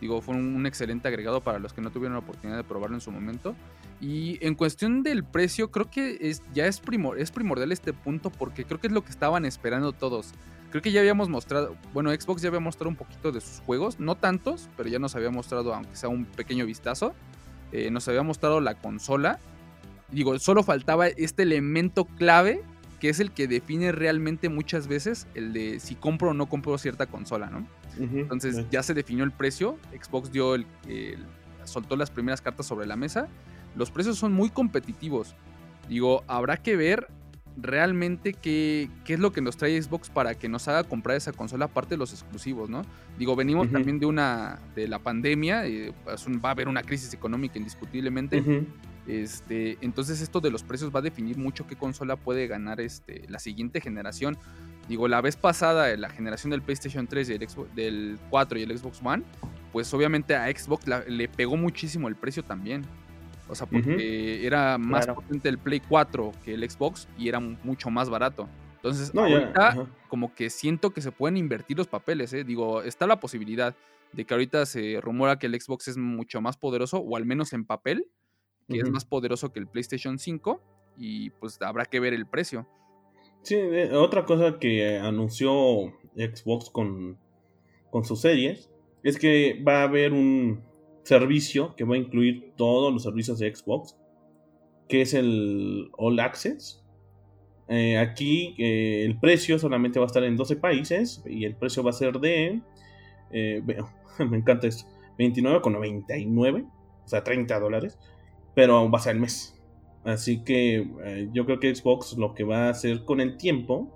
Digo, 0.00 0.22
fue 0.22 0.34
un, 0.34 0.66
excelente 0.66 1.08
agregado 1.08 1.42
para 1.42 1.58
los 1.58 1.74
que 1.74 1.82
no 1.82 1.90
tuvieron 1.90 2.14
la 2.14 2.20
oportunidad 2.20 2.56
de 2.56 2.64
probarlo 2.64 2.96
en 2.96 3.00
su 3.02 3.10
momento. 3.10 3.54
Y 4.00 4.38
en 4.44 4.54
cuestión 4.54 5.02
del 5.02 5.24
precio, 5.24 5.70
creo 5.70 5.90
que 5.90 6.16
es, 6.20 6.42
ya 6.54 6.66
es, 6.66 6.80
primor, 6.80 7.18
es 7.18 7.30
primordial 7.30 7.70
este 7.70 7.92
punto 7.92 8.30
porque 8.30 8.64
creo 8.64 8.80
que 8.80 8.86
es 8.86 8.92
lo 8.92 9.04
que 9.04 9.10
estaban 9.10 9.44
esperando 9.44 9.92
todos. 9.92 10.32
Creo 10.74 10.82
que 10.82 10.90
ya 10.90 10.98
habíamos 10.98 11.28
mostrado, 11.28 11.76
bueno, 11.92 12.10
Xbox 12.10 12.42
ya 12.42 12.48
había 12.48 12.58
mostrado 12.58 12.88
un 12.88 12.96
poquito 12.96 13.30
de 13.30 13.40
sus 13.40 13.60
juegos, 13.60 14.00
no 14.00 14.16
tantos, 14.16 14.68
pero 14.76 14.88
ya 14.88 14.98
nos 14.98 15.14
había 15.14 15.30
mostrado, 15.30 15.72
aunque 15.72 15.94
sea 15.94 16.08
un 16.08 16.24
pequeño 16.24 16.66
vistazo. 16.66 17.14
Eh, 17.70 17.92
nos 17.92 18.08
había 18.08 18.24
mostrado 18.24 18.60
la 18.60 18.74
consola. 18.74 19.38
Digo, 20.10 20.36
solo 20.40 20.64
faltaba 20.64 21.06
este 21.06 21.44
elemento 21.44 22.06
clave 22.06 22.64
que 22.98 23.08
es 23.08 23.20
el 23.20 23.30
que 23.30 23.46
define 23.46 23.92
realmente 23.92 24.48
muchas 24.48 24.88
veces 24.88 25.28
el 25.36 25.52
de 25.52 25.78
si 25.78 25.94
compro 25.94 26.30
o 26.30 26.34
no 26.34 26.46
compro 26.46 26.76
cierta 26.76 27.06
consola, 27.06 27.50
¿no? 27.50 27.68
Entonces 27.96 28.68
ya 28.72 28.82
se 28.82 28.94
definió 28.94 29.22
el 29.22 29.30
precio, 29.30 29.78
Xbox 29.92 30.32
dio 30.32 30.56
el, 30.56 30.66
soltó 31.62 31.94
las 31.94 32.10
primeras 32.10 32.40
cartas 32.40 32.66
sobre 32.66 32.88
la 32.88 32.96
mesa, 32.96 33.28
los 33.76 33.92
precios 33.92 34.18
son 34.18 34.32
muy 34.32 34.50
competitivos. 34.50 35.36
Digo, 35.88 36.24
habrá 36.26 36.56
que 36.56 36.74
ver 36.74 37.06
realmente 37.56 38.34
qué, 38.34 38.88
qué, 39.04 39.14
es 39.14 39.20
lo 39.20 39.32
que 39.32 39.40
nos 39.40 39.56
trae 39.56 39.80
Xbox 39.80 40.10
para 40.10 40.34
que 40.34 40.48
nos 40.48 40.66
haga 40.68 40.84
comprar 40.84 41.16
esa 41.16 41.32
consola 41.32 41.66
aparte 41.66 41.90
de 41.90 41.98
los 41.98 42.12
exclusivos, 42.12 42.68
¿no? 42.68 42.82
Digo, 43.18 43.36
venimos 43.36 43.70
también 43.70 43.98
de 43.98 44.06
una 44.06 44.60
de 44.74 44.88
la 44.88 44.98
pandemia, 44.98 45.66
y 45.68 45.92
pues, 46.04 46.26
va 46.44 46.48
a 46.48 46.52
haber 46.52 46.68
una 46.68 46.82
crisis 46.82 47.14
económica 47.14 47.58
indiscutiblemente. 47.58 48.42
Este, 49.06 49.76
entonces 49.82 50.20
esto 50.20 50.40
de 50.40 50.50
los 50.50 50.62
precios 50.62 50.94
va 50.94 51.00
a 51.00 51.02
definir 51.02 51.36
mucho 51.36 51.66
qué 51.66 51.76
consola 51.76 52.16
puede 52.16 52.46
ganar 52.46 52.80
este, 52.80 53.22
la 53.28 53.38
siguiente 53.38 53.80
generación. 53.80 54.36
Digo, 54.88 55.08
la 55.08 55.20
vez 55.20 55.36
pasada, 55.36 55.94
la 55.96 56.08
generación 56.10 56.50
del 56.50 56.62
PlayStation 56.62 57.06
3 57.06 57.30
y 57.30 57.32
el 57.34 57.48
Xbox, 57.48 57.74
del 57.74 58.18
4 58.30 58.58
y 58.58 58.62
el 58.62 58.78
Xbox 58.78 59.00
One, 59.02 59.22
pues 59.72 59.92
obviamente 59.94 60.36
a 60.36 60.46
Xbox 60.50 60.86
le 61.08 61.28
pegó 61.28 61.56
muchísimo 61.56 62.08
el 62.08 62.16
precio 62.16 62.42
también. 62.42 62.84
O 63.48 63.54
sea, 63.54 63.66
porque 63.66 64.46
era 64.46 64.78
más 64.78 65.06
potente 65.06 65.48
el 65.48 65.58
Play 65.58 65.80
4 65.80 66.32
que 66.44 66.54
el 66.54 66.68
Xbox 66.68 67.08
y 67.18 67.28
era 67.28 67.40
mucho 67.40 67.90
más 67.90 68.08
barato. 68.08 68.48
Entonces, 68.76 69.12
ahorita 69.14 69.86
como 70.08 70.34
que 70.34 70.50
siento 70.50 70.90
que 70.92 71.00
se 71.00 71.12
pueden 71.12 71.36
invertir 71.36 71.76
los 71.76 71.86
papeles, 71.86 72.32
¿eh? 72.32 72.44
Digo, 72.44 72.82
está 72.82 73.06
la 73.06 73.20
posibilidad 73.20 73.74
de 74.12 74.24
que 74.24 74.34
ahorita 74.34 74.64
se 74.66 75.00
rumora 75.00 75.38
que 75.38 75.46
el 75.46 75.60
Xbox 75.60 75.88
es 75.88 75.96
mucho 75.96 76.40
más 76.40 76.56
poderoso, 76.56 76.98
o 76.98 77.16
al 77.16 77.26
menos 77.26 77.52
en 77.52 77.64
papel, 77.64 78.06
que 78.68 78.78
es 78.78 78.90
más 78.90 79.04
poderoso 79.04 79.52
que 79.52 79.60
el 79.60 79.66
PlayStation 79.66 80.18
5, 80.18 80.60
y 80.96 81.30
pues 81.30 81.60
habrá 81.60 81.84
que 81.84 82.00
ver 82.00 82.14
el 82.14 82.26
precio. 82.26 82.66
Sí, 83.42 83.56
otra 83.92 84.24
cosa 84.24 84.58
que 84.58 84.98
anunció 84.98 85.92
Xbox 86.14 86.70
con, 86.70 87.18
con 87.90 88.04
sus 88.04 88.20
series 88.20 88.70
es 89.02 89.18
que 89.18 89.62
va 89.66 89.80
a 89.80 89.82
haber 89.84 90.12
un 90.12 90.62
servicio 91.04 91.76
que 91.76 91.84
va 91.84 91.94
a 91.94 91.98
incluir 91.98 92.54
todos 92.56 92.92
los 92.92 93.02
servicios 93.02 93.38
de 93.38 93.54
Xbox, 93.54 93.96
que 94.88 95.02
es 95.02 95.14
el 95.14 95.90
All 95.96 96.18
Access. 96.18 96.82
Eh, 97.68 97.96
aquí 97.96 98.54
eh, 98.58 99.04
el 99.04 99.18
precio 99.18 99.58
solamente 99.58 99.98
va 99.98 100.06
a 100.06 100.08
estar 100.08 100.24
en 100.24 100.36
12 100.36 100.56
países 100.56 101.22
y 101.26 101.44
el 101.44 101.56
precio 101.56 101.82
va 101.82 101.90
a 101.90 101.94
ser 101.94 102.18
de... 102.18 102.60
Eh, 103.30 103.62
me 104.30 104.38
encanta 104.38 104.66
esto. 104.66 104.88
29,99, 105.18 106.66
o 107.04 107.08
sea, 107.08 107.22
30 107.22 107.60
dólares, 107.60 107.98
pero 108.54 108.90
va 108.90 108.98
a 108.98 109.02
ser 109.02 109.14
el 109.14 109.20
mes. 109.20 109.62
Así 110.02 110.42
que 110.42 110.86
yo 111.32 111.46
creo 111.46 111.60
que 111.60 111.74
Xbox 111.74 112.18
lo 112.18 112.34
que 112.34 112.44
va 112.44 112.66
a 112.66 112.70
hacer 112.70 113.04
con 113.04 113.20
el 113.20 113.38
tiempo 113.38 113.90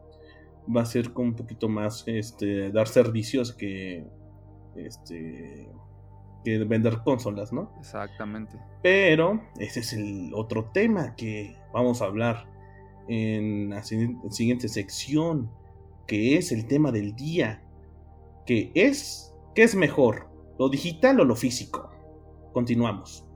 va 0.75 0.83
a 0.83 0.87
ser 0.87 1.13
con 1.13 1.27
un 1.27 1.35
poquito 1.35 1.69
más 1.69 2.05
este, 2.07 2.71
dar 2.71 2.89
servicios 2.89 3.53
que 3.53 4.07
este 4.77 5.69
que 6.45 6.59
vender 6.59 6.99
consolas, 7.05 7.53
¿no? 7.53 7.73
Exactamente. 7.79 8.59
Pero 8.83 9.41
ese 9.59 9.81
es 9.81 9.93
el 9.93 10.33
otro 10.35 10.67
tema 10.73 11.15
que 11.17 11.57
vamos 11.73 12.03
a 12.03 12.07
hablar 12.07 12.47
en 13.09 13.71
la 13.71 13.83
siguiente 13.83 14.69
sección, 14.69 15.51
que 16.07 16.37
es 16.37 16.53
el 16.53 16.67
tema 16.67 16.93
del 16.93 17.15
día, 17.15 17.63
que 18.47 18.71
es 18.75 19.35
¿qué 19.55 19.63
es 19.63 19.75
mejor? 19.75 20.29
¿Lo 20.59 20.69
digital 20.69 21.21
o 21.21 21.25
lo 21.25 21.37
físico? 21.37 21.91
Continuamos. 22.53 23.28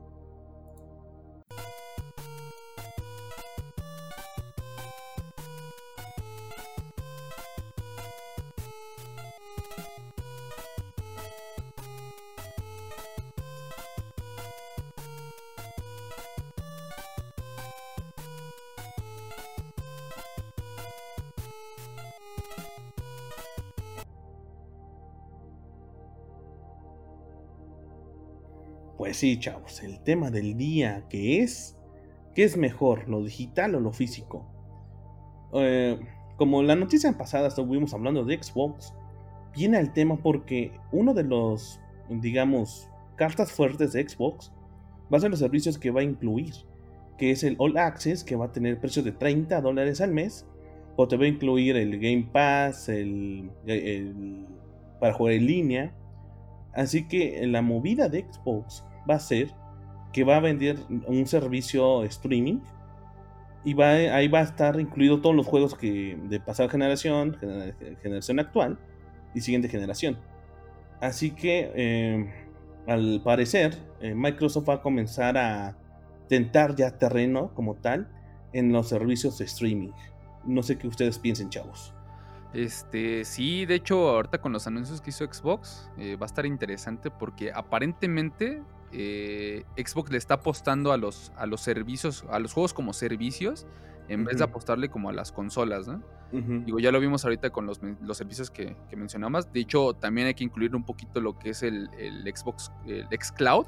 Pues 29.13 29.19
sí, 29.19 29.37
chavos, 29.37 29.83
el 29.83 29.99
tema 29.99 30.31
del 30.31 30.57
día 30.57 31.05
que 31.07 31.43
es, 31.43 31.77
¿qué 32.33 32.45
es 32.45 32.57
mejor, 32.57 33.07
lo 33.07 33.23
digital 33.23 33.75
o 33.75 33.79
lo 33.79 33.91
físico? 33.91 34.43
Eh, 35.53 35.99
como 36.35 36.63
la 36.63 36.75
noticia 36.75 37.15
pasada 37.15 37.49
estuvimos 37.49 37.93
hablando 37.93 38.25
de 38.25 38.41
Xbox, 38.41 38.95
viene 39.55 39.77
el 39.77 39.93
tema 39.93 40.17
porque 40.17 40.71
uno 40.91 41.13
de 41.13 41.25
los, 41.25 41.79
digamos, 42.09 42.89
cartas 43.15 43.51
fuertes 43.51 43.93
de 43.93 44.09
Xbox 44.09 44.51
va 45.13 45.17
a 45.17 45.21
ser 45.21 45.29
los 45.29 45.41
servicios 45.41 45.77
que 45.77 45.91
va 45.91 46.01
a 46.01 46.05
incluir, 46.05 46.55
que 47.19 47.29
es 47.29 47.43
el 47.43 47.55
All 47.59 47.77
Access, 47.77 48.23
que 48.23 48.35
va 48.35 48.45
a 48.45 48.51
tener 48.51 48.79
precio 48.79 49.03
de 49.03 49.11
30 49.11 49.61
dólares 49.61 50.01
al 50.01 50.11
mes, 50.11 50.47
o 50.95 51.07
te 51.07 51.17
va 51.17 51.25
a 51.25 51.27
incluir 51.27 51.77
el 51.77 51.99
Game 51.99 52.29
Pass, 52.33 52.89
el 52.89 53.51
para 54.99 55.13
jugar 55.13 55.35
en 55.35 55.45
línea. 55.45 55.95
Así 56.73 57.07
que 57.07 57.45
la 57.45 57.61
movida 57.61 58.09
de 58.09 58.25
Xbox 58.27 58.83
va 59.09 59.15
a 59.15 59.19
ser 59.19 59.53
que 60.11 60.23
va 60.23 60.37
a 60.37 60.39
vender 60.39 60.77
un 61.07 61.25
servicio 61.25 62.03
streaming 62.03 62.59
y 63.65 63.73
va, 63.73 63.91
ahí 63.91 64.27
va 64.27 64.39
a 64.39 64.43
estar 64.43 64.79
incluido 64.79 65.21
todos 65.21 65.35
los 65.35 65.47
juegos 65.47 65.75
que 65.75 66.17
de 66.23 66.39
pasada 66.39 66.69
generación, 66.69 67.37
generación 68.01 68.39
actual 68.39 68.77
y 69.33 69.41
siguiente 69.41 69.69
generación. 69.69 70.17
Así 71.01 71.31
que 71.31 71.71
eh, 71.75 72.33
al 72.87 73.21
parecer 73.23 73.77
eh, 74.01 74.13
Microsoft 74.15 74.69
va 74.69 74.75
a 74.75 74.81
comenzar 74.81 75.37
a 75.37 75.77
tentar 76.27 76.75
ya 76.75 76.97
terreno 76.97 77.53
como 77.53 77.75
tal 77.75 78.09
en 78.53 78.71
los 78.71 78.89
servicios 78.89 79.37
de 79.37 79.45
streaming. 79.45 79.91
No 80.45 80.61
sé 80.61 80.77
qué 80.77 80.87
ustedes 80.87 81.19
piensen, 81.19 81.49
chavos. 81.49 81.93
Este, 82.53 83.25
sí, 83.25 83.65
de 83.65 83.75
hecho, 83.75 84.09
ahorita 84.09 84.39
con 84.39 84.53
los 84.53 84.67
anuncios 84.67 85.01
que 85.01 85.09
hizo 85.09 85.25
Xbox, 85.25 85.89
eh, 85.97 86.15
va 86.17 86.25
a 86.25 86.27
estar 86.27 86.45
interesante 86.45 87.09
porque 87.09 87.51
aparentemente 87.51 88.61
eh, 88.93 89.65
Xbox 89.75 90.11
le 90.11 90.17
está 90.17 90.35
apostando 90.35 90.91
a 90.91 90.97
los, 90.97 91.31
a 91.35 91.45
los 91.45 91.61
servicios, 91.61 92.25
a 92.29 92.39
los 92.39 92.53
juegos 92.53 92.73
como 92.73 92.93
servicios, 92.93 93.65
en 94.07 94.25
vez 94.25 94.37
de 94.37 94.43
apostarle 94.43 94.89
como 94.89 95.09
a 95.09 95.13
las 95.13 95.31
consolas, 95.31 95.87
¿no? 95.87 96.01
Digo, 96.31 96.79
ya 96.79 96.91
lo 96.91 96.99
vimos 96.99 97.23
ahorita 97.25 97.51
con 97.51 97.67
los, 97.67 97.79
servicios 98.17 98.49
que, 98.49 98.75
que, 98.89 98.95
mencionabas. 98.95 99.53
De 99.53 99.59
hecho, 99.59 99.93
también 99.93 100.25
hay 100.25 100.33
que 100.33 100.43
incluir 100.43 100.75
un 100.75 100.83
poquito 100.83 101.21
lo 101.21 101.37
que 101.37 101.51
es 101.51 101.61
el, 101.61 101.89
Xbox, 102.35 102.71
el 102.87 103.05
Xcloud, 103.05 103.67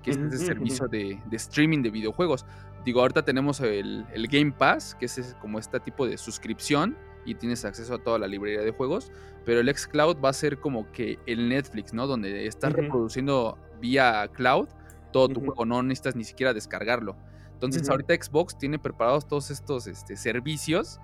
que 0.00 0.12
es 0.12 0.16
el 0.16 0.38
servicio 0.38 0.86
de, 0.86 1.18
streaming 1.32 1.82
de 1.82 1.90
videojuegos. 1.90 2.46
Digo, 2.84 3.00
ahorita 3.00 3.24
tenemos 3.24 3.60
el, 3.60 4.06
Game 4.30 4.52
Pass, 4.52 4.94
que 4.94 5.06
es 5.06 5.36
como 5.40 5.58
este 5.58 5.80
tipo 5.80 6.06
de 6.06 6.16
suscripción 6.16 6.96
y 7.24 7.34
tienes 7.34 7.64
acceso 7.64 7.94
a 7.94 7.98
toda 7.98 8.18
la 8.18 8.26
librería 8.26 8.62
de 8.62 8.70
juegos, 8.70 9.12
pero 9.44 9.60
el 9.60 9.74
xCloud 9.74 10.16
va 10.24 10.30
a 10.30 10.32
ser 10.32 10.58
como 10.58 10.90
que 10.92 11.18
el 11.26 11.48
Netflix, 11.48 11.92
¿no? 11.92 12.06
Donde 12.06 12.46
estás 12.46 12.72
reproduciendo 12.72 13.58
vía 13.80 14.28
cloud 14.32 14.68
todo 15.12 15.28
tu 15.28 15.40
juego, 15.40 15.64
no 15.64 15.82
necesitas 15.82 16.16
ni 16.16 16.24
siquiera 16.24 16.52
descargarlo. 16.52 17.16
Entonces 17.52 17.88
ahorita 17.88 18.14
Xbox 18.14 18.58
tiene 18.58 18.80
preparados 18.80 19.28
todos 19.28 19.50
estos 19.50 19.86
este, 19.86 20.16
servicios 20.16 21.00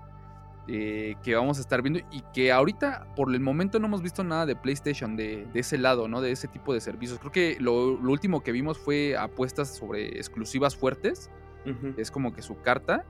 eh, 0.67 1.15
que 1.23 1.33
vamos 1.33 1.57
a 1.57 1.61
estar 1.61 1.81
viendo 1.81 2.01
y 2.11 2.21
que 2.33 2.51
ahorita 2.51 3.07
por 3.15 3.33
el 3.33 3.39
momento 3.39 3.79
no 3.79 3.87
hemos 3.87 4.01
visto 4.01 4.23
nada 4.23 4.45
de 4.45 4.55
PlayStation 4.55 5.15
de, 5.15 5.47
ese 5.53 5.77
lado, 5.77 6.07
¿no? 6.07 6.21
De 6.21 6.31
ese 6.31 6.47
tipo 6.47 6.73
de 6.73 6.81
servicios. 6.81 7.19
Creo 7.19 7.31
que 7.31 7.57
lo, 7.59 7.93
último 7.97 8.43
que 8.43 8.51
vimos 8.51 8.77
fue 8.77 9.15
apuestas 9.17 9.75
sobre 9.75 10.17
exclusivas 10.17 10.75
fuertes. 10.75 11.31
Es 11.95 12.11
como 12.11 12.33
que 12.33 12.41
su 12.41 12.59
carta. 12.61 13.05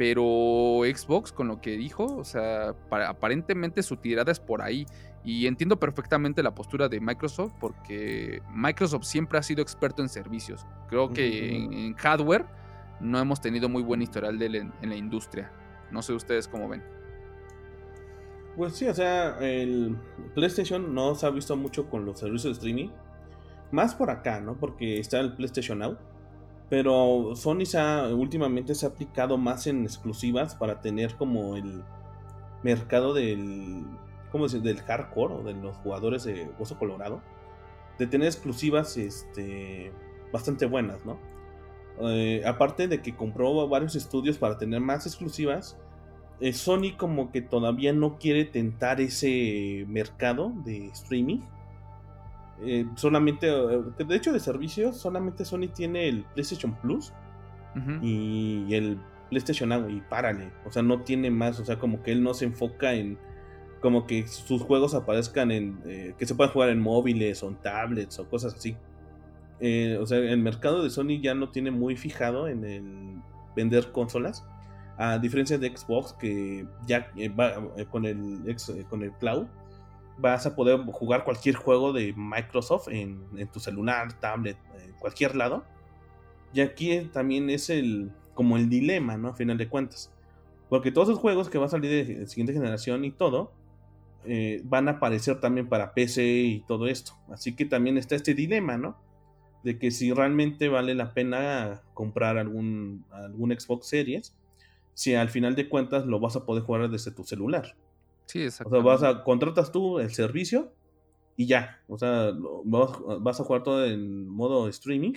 Pero 0.00 0.80
Xbox, 0.82 1.30
con 1.30 1.48
lo 1.48 1.60
que 1.60 1.76
dijo, 1.76 2.06
o 2.06 2.24
sea, 2.24 2.74
aparentemente 3.06 3.82
su 3.82 3.98
tirada 3.98 4.32
es 4.32 4.40
por 4.40 4.62
ahí. 4.62 4.86
Y 5.24 5.46
entiendo 5.46 5.78
perfectamente 5.78 6.42
la 6.42 6.54
postura 6.54 6.88
de 6.88 7.00
Microsoft 7.00 7.52
porque 7.60 8.40
Microsoft 8.50 9.04
siempre 9.04 9.38
ha 9.38 9.42
sido 9.42 9.60
experto 9.60 10.00
en 10.00 10.08
servicios. 10.08 10.64
Creo 10.88 11.10
que 11.10 11.54
en, 11.54 11.92
hardware 11.96 12.46
no 12.98 13.18
hemos 13.18 13.42
tenido 13.42 13.68
muy 13.68 13.82
buen 13.82 14.00
historial 14.00 14.38
de 14.38 14.46
en, 14.46 14.72
la 14.88 14.96
industria. 14.96 15.52
No 15.90 16.00
sé 16.00 16.14
ustedes 16.14 16.48
cómo 16.48 16.66
ven. 16.66 16.82
Pues 18.56 18.76
sí, 18.76 18.88
o 18.88 18.94
sea, 18.94 19.36
el 19.40 19.98
PlayStation 20.34 20.94
no 20.94 21.14
se 21.14 21.26
ha 21.26 21.30
visto 21.30 21.58
mucho 21.58 21.90
con 21.90 22.06
los 22.06 22.20
servicios 22.20 22.44
de 22.44 22.52
streaming. 22.52 22.88
Más 23.70 23.94
por 23.94 24.08
acá, 24.08 24.40
¿no? 24.40 24.56
Porque 24.56 24.98
está 24.98 25.20
el 25.20 25.34
PlayStation 25.34 25.78
Now. 25.78 25.98
Pero 26.70 27.32
Sony 27.34 27.66
se 27.66 27.78
últimamente 28.14 28.74
se 28.74 28.86
ha 28.86 28.90
aplicado 28.90 29.36
más 29.36 29.66
en 29.66 29.82
exclusivas 29.82 30.54
para 30.54 30.80
tener 30.80 31.16
como 31.16 31.56
el 31.56 31.82
mercado 32.62 33.12
del 33.12 33.84
¿cómo 34.30 34.44
decir? 34.44 34.62
del 34.62 34.80
hardcore 34.80 35.34
o 35.34 35.42
de 35.42 35.54
los 35.54 35.76
jugadores 35.78 36.24
de 36.24 36.48
Hueso 36.58 36.78
Colorado, 36.78 37.20
de 37.98 38.06
tener 38.06 38.28
exclusivas 38.28 38.96
este, 38.96 39.92
bastante 40.32 40.66
buenas, 40.66 41.04
¿no? 41.04 41.18
Eh, 42.02 42.42
aparte 42.46 42.88
de 42.88 43.02
que 43.02 43.14
compró 43.14 43.68
varios 43.68 43.94
estudios 43.94 44.38
para 44.38 44.56
tener 44.56 44.80
más 44.80 45.06
exclusivas, 45.06 45.76
eh, 46.40 46.52
Sony 46.52 46.96
como 46.96 47.30
que 47.30 47.42
todavía 47.42 47.92
no 47.92 48.18
quiere 48.18 48.46
tentar 48.46 49.00
ese 49.00 49.84
mercado 49.88 50.52
de 50.64 50.86
streaming. 50.86 51.40
Eh, 52.62 52.86
solamente, 52.94 53.46
de 53.46 54.16
hecho 54.16 54.32
de 54.32 54.40
servicios, 54.40 54.96
solamente 54.96 55.44
Sony 55.44 55.68
tiene 55.74 56.08
el 56.08 56.24
PlayStation 56.34 56.74
Plus 56.80 57.12
y 58.02 58.74
el 58.74 58.98
PlayStation 59.30 59.68
Now 59.68 59.88
y 59.88 60.00
párale. 60.02 60.50
O 60.66 60.70
sea, 60.70 60.82
no 60.82 61.02
tiene 61.02 61.30
más, 61.30 61.58
o 61.60 61.64
sea, 61.64 61.78
como 61.78 62.02
que 62.02 62.12
él 62.12 62.22
no 62.22 62.34
se 62.34 62.44
enfoca 62.44 62.92
en 62.92 63.18
como 63.80 64.06
que 64.06 64.26
sus 64.26 64.62
juegos 64.62 64.94
aparezcan 64.94 65.50
en. 65.50 65.80
Eh, 65.86 66.14
que 66.18 66.26
se 66.26 66.34
puedan 66.34 66.52
jugar 66.52 66.68
en 66.68 66.80
móviles 66.80 67.42
o 67.42 67.48
en 67.48 67.56
tablets 67.56 68.18
o 68.18 68.28
cosas 68.28 68.54
así. 68.54 68.76
Eh, 69.60 69.98
o 70.00 70.06
sea, 70.06 70.18
el 70.18 70.38
mercado 70.38 70.82
de 70.82 70.90
Sony 70.90 71.20
ya 71.22 71.34
no 71.34 71.50
tiene 71.50 71.70
muy 71.70 71.96
fijado 71.96 72.48
en 72.48 72.64
el 72.64 73.14
vender 73.56 73.92
consolas. 73.92 74.46
A 74.98 75.18
diferencia 75.18 75.56
de 75.56 75.74
Xbox, 75.74 76.12
que 76.12 76.66
ya 76.86 77.10
eh, 77.16 77.30
va 77.30 77.54
con, 77.90 78.04
el, 78.04 78.56
con 78.90 79.02
el 79.02 79.12
cloud, 79.12 79.46
vas 80.20 80.46
a 80.46 80.54
poder 80.54 80.80
jugar 80.92 81.24
cualquier 81.24 81.54
juego 81.54 81.92
de 81.92 82.12
Microsoft 82.16 82.88
en, 82.88 83.24
tu 83.52 83.60
celular, 83.60 84.12
tablet, 84.20 84.56
en 84.84 84.92
cualquier 84.92 85.36
lado. 85.36 85.64
Y 86.52 86.60
aquí 86.60 87.08
también 87.12 87.50
es 87.50 87.70
el 87.70 88.10
como 88.34 88.56
el 88.56 88.68
dilema, 88.68 89.16
¿no? 89.16 89.28
A 89.28 89.34
final 89.34 89.58
de 89.58 89.68
cuentas. 89.68 90.10
Porque 90.68 90.92
todos 90.92 91.08
esos 91.08 91.20
juegos 91.20 91.50
que 91.50 91.58
van 91.58 91.66
a 91.66 91.70
salir 91.70 92.06
de 92.06 92.26
siguiente 92.26 92.52
generación 92.52 93.04
y 93.04 93.10
todo, 93.10 93.52
eh, 94.24 94.60
van 94.64 94.88
a 94.88 94.92
aparecer 94.92 95.40
también 95.40 95.68
para 95.68 95.94
PC 95.94 96.24
y 96.24 96.60
todo 96.60 96.86
esto. 96.86 97.12
Así 97.30 97.54
que 97.54 97.64
también 97.64 97.98
está 97.98 98.14
este 98.14 98.34
dilema, 98.34 98.76
¿no? 98.76 98.96
De 99.64 99.78
que 99.78 99.90
si 99.90 100.12
realmente 100.12 100.68
vale 100.68 100.94
la 100.94 101.12
pena 101.12 101.82
comprar 101.94 102.38
algún, 102.38 103.04
algún 103.10 103.50
Xbox 103.50 103.88
Series, 103.88 104.34
si 104.94 105.14
al 105.14 105.28
final 105.28 105.54
de 105.54 105.68
cuentas 105.68 106.06
lo 106.06 106.20
vas 106.20 106.36
a 106.36 106.44
poder 106.44 106.62
jugar 106.62 106.90
desde 106.90 107.10
tu 107.10 107.24
celular. 107.24 107.74
Sí, 108.30 108.44
exacto. 108.44 108.78
O 108.78 108.82
sea, 108.82 108.84
vas 108.84 109.02
a, 109.02 109.24
contratas 109.24 109.72
tú 109.72 109.98
el 109.98 110.14
servicio 110.14 110.72
y 111.36 111.46
ya. 111.46 111.82
O 111.88 111.98
sea, 111.98 112.30
vas, 112.64 112.90
vas 113.20 113.40
a 113.40 113.44
jugar 113.44 113.64
todo 113.64 113.84
en 113.84 114.28
modo 114.28 114.68
streaming. 114.68 115.14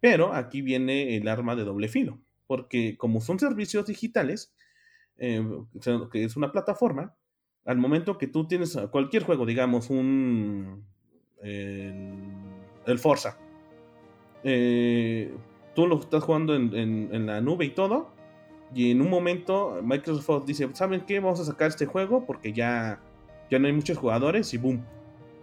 Pero 0.00 0.34
aquí 0.34 0.62
viene 0.62 1.16
el 1.16 1.28
arma 1.28 1.54
de 1.54 1.62
doble 1.62 1.86
filo. 1.86 2.18
Porque 2.48 2.96
como 2.96 3.20
son 3.20 3.38
servicios 3.38 3.86
digitales, 3.86 4.52
eh, 5.18 5.40
que 6.10 6.24
es 6.24 6.36
una 6.36 6.50
plataforma, 6.50 7.14
al 7.64 7.78
momento 7.78 8.18
que 8.18 8.26
tú 8.26 8.48
tienes 8.48 8.76
cualquier 8.90 9.22
juego, 9.22 9.46
digamos, 9.46 9.90
un. 9.90 10.84
El, 11.40 12.98
Forza. 12.98 13.38
Eh, 14.42 15.32
tú 15.76 15.86
lo 15.86 16.00
estás 16.00 16.24
jugando 16.24 16.56
en, 16.56 17.26
la 17.26 17.40
nube 17.40 17.66
y 17.66 17.70
todo. 17.70 18.12
Y 18.74 18.90
en 18.90 19.00
un 19.00 19.10
momento 19.10 19.80
Microsoft 19.82 20.46
dice, 20.46 20.68
¿saben 20.72 21.02
qué? 21.02 21.20
Vamos 21.20 21.40
a 21.40 21.44
sacar 21.44 21.68
este 21.68 21.86
juego 21.86 22.24
porque 22.24 22.52
ya, 22.52 23.00
ya 23.50 23.58
no 23.58 23.66
hay 23.66 23.72
muchos 23.72 23.98
jugadores 23.98 24.54
y 24.54 24.58
boom. 24.58 24.82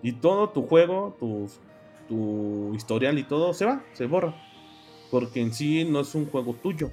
Y 0.01 0.14
todo 0.14 0.49
tu 0.49 0.65
juego, 0.65 1.15
tu, 1.19 1.49
tu 2.07 2.73
historial 2.73 3.19
y 3.19 3.23
todo 3.23 3.53
se 3.53 3.65
va, 3.65 3.84
se 3.93 4.06
borra. 4.06 4.35
Porque 5.11 5.41
en 5.41 5.53
sí 5.53 5.85
no 5.85 5.99
es 6.01 6.15
un 6.15 6.26
juego 6.26 6.53
tuyo. 6.53 6.91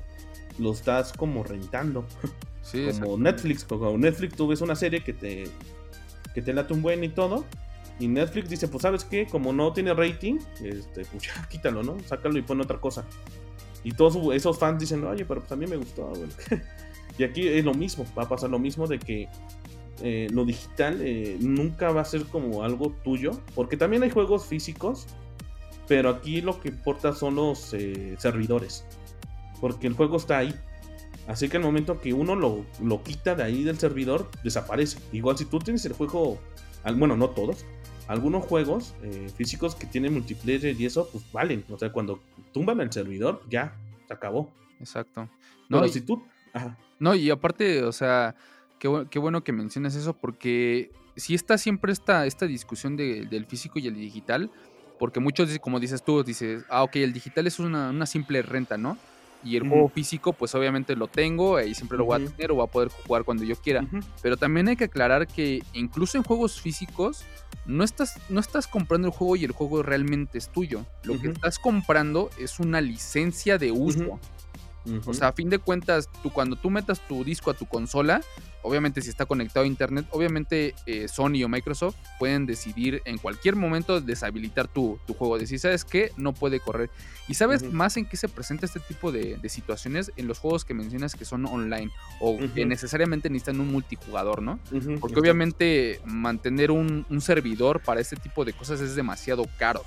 Lo 0.58 0.72
estás 0.72 1.12
como 1.12 1.42
rentando. 1.42 2.04
como 3.00 3.16
Netflix, 3.18 3.64
como 3.64 3.96
Netflix 3.96 4.34
tú 4.34 4.48
ves 4.48 4.60
una 4.60 4.74
serie 4.74 5.02
que 5.02 5.12
te, 5.12 5.44
que 6.34 6.42
te 6.42 6.52
late 6.52 6.74
un 6.74 6.82
buen 6.82 7.02
y 7.04 7.08
todo. 7.08 7.44
Y 7.98 8.08
Netflix 8.08 8.50
dice, 8.50 8.68
pues 8.68 8.82
sabes 8.82 9.04
qué, 9.04 9.26
como 9.26 9.54
no 9.54 9.72
tiene 9.72 9.94
rating, 9.94 10.38
este, 10.62 11.06
pues 11.06 11.22
ya 11.22 11.48
quítalo, 11.48 11.82
¿no? 11.82 11.98
Sácalo 12.00 12.38
y 12.38 12.42
pon 12.42 12.60
otra 12.60 12.78
cosa. 12.78 13.06
Y 13.86 13.92
todos 13.92 14.16
esos 14.34 14.58
fans 14.58 14.80
dicen, 14.80 15.04
oye, 15.04 15.24
pero 15.24 15.42
pues 15.42 15.52
a 15.52 15.54
mí 15.54 15.64
me 15.64 15.76
gustó. 15.76 16.12
y 17.18 17.22
aquí 17.22 17.46
es 17.46 17.64
lo 17.64 17.72
mismo, 17.72 18.04
va 18.18 18.24
a 18.24 18.28
pasar 18.28 18.50
lo 18.50 18.58
mismo 18.58 18.88
de 18.88 18.98
que 18.98 19.28
eh, 20.02 20.26
lo 20.32 20.44
digital 20.44 20.98
eh, 21.02 21.36
nunca 21.38 21.92
va 21.92 22.00
a 22.00 22.04
ser 22.04 22.24
como 22.24 22.64
algo 22.64 22.90
tuyo, 23.04 23.30
porque 23.54 23.76
también 23.76 24.02
hay 24.02 24.10
juegos 24.10 24.44
físicos, 24.44 25.06
pero 25.86 26.10
aquí 26.10 26.40
lo 26.40 26.58
que 26.58 26.70
importa 26.70 27.12
son 27.14 27.36
los 27.36 27.72
eh, 27.74 28.16
servidores, 28.18 28.84
porque 29.60 29.86
el 29.86 29.92
juego 29.92 30.16
está 30.16 30.38
ahí. 30.38 30.52
Así 31.28 31.48
que 31.48 31.58
al 31.58 31.62
momento 31.62 32.00
que 32.00 32.12
uno 32.12 32.34
lo, 32.34 32.64
lo, 32.82 33.04
quita 33.04 33.36
de 33.36 33.44
ahí 33.44 33.62
del 33.62 33.78
servidor, 33.78 34.28
desaparece. 34.42 34.98
Igual 35.12 35.38
si 35.38 35.44
tú 35.44 35.60
tienes 35.60 35.84
el 35.84 35.92
juego, 35.92 36.40
bueno, 36.96 37.16
no 37.16 37.30
todos, 37.30 37.64
algunos 38.08 38.44
juegos 38.44 38.94
eh, 39.02 39.28
físicos 39.34 39.74
que 39.74 39.86
tienen 39.86 40.12
multiplayer 40.12 40.78
y 40.78 40.86
eso, 40.86 41.08
pues 41.10 41.24
valen. 41.32 41.64
O 41.70 41.78
sea, 41.78 41.92
cuando 41.92 42.20
tumban 42.52 42.80
el 42.80 42.92
servidor, 42.92 43.42
ya, 43.50 43.76
se 44.06 44.14
acabó. 44.14 44.52
Exacto. 44.80 45.28
No, 45.68 45.80
Pero 45.80 45.92
si 45.92 46.00
tú... 46.00 46.22
No, 46.98 47.14
y 47.14 47.30
aparte, 47.30 47.82
o 47.82 47.92
sea, 47.92 48.34
qué, 48.78 49.06
qué, 49.10 49.18
bueno 49.18 49.44
que 49.44 49.52
mencionas 49.52 49.94
eso 49.94 50.14
porque 50.14 50.90
si 51.16 51.34
está 51.34 51.58
siempre 51.58 51.92
esta, 51.92 52.26
esta 52.26 52.46
discusión 52.46 52.96
del 52.96 53.46
físico 53.46 53.78
y 53.78 53.86
el 53.86 53.94
digital, 53.94 54.50
porque 54.98 55.20
muchos, 55.20 55.58
como 55.58 55.80
dices 55.80 56.02
tú, 56.02 56.22
dices, 56.22 56.64
ah, 56.70 56.82
ok, 56.82 56.96
el 56.96 57.12
digital 57.12 57.46
es 57.46 57.58
una, 57.58 57.90
una 57.90 58.06
simple 58.06 58.42
renta, 58.42 58.78
¿no? 58.78 58.96
Y 59.46 59.56
el 59.56 59.68
juego 59.68 59.88
físico, 59.88 60.32
pues 60.32 60.54
obviamente 60.54 60.96
lo 60.96 61.06
tengo 61.06 61.60
y 61.60 61.74
siempre 61.74 61.96
lo 61.96 62.04
voy 62.04 62.22
a 62.22 62.24
tener 62.26 62.50
o 62.50 62.56
voy 62.56 62.64
a 62.64 62.70
poder 62.70 62.88
jugar 62.88 63.24
cuando 63.24 63.44
yo 63.44 63.54
quiera. 63.56 63.86
Pero 64.22 64.36
también 64.36 64.66
hay 64.68 64.76
que 64.76 64.84
aclarar 64.84 65.26
que 65.28 65.62
incluso 65.72 66.18
en 66.18 66.24
juegos 66.24 66.60
físicos 66.60 67.24
no 67.64 67.84
estás, 67.84 68.18
no 68.28 68.40
estás 68.40 68.66
comprando 68.66 69.08
el 69.08 69.14
juego 69.14 69.36
y 69.36 69.44
el 69.44 69.52
juego 69.52 69.82
realmente 69.82 70.38
es 70.38 70.48
tuyo. 70.48 70.84
Lo 71.04 71.20
que 71.20 71.28
estás 71.28 71.58
comprando 71.58 72.30
es 72.38 72.58
una 72.58 72.80
licencia 72.80 73.56
de 73.58 73.70
uso. 73.70 74.18
O 75.06 75.14
sea, 75.14 75.28
a 75.28 75.32
fin 75.32 75.50
de 75.50 75.58
cuentas, 75.58 76.08
tú, 76.22 76.32
cuando 76.32 76.56
tú 76.56 76.70
metas 76.70 77.00
tu 77.06 77.24
disco 77.24 77.50
a 77.50 77.54
tu 77.54 77.66
consola, 77.66 78.20
obviamente 78.66 79.00
si 79.00 79.10
está 79.10 79.26
conectado 79.26 79.64
a 79.64 79.66
internet, 79.66 80.06
obviamente 80.10 80.74
eh, 80.86 81.08
Sony 81.08 81.44
o 81.44 81.48
Microsoft 81.48 81.96
pueden 82.18 82.46
decidir 82.46 83.00
en 83.04 83.18
cualquier 83.18 83.56
momento 83.56 84.00
deshabilitar 84.00 84.68
tu, 84.68 84.98
juego. 85.06 85.38
Decir, 85.38 85.58
¿sabes 85.58 85.84
qué? 85.84 86.12
No 86.16 86.32
puede 86.32 86.60
correr. 86.60 86.90
Y 87.28 87.34
sabes 87.34 87.62
más 87.72 87.96
en 87.96 88.06
qué 88.06 88.16
se 88.16 88.28
presenta 88.28 88.66
este 88.66 88.80
tipo 88.80 89.12
de, 89.12 89.38
situaciones 89.48 90.10
en 90.16 90.26
los 90.26 90.40
juegos 90.40 90.64
que 90.64 90.74
mencionas 90.74 91.14
que 91.14 91.24
son 91.24 91.46
online 91.46 91.92
o 92.20 92.36
que 92.52 92.66
necesariamente 92.66 93.30
necesitan 93.30 93.60
un 93.60 93.70
multijugador, 93.70 94.42
¿no? 94.42 94.58
Porque 95.00 95.20
obviamente 95.20 96.00
mantener 96.04 96.72
un, 96.72 97.06
un 97.08 97.20
servidor 97.20 97.80
para 97.80 98.00
este 98.00 98.16
tipo 98.16 98.44
de 98.44 98.52
cosas 98.52 98.80
es 98.80 98.96
demasiado 98.96 99.46
caro. 99.56 99.84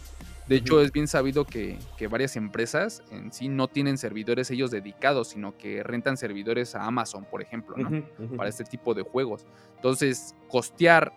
De 0.49 0.55
hecho, 0.55 0.81
es 0.81 0.91
bien 0.91 1.07
sabido 1.07 1.45
que, 1.45 1.77
varias 2.09 2.35
empresas 2.35 3.03
en 3.11 3.31
sí 3.31 3.49
no 3.49 3.67
tienen 3.67 3.99
servidores 3.99 4.49
ellos 4.49 4.71
dedicados, 4.71 5.29
sino 5.29 5.55
que 5.57 5.83
rentan 5.83 6.17
servidores 6.17 6.73
a 6.73 6.85
Amazon, 6.85 7.23
por 7.23 7.41
ejemplo, 7.43 7.77
¿no? 7.77 8.03
Para 8.35 8.49
este 8.49 8.63
tipo 8.63 8.95
de 8.95 9.03
juegos. 9.03 9.45
Entonces, 9.75 10.35
costear 10.47 11.13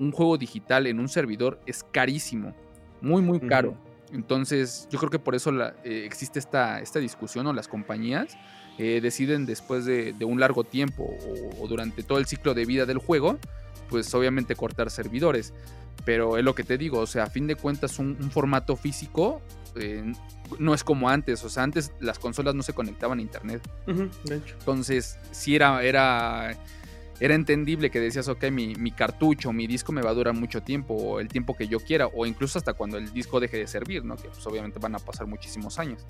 un 0.00 0.10
juego 0.10 0.36
digital 0.36 0.88
en 0.88 0.98
un 0.98 1.08
servidor 1.08 1.60
es 1.64 1.84
carísimo, 1.84 2.54
muy, 3.00 3.22
muy 3.22 3.38
caro. 3.38 3.76
Entonces, 4.12 4.88
yo 4.90 4.98
creo 4.98 5.10
que 5.10 5.18
por 5.20 5.36
eso 5.36 5.52
eh, 5.84 6.04
existe 6.04 6.40
esta, 6.40 6.80
esta 6.80 6.98
discusión 6.98 7.46
o 7.46 7.52
las 7.52 7.68
compañías 7.68 8.36
eh, 8.78 9.00
deciden 9.00 9.46
después 9.46 9.84
de, 9.84 10.14
un 10.24 10.40
largo 10.40 10.64
tiempo 10.64 11.14
o, 11.58 11.68
durante 11.68 12.02
todo 12.02 12.18
el 12.18 12.26
ciclo 12.26 12.52
de 12.52 12.64
vida 12.64 12.84
del 12.84 12.98
juego, 12.98 13.38
pues 13.88 14.12
obviamente 14.14 14.56
cortar 14.56 14.90
servidores. 14.90 15.54
Pero 16.04 16.36
es 16.36 16.44
lo 16.44 16.54
que 16.54 16.64
te 16.64 16.78
digo, 16.78 16.98
o 16.98 17.06
sea, 17.06 17.24
a 17.24 17.30
fin 17.30 17.46
de 17.46 17.54
cuentas 17.54 17.98
un, 17.98 18.16
formato 18.30 18.76
físico 18.76 19.40
eh, 19.76 20.12
no 20.58 20.74
es 20.74 20.84
como 20.84 21.08
antes, 21.08 21.44
o 21.44 21.48
sea, 21.48 21.62
antes 21.62 21.92
las 22.00 22.18
consolas 22.18 22.54
no 22.54 22.62
se 22.62 22.72
conectaban 22.72 23.18
a 23.18 23.22
internet. 23.22 23.62
de 24.24 24.36
hecho. 24.36 24.56
Entonces, 24.58 25.18
sí 25.30 25.54
era, 25.54 25.82
era, 25.82 26.56
era 27.20 27.34
entendible 27.34 27.90
que 27.90 28.00
decías, 28.00 28.28
ok, 28.28 28.50
mi, 28.50 28.74
mi, 28.74 28.90
cartucho, 28.90 29.52
mi 29.52 29.66
disco 29.66 29.92
me 29.92 30.02
va 30.02 30.10
a 30.10 30.14
durar 30.14 30.34
mucho 30.34 30.62
tiempo, 30.62 30.94
o 30.94 31.20
el 31.20 31.28
tiempo 31.28 31.56
que 31.56 31.68
yo 31.68 31.78
quiera, 31.78 32.08
o 32.08 32.26
incluso 32.26 32.58
hasta 32.58 32.74
cuando 32.74 32.98
el 32.98 33.12
disco 33.12 33.38
deje 33.38 33.58
de 33.58 33.66
servir, 33.66 34.04
¿no? 34.04 34.16
Que 34.16 34.28
pues 34.28 34.44
obviamente 34.46 34.78
van 34.78 34.94
a 34.94 34.98
pasar 34.98 35.26
muchísimos 35.26 35.78
años. 35.78 36.04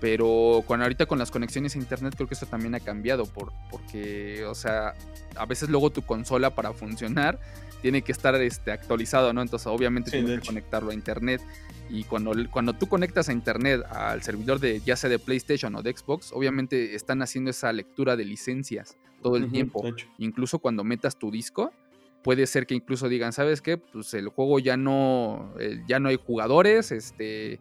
Pero 0.00 0.62
con 0.66 0.80
ahorita 0.80 1.06
con 1.06 1.18
las 1.18 1.30
conexiones 1.30 1.74
a 1.74 1.78
internet 1.78 2.14
creo 2.16 2.28
que 2.28 2.34
eso 2.34 2.46
también 2.46 2.74
ha 2.74 2.80
cambiado 2.80 3.26
por, 3.26 3.52
porque, 3.70 4.44
o 4.46 4.54
sea, 4.54 4.94
a 5.34 5.46
veces 5.46 5.68
luego 5.68 5.90
tu 5.90 6.02
consola 6.02 6.54
para 6.54 6.72
funcionar 6.72 7.40
tiene 7.82 8.02
que 8.02 8.12
estar 8.12 8.34
este, 8.36 8.72
actualizado, 8.72 9.32
¿no? 9.32 9.42
Entonces 9.42 9.66
obviamente 9.66 10.10
tienes 10.10 10.40
que 10.40 10.46
conectarlo 10.46 10.90
a 10.90 10.94
internet. 10.94 11.40
Y 11.90 12.04
cuando, 12.04 12.32
cuando 12.50 12.74
tú 12.74 12.86
conectas 12.86 13.28
a 13.28 13.32
internet 13.32 13.82
al 13.90 14.22
servidor 14.22 14.60
de 14.60 14.80
ya 14.80 14.96
sea 14.96 15.08
de 15.08 15.18
PlayStation 15.18 15.74
o 15.74 15.82
de 15.82 15.96
Xbox, 15.96 16.32
obviamente 16.32 16.94
están 16.94 17.22
haciendo 17.22 17.50
esa 17.50 17.72
lectura 17.72 18.16
de 18.16 18.24
licencias 18.24 18.96
todo 19.22 19.36
el 19.36 19.50
tiempo. 19.50 19.82
Incluso 20.18 20.58
cuando 20.58 20.84
metas 20.84 21.16
tu 21.16 21.30
disco, 21.30 21.72
puede 22.22 22.46
ser 22.46 22.66
que 22.66 22.74
incluso 22.74 23.08
digan, 23.08 23.32
¿sabes 23.32 23.62
qué? 23.62 23.78
Pues 23.78 24.12
el 24.14 24.28
juego 24.28 24.58
ya 24.58 24.76
no, 24.76 25.54
eh, 25.58 25.82
ya 25.88 25.98
no 25.98 26.08
hay 26.08 26.16
jugadores, 26.16 26.92
este 26.92 27.58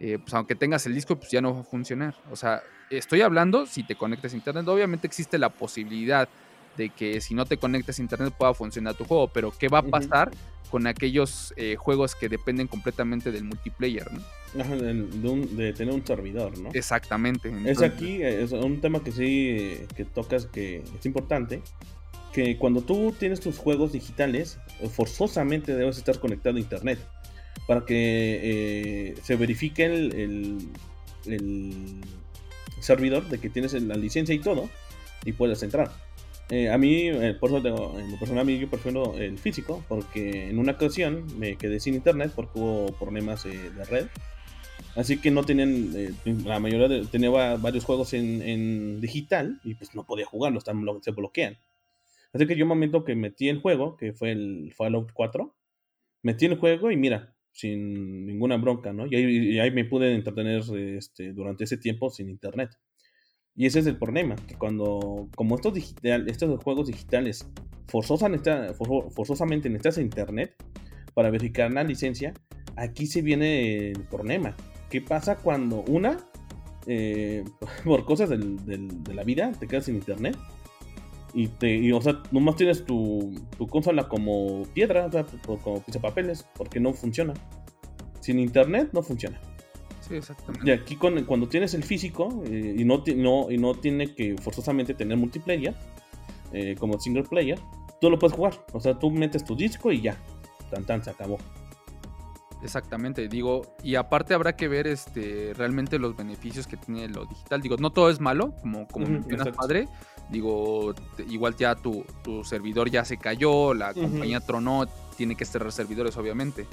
eh, 0.00 0.18
pues 0.18 0.32
aunque 0.32 0.54
tengas 0.54 0.86
el 0.86 0.94
disco, 0.94 1.16
pues 1.16 1.30
ya 1.30 1.42
no 1.42 1.54
va 1.54 1.60
a 1.60 1.64
funcionar. 1.64 2.14
O 2.30 2.36
sea, 2.36 2.62
estoy 2.88 3.20
hablando 3.20 3.66
si 3.66 3.82
te 3.82 3.96
conectas 3.96 4.32
a 4.32 4.36
internet. 4.36 4.66
Obviamente 4.66 5.06
existe 5.06 5.36
la 5.38 5.50
posibilidad 5.50 6.26
de 6.76 6.90
que 6.90 7.20
si 7.20 7.34
no 7.34 7.44
te 7.44 7.56
conectas 7.56 7.98
a 7.98 8.02
internet 8.02 8.34
pueda 8.36 8.54
funcionar 8.54 8.94
tu 8.94 9.04
juego, 9.04 9.28
pero 9.28 9.52
¿qué 9.56 9.68
va 9.68 9.78
a 9.78 9.82
pasar 9.82 10.30
con 10.70 10.86
aquellos 10.86 11.52
eh, 11.56 11.76
juegos 11.76 12.14
que 12.14 12.28
dependen 12.28 12.68
completamente 12.68 13.32
del 13.32 13.44
multiplayer, 13.44 14.06
¿no? 14.12 14.64
de, 14.64 15.72
tener 15.72 15.92
un 15.92 16.06
servidor, 16.06 16.56
¿no? 16.58 16.70
Exactamente. 16.72 17.52
es 17.66 17.82
aquí, 17.82 18.22
es 18.22 18.52
un 18.52 18.80
tema 18.80 19.02
que 19.02 19.12
sí, 19.12 19.86
que 19.96 20.04
tocas 20.04 20.46
que 20.46 20.82
es 20.98 21.06
importante, 21.06 21.62
que 22.32 22.56
cuando 22.56 22.82
tú 22.82 23.12
tienes 23.18 23.40
tus 23.40 23.58
juegos 23.58 23.92
digitales, 23.92 24.58
forzosamente 24.92 25.74
debes 25.74 25.98
estar 25.98 26.18
conectado 26.20 26.56
a 26.56 26.60
internet 26.60 26.98
para 27.66 27.84
que 27.84 28.40
eh, 28.42 29.14
se 29.22 29.36
verifique 29.36 29.84
el, 29.84 30.58
servidor 32.80 33.28
de 33.28 33.38
que 33.38 33.50
tienes 33.50 33.74
la 33.74 33.94
licencia 33.94 34.34
y 34.34 34.38
todo 34.38 34.70
y 35.24 35.32
puedes 35.32 35.62
entrar. 35.62 35.92
Eh, 36.50 36.68
a 36.68 36.76
mí, 36.78 37.08
eh, 37.08 37.36
por 37.38 37.50
eso 37.50 37.62
tengo, 37.62 37.98
en 37.98 38.10
lo 38.10 38.18
personal, 38.18 38.42
a 38.42 38.44
mí 38.44 38.58
yo 38.58 38.68
prefiero 38.68 39.16
el 39.16 39.38
físico 39.38 39.84
porque 39.88 40.48
en 40.50 40.58
una 40.58 40.72
ocasión 40.72 41.26
me 41.38 41.56
quedé 41.56 41.78
sin 41.78 41.94
internet 41.94 42.32
porque 42.34 42.58
hubo 42.58 42.86
problemas 42.98 43.44
de 43.44 43.84
red. 43.84 44.06
Así 44.96 45.20
que 45.20 45.30
no 45.30 45.44
tenían, 45.44 45.92
la 46.44 46.58
mayoría 46.58 46.88
de, 46.88 47.06
tenía 47.06 47.30
varios 47.30 47.84
juegos 47.84 48.12
en, 48.12 49.00
digital 49.00 49.60
y 49.62 49.74
pues 49.74 49.94
no 49.94 50.04
podía 50.04 50.26
jugarlos, 50.26 50.64
se 51.02 51.10
bloquean. 51.12 51.56
Así 52.32 52.46
que 52.46 52.56
yo 52.56 52.64
un 52.64 52.70
momento 52.70 53.04
que 53.04 53.14
metí 53.14 53.48
el 53.48 53.60
juego, 53.60 53.96
que 53.96 54.12
fue 54.12 54.32
el 54.32 54.72
Fallout 54.76 55.12
4, 55.12 55.54
metí 56.22 56.46
el 56.46 56.58
juego 56.58 56.90
y 56.90 56.96
mira, 56.96 57.34
sin 57.52 58.26
ninguna 58.26 58.56
bronca, 58.56 58.92
¿no? 58.92 59.06
Y 59.06 59.14
ahí, 59.14 59.58
ahí 59.58 59.70
me 59.70 59.84
pude 59.84 60.14
entretener 60.14 60.62
este, 60.96 61.32
durante 61.32 61.64
ese 61.64 61.76
tiempo 61.76 62.10
sin 62.10 62.28
internet. 62.28 62.70
Y 63.56 63.66
ese 63.66 63.80
es 63.80 63.86
el 63.86 63.98
problema, 63.98 64.36
que 64.36 64.54
cuando, 64.54 65.28
como 65.36 65.56
estos, 65.56 65.74
estos 66.02 66.62
juegos 66.62 66.86
digitales 66.86 67.46
forzosamente, 67.88 68.50
forzosamente 68.74 69.68
necesitas 69.68 69.98
internet 69.98 70.54
para 71.14 71.30
verificar 71.30 71.72
la 71.72 71.82
licencia, 71.82 72.32
aquí 72.76 73.06
se 73.06 73.22
viene 73.22 73.90
el 73.90 74.04
problema. 74.04 74.56
¿Qué 74.88 75.00
pasa 75.00 75.36
cuando 75.36 75.82
una, 75.88 76.16
eh, 76.86 77.44
por 77.84 78.04
cosas 78.04 78.30
del, 78.30 78.64
de 78.64 79.14
la 79.14 79.24
vida, 79.24 79.52
te 79.58 79.66
quedas 79.66 79.86
sin 79.86 79.96
internet? 79.96 80.36
Y, 81.32 81.48
te, 81.48 81.92
o 81.92 82.00
sea, 82.00 82.22
nomás 82.32 82.56
tienes 82.56 82.84
tu, 82.84 83.32
tu 83.56 83.66
consola 83.68 84.08
como 84.08 84.64
piedra, 84.74 85.06
o 85.06 85.12
sea, 85.12 85.24
como 85.44 85.82
papeles, 86.00 86.44
porque 86.56 86.80
no 86.80 86.92
funciona. 86.92 87.34
Sin 88.20 88.38
internet 88.38 88.90
no 88.92 89.02
funciona. 89.02 89.40
Sí, 90.10 90.16
exactamente. 90.16 90.68
Y 90.68 90.72
aquí 90.72 90.96
cuando 90.96 91.48
tienes 91.48 91.72
el 91.74 91.84
físico 91.84 92.42
eh, 92.44 92.74
y, 92.76 92.84
no, 92.84 93.02
no, 93.16 93.50
y 93.50 93.56
no 93.56 93.74
tiene 93.74 94.12
que 94.12 94.36
forzosamente 94.36 94.92
tener 94.92 95.16
multiplayer, 95.16 95.74
eh, 96.52 96.74
como 96.78 96.98
single 96.98 97.22
player, 97.22 97.60
tú 98.00 98.10
lo 98.10 98.18
puedes 98.18 98.36
jugar. 98.36 98.66
O 98.72 98.80
sea, 98.80 98.98
tú 98.98 99.10
metes 99.10 99.44
tu 99.44 99.54
disco 99.54 99.92
y 99.92 100.00
ya. 100.00 100.16
Tan 100.70 100.84
tan, 100.84 101.04
se 101.04 101.10
acabó. 101.10 101.38
Exactamente, 102.62 103.26
digo, 103.28 103.62
y 103.82 103.94
aparte 103.94 104.34
habrá 104.34 104.54
que 104.54 104.68
ver 104.68 104.86
este 104.86 105.54
realmente 105.54 105.98
los 105.98 106.14
beneficios 106.14 106.66
que 106.66 106.76
tiene 106.76 107.08
lo 107.08 107.24
digital. 107.24 107.62
Digo, 107.62 107.76
no 107.78 107.90
todo 107.90 108.10
es 108.10 108.20
malo, 108.20 108.52
como, 108.60 108.86
como 108.88 109.06
mencionas, 109.06 109.48
padre. 109.56 109.88
Digo, 110.28 110.94
igual 111.28 111.56
ya 111.56 111.74
tu, 111.74 112.04
tu, 112.22 112.44
servidor 112.44 112.90
ya 112.90 113.04
se 113.04 113.16
cayó, 113.16 113.72
la 113.74 113.94
compañía 113.94 114.40
tronó, 114.40 114.86
tiene 115.16 115.36
que 115.36 115.44
cerrar 115.44 115.72
servidores, 115.72 116.16
obviamente. 116.16 116.66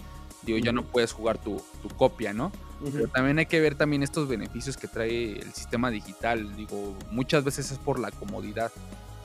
Digo, 0.48 0.58
ya 0.58 0.72
no 0.72 0.84
puedes 0.84 1.12
jugar 1.12 1.38
tu, 1.38 1.62
tu 1.82 1.90
copia, 1.90 2.34
¿no? 2.34 2.52
Pero 2.92 3.08
también 3.08 3.38
hay 3.38 3.46
que 3.46 3.60
ver 3.60 3.76
también 3.76 4.02
estos 4.02 4.28
beneficios 4.28 4.78
que 4.78 4.88
trae 4.88 5.40
el 5.40 5.54
sistema 5.54 5.92
digital. 5.92 6.56
Digo, 6.56 6.96
muchas 7.12 7.44
veces 7.44 7.72
es 7.72 7.78
por 7.78 8.00
la 8.00 8.12
comodidad. 8.12 8.72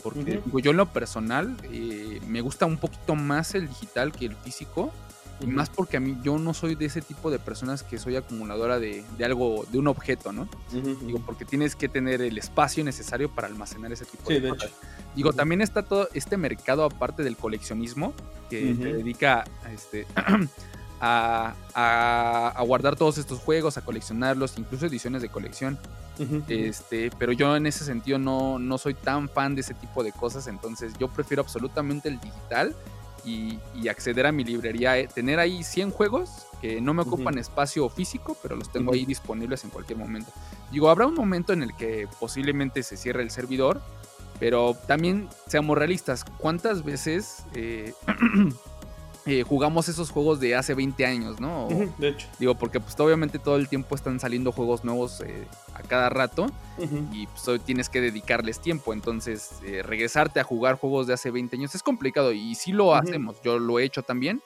Porque 0.02 0.40
digo, 0.44 0.58
yo 0.58 0.72
en 0.72 0.78
lo 0.78 0.86
personal 0.86 1.56
eh, 1.64 2.20
me 2.26 2.40
gusta 2.40 2.66
un 2.66 2.76
poquito 2.76 3.14
más 3.14 3.54
el 3.54 3.68
digital 3.68 4.10
que 4.12 4.26
el 4.26 4.34
físico 4.34 4.92
y 5.40 5.46
más 5.46 5.70
porque 5.70 5.96
a 5.96 6.00
mí 6.00 6.16
yo 6.22 6.38
no 6.38 6.54
soy 6.54 6.74
de 6.74 6.86
ese 6.86 7.00
tipo 7.00 7.30
de 7.30 7.38
personas 7.38 7.82
que 7.82 7.98
soy 7.98 8.16
acumuladora 8.16 8.78
de, 8.78 9.04
de 9.18 9.24
algo, 9.24 9.64
de 9.70 9.78
un 9.78 9.88
objeto, 9.88 10.32
¿no? 10.32 10.48
Digo, 10.72 11.20
porque 11.24 11.44
tienes 11.44 11.74
que 11.74 11.88
tener 11.88 12.22
el 12.22 12.38
espacio 12.38 12.84
necesario 12.84 13.28
para 13.28 13.48
almacenar 13.48 13.92
ese 13.92 14.04
tipo 14.04 14.28
de, 14.30 14.48
cosas. 14.48 14.70
Digo, 15.16 15.32
también 15.32 15.60
está 15.60 15.82
todo 15.82 16.08
este 16.14 16.36
mercado 16.36 16.84
aparte 16.84 17.22
del 17.22 17.36
coleccionismo 17.36 18.14
que 18.50 18.74
se 18.76 18.92
dedica 18.92 19.44
a, 19.64 19.72
este, 19.72 20.06
a, 21.04 21.54
a, 21.74 22.62
guardar 22.62 22.94
todos 22.94 23.18
estos 23.18 23.40
juegos, 23.40 23.76
a 23.76 23.82
coleccionarlos, 23.82 24.56
incluso 24.56 24.86
ediciones 24.86 25.20
de 25.20 25.28
colección. 25.28 25.78
Este, 26.46 27.10
pero 27.18 27.32
yo 27.32 27.56
en 27.56 27.66
ese 27.66 27.84
sentido 27.84 28.16
no, 28.18 28.58
no 28.60 28.78
soy 28.78 28.94
tan 28.94 29.28
fan 29.28 29.56
de 29.56 29.62
ese 29.62 29.74
tipo 29.74 30.04
de 30.04 30.12
cosas, 30.12 30.46
entonces 30.46 30.92
yo 31.00 31.08
prefiero 31.08 31.42
absolutamente 31.42 32.08
el 32.08 32.20
digital 32.20 32.76
y, 33.24 33.58
acceder 33.88 34.26
a 34.26 34.32
mi 34.32 34.44
librería, 34.44 34.96
eh, 34.98 35.08
tener 35.12 35.40
ahí 35.40 35.64
100 35.64 35.90
juegos 35.90 36.46
que 36.60 36.80
no 36.80 36.94
me 36.94 37.02
ocupan 37.02 37.38
espacio 37.38 37.88
físico, 37.88 38.36
pero 38.40 38.54
los 38.54 38.70
tengo 38.70 38.92
ahí 38.92 39.04
disponibles 39.04 39.64
en 39.64 39.70
cualquier 39.70 39.98
momento. 39.98 40.30
Digo, 40.70 40.88
habrá 40.88 41.06
un 41.06 41.14
momento 41.14 41.52
en 41.52 41.64
el 41.64 41.74
que 41.74 42.06
posiblemente 42.20 42.84
se 42.84 42.96
cierre 42.96 43.22
el 43.22 43.30
servidor, 43.30 43.80
pero 44.38 44.76
también 44.86 45.28
seamos 45.48 45.76
realistas, 45.76 46.24
¿cuántas 46.38 46.84
veces 46.84 47.44
eh, 47.54 47.94
Eh, 49.24 49.44
jugamos 49.44 49.88
esos 49.88 50.10
juegos 50.10 50.40
de 50.40 50.56
hace 50.56 50.74
20 50.74 51.06
años, 51.06 51.40
¿no? 51.40 51.68
de 51.98 52.08
hecho. 52.08 52.26
Digo, 52.40 52.56
porque 52.56 52.80
pues 52.80 52.98
obviamente 52.98 53.38
todo 53.38 53.56
el 53.56 53.68
tiempo 53.68 53.94
están 53.94 54.18
saliendo 54.18 54.50
juegos 54.50 54.84
nuevos 54.84 55.20
eh, 55.20 55.46
a 55.74 55.82
cada 55.82 56.08
rato 56.08 56.46
y 57.12 57.26
pues 57.28 57.64
tienes 57.64 57.88
que 57.88 58.00
dedicarles 58.00 58.60
tiempo. 58.60 58.92
Entonces, 58.92 59.52
eh, 59.64 59.82
regresarte 59.82 60.40
a 60.40 60.44
jugar 60.44 60.76
juegos 60.76 61.06
de 61.06 61.14
hace 61.14 61.30
20 61.30 61.56
años 61.56 61.74
es 61.74 61.82
complicado 61.82 62.32
y 62.32 62.54
sí 62.56 62.72
lo 62.72 62.94
hacemos, 62.96 63.40
yo 63.42 63.60
lo 63.60 63.78
he 63.78 63.84
hecho 63.84 64.02
también, 64.02 64.42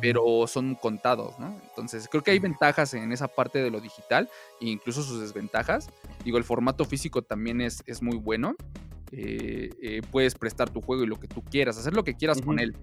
pero 0.00 0.46
son 0.48 0.74
contados, 0.74 1.38
¿no? 1.38 1.56
Entonces, 1.68 2.08
creo 2.08 2.24
que 2.24 2.32
hay 2.32 2.40
ventajas 2.40 2.94
en 2.94 3.12
esa 3.12 3.28
parte 3.28 3.62
de 3.62 3.70
lo 3.70 3.80
digital 3.80 4.28
e 4.60 4.66
incluso 4.66 5.04
sus 5.04 5.20
desventajas. 5.20 5.88
Digo, 6.24 6.38
el 6.38 6.44
formato 6.44 6.84
físico 6.84 7.22
también 7.22 7.60
es, 7.60 7.84
es 7.86 8.02
muy 8.02 8.16
bueno. 8.16 8.56
puedes 10.10 10.34
prestar 10.34 10.68
tu 10.70 10.80
juego 10.80 11.04
y 11.04 11.06
lo 11.06 11.20
que 11.20 11.28
tú 11.28 11.44
quieras, 11.44 11.78
hacer 11.78 11.94
lo 11.94 12.02
que 12.02 12.16
quieras 12.16 12.42
con 12.42 12.58
él. 12.58 12.76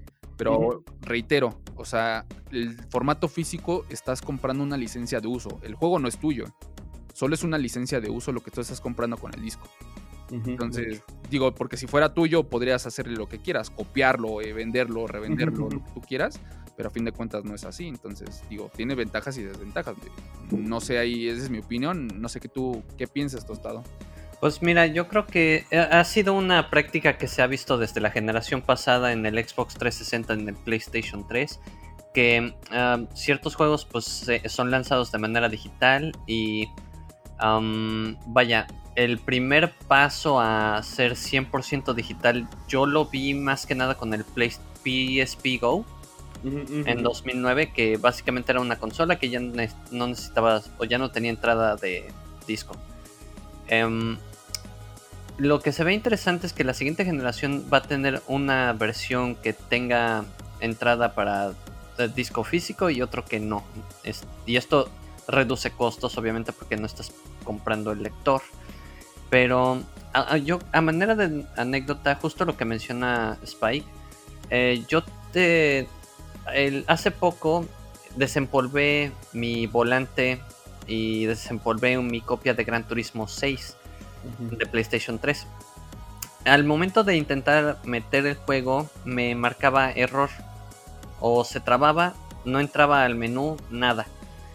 Pero 0.43 0.83
reitero, 1.01 1.61
o 1.75 1.85
sea, 1.85 2.25
el 2.51 2.75
formato 2.89 3.27
físico 3.27 3.85
estás 3.89 4.21
comprando 4.21 4.63
una 4.63 4.75
licencia 4.75 5.21
de 5.21 5.27
uso. 5.27 5.59
El 5.63 5.75
juego 5.75 5.99
no 5.99 6.07
es 6.07 6.17
tuyo. 6.17 6.45
Solo 7.13 7.35
es 7.35 7.43
una 7.43 7.57
licencia 7.57 8.01
de 8.01 8.09
uso 8.09 8.31
lo 8.31 8.41
que 8.41 8.51
tú 8.51 8.59
estás 8.59 8.81
comprando 8.81 9.17
con 9.17 9.33
el 9.33 9.41
disco. 9.41 9.67
Entonces, 10.31 11.03
digo, 11.29 11.53
porque 11.53 11.77
si 11.77 11.85
fuera 11.87 12.13
tuyo 12.13 12.49
podrías 12.49 12.85
hacerle 12.87 13.15
lo 13.15 13.29
que 13.29 13.37
quieras, 13.37 13.69
copiarlo, 13.69 14.41
eh, 14.41 14.51
venderlo, 14.51 15.05
revenderlo, 15.05 15.69
lo 15.69 15.83
que 15.83 15.91
tú 15.93 16.01
quieras, 16.01 16.39
pero 16.75 16.89
a 16.89 16.91
fin 16.91 17.05
de 17.05 17.11
cuentas 17.11 17.45
no 17.45 17.53
es 17.53 17.63
así. 17.65 17.87
Entonces, 17.87 18.43
digo, 18.49 18.71
tiene 18.75 18.95
ventajas 18.95 19.37
y 19.37 19.43
desventajas. 19.43 19.95
No 20.51 20.81
sé, 20.81 20.97
ahí 20.97 21.27
esa 21.27 21.43
es 21.43 21.49
mi 21.49 21.59
opinión. 21.59 22.07
No 22.19 22.29
sé 22.29 22.39
qué 22.39 22.49
tú, 22.49 22.83
qué 22.97 23.07
piensas, 23.07 23.45
Tostado. 23.45 23.83
Pues 24.43 24.61
mira, 24.61 24.87
yo 24.87 25.07
creo 25.07 25.25
que 25.25 25.65
eh, 25.71 25.77
ha 25.79 26.03
sido 26.03 26.33
una 26.33 26.69
práctica 26.69 27.17
que 27.17 27.29
se 27.29 27.41
ha 27.41 27.47
visto 27.47 27.77
desde 27.77 28.01
la 28.01 28.11
generación 28.11 28.61
pasada 28.61 29.13
en 29.13 29.25
el 29.25 29.35
Xbox 29.35 29.75
360, 29.75 30.33
en 30.33 30.49
el 30.49 30.55
PlayStation 30.55 31.25
3, 31.25 31.61
que 32.13 32.53
ciertos 33.13 33.55
juegos 33.55 33.85
pues 33.85 34.29
son 34.47 34.69
lanzados 34.69 35.13
de 35.13 35.19
manera 35.19 35.47
digital 35.47 36.11
y 36.27 36.67
vaya, 37.39 38.67
el 38.97 39.17
primer 39.19 39.71
paso 39.87 40.41
a 40.41 40.83
ser 40.83 41.13
100% 41.13 41.93
digital 41.93 42.45
yo 42.67 42.85
lo 42.85 43.05
vi 43.05 43.33
más 43.33 43.65
que 43.65 43.75
nada 43.75 43.95
con 43.95 44.13
el 44.13 44.25
PSP 44.25 45.61
Go. 45.61 45.85
En 46.43 47.01
2009, 47.01 47.71
que 47.71 47.95
básicamente 47.95 48.51
era 48.51 48.59
una 48.59 48.75
consola 48.75 49.17
que 49.17 49.29
ya 49.29 49.39
no 49.39 50.07
necesitaba 50.07 50.61
o 50.79 50.83
ya 50.83 50.97
no 50.97 51.11
tenía 51.11 51.31
entrada 51.31 51.77
de 51.77 52.11
disco. 52.45 52.75
Em, 53.69 54.17
lo 55.37 55.59
que 55.61 55.71
se 55.71 55.83
ve 55.83 55.93
interesante 55.93 56.47
es 56.47 56.53
que 56.53 56.63
la 56.63 56.73
siguiente 56.73 57.05
generación 57.05 57.65
va 57.71 57.79
a 57.79 57.83
tener 57.83 58.21
una 58.27 58.73
versión 58.73 59.35
que 59.35 59.53
tenga 59.53 60.25
entrada 60.59 61.13
para 61.13 61.53
disco 62.15 62.43
físico 62.43 62.89
y 62.89 63.01
otro 63.01 63.25
que 63.25 63.39
no. 63.39 63.63
y 64.45 64.55
esto 64.57 64.89
reduce 65.27 65.71
costos, 65.71 66.17
obviamente, 66.17 66.51
porque 66.51 66.75
no 66.75 66.85
estás 66.85 67.11
comprando 67.43 67.91
el 67.91 68.03
lector. 68.03 68.41
Pero 69.29 69.81
a, 70.13 70.37
yo, 70.37 70.59
a 70.71 70.81
manera 70.81 71.15
de 71.15 71.45
anécdota, 71.55 72.15
justo 72.15 72.45
lo 72.45 72.55
que 72.57 72.65
menciona 72.65 73.37
Spike, 73.43 73.87
eh, 74.49 74.83
yo 74.87 75.03
te. 75.31 75.87
hace 76.87 77.11
poco 77.11 77.65
desempolvé 78.15 79.11
mi 79.31 79.65
volante 79.65 80.39
y 80.85 81.25
desempolvé 81.25 81.97
mi 81.97 82.21
copia 82.21 82.53
de 82.53 82.63
Gran 82.63 82.87
Turismo 82.87 83.27
6 83.27 83.77
de 84.39 84.65
PlayStation 84.65 85.19
3. 85.19 85.47
Al 86.45 86.63
momento 86.65 87.03
de 87.03 87.15
intentar 87.15 87.77
meter 87.83 88.25
el 88.25 88.35
juego 88.35 88.89
me 89.05 89.33
marcaba 89.35 89.91
error 89.91 90.29
o 91.19 91.45
se 91.45 91.59
trababa, 91.59 92.13
no 92.43 92.59
entraba 92.59 93.05
al 93.05 93.15
menú, 93.15 93.57
nada. 93.69 94.05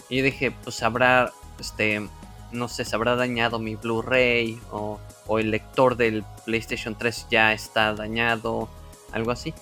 Y 0.08 0.18
yo 0.18 0.24
dije, 0.24 0.50
pues 0.50 0.82
habrá, 0.82 1.32
este, 1.58 2.06
no 2.52 2.68
sé, 2.68 2.84
se 2.84 2.94
habrá 2.94 3.16
dañado 3.16 3.58
mi 3.58 3.76
Blu-ray 3.76 4.60
o, 4.70 4.98
o 5.26 5.38
el 5.38 5.50
lector 5.50 5.96
del 5.96 6.24
PlayStation 6.44 6.94
3 6.96 7.26
ya 7.30 7.52
está 7.52 7.94
dañado, 7.94 8.68
algo 9.12 9.30
así. 9.30 9.54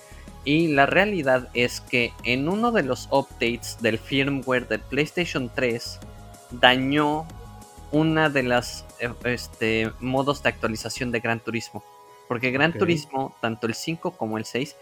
Y 0.43 0.67
la 0.69 0.85
realidad 0.85 1.49
es 1.53 1.81
que 1.81 2.13
en 2.23 2.47
uno 2.47 2.71
de 2.71 2.83
los 2.83 3.07
updates 3.11 3.77
del 3.81 3.99
firmware 3.99 4.67
del 4.67 4.79
PlayStation 4.79 5.49
3 5.53 5.99
dañó 6.51 7.27
una 7.91 8.29
de 8.29 8.43
las 8.43 8.85
eh, 8.99 9.13
este, 9.25 9.91
modos 9.99 10.43
de 10.43 10.49
actualización 10.49 11.11
de 11.11 11.19
Gran 11.19 11.39
Turismo. 11.39 11.83
Porque 12.27 12.51
Gran 12.51 12.73
Turismo, 12.73 13.35
tanto 13.41 13.67
el 13.67 13.73
5 13.73 14.11
como 14.11 14.37
el 14.37 14.45
6, 14.45 14.75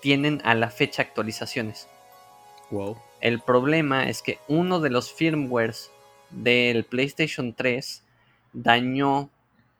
tienen 0.00 0.40
a 0.44 0.54
la 0.54 0.70
fecha 0.70 1.02
actualizaciones. 1.02 1.88
Wow. 2.70 2.96
El 3.20 3.40
problema 3.40 4.08
es 4.08 4.22
que 4.22 4.38
uno 4.48 4.80
de 4.80 4.90
los 4.90 5.12
firmwares 5.12 5.90
del 6.30 6.84
PlayStation 6.84 7.54
3 7.54 8.04
dañó 8.52 9.30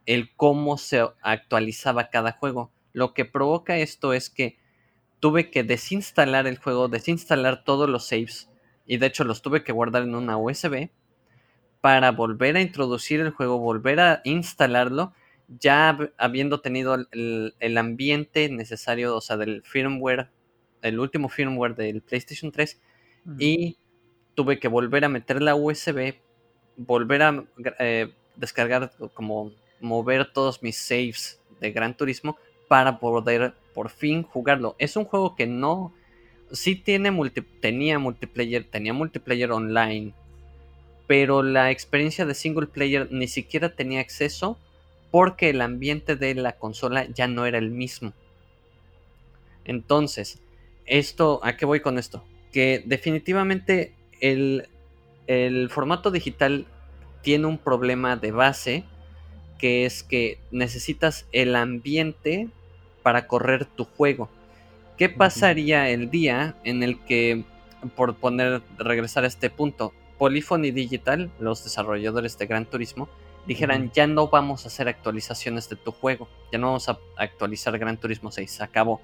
el 0.07 0.35
cómo 0.35 0.77
se 0.79 1.07
actualizaba 1.23 2.09
cada 2.09 2.33
juego. 2.33 2.71
Lo 2.93 3.15
que 3.15 3.25
provoca 3.25 3.77
esto 3.77 4.13
es 4.13 4.31
que 4.31 4.59
tuve 5.21 5.51
que 5.51 5.63
desinstalar 5.63 6.47
el 6.47 6.59
juego, 6.59 6.89
desinstalar 6.89 7.65
todos 7.65 7.89
los 7.89 8.07
saves 8.07 8.49
y 8.87 8.97
de 8.97 9.07
hecho 9.07 9.25
los 9.25 9.43
tuve 9.43 9.65
que 9.65 9.73
guardar 9.73 10.03
en 10.03 10.15
una 10.15 10.37
USB 10.37 10.89
para 11.81 12.11
volver 12.13 12.57
a 12.57 12.61
introducir 12.61 13.21
el 13.21 13.31
juego, 13.31 13.59
volver 13.59 14.01
a 14.01 14.21
instalarlo, 14.25 15.13
ya 15.49 15.97
habiendo 16.19 16.61
tenido 16.61 16.97
el, 17.13 17.79
ambiente 17.79 18.49
necesario, 18.49 19.17
o 19.17 19.21
sea, 19.21 19.37
del 19.37 19.63
firmware, 19.63 20.29
el 20.83 20.99
último 20.99 21.29
firmware 21.29 21.75
del 21.75 22.03
PlayStation 22.03 22.53
3, 22.53 22.81
y 23.39 23.77
tuve 24.35 24.59
que 24.59 24.69
volver 24.69 25.05
a 25.05 25.09
meter 25.09 25.43
la 25.43 25.55
USB, 25.55 26.15
volver 26.77 27.23
a 27.23 27.45
eh, 27.79 28.13
descargar, 28.37 28.93
como 29.15 29.53
mover 29.81 30.33
todos 30.33 30.63
mis 30.63 30.77
saves 30.77 31.41
de 31.61 31.73
Gran 31.73 31.97
Turismo 31.97 32.37
para 32.69 32.99
poder 32.99 33.55
por 33.75 33.91
fin 33.91 34.23
jugarlo. 34.23 34.77
Es 34.79 34.97
un 34.97 35.05
juego 35.05 35.35
que 35.35 35.47
no, 35.47 35.93
sí 36.53 36.75
tiene 36.77 37.13
tenía 37.61 37.99
multiplayer, 37.99 38.65
tenía 38.65 38.93
multiplayer 38.93 39.51
online, 39.53 40.15
pero 41.09 41.43
la 41.43 41.73
experiencia 41.73 42.27
de 42.27 42.35
single 42.35 42.69
player 42.69 43.09
ni 43.11 43.27
siquiera 43.27 43.71
tenía 43.71 44.01
acceso 44.01 44.59
porque 45.11 45.49
el 45.49 45.63
ambiente 45.63 46.15
de 46.15 46.35
la 46.35 46.53
consola 46.53 47.07
ya 47.07 47.27
no 47.27 47.47
era 47.47 47.57
el 47.59 47.71
mismo. 47.71 48.13
Entonces, 49.65 50.39
esto, 50.85 51.41
¿a 51.43 51.57
qué 51.57 51.65
voy 51.65 51.81
con 51.81 51.99
esto? 51.99 52.23
Que 52.53 52.83
definitivamente 52.85 53.95
el, 54.21 54.69
el 55.27 55.71
formato 55.71 56.11
digital 56.11 56.67
tiene 57.23 57.47
un 57.47 57.57
problema 57.57 58.17
de 58.17 58.31
base, 58.31 58.85
que 59.59 59.87
es 59.87 60.03
que 60.03 60.39
necesitas 60.51 61.27
el 61.33 61.57
ambiente 61.57 62.49
para 63.03 63.27
correr 63.27 63.65
tu 63.65 63.85
juego. 63.85 64.29
¿Qué 64.99 65.09
pasaría 65.09 65.89
el 65.89 66.11
día 66.11 66.57
en 66.65 66.83
el 66.83 67.01
que, 67.01 67.45
por 67.97 68.15
poner, 68.17 68.61
regresar 68.77 69.25
a 69.25 69.29
este 69.29 69.49
punto, 69.49 69.95
Polyphony 70.19 70.73
Digital, 70.73 71.31
los 71.39 71.65
desarrolladores 71.65 72.37
de 72.39 72.47
Gran 72.47 72.67
Turismo, 72.67 73.09
dijeran, 73.47 73.91
ya 73.93 74.07
no 74.07 74.29
vamos 74.29 74.65
a 74.65 74.69
hacer 74.69 74.89
actualizaciones 74.89 75.69
de 75.69 75.77
tu 75.77 75.93
juego, 75.93 76.29
ya 76.53 76.59
no 76.59 76.67
vamos 76.69 76.89
a 76.89 76.99
actualizar 77.17 77.79
Gran 77.79 77.97
Turismo 77.97 78.31
6, 78.31 78.51
se 78.51 78.63
acabó. 78.63 79.01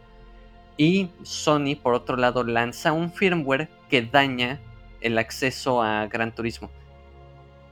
Y 0.76 1.10
Sony, 1.22 1.76
por 1.80 1.94
otro 1.94 2.16
lado, 2.16 2.42
lanza 2.44 2.92
un 2.92 3.12
firmware 3.12 3.68
que 3.88 4.02
daña 4.02 4.60
el 5.00 5.18
acceso 5.18 5.82
a 5.82 6.06
Gran 6.06 6.34
Turismo. 6.34 6.70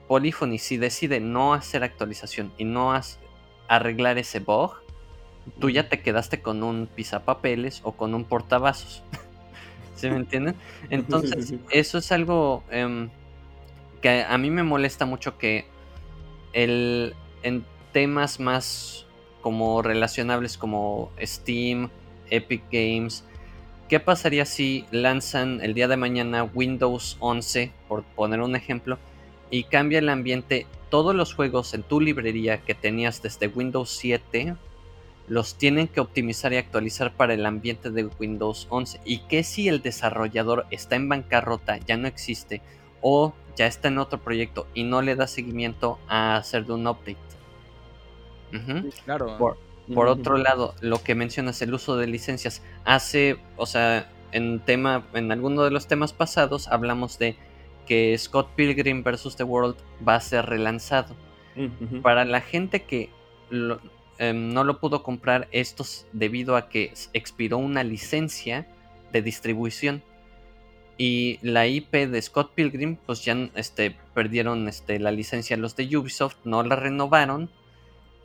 Polyphony, 0.07 0.59
si 0.59 0.77
decide 0.77 1.21
no 1.21 1.53
hacer 1.53 1.83
actualización 1.83 2.53
y 2.59 2.65
no 2.65 2.93
arreglar 3.69 4.19
ese 4.19 4.41
bug, 4.41 4.75
tú 5.59 5.71
ya 5.71 5.89
te 5.89 6.01
quedaste 6.01 6.43
con 6.43 6.63
un 6.63 6.87
pisapapeles 6.87 7.81
o 7.83 7.93
con 7.93 8.15
un 8.15 8.25
portavasos. 8.25 9.03
¿Sí 9.97 10.09
me 10.09 10.17
entienden? 10.17 10.55
Entonces, 10.91 11.55
eso 11.71 11.99
es 11.99 12.13
algo 12.13 12.63
em, 12.71 13.11
que 14.03 14.25
a 14.25 14.37
mí 14.37 14.51
me 14.51 14.65
molesta 14.65 15.07
mucho 15.07 15.39
que 15.39 15.65
el, 16.53 17.15
en 17.43 17.65
temas 17.93 18.41
más 18.41 19.07
como 19.41 19.81
relacionables 19.81 20.59
como 20.59 21.11
Steam, 21.21 21.89
Epic 22.29 22.63
Games, 22.71 23.25
¿qué 23.89 24.01
pasaría 24.01 24.45
si 24.45 24.85
lanzan 24.91 25.61
el 25.63 25.75
día 25.75 25.89
de 25.89 25.97
mañana 25.97 26.45
Windows 26.45 27.17
11, 27.21 27.73
por 27.89 28.03
poner 28.03 28.41
un 28.41 28.57
ejemplo, 28.57 28.99
y 29.51 29.65
cambia 29.65 30.01
el 30.01 30.09
ambiente? 30.09 30.67
Todos 30.91 31.15
los 31.15 31.35
juegos 31.35 31.73
en 31.73 31.83
tu 31.83 32.01
librería 32.01 32.59
que 32.59 32.75
tenías 32.75 33.23
desde 33.23 33.47
Windows 33.49 33.91
7 33.91 34.57
los 35.29 35.57
tienen 35.57 35.89
que 35.89 36.01
optimizar 36.01 36.53
y 36.53 36.57
actualizar 36.57 37.15
para 37.15 37.33
el 37.33 37.47
ambiente 37.47 37.91
de 37.91 38.05
Windows 38.19 38.67
11. 38.71 39.01
¿Y 39.05 39.19
qué 39.29 39.45
si 39.45 39.69
el 39.69 39.81
desarrollador 39.81 40.67
está 40.71 40.97
en 40.97 41.09
bancarrota, 41.09 41.79
ya 41.79 41.97
no 41.97 42.09
existe, 42.09 42.61
o 43.03 43.35
ya 43.57 43.67
está 43.67 43.89
en 43.89 43.99
otro 43.99 44.19
proyecto 44.19 44.67
y 44.73 44.85
no 44.85 45.03
le 45.03 45.15
da 45.15 45.27
seguimiento 45.27 45.99
a 46.09 46.37
hacer 46.37 46.65
de 46.65 46.73
un 46.73 46.87
update? 46.87 47.19
Claro. 49.05 49.39
Por, 49.39 50.07
otro 50.07 50.39
lado, 50.39 50.75
lo 50.81 51.03
que 51.03 51.15
mencionas, 51.15 51.61
el 51.61 51.75
uso 51.75 51.97
de 51.97 52.07
licencias, 52.07 52.63
hace, 52.85 53.39
o 53.57 53.67
sea, 53.67 54.11
en 54.31 54.61
tema, 54.61 55.05
en 55.13 55.31
alguno 55.33 55.65
de 55.65 55.71
los 55.71 55.87
temas 55.87 56.13
pasados 56.13 56.69
hablamos 56.69 57.19
de 57.19 57.37
que 57.87 58.17
Scott 58.17 58.49
Pilgrim 58.55 59.03
vs. 59.03 59.37
The 59.37 59.45
World 59.45 59.77
va 60.07 60.15
a 60.15 60.21
ser 60.21 60.47
relanzado. 60.47 61.15
Para 62.03 62.25
la 62.25 62.41
gente 62.41 62.85
que 62.85 63.11
Em, 64.19 64.53
no 64.53 64.63
lo 64.63 64.79
pudo 64.79 65.03
comprar 65.03 65.49
estos 65.51 66.07
debido 66.13 66.57
a 66.57 66.69
que 66.69 66.93
expiró 67.13 67.59
una 67.59 67.83
licencia 67.83 68.69
de 69.11 69.21
distribución. 69.21 70.03
Y 70.99 71.39
la 71.43 71.67
IP 71.67 71.93
de 71.93 72.21
Scott 72.21 72.53
Pilgrim, 72.55 72.97
pues 72.97 73.25
ya 73.25 73.37
este, 73.55 73.97
perdieron 74.15 74.69
este, 74.69 74.99
la 74.99 75.11
licencia 75.11 75.57
los 75.57 75.75
de 75.75 75.97
Ubisoft, 75.97 76.37
no 76.45 76.63
la 76.63 76.77
renovaron. 76.77 77.51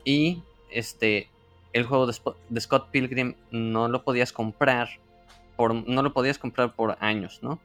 Y 0.04 0.42
este, 0.70 1.28
el 1.72 1.84
juego 1.84 2.06
de, 2.06 2.60
Scott 2.60 2.90
Pilgrim 2.90 3.34
no 3.50 3.88
lo 3.88 4.04
podías 4.04 4.32
comprar. 4.32 4.88
Por, 5.56 5.74
no 5.74 6.02
lo 6.02 6.12
podías 6.12 6.38
comprar 6.38 6.74
por 6.74 6.96
años, 7.00 7.40
¿no? 7.42 7.58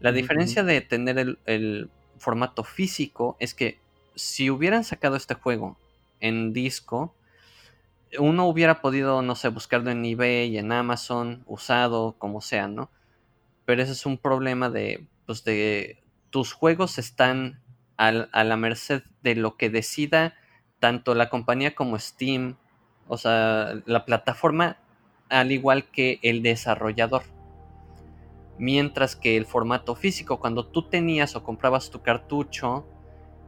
La 0.00 0.12
diferencia 0.12 0.62
de 0.62 0.80
tener 0.80 1.18
el, 1.18 1.38
el 1.46 1.88
formato 2.18 2.64
físico 2.64 3.36
es 3.38 3.54
que 3.54 3.78
si 4.14 4.50
hubieran 4.50 4.84
sacado 4.84 5.16
este 5.16 5.34
juego 5.34 5.76
en 6.20 6.52
disco, 6.52 7.14
uno 8.18 8.46
hubiera 8.46 8.80
podido, 8.80 9.22
no 9.22 9.34
sé, 9.34 9.48
buscarlo 9.48 9.90
en 9.90 10.04
eBay, 10.04 10.58
en 10.58 10.72
Amazon, 10.72 11.42
usado, 11.46 12.14
como 12.18 12.40
sea, 12.40 12.68
¿no? 12.68 12.90
Pero 13.66 13.82
ese 13.82 13.92
es 13.92 14.06
un 14.06 14.16
problema 14.16 14.70
de, 14.70 15.06
pues, 15.26 15.44
de 15.44 16.02
tus 16.30 16.54
juegos 16.54 16.98
están 16.98 17.60
a 17.98 18.12
la 18.12 18.56
merced 18.56 19.02
de 19.22 19.34
lo 19.34 19.56
que 19.56 19.70
decida 19.70 20.34
tanto 20.80 21.14
la 21.14 21.30
compañía 21.30 21.74
como 21.74 21.98
Steam, 21.98 22.56
o 23.08 23.16
sea, 23.16 23.74
la 23.86 24.04
plataforma, 24.04 24.76
al 25.28 25.52
igual 25.52 25.86
que 25.90 26.18
el 26.22 26.42
desarrollador. 26.42 27.22
Mientras 28.58 29.16
que 29.16 29.36
el 29.36 29.46
formato 29.46 29.94
físico, 29.94 30.38
cuando 30.38 30.66
tú 30.66 30.88
tenías 30.88 31.36
o 31.36 31.42
comprabas 31.42 31.90
tu 31.90 32.02
cartucho, 32.02 32.86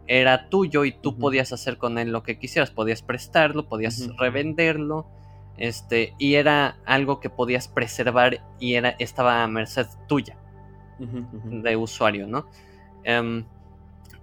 era 0.07 0.49
tuyo 0.49 0.85
y 0.85 0.93
tú 0.93 1.19
podías 1.19 1.53
hacer 1.53 1.77
con 1.77 1.99
él 1.99 2.11
lo 2.11 2.23
que 2.23 2.39
quisieras, 2.39 2.71
podías 2.71 3.03
prestarlo, 3.03 3.69
podías 3.69 4.09
revenderlo, 4.17 5.07
este, 5.59 6.15
y 6.19 6.35
era 6.35 6.79
algo 6.87 7.21
que 7.21 7.31
podías 7.31 7.69
preservar 7.69 8.41
y 8.59 8.75
era, 8.75 8.91
estaba 8.99 9.43
a 9.43 9.49
merced 9.49 9.87
tuya 10.07 10.37
de 10.99 11.77
usuario, 11.77 12.27
¿no? 12.27 12.47
Em, 13.05 13.45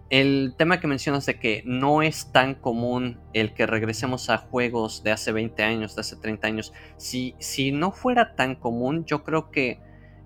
el 0.10 0.53
tema 0.57 0.80
que 0.80 0.88
mencionas 0.88 1.26
de 1.26 1.40
que 1.40 1.64
no 1.66 2.02
es 2.02 2.32
tan 2.32 2.53
común 2.53 3.20
el 3.34 3.53
que 3.53 3.66
regresemos 3.66 4.30
a 4.30 4.38
juegos 4.38 5.03
de 5.03 5.12
hace 5.12 5.32
20 5.32 5.64
años, 5.64 5.95
de 5.95 6.02
hace 6.02 6.16
30 6.16 6.48
años, 6.48 6.74
si, 6.98 7.36
si 7.40 7.72
no 7.72 7.91
fuera 7.91 8.36
tan 8.36 8.56
común, 8.56 9.06
yo 9.06 9.24
creo 9.24 9.49
que 9.49 9.80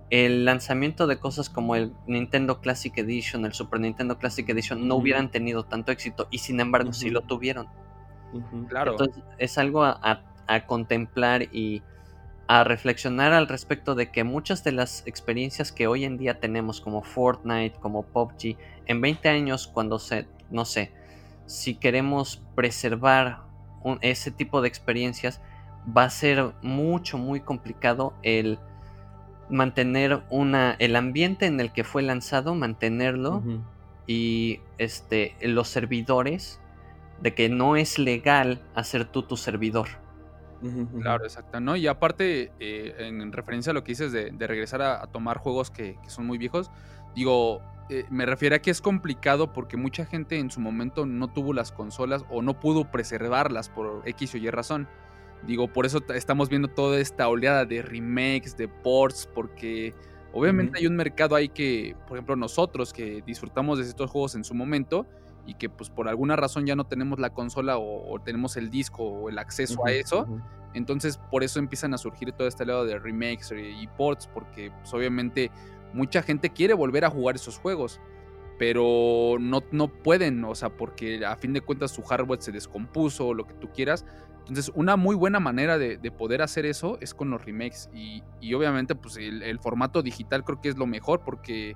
el 0.10 0.44
lanzamiento 0.44 1.07
de 1.07 1.19
cosas 1.19 1.49
como 1.49 1.76
el 1.76 1.94
Nintendo 2.07 2.61
Classic 2.61 2.98
Edition, 2.98 3.45
el 3.45 3.53
Super 3.53 3.80
Nintendo 3.80 4.18
Classic 4.18 4.48
Edition, 4.49 4.88
no 4.88 4.95
hubieran 4.95 5.31
tenido 5.31 5.64
tanto 5.64 5.91
éxito 5.91 6.27
y 6.31 6.40
sin 6.40 6.60
embargo 6.60 6.94
sí 6.94 7.10
lo 7.10 7.22
tuvieron. 7.22 7.68
Claro. 8.68 8.91
Entonces 8.91 9.23
es 9.38 9.57
algo 9.57 9.84
a, 9.84 10.23
contemplar 10.65 11.43
y 11.53 11.84
a 12.47 12.63
reflexionar 12.63 13.31
al 13.31 13.47
respecto 13.47 13.93
de 13.93 14.11
que 14.11 14.23
muchas 14.23 14.63
de 14.63 14.71
las 14.71 15.05
experiencias 15.05 15.71
que 15.71 15.85
hoy 15.85 16.03
en 16.03 16.17
día 16.17 16.39
tenemos 16.39 16.81
como 16.81 17.03
Fortnite, 17.03 17.77
como 17.80 18.03
PUBG, 18.03 18.57
en 18.88 19.01
20 19.01 19.30
años 19.30 19.67
cuando 19.67 19.99
se, 19.99 20.27
no 20.49 20.65
sé, 20.65 20.91
si 21.45 21.76
queremos 21.76 22.41
preservar 22.55 23.43
ese 24.01 24.31
tipo 24.31 24.61
de 24.61 24.67
experiencias, 24.67 25.41
va 25.95 26.05
a 26.05 26.09
ser 26.09 26.53
mucho, 26.63 27.19
muy 27.19 27.39
complicado 27.39 28.13
el 28.23 28.57
mantener 29.49 30.23
una 30.30 30.76
el 30.80 30.95
ambiente 30.95 31.45
en 31.45 31.59
el 31.59 31.71
que 31.71 31.84
fue 31.84 32.01
lanzado, 32.01 32.55
mantenerlo 32.55 33.43
y 34.07 34.59
este 34.77 35.35
los 35.41 35.67
servidores 35.67 36.59
de 37.21 37.34
que 37.34 37.49
no 37.49 37.76
es 37.76 37.99
legal 37.99 38.61
hacer 38.76 39.05
tú 39.05 39.23
tu 39.23 39.38
servidor. 39.38 39.88
Claro, 40.99 41.23
exacto, 41.23 41.60
¿no? 41.60 41.76
Y 41.76 41.88
aparte, 41.88 42.52
eh, 42.60 42.95
en 42.99 43.31
referencia 43.31 43.72
a 43.72 43.73
lo 43.73 43.84
que 43.84 43.94
dices 43.94 44.11
de, 44.11 44.31
regresar 44.48 44.81
a, 44.81 45.06
tomar 45.07 45.38
juegos 45.38 45.72
que, 45.72 45.98
son 46.07 46.26
muy 46.26 46.38
viejos, 46.38 46.72
digo, 47.15 47.61
eh, 47.90 48.06
me 48.10 48.26
refiero 48.26 48.56
a 48.56 48.60
que 48.60 48.72
es 48.72 48.81
complicado 48.81 49.53
porque 49.53 49.77
mucha 49.77 50.06
gente 50.06 50.38
en 50.38 50.52
su 50.52 50.60
momento 50.60 51.06
no 51.06 51.27
tuvo 51.27 51.53
las 51.53 51.72
consolas 51.72 52.23
o 52.30 52.41
no 52.41 52.60
pudo 52.60 52.91
preservarlas 52.91 53.69
por 53.69 54.03
X 54.06 54.36
o 54.36 54.38
Y 54.38 54.49
razón. 54.49 54.88
Digo, 55.48 55.72
por 55.72 55.86
eso 55.86 56.03
estamos 56.14 56.49
viendo 56.49 56.68
toda 56.68 56.99
esta 56.99 57.27
oleada 57.30 57.65
de 57.65 57.81
remakes, 57.81 58.57
de 58.57 58.68
ports, 58.68 59.30
porque 59.34 59.94
obviamente 60.34 60.80
hay 60.80 60.86
un 60.86 60.98
mercado 60.98 61.36
ahí 61.36 61.48
que, 61.48 61.95
por 62.07 62.18
ejemplo, 62.18 62.36
nosotros 62.36 62.91
que 62.91 63.23
disfrutamos 63.26 63.80
de 63.80 63.86
estos 63.86 64.11
juegos 64.11 64.36
en 64.36 64.44
su 64.44 64.53
momento 64.53 65.06
y 65.49 65.55
que 65.55 65.69
pues 65.69 65.89
por 65.89 66.07
alguna 66.07 66.35
razón 66.35 66.65
ya 66.65 66.76
no 66.76 66.85
tenemos 66.85 67.19
la 67.19 67.31
consola 67.31 67.77
o, 67.77 68.19
tenemos 68.19 68.55
el 68.57 68.69
disco 68.69 69.03
o 69.03 69.30
el 69.30 69.39
acceso 69.39 69.85
a 69.85 69.91
eso, 69.91 70.27
entonces 70.73 71.17
por 71.31 71.43
eso 71.43 71.59
empiezan 71.59 71.93
a 71.93 71.97
surgir 71.97 72.31
toda 72.34 72.47
esta 72.47 72.63
oleada 72.63 72.84
de 72.85 72.99
remakes 72.99 73.51
y 73.51 73.88
ports, 73.97 74.27
porque 74.27 74.71
pues, 74.71 74.93
obviamente 74.93 75.51
mucha 75.93 76.21
gente 76.21 76.51
quiere 76.51 76.73
volver 76.73 77.05
a 77.05 77.09
jugar 77.09 77.35
esos 77.35 77.57
juegos 77.57 77.99
pero 78.59 79.38
no, 79.39 79.63
no 79.71 79.88
pueden, 79.88 80.43
o 80.43 80.53
sea, 80.53 80.69
porque 80.69 81.26
a 81.26 81.38
fin 81.38 81.53
de 81.53 81.61
cuentas 81.61 81.91
su 81.91 82.03
hardware 82.03 82.41
se 82.41 82.51
descompuso 82.51 83.27
o 83.27 83.34
lo 83.34 83.47
que 83.47 83.53
tú 83.53 83.69
quieras. 83.69 84.05
Entonces, 84.41 84.69
una 84.76 84.97
muy 84.97 85.15
buena 85.15 85.39
manera 85.39 85.77
de, 85.77 85.97
poder 86.11 86.41
hacer 86.41 86.65
eso 86.65 86.97
es 86.99 87.13
con 87.13 87.30
los 87.30 87.45
remakes. 87.45 87.89
Y, 87.93 88.21
obviamente, 88.53 88.95
pues 88.95 89.15
el, 89.15 89.59
formato 89.59 90.01
digital 90.01 90.43
creo 90.43 90.59
que 90.59 90.67
es 90.67 90.77
lo 90.77 90.88
mejor 90.88 91.21
porque 91.23 91.76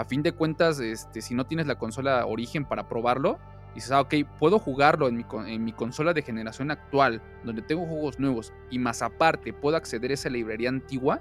a 0.00 0.04
fin 0.06 0.22
de 0.22 0.32
cuentas, 0.32 0.80
este, 0.80 1.20
si 1.20 1.34
no 1.34 1.46
tienes 1.46 1.66
la 1.66 1.76
consola 1.76 2.24
origen 2.24 2.64
para 2.64 2.88
probarlo, 2.88 3.38
dices, 3.74 3.92
ah, 3.92 4.00
ok, 4.00 4.14
puedo 4.38 4.58
jugarlo 4.58 5.08
en 5.08 5.16
mi, 5.18 5.26
en 5.46 5.62
mi, 5.62 5.72
consola 5.72 6.14
de 6.14 6.22
generación 6.22 6.70
actual, 6.70 7.20
donde 7.44 7.60
tengo 7.60 7.84
juegos 7.86 8.18
nuevos, 8.18 8.52
y 8.70 8.78
más 8.78 9.02
aparte 9.02 9.52
puedo 9.52 9.76
acceder 9.76 10.10
a 10.10 10.14
esa 10.14 10.30
librería 10.30 10.70
antigua, 10.70 11.20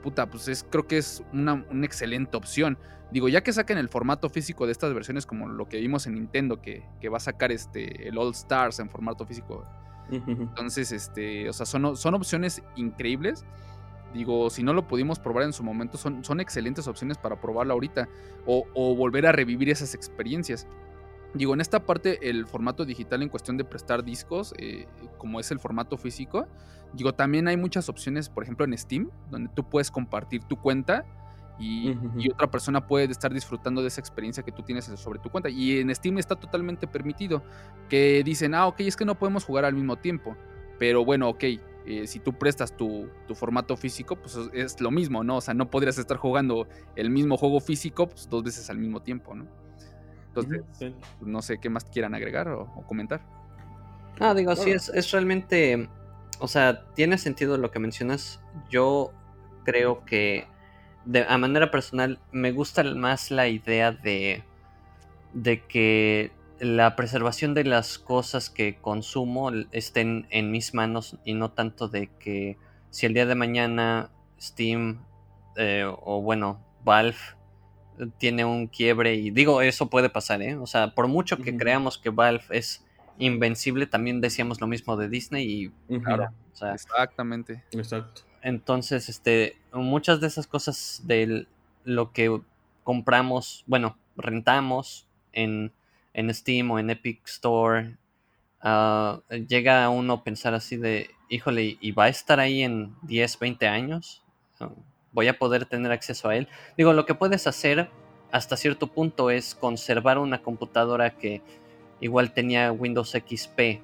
puta, 0.00 0.26
pues 0.30 0.46
es, 0.46 0.64
creo 0.68 0.86
que 0.86 0.98
es 0.98 1.24
una, 1.32 1.64
excelente 1.82 2.36
opción. 2.36 2.78
Digo, 3.10 3.28
ya 3.28 3.42
que 3.42 3.52
saquen 3.52 3.78
el 3.78 3.88
formato 3.88 4.28
físico 4.28 4.64
de 4.64 4.72
estas 4.72 4.94
versiones, 4.94 5.26
como 5.26 5.48
lo 5.48 5.68
que 5.68 5.78
vimos 5.78 6.06
en 6.06 6.14
Nintendo, 6.14 6.62
que, 6.62 6.84
va 7.12 7.16
a 7.16 7.20
sacar 7.20 7.50
este, 7.50 8.08
el 8.08 8.16
All 8.16 8.30
Stars 8.30 8.78
en 8.78 8.88
formato 8.88 9.26
físico. 9.26 9.66
Entonces, 10.10 10.92
este, 10.92 11.48
o 11.48 11.52
sea, 11.52 11.66
son, 11.66 11.96
son 11.96 12.14
opciones 12.14 12.62
increíbles. 12.76 13.44
Digo, 14.12 14.50
si 14.50 14.62
no 14.62 14.72
lo 14.72 14.86
pudimos 14.88 15.18
probar 15.18 15.44
en 15.44 15.52
su 15.52 15.62
momento, 15.62 15.96
son, 15.96 16.24
son 16.24 16.40
excelentes 16.40 16.88
opciones 16.88 17.18
para 17.18 17.40
probarlo 17.40 17.74
ahorita 17.74 18.08
o, 18.46 18.64
o 18.74 18.94
volver 18.96 19.26
a 19.26 19.32
revivir 19.32 19.70
esas 19.70 19.94
experiencias. 19.94 20.66
Digo, 21.32 21.54
en 21.54 21.60
esta 21.60 21.86
parte 21.86 22.28
el 22.28 22.46
formato 22.46 22.84
digital 22.84 23.22
en 23.22 23.28
cuestión 23.28 23.56
de 23.56 23.64
prestar 23.64 24.02
discos, 24.02 24.52
eh, 24.58 24.86
como 25.16 25.38
es 25.38 25.50
el 25.52 25.60
formato 25.60 25.96
físico, 25.96 26.48
digo, 26.92 27.12
también 27.14 27.46
hay 27.46 27.56
muchas 27.56 27.88
opciones, 27.88 28.28
por 28.28 28.42
ejemplo 28.42 28.64
en 28.64 28.76
Steam, 28.76 29.10
donde 29.30 29.48
tú 29.54 29.62
puedes 29.62 29.90
compartir 29.92 30.42
tu 30.44 30.56
cuenta 30.56 31.04
y, 31.60 31.94
otra 32.32 32.50
persona 32.50 32.86
puede 32.86 33.04
estar 33.12 33.32
disfrutando 33.32 33.82
de 33.82 33.88
esa 33.88 34.00
experiencia 34.00 34.42
que 34.42 34.50
tú 34.50 34.62
tienes 34.62 34.86
sobre 34.86 35.18
tu 35.18 35.28
cuenta. 35.28 35.50
Y 35.50 35.78
en 35.78 35.94
Steam 35.94 36.16
está 36.16 36.34
totalmente 36.34 36.86
permitido 36.86 37.42
que 37.88 38.22
dicen, 38.24 38.54
ah, 38.54 38.66
ok, 38.66 38.80
es 38.80 38.96
que 38.96 39.04
no 39.04 39.18
podemos 39.18 39.44
jugar 39.44 39.66
al 39.66 39.74
mismo 39.74 39.96
tiempo, 39.96 40.36
pero 40.78 41.04
bueno, 41.04 41.28
ok. 41.28 41.44
Eh, 41.86 42.06
si 42.06 42.20
tú 42.20 42.32
prestas 42.32 42.76
tu, 42.76 43.08
tu, 43.26 43.34
formato 43.34 43.76
físico, 43.76 44.16
pues 44.16 44.36
es 44.52 44.80
lo 44.80 44.90
mismo, 44.90 45.24
¿no? 45.24 45.38
O 45.38 45.40
sea, 45.40 45.54
no 45.54 45.70
podrías 45.70 45.96
estar 45.96 46.18
jugando 46.18 46.68
el 46.94 47.10
mismo 47.10 47.36
juego 47.36 47.58
físico 47.60 48.06
pues, 48.08 48.28
dos 48.28 48.42
veces 48.42 48.68
al 48.68 48.78
mismo 48.78 49.00
tiempo, 49.00 49.34
¿no? 49.34 49.46
Entonces, 50.28 50.62
pues, 50.78 50.92
no 51.20 51.42
sé 51.42 51.58
qué 51.58 51.70
más 51.70 51.84
quieran 51.84 52.14
agregar 52.14 52.48
o, 52.48 52.66
comentar. 52.86 53.20
Ah, 54.20 54.34
digo, 54.34 54.54
sí, 54.54 54.70
es, 54.70 54.90
es, 54.90 55.10
realmente, 55.10 55.88
o 56.38 56.46
sea, 56.46 56.84
tiene 56.94 57.18
sentido 57.18 57.56
lo 57.56 57.70
que 57.70 57.78
mencionas. 57.78 58.40
Yo 58.68 59.12
creo 59.64 60.04
que 60.04 60.46
de, 61.06 61.24
a 61.28 61.38
manera 61.38 61.70
personal 61.70 62.20
me 62.30 62.52
gusta 62.52 62.84
más 62.84 63.30
la 63.30 63.48
idea 63.48 63.90
de, 63.90 64.44
de 65.32 65.64
que 65.66 66.30
la 66.60 66.94
preservación 66.94 67.54
de 67.54 67.64
las 67.64 67.98
cosas 67.98 68.50
que 68.50 68.76
consumo 68.76 69.50
estén 69.72 70.26
en 70.30 70.50
mis 70.50 70.74
manos 70.74 71.16
y 71.24 71.34
no 71.34 71.50
tanto 71.50 71.88
de 71.88 72.08
que 72.18 72.58
si 72.90 73.06
el 73.06 73.14
día 73.14 73.24
de 73.26 73.34
mañana 73.34 74.10
Steam 74.38 75.00
eh, 75.56 75.84
o 75.86 76.20
bueno, 76.20 76.60
Valve 76.84 77.16
tiene 78.18 78.44
un 78.44 78.66
quiebre 78.66 79.14
y 79.14 79.30
digo, 79.30 79.62
eso 79.62 79.88
puede 79.88 80.08
pasar, 80.08 80.42
¿eh? 80.42 80.56
O 80.56 80.66
sea, 80.66 80.94
por 80.94 81.08
mucho 81.08 81.38
que 81.38 81.56
creamos 81.56 81.98
que 81.98 82.10
Valve 82.10 82.44
es 82.50 82.84
invencible, 83.18 83.86
también 83.86 84.20
decíamos 84.20 84.60
lo 84.60 84.66
mismo 84.66 84.96
de 84.96 85.08
Disney 85.08 85.72
y 85.88 86.00
claro, 86.00 86.28
exactamente. 86.72 87.64
Exacto. 87.72 88.22
Entonces, 88.42 89.08
este, 89.08 89.56
muchas 89.72 90.20
de 90.20 90.26
esas 90.26 90.46
cosas 90.46 91.02
de 91.04 91.46
lo 91.84 92.12
que 92.12 92.40
compramos, 92.84 93.64
bueno, 93.66 93.98
rentamos 94.16 95.06
en, 95.32 95.72
en 96.14 96.32
Steam 96.34 96.70
o 96.70 96.78
en 96.78 96.90
Epic 96.90 97.26
Store, 97.26 97.96
ah, 98.60 99.20
llega 99.48 99.84
a 99.84 99.90
uno 99.90 100.24
pensar 100.24 100.54
así 100.54 100.76
de, 100.76 101.10
híjole, 101.28 101.78
¿y 101.80 101.92
va 101.92 102.04
a 102.04 102.08
estar 102.08 102.40
ahí 102.40 102.62
en 102.62 102.94
10, 103.02 103.38
20 103.38 103.66
años? 103.66 104.22
Voy 105.12 105.28
a 105.28 105.38
poder 105.38 105.66
tener 105.66 105.92
acceso 105.92 106.28
a 106.28 106.36
él. 106.36 106.48
Digo, 106.76 106.92
lo 106.92 107.06
que 107.06 107.14
puedes 107.14 107.46
hacer 107.46 107.88
hasta 108.30 108.56
cierto 108.56 108.88
punto 108.88 109.30
es 109.30 109.54
conservar 109.54 110.18
una 110.18 110.42
computadora 110.42 111.16
que 111.16 111.42
igual 112.00 112.32
tenía 112.32 112.72
Windows 112.72 113.10
XP 113.10 113.82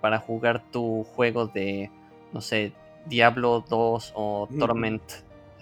para 0.00 0.18
jugar 0.18 0.62
tu 0.70 1.04
juego 1.04 1.46
de, 1.46 1.90
no 2.32 2.40
sé, 2.40 2.72
Diablo 3.06 3.64
2 3.68 4.12
o 4.14 4.48
Torment 4.58 5.02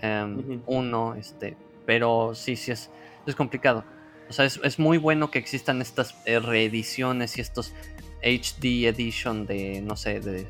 1, 0.02 1.14
em, 1.14 1.18
este, 1.18 1.56
pero 1.86 2.34
sí, 2.34 2.56
sí 2.56 2.72
es, 2.72 2.90
es 3.26 3.34
complicado. 3.34 3.84
O 4.30 4.32
sea, 4.32 4.46
es, 4.46 4.78
muy 4.78 4.96
bueno 4.96 5.30
que 5.30 5.38
existan 5.38 5.82
estas 5.82 6.14
eh, 6.24 6.38
reediciones 6.38 7.36
y 7.36 7.42
estos 7.42 7.74
HD 8.22 8.86
edition 8.86 9.44
de, 9.44 9.82
no 9.82 9.96
sé, 9.96 10.20
de 10.20 10.46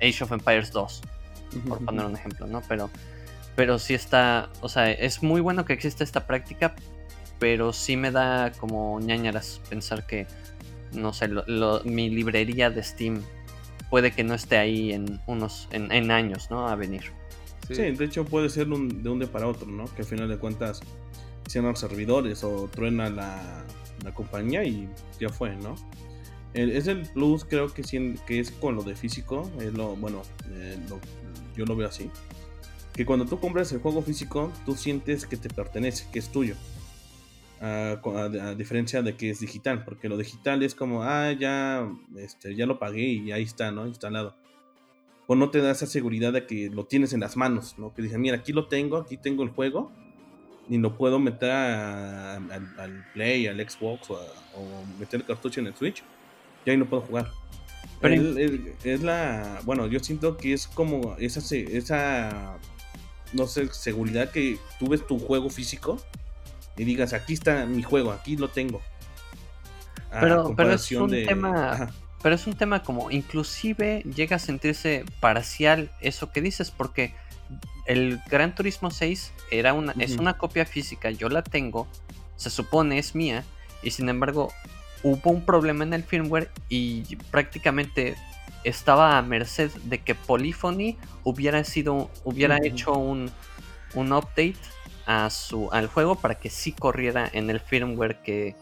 eh, 0.00 0.08
Age 0.10 0.24
of 0.24 0.32
Empires 0.32 0.72
2, 0.72 1.02
por 1.68 1.84
poner 1.84 2.06
un 2.06 2.16
ejemplo, 2.16 2.46
¿no? 2.46 2.62
Pero 2.66 2.90
pero 3.58 3.80
sí 3.80 3.92
está, 3.92 4.50
o 4.60 4.68
sea, 4.68 4.88
es 4.88 5.20
muy 5.20 5.40
bueno 5.40 5.64
que 5.64 5.72
exista 5.72 6.04
esta 6.04 6.28
práctica, 6.28 6.76
pero 7.40 7.72
sí 7.72 7.96
me 7.96 8.12
da 8.12 8.52
como 8.52 9.00
ñañaras 9.00 9.60
pensar 9.68 10.06
que, 10.06 10.28
no 10.92 11.12
sé, 11.12 11.28
mi 11.84 12.08
librería 12.08 12.70
de 12.70 12.84
Steam 12.84 13.20
puede 13.90 14.12
que 14.12 14.22
no 14.22 14.34
esté 14.34 14.58
ahí 14.58 14.92
en 14.92 15.20
unos, 15.26 15.66
en, 15.72 16.10
años, 16.12 16.52
¿no? 16.52 16.68
A 16.68 16.76
venir. 16.76 17.10
Sí. 17.68 17.82
de 17.82 18.04
hecho 18.04 18.24
puede 18.24 18.48
ser 18.48 18.68
de 18.68 19.08
un 19.08 19.18
día 19.18 19.26
para 19.26 19.48
otro, 19.48 19.66
¿no? 19.66 19.86
Que 19.86 20.02
al 20.02 20.08
final 20.08 20.28
de 20.28 20.38
cuentas 20.38 20.80
servidores 21.48 22.44
o 22.44 22.68
truena 22.68 23.10
la, 23.10 23.64
compañía 24.14 24.64
y 24.64 24.88
ya 25.20 25.28
fue, 25.28 25.54
¿no? 25.56 25.74
es 26.54 26.86
el 26.86 27.02
plus, 27.10 27.44
creo 27.44 27.72
que, 27.72 27.82
que 28.26 28.40
es 28.40 28.50
con 28.52 28.74
lo 28.74 28.82
de 28.82 28.96
físico, 28.96 29.50
es 29.60 29.74
lo, 29.74 29.96
bueno, 29.96 30.22
eh, 30.50 30.78
yo 31.54 31.66
lo 31.66 31.76
veo 31.76 31.88
así 31.88 32.10
que 32.98 33.06
cuando 33.06 33.26
tú 33.26 33.38
compras 33.38 33.70
el 33.70 33.78
juego 33.78 34.02
físico, 34.02 34.52
tú 34.66 34.74
sientes 34.74 35.24
que 35.24 35.36
te 35.36 35.48
pertenece, 35.48 36.08
que 36.12 36.18
es 36.18 36.30
tuyo. 36.32 36.56
A, 37.60 38.00
diferencia 38.56 39.02
de 39.02 39.16
que 39.16 39.30
es 39.30 39.38
digital, 39.38 39.84
porque 39.84 40.08
lo 40.08 40.16
digital 40.16 40.64
es 40.64 40.74
como, 40.74 41.04
ah, 41.04 41.30
ya, 41.30 41.88
este, 42.16 42.56
ya 42.56 42.66
lo 42.66 42.80
pagué 42.80 43.04
y 43.04 43.30
ahí 43.30 43.44
está, 43.44 43.70
¿no? 43.70 43.86
Instalado. 43.86 44.34
O 45.28 45.36
no 45.36 45.48
te 45.50 45.60
da 45.60 45.70
esa 45.70 45.86
seguridad 45.86 46.32
de 46.32 46.44
que 46.44 46.70
lo 46.70 46.86
tienes 46.86 47.12
en 47.12 47.20
las 47.20 47.36
manos, 47.36 47.78
¿no? 47.78 47.94
Que 47.94 48.02
dices, 48.02 48.18
mira, 48.18 48.38
aquí 48.38 48.52
lo 48.52 48.66
tengo, 48.66 48.96
aquí 48.96 49.16
tengo 49.16 49.44
el 49.44 49.50
juego, 49.50 49.92
y 50.68 50.78
lo 50.78 50.96
puedo 50.96 51.18
meter 51.18 51.50
al 51.50 53.06
Play, 53.14 53.46
al 53.46 53.58
Xbox 53.68 54.10
o, 54.10 54.20
meter 54.98 55.20
el 55.20 55.26
cartucho 55.26 55.60
en 55.60 55.68
el 55.68 55.74
Switch, 55.74 56.02
y 56.64 56.70
ahí 56.70 56.76
no 56.76 56.86
puedo 56.86 57.02
jugar. 57.02 57.30
Pero 58.00 58.38
es, 58.84 59.02
la, 59.02 59.60
bueno, 59.64 59.86
yo 59.86 59.98
siento 60.00 60.36
que 60.36 60.52
es 60.52 60.66
como 60.68 61.16
esa, 61.18 61.40
esa 61.54 62.58
no 63.32 63.46
sé, 63.46 63.68
seguridad 63.72 64.30
que 64.30 64.58
tú 64.78 64.88
ves 64.88 65.06
tu 65.06 65.18
juego 65.18 65.50
físico 65.50 65.98
y 66.76 66.84
digas, 66.84 67.12
aquí 67.12 67.34
está 67.34 67.66
mi 67.66 67.82
juego, 67.82 68.12
aquí 68.12 68.36
lo 68.36 68.48
tengo. 68.48 68.80
pero, 70.10 70.54
pero 70.56 70.72
es 70.72 70.90
un 70.92 71.10
tema... 71.10 71.90
Pero 72.20 72.34
es 72.34 72.48
un 72.48 72.54
tema 72.54 72.82
como 72.82 73.12
inclusive 73.12 74.02
llega 74.02 74.36
a 74.36 74.38
sentirse 74.40 75.04
parcial 75.20 75.92
eso 76.00 76.32
que 76.32 76.40
dices, 76.40 76.72
porque 76.72 77.14
el 77.86 78.20
Gran 78.30 78.54
Turismo 78.54 78.90
6 78.90 79.32
era 79.50 79.72
una, 79.72 79.94
es 79.98 80.16
una 80.16 80.36
copia 80.36 80.66
física, 80.66 81.10
yo 81.10 81.28
la 81.28 81.42
tengo, 81.42 81.86
se 82.36 82.50
supone 82.50 82.98
es 82.98 83.14
mía, 83.14 83.44
y 83.82 83.90
sin 83.90 84.08
embargo 84.08 84.52
hubo 85.02 85.30
un 85.30 85.44
problema 85.44 85.84
en 85.84 85.94
el 85.94 86.02
firmware 86.02 86.50
y 86.68 87.16
prácticamente 87.30 88.16
estaba 88.64 89.16
a 89.16 89.22
merced 89.22 89.70
de 89.84 89.98
que 89.98 90.14
Polyphony 90.14 90.96
hubiera 91.24 91.62
sido 91.64 92.10
hubiera 92.24 92.58
hecho 92.62 92.92
un, 92.92 93.30
un 93.94 94.12
update 94.12 94.56
a 95.06 95.30
su 95.30 95.70
al 95.72 95.86
juego 95.86 96.16
para 96.16 96.34
que 96.34 96.50
sí 96.50 96.72
corriera 96.72 97.28
en 97.32 97.48
el 97.50 97.60
firmware 97.60 98.20
que, 98.22 98.54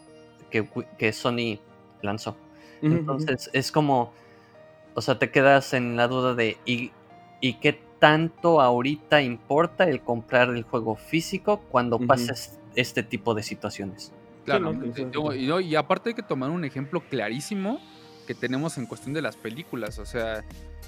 que, 0.49 1.13
Sony 1.13 1.59
lanzó. 2.01 2.37
Entonces 2.81 3.49
es 3.53 3.71
como, 3.71 4.13
o 4.93 5.01
sea, 5.01 5.19
te 5.19 5.31
quedas 5.31 5.73
en 5.73 5.97
la 5.97 6.07
duda 6.07 6.35
de 6.35 6.57
¿y, 6.65 6.91
y 7.41 7.55
qué 7.55 7.81
tanto 7.99 8.61
ahorita 8.61 9.21
importa 9.21 9.85
el 9.85 10.01
comprar 10.01 10.49
el 10.49 10.63
juego 10.63 10.95
físico 10.95 11.61
cuando 11.69 11.99
pases 11.99 12.59
este 12.75 13.03
tipo 13.03 13.33
de 13.33 13.43
situaciones. 13.43 14.11
Claro, 14.45 14.73
y, 15.35 15.65
y 15.65 15.75
aparte 15.75 16.09
hay 16.09 16.15
que 16.15 16.23
tomar 16.23 16.49
un 16.51 16.63
ejemplo 16.63 17.01
clarísimo 17.01 17.79
que 18.27 18.35
tenemos 18.35 18.77
en 18.77 18.85
cuestión 18.85 19.13
de 19.13 19.21
las 19.21 19.35
películas. 19.35 19.99
O 19.99 20.05
sea, 20.05 20.43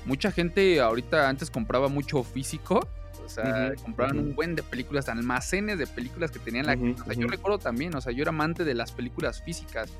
mucha 0.05 0.31
gente 0.31 0.79
ahorita 0.79 1.27
antes 1.27 1.49
compraba 1.49 1.87
mucho 1.87 2.23
físico. 2.23 2.87
O 3.25 3.29
sea, 3.31 3.73
compraban 3.83 4.17
un 4.17 4.35
buen 4.35 4.55
de 4.55 4.63
películas, 4.63 5.07
almacenes 5.07 5.77
de 5.77 5.85
películas 5.85 6.31
que 6.31 6.39
tenían 6.39 6.65
la 6.65 6.73
O 6.73 7.05
sea, 7.05 7.13
yo 7.13 7.27
recuerdo 7.27 7.59
también, 7.59 7.95
o 7.95 8.01
sea, 8.01 8.11
yo 8.11 8.23
era 8.23 8.29
amante 8.29 8.63
de 8.63 8.73
las 8.73 8.91
películas 8.91 9.43
físicas. 9.43 9.91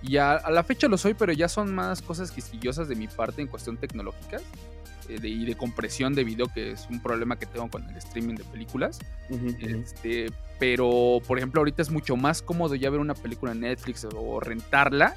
Y 0.00 0.16
a, 0.16 0.40
la 0.48 0.62
fecha 0.62 0.88
lo 0.88 0.96
soy, 0.96 1.14
pero 1.14 1.32
ya 1.32 1.48
son 1.48 1.74
más 1.74 2.00
cosas 2.00 2.30
quisquillosas 2.30 2.88
de 2.88 2.94
mi 2.94 3.08
parte 3.08 3.42
en 3.42 3.48
cuestión 3.48 3.76
tecnológica 3.76 4.40
eh, 5.08 5.18
y 5.22 5.44
de 5.44 5.56
compresión 5.56 6.14
de 6.14 6.24
video, 6.24 6.48
que 6.48 6.72
es 6.72 6.86
un 6.90 7.00
problema 7.00 7.38
que 7.38 7.46
tengo 7.46 7.68
con 7.68 7.88
el 7.88 7.96
streaming 7.96 8.34
de 8.34 8.44
películas. 8.44 8.98
este, 9.60 10.30
pero, 10.58 11.20
por 11.26 11.38
ejemplo, 11.38 11.60
ahorita 11.60 11.82
es 11.82 11.90
mucho 11.90 12.16
más 12.16 12.42
cómodo 12.42 12.74
ya 12.74 12.90
ver 12.90 13.00
una 13.00 13.14
película 13.14 13.52
en 13.52 13.60
Netflix 13.60 14.06
o 14.14 14.40
rentarla 14.40 15.14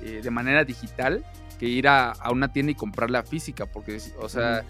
eh, 0.00 0.20
de 0.22 0.30
manera 0.30 0.64
digital 0.64 1.24
que 1.58 1.66
ir 1.66 1.88
a, 1.88 2.14
una 2.30 2.52
tienda 2.52 2.72
y 2.72 2.74
comprarla 2.74 3.22
física, 3.22 3.66
porque, 3.66 4.00
o 4.20 4.28
sea, 4.28 4.64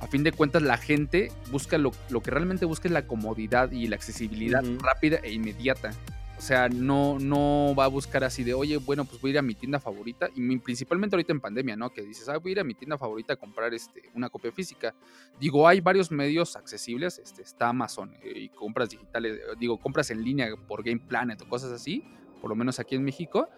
a 0.00 0.06
fin 0.06 0.22
de 0.22 0.32
cuentas 0.32 0.62
la 0.62 0.76
gente 0.76 1.32
busca 1.50 1.78
lo, 1.78 1.92
que 1.92 2.30
realmente 2.30 2.64
busca 2.64 2.88
es 2.88 2.92
la 2.92 3.06
comodidad 3.06 3.72
y 3.72 3.88
la 3.88 3.96
accesibilidad 3.96 4.62
rápida 4.80 5.18
e 5.22 5.32
inmediata. 5.32 5.90
O 6.38 6.40
sea, 6.40 6.68
no, 6.68 7.18
no 7.18 7.74
va 7.76 7.84
a 7.84 7.88
buscar 7.88 8.22
así 8.22 8.44
de, 8.44 8.54
oye, 8.54 8.76
bueno, 8.76 9.04
pues 9.04 9.20
voy 9.20 9.30
a 9.30 9.32
ir 9.32 9.38
a 9.40 9.42
mi 9.42 9.56
tienda 9.56 9.80
favorita. 9.80 10.28
Y 10.36 10.56
principalmente 10.58 11.16
ahorita 11.16 11.32
en 11.32 11.40
pandemia, 11.40 11.74
¿no? 11.74 11.90
Que 11.90 12.02
dices, 12.02 12.28
ah, 12.28 12.38
voy 12.38 12.50
a 12.50 12.52
ir 12.52 12.60
a 12.60 12.64
mi 12.64 12.74
tienda 12.74 12.96
favorita 12.96 13.32
a 13.32 13.36
comprar 13.36 13.74
este, 13.74 14.04
una 14.14 14.30
copia 14.30 14.52
física. 14.52 14.94
Digo, 15.40 15.66
hay 15.66 15.80
varios 15.80 16.12
medios 16.12 16.54
accesibles. 16.54 17.18
Este, 17.18 17.42
está 17.42 17.70
Amazon 17.70 18.14
eh, 18.22 18.32
y 18.36 18.48
compras 18.50 18.90
digitales, 18.90 19.36
eh, 19.36 19.56
digo, 19.58 19.78
compras 19.78 20.12
en 20.12 20.22
línea 20.22 20.48
por 20.68 20.84
Game 20.84 21.00
Planet 21.00 21.42
o 21.42 21.48
cosas 21.48 21.72
así, 21.72 22.04
por 22.40 22.50
lo 22.50 22.54
menos 22.54 22.78
aquí 22.78 22.94
en 22.94 23.02
México. 23.02 23.48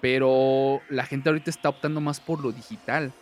Pero 0.00 0.80
la 0.90 1.06
gente 1.06 1.28
ahorita 1.28 1.48
está 1.48 1.68
optando 1.68 2.00
más 2.00 2.18
por 2.18 2.42
lo 2.42 2.50
digital. 2.50 3.12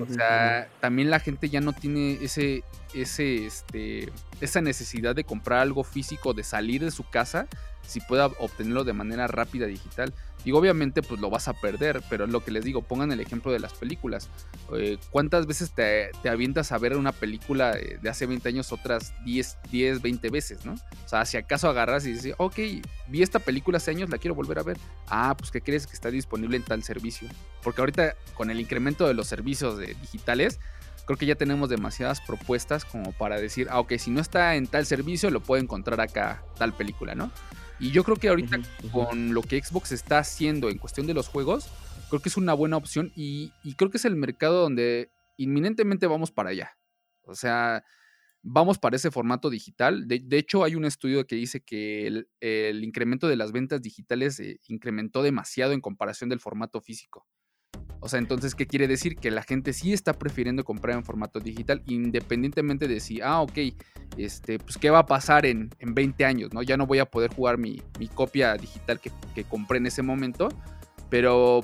O 0.00 0.06
sea, 0.06 0.68
también 0.80 1.10
la 1.10 1.20
gente 1.20 1.48
ya 1.48 1.60
no 1.60 1.72
tiene 1.72 2.18
ese, 2.22 2.64
ese, 2.94 3.46
este, 3.46 4.12
esa 4.40 4.60
necesidad 4.60 5.14
de 5.14 5.24
comprar 5.24 5.60
algo 5.60 5.84
físico, 5.84 6.34
de 6.34 6.44
salir 6.44 6.84
de 6.84 6.90
su 6.90 7.08
casa 7.08 7.46
si 7.86 8.00
pueda 8.00 8.26
obtenerlo 8.26 8.84
de 8.84 8.92
manera 8.92 9.26
rápida 9.26 9.66
digital. 9.66 10.12
Y 10.46 10.52
obviamente 10.52 11.02
pues 11.02 11.20
lo 11.20 11.28
vas 11.28 11.48
a 11.48 11.54
perder, 11.54 12.04
pero 12.08 12.24
es 12.24 12.30
lo 12.30 12.44
que 12.44 12.52
les 12.52 12.64
digo, 12.64 12.80
pongan 12.80 13.10
el 13.10 13.18
ejemplo 13.18 13.50
de 13.50 13.58
las 13.58 13.74
películas. 13.74 14.30
Eh, 14.72 14.96
¿Cuántas 15.10 15.48
veces 15.48 15.72
te, 15.72 16.12
avientas 16.28 16.70
a 16.70 16.78
ver 16.78 16.96
una 16.96 17.10
película 17.10 17.72
de 17.72 18.08
hace 18.08 18.26
20 18.26 18.48
años 18.48 18.70
otras 18.70 19.12
10, 19.24 19.58
10, 19.72 20.02
20 20.02 20.30
veces, 20.30 20.64
¿no? 20.64 20.74
O 20.74 21.08
sea, 21.08 21.24
si 21.24 21.36
acaso 21.36 21.68
agarras 21.68 22.06
y 22.06 22.12
dices, 22.12 22.34
ok, 22.38 22.54
vi 23.08 23.22
esta 23.22 23.40
película 23.40 23.78
hace 23.78 23.90
años, 23.90 24.08
la 24.08 24.18
quiero 24.18 24.36
volver 24.36 24.60
a 24.60 24.62
ver. 24.62 24.78
Ah, 25.08 25.34
pues 25.36 25.50
¿qué 25.50 25.60
crees 25.60 25.84
que 25.84 25.94
está 25.94 26.12
disponible 26.12 26.56
en 26.56 26.62
tal 26.62 26.84
servicio? 26.84 27.28
Porque 27.64 27.82
ahorita 27.82 28.14
con 28.34 28.48
el 28.48 28.60
incremento 28.60 29.08
de 29.08 29.14
los 29.14 29.26
servicios 29.26 29.80
digitales, 29.80 30.60
creo 31.06 31.18
que 31.18 31.26
ya 31.26 31.34
tenemos 31.34 31.68
demasiadas 31.68 32.20
propuestas 32.20 32.84
como 32.84 33.10
para 33.10 33.40
decir, 33.40 33.66
ah, 33.68 33.80
ok, 33.80 33.94
si 33.98 34.12
no 34.12 34.20
está 34.20 34.54
en 34.54 34.68
tal 34.68 34.86
servicio, 34.86 35.28
lo 35.30 35.40
puedo 35.40 35.60
encontrar 35.60 36.00
acá 36.00 36.44
tal 36.56 36.72
película, 36.72 37.16
¿no? 37.16 37.32
Y 37.78 37.90
yo 37.90 38.04
creo 38.04 38.16
que 38.16 38.28
ahorita 38.28 38.58
con 38.90 39.34
lo 39.34 39.42
que 39.42 39.62
Xbox 39.62 39.92
está 39.92 40.18
haciendo 40.18 40.70
en 40.70 40.78
cuestión 40.78 41.06
de 41.06 41.14
los 41.14 41.28
juegos, 41.28 41.70
creo 42.08 42.22
que 42.22 42.28
es 42.28 42.36
una 42.36 42.54
buena 42.54 42.76
opción 42.76 43.12
y, 43.14 43.52
creo 43.76 43.90
que 43.90 43.98
es 43.98 44.04
el 44.04 44.16
mercado 44.16 44.62
donde 44.62 45.10
inminentemente 45.36 46.06
vamos 46.06 46.30
para 46.30 46.50
allá. 46.50 46.78
O 47.22 47.34
sea, 47.34 47.84
vamos 48.42 48.78
para 48.78 48.96
ese 48.96 49.10
formato 49.10 49.50
digital. 49.50 50.08
De, 50.08 50.38
hecho, 50.38 50.64
hay 50.64 50.74
un 50.74 50.84
estudio 50.84 51.26
que 51.26 51.36
dice 51.36 51.60
que 51.60 52.06
el, 52.40 52.84
incremento 52.84 53.28
de 53.28 53.36
las 53.36 53.52
ventas 53.52 53.82
digitales 53.82 54.40
incrementó 54.68 55.22
demasiado 55.22 55.72
en 55.72 55.80
comparación 55.80 56.30
del 56.30 56.40
formato 56.40 56.80
físico. 56.80 57.26
O 58.06 58.08
sea, 58.08 58.20
entonces, 58.20 58.54
¿qué 58.54 58.68
quiere 58.68 58.86
decir? 58.86 59.16
Que 59.16 59.32
la 59.32 59.42
gente 59.42 59.72
sí 59.72 59.92
está 59.92 60.12
prefiriendo 60.12 60.62
comprar 60.62 60.96
en 60.96 61.02
formato 61.02 61.40
digital, 61.40 61.82
independientemente 61.86 62.86
de 62.86 63.00
si, 63.00 63.20
ah, 63.20 63.40
ok, 63.40 63.58
este, 64.16 64.60
pues, 64.60 64.78
¿qué 64.78 64.90
va 64.90 65.00
a 65.00 65.06
pasar 65.06 65.44
en, 65.44 65.70
en 65.80 65.92
20 65.92 66.24
años? 66.24 66.54
¿no? 66.54 66.62
Ya 66.62 66.76
no 66.76 66.86
voy 66.86 67.00
a 67.00 67.06
poder 67.06 67.34
jugar 67.34 67.58
mi, 67.58 67.82
copia 68.14 68.54
digital 68.54 69.00
que, 69.00 69.10
que, 69.34 69.42
compré 69.42 69.78
en 69.78 69.86
ese 69.86 70.02
momento, 70.02 70.50
pero 71.10 71.62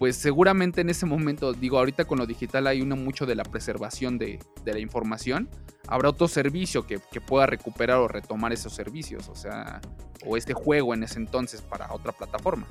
pues 0.00 0.16
seguramente 0.16 0.80
en 0.80 0.88
ese 0.88 1.04
momento, 1.04 1.52
digo, 1.52 1.76
ahorita 1.76 2.06
con 2.06 2.16
lo 2.16 2.24
digital 2.24 2.66
hay 2.66 2.80
uno 2.80 2.96
mucho 2.96 3.26
de 3.26 3.34
la 3.34 3.42
preservación 3.42 4.16
de, 4.16 4.38
de 4.64 4.72
la 4.72 4.78
información, 4.78 5.50
habrá 5.86 6.08
otro 6.08 6.26
servicio 6.26 6.86
que, 6.86 6.98
pueda 7.20 7.44
recuperar 7.44 7.98
o 7.98 8.08
retomar 8.08 8.50
esos 8.50 8.72
servicios, 8.72 9.28
o 9.28 9.34
sea, 9.34 9.82
o 10.24 10.38
este 10.38 10.54
juego 10.54 10.94
en 10.94 11.02
ese 11.02 11.18
entonces 11.18 11.60
para 11.60 11.92
otra 11.92 12.12
plataforma. 12.12 12.66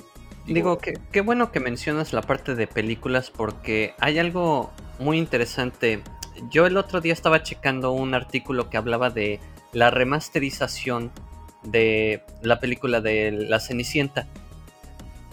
Digo, 0.47 0.79
que, 0.79 0.97
qué 1.11 1.21
bueno 1.21 1.51
que 1.51 1.59
mencionas 1.59 2.13
la 2.13 2.23
parte 2.23 2.55
de 2.55 2.65
películas 2.65 3.29
porque 3.29 3.93
hay 3.99 4.17
algo 4.17 4.71
muy 4.97 5.19
interesante. 5.19 6.01
Yo 6.49 6.65
el 6.65 6.77
otro 6.77 6.99
día 6.99 7.13
estaba 7.13 7.43
checando 7.43 7.91
un 7.91 8.15
artículo 8.15 8.71
que 8.71 8.77
hablaba 8.77 9.11
de 9.11 9.39
la 9.71 9.91
remasterización 9.91 11.11
de 11.61 12.23
la 12.41 12.59
película 12.59 13.01
de 13.01 13.31
La 13.31 13.59
Cenicienta. 13.59 14.25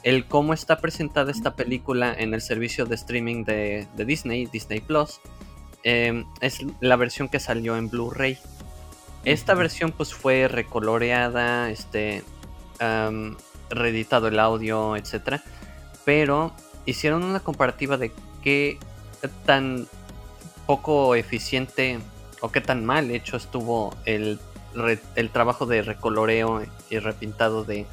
El 0.06 0.24
cómo 0.24 0.54
está 0.54 0.78
presentada 0.78 1.32
esta 1.32 1.56
película 1.56 2.14
en 2.16 2.32
el 2.32 2.40
servicio 2.40 2.86
de 2.86 2.94
streaming 2.94 3.42
de, 3.42 3.88
Disney, 3.96 4.46
Disney 4.46 4.78
Plus, 4.78 5.20
em, 5.82 6.26
es 6.40 6.60
la 6.78 6.94
versión 6.94 7.28
que 7.28 7.40
salió 7.40 7.76
en 7.76 7.90
Blu-ray. 7.90 8.38
Esta 9.24 9.54
versión 9.54 9.90
pues 9.90 10.14
fue 10.14 10.46
recoloreada, 10.46 11.70
este, 11.70 12.22
reeditado 13.68 14.28
el 14.28 14.38
audio, 14.38 14.94
etcétera. 14.94 15.42
Pero 16.04 16.52
hicieron 16.84 17.24
una 17.24 17.40
comparativa 17.40 17.96
de 17.96 18.12
qué 18.44 18.78
tan 19.44 19.88
poco 20.66 21.16
eficiente 21.16 21.98
o 22.42 22.52
qué 22.52 22.60
tan 22.60 22.86
mal 22.86 23.10
hecho 23.10 23.36
estuvo 23.36 23.92
el, 24.04 24.38
el 25.16 25.30
trabajo 25.30 25.66
de 25.66 25.82
recoloreo 25.82 26.62
y 26.90 26.98
repintado 27.00 27.64
de, 27.64 27.86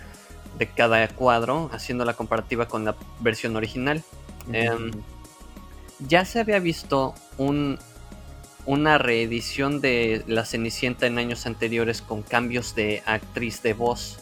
de, 0.57 0.67
cada 0.67 1.07
cuadro, 1.09 1.69
haciendo 1.73 2.05
la 2.05 2.13
comparativa 2.13 2.67
con 2.67 2.85
la 2.85 2.95
versión 3.19 3.55
original. 3.55 4.03
Em, 4.51 4.91
ya 5.99 6.25
se 6.25 6.39
había 6.39 6.59
visto 6.59 7.13
un, 7.37 7.79
una 8.65 8.97
reedición 8.97 9.81
de 9.81 10.23
La 10.27 10.45
Cenicienta 10.45 11.05
en 11.07 11.17
años 11.17 11.45
anteriores 11.45 12.01
con 12.01 12.21
cambios 12.21 12.75
de 12.75 13.03
actriz 13.05 13.61
de 13.61 13.73
voz 13.73 14.19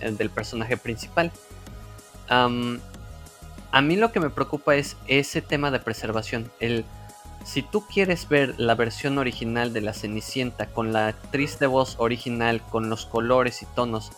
del 0.00 0.30
personaje 0.30 0.76
principal. 0.76 1.32
a 2.28 3.80
mí 3.82 3.96
lo 3.96 4.12
que 4.12 4.20
me 4.20 4.30
preocupa 4.30 4.76
es 4.76 4.96
ese 5.06 5.42
tema 5.42 5.70
de 5.70 5.80
preservación. 5.80 6.50
El, 6.60 6.84
si 7.44 7.62
tú 7.62 7.86
quieres 7.86 8.28
ver 8.28 8.54
la 8.58 8.74
versión 8.74 9.18
original 9.18 9.72
de 9.72 9.80
la 9.80 9.94
Cenicienta 9.94 10.66
con 10.66 10.92
la 10.92 11.08
actriz 11.08 11.58
de 11.58 11.66
voz 11.66 11.96
original, 11.98 12.62
con 12.70 12.90
los 12.90 13.06
colores 13.06 13.62
y 13.62 13.66
tonos 13.66 14.12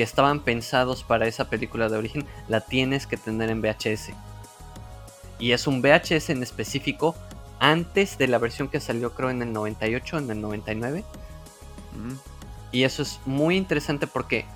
que 0.00 0.04
estaban 0.04 0.40
pensados 0.40 1.04
para 1.04 1.26
esa 1.26 1.50
película 1.50 1.90
de 1.90 1.98
origen, 1.98 2.26
la 2.48 2.62
tienes 2.62 3.06
que 3.06 3.18
tener 3.18 3.50
en 3.50 3.60
VHS. 3.60 4.12
Y 5.38 5.52
es 5.52 5.66
un 5.66 5.82
VHS 5.82 6.30
en 6.30 6.42
específico 6.42 7.14
antes 7.58 8.16
de 8.16 8.26
la 8.26 8.38
versión 8.38 8.68
que 8.68 8.80
salió 8.80 9.12
creo 9.12 9.28
en 9.28 9.42
el 9.42 9.52
98, 9.52 10.16
en 10.16 10.30
el 10.30 10.40
99. 10.40 11.04
Y 12.72 12.84
eso 12.84 13.02
es 13.02 13.20
muy 13.26 13.58
interesante 13.58 14.06
porque 14.06 14.46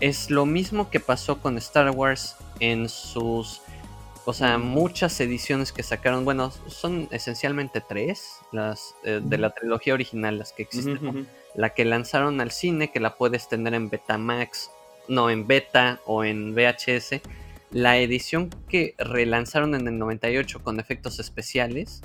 es 0.00 0.30
lo 0.30 0.46
mismo 0.46 0.88
que 0.88 1.00
pasó 1.00 1.38
con 1.42 1.58
Star 1.58 1.90
Wars 1.90 2.36
en 2.60 2.88
sus, 2.88 3.60
o 4.24 4.32
sea, 4.32 4.56
muchas 4.56 5.20
ediciones 5.20 5.70
que 5.70 5.82
sacaron. 5.82 6.24
Bueno, 6.24 6.50
son 6.66 7.08
esencialmente 7.10 7.82
tres, 7.86 8.38
las 8.52 8.94
eh, 9.04 9.20
de 9.22 9.36
la 9.36 9.50
trilogía 9.50 9.92
original, 9.92 10.38
las 10.38 10.54
que 10.54 10.62
existen. 10.62 11.28
La 11.54 11.70
que 11.70 11.84
lanzaron 11.84 12.40
al 12.40 12.50
cine, 12.50 12.90
que 12.90 13.00
la 13.00 13.16
puedes 13.16 13.48
tener 13.48 13.74
en 13.74 13.90
Betamax, 13.90 14.70
no, 15.08 15.30
en 15.30 15.46
beta 15.46 16.00
o 16.06 16.24
en 16.24 16.54
VHS. 16.54 17.20
La 17.72 17.98
edición 17.98 18.50
que 18.68 18.94
relanzaron 18.98 19.74
en 19.74 19.86
el 19.86 19.98
98 19.98 20.62
con 20.62 20.80
efectos 20.80 21.18
especiales. 21.18 22.02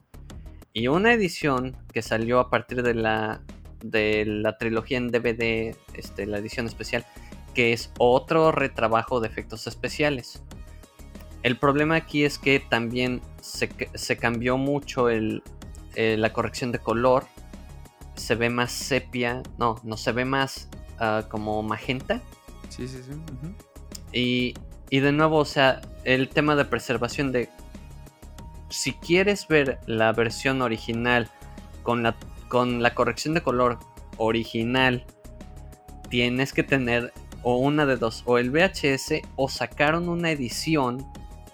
Y 0.73 0.87
una 0.87 1.13
edición 1.13 1.77
que 1.93 2.01
salió 2.01 2.39
a 2.39 2.49
partir 2.49 2.83
de 2.83 2.93
la, 2.93 3.41
de 3.83 4.25
la 4.25 4.57
trilogía 4.57 4.97
en 4.97 5.09
DVD, 5.09 5.75
este, 5.93 6.25
la 6.25 6.39
edición 6.39 6.65
especial, 6.65 7.05
que 7.53 7.71
es 7.71 7.91
otro 7.97 8.51
retrabajo 8.51 9.21
de 9.21 9.27
efectos 9.27 9.67
especiales. 9.67 10.43
El 11.43 11.57
problema 11.57 11.95
aquí 11.95 12.25
es 12.25 12.39
que 12.39 12.59
también 12.59 13.21
se, 13.39 14.17
cambió 14.17 14.57
mucho 14.57 15.09
el, 15.09 15.43
eh, 15.93 16.17
la 16.17 16.33
corrección 16.33 16.71
de 16.71 16.79
color. 16.79 17.25
Se 18.15 18.35
ve 18.35 18.49
más 18.49 18.71
sepia. 18.71 19.43
No, 19.57 19.75
no 19.83 19.97
se 19.97 20.11
ve 20.11 20.25
más 20.25 20.69
ah, 20.99 21.25
como 21.29 21.61
magenta. 21.63 22.21
Sí, 22.69 22.87
sí, 22.87 23.01
sí. 23.03 23.11
y, 24.11 24.53
y 24.89 24.99
de 24.99 25.11
nuevo, 25.11 25.37
o 25.37 25.45
sea, 25.45 25.81
el 26.03 26.29
tema 26.29 26.55
de 26.55 26.65
preservación 26.65 27.31
de... 27.31 27.49
Si 28.69 28.93
quieres 28.93 29.47
ver 29.47 29.79
la 29.85 30.11
versión 30.11 30.61
original 30.61 31.29
con 31.83 32.03
la, 32.03 32.15
con 32.47 32.81
la 32.81 32.93
corrección 32.93 33.33
de 33.33 33.41
color 33.41 33.79
original, 34.17 35.05
tienes 36.09 36.53
que 36.53 36.63
tener 36.63 37.13
o 37.43 37.57
una 37.57 37.85
de 37.85 37.97
dos, 37.97 38.23
o 38.25 38.39
el 38.39 38.49
VHS 38.49 39.21
o 39.35 39.49
sacaron 39.49 40.09
una 40.09 40.31
edición 40.31 41.05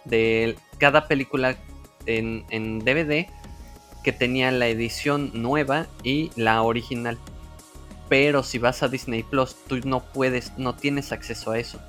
de 0.06 0.56
cada 0.78 1.08
película 1.08 1.58
en, 2.06 2.80
DVD 2.80 3.28
que 4.04 4.12
tenía 4.12 4.52
la 4.52 4.68
edición 4.68 5.32
nueva 5.34 5.88
y 6.04 6.32
la 6.36 6.62
original. 6.62 7.18
Pero 8.10 8.44
si 8.44 8.58
vas 8.58 8.84
a 8.84 8.88
Disney 8.88 9.24
Plus, 9.24 9.56
tú 9.68 9.80
no 9.86 10.02
puedes, 10.02 10.58
no 10.58 10.76
tienes 10.76 11.12
acceso 11.12 11.52
a 11.52 11.60
eso. 11.60 11.80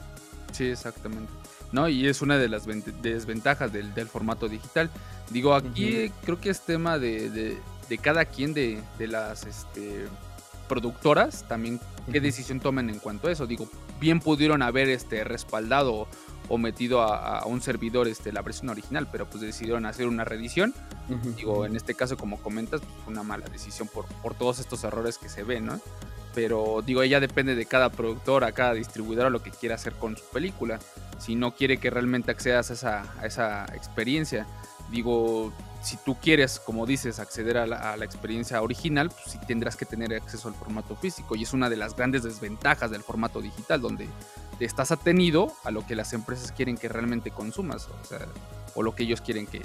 Sí, 0.52 0.66
exactamente. 0.66 1.32
No, 1.72 1.89
y 1.89 2.06
es 2.06 2.20
una 2.20 2.36
de 2.36 2.48
las 2.48 2.66
desventajas 3.02 3.72
del, 3.72 3.93
formato 4.06 4.48
digital. 4.48 4.90
Digo, 5.30 5.55
aquí 5.55 6.12
creo 6.24 6.39
que 6.39 6.51
es 6.51 6.60
tema 6.60 6.98
de, 6.98 7.59
cada 8.02 8.26
quien 8.26 8.52
de, 8.52 8.82
las 8.98 9.47
este, 9.47 10.06
productoras 10.68 11.44
también 11.48 11.80
qué 12.10 12.20
decisión 12.20 12.60
tomen 12.60 12.90
en 12.90 12.98
cuanto 12.98 13.28
a 13.28 13.32
eso. 13.32 13.47
Digo, 13.47 13.68
bien 13.98 14.20
pudieron 14.20 14.62
haber 14.62 14.90
este, 14.90 15.24
respaldado 15.24 16.09
o 16.48 16.59
metido 16.59 17.02
a, 17.02 17.47
un 17.47 17.60
servidor 17.60 18.09
este, 18.09 18.32
la 18.32 18.43
versión 18.43 18.69
original, 18.69 19.09
pero 19.10 19.27
pues 19.28 19.43
decidieron 19.43 19.86
hacer 19.86 20.06
una 20.06 20.24
reedición. 20.24 20.74
Digo, 21.36 21.66
en 21.66 21.77
este 21.77 21.94
caso, 21.94 22.16
como 22.16 22.39
comentas, 22.39 22.81
pues, 22.81 22.93
fue 23.05 23.12
una 23.12 23.23
mala 23.23 23.47
decisión 23.47 23.89
por, 23.89 24.06
por 24.23 24.35
todos 24.35 24.59
estos 24.59 24.85
errores 24.85 25.19
que 25.19 25.28
se 25.28 25.43
ven, 25.43 25.66
¿no? 25.66 25.81
Pero 26.35 26.82
digo, 26.85 27.02
ella 27.02 27.20
depende 27.20 27.55
de 27.55 27.66
cada 27.66 27.90
productor, 27.90 28.44
a 28.44 28.52
cada 28.52 28.74
distribuidor, 28.74 29.27
a 29.27 29.31
lo 29.31 29.43
que 29.43 29.51
quiera 29.51 29.74
hacer 29.74 29.93
con 29.94 30.16
su 30.16 30.24
película. 30.32 30.78
Si 31.19 31.35
no 31.35 31.55
quiere 31.55 31.77
que 31.77 31.90
realmente 31.90 32.31
accedas 32.31 32.70
a 32.70 32.74
esa, 32.74 33.20
a 33.20 33.27
esa 33.27 33.66
experiencia. 33.74 34.47
Digo, 34.90 35.52
si 35.82 35.97
tú 35.97 36.16
quieres, 36.20 36.60
como 36.60 36.86
dices, 36.86 37.19
acceder 37.19 37.59
a 37.59 37.66
la, 37.66 38.05
experiencia 38.05 38.62
original, 38.62 39.10
pues 39.10 39.32
sí 39.32 39.39
tendrás 39.47 39.77
que 39.77 39.85
tener 39.85 40.14
acceso 40.14 40.48
al 40.48 40.55
formato 40.55 40.97
físico. 40.97 41.35
Y 41.35 41.43
es 41.43 41.52
una 41.52 41.69
de 41.69 41.77
las 41.77 41.97
grandes 41.97 42.23
desventajas 42.23 42.90
del 42.90 43.02
formato 43.02 43.40
digital, 43.40 43.81
donde 43.81 44.09
estás 44.64 44.93
atenido 44.93 45.52
a 45.64 45.70
lo 45.70 45.86
que 45.86 45.94
las 45.94 46.12
empresas 46.12 46.52
quieren 46.52 46.76
que 46.76 46.89
realmente 46.89 47.30
consumas, 47.30 47.89
o, 47.89 48.05
sea, 48.06 48.26
o 48.74 48.82
lo 48.82 48.94
que 48.94 49.05
ellos 49.05 49.20
quieren 49.20 49.47
que, 49.47 49.62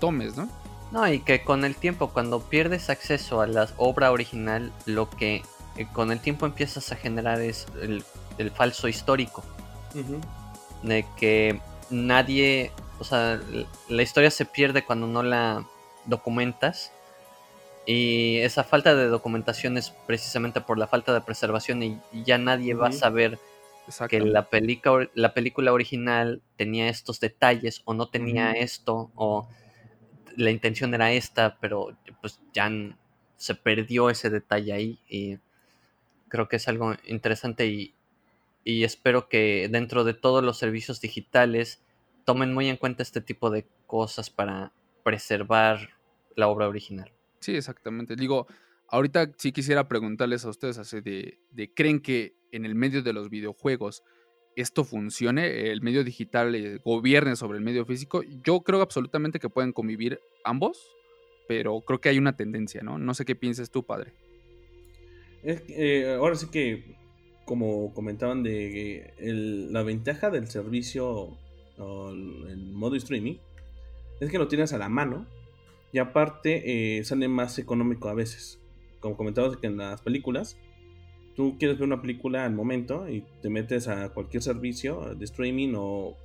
tomes, 0.00 0.36
¿no? 0.36 0.48
No, 0.90 1.06
y 1.12 1.20
que 1.20 1.44
con 1.44 1.64
el 1.64 1.76
tiempo, 1.76 2.08
cuando 2.08 2.40
pierdes 2.40 2.90
acceso 2.90 3.40
a 3.40 3.46
la 3.46 3.68
obra 3.76 4.10
original, 4.10 4.72
lo 4.84 5.08
que 5.08 5.42
eh, 5.76 5.86
con 5.92 6.10
el 6.10 6.18
tiempo 6.18 6.44
empiezas 6.44 6.90
a 6.90 6.96
generar 6.96 7.40
es 7.40 7.66
el, 7.80 8.02
falso 8.50 8.88
histórico. 8.88 9.44
De 10.82 11.06
que 11.16 11.60
nadie 11.88 12.72
o 12.98 13.04
sea, 13.04 13.40
la 13.88 14.02
historia 14.02 14.30
se 14.30 14.44
pierde 14.44 14.84
cuando 14.84 15.06
no 15.06 15.22
la 15.22 15.66
documentas. 16.06 16.92
Y 17.84 18.38
esa 18.38 18.64
falta 18.64 18.94
de 18.94 19.06
documentación 19.06 19.78
es 19.78 19.90
precisamente 20.06 20.60
por 20.60 20.78
la 20.78 20.88
falta 20.88 21.14
de 21.14 21.20
preservación 21.20 21.82
y 21.82 22.00
ya 22.24 22.36
nadie 22.36 22.74
va 22.74 22.88
a 22.88 22.92
saber 22.92 23.38
que 24.08 24.20
la, 24.20 24.48
la 25.14 25.34
película 25.34 25.72
original 25.72 26.42
tenía 26.56 26.88
estos 26.88 27.20
detalles 27.20 27.82
o 27.84 27.94
no 27.94 28.08
tenía 28.08 28.52
esto 28.52 29.10
o 29.14 29.48
la 30.36 30.50
intención 30.50 30.94
era 30.94 31.12
esta, 31.12 31.58
pero 31.60 31.96
pues 32.20 32.40
ya 32.52 32.70
se 33.36 33.54
perdió 33.54 34.10
ese 34.10 34.30
detalle 34.30 34.72
ahí 34.72 34.98
y 35.08 35.38
creo 36.28 36.48
que 36.48 36.56
es 36.56 36.68
algo 36.68 36.94
interesante 37.06 37.66
y, 37.66 37.94
y 38.64 38.84
espero 38.84 39.28
que 39.28 39.68
dentro 39.70 40.04
de 40.04 40.14
todos 40.14 40.42
los 40.42 40.58
servicios 40.58 41.00
digitales 41.00 41.82
tomen 42.24 42.52
muy 42.52 42.68
en 42.68 42.76
cuenta 42.76 43.02
este 43.02 43.20
tipo 43.20 43.50
de 43.50 43.66
cosas 43.86 44.30
para 44.30 44.72
preservar 45.04 45.90
la 46.34 46.48
obra 46.48 46.68
original. 46.68 47.12
Sí, 47.40 47.56
exactamente. 47.56 48.16
Digo, 48.16 48.46
ahorita 48.88 49.32
sí 49.38 49.52
quisiera 49.52 49.88
preguntarles 49.88 50.44
a 50.44 50.50
ustedes 50.50 50.78
así 50.78 51.00
de, 51.00 51.72
¿creen 51.74 52.00
que 52.00 52.35
en 52.52 52.64
el 52.64 52.74
medio 52.74 53.02
de 53.02 53.12
los 53.12 53.30
videojuegos 53.30 54.02
esto 54.56 54.84
funcione, 54.84 55.70
el 55.70 55.82
medio 55.82 56.02
digital 56.02 56.54
eh, 56.54 56.80
gobierne 56.82 57.36
sobre 57.36 57.58
el 57.58 57.64
medio 57.64 57.84
físico? 57.84 58.22
Yo 58.42 58.60
creo 58.60 58.80
absolutamente 58.80 59.38
que 59.38 59.50
pueden 59.50 59.72
convivir 59.72 60.18
ambos, 60.44 60.90
pero 61.46 61.82
creo 61.82 62.00
que 62.00 62.08
hay 62.08 62.18
una 62.18 62.36
tendencia, 62.36 62.82
¿no? 62.82 62.98
No 62.98 63.12
sé 63.12 63.26
qué 63.26 63.36
piensas 63.36 63.70
tú, 63.70 63.84
padre. 63.84 64.14
Eh, 65.44 66.16
ahora 66.18 66.34
sí 66.34 66.46
que, 66.50 66.96
como 67.44 67.92
comentaban, 67.92 68.42
de 68.42 69.12
la 69.70 69.82
ventaja 69.82 70.30
del 70.30 70.48
servicio 70.48 71.36
o 71.78 72.10
el 72.10 72.72
modo 72.72 72.96
streaming, 72.96 73.36
es 74.20 74.30
que 74.30 74.38
lo 74.38 74.48
tienes 74.48 74.72
a 74.72 74.78
la 74.78 74.88
mano 74.88 75.26
y 75.92 75.98
aparte 75.98 76.98
eh, 76.98 77.04
sale 77.04 77.28
más 77.28 77.58
económico 77.58 78.08
a 78.08 78.14
veces. 78.14 78.58
Como 79.00 79.16
comentabas 79.16 79.58
que 79.58 79.66
en 79.66 79.76
las 79.76 80.00
películas, 80.00 80.58
tú 81.36 81.56
quieres 81.58 81.78
ver 81.78 81.86
una 81.86 82.00
película 82.00 82.44
al 82.44 82.54
momento 82.54 83.08
y 83.08 83.24
te 83.42 83.50
metes 83.50 83.88
a 83.88 84.08
cualquier 84.08 84.42
servicio 84.42 85.14
de 85.14 85.24
streaming 85.24 85.74
o, 85.76 86.16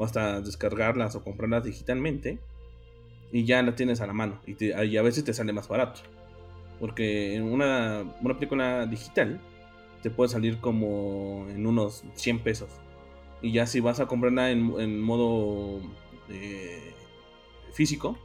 hasta 0.00 0.40
descargarlas 0.40 1.14
o 1.14 1.22
comprarlas 1.22 1.64
digitalmente 1.64 2.38
y 3.32 3.44
ya 3.44 3.62
la 3.62 3.74
tienes 3.74 4.00
a 4.00 4.06
la 4.06 4.12
mano 4.12 4.40
y, 4.46 4.96
a 4.96 5.02
veces 5.02 5.24
te 5.24 5.32
sale 5.32 5.52
más 5.52 5.68
barato. 5.68 6.00
Porque 6.80 7.34
en 7.34 7.44
una, 7.44 8.04
una 8.20 8.34
película 8.34 8.86
digital 8.86 9.40
te 10.02 10.10
puede 10.10 10.28
salir 10.28 10.58
como 10.58 11.46
en 11.48 11.66
unos 11.66 12.04
100 12.14 12.40
pesos 12.40 12.68
y 13.42 13.52
ya 13.52 13.66
si 13.66 13.80
vas 13.80 14.00
a 14.00 14.06
comprarla 14.06 14.50
en, 14.50 15.00
modo 15.00 15.80
eh, 16.28 16.92
físico, 17.72 18.16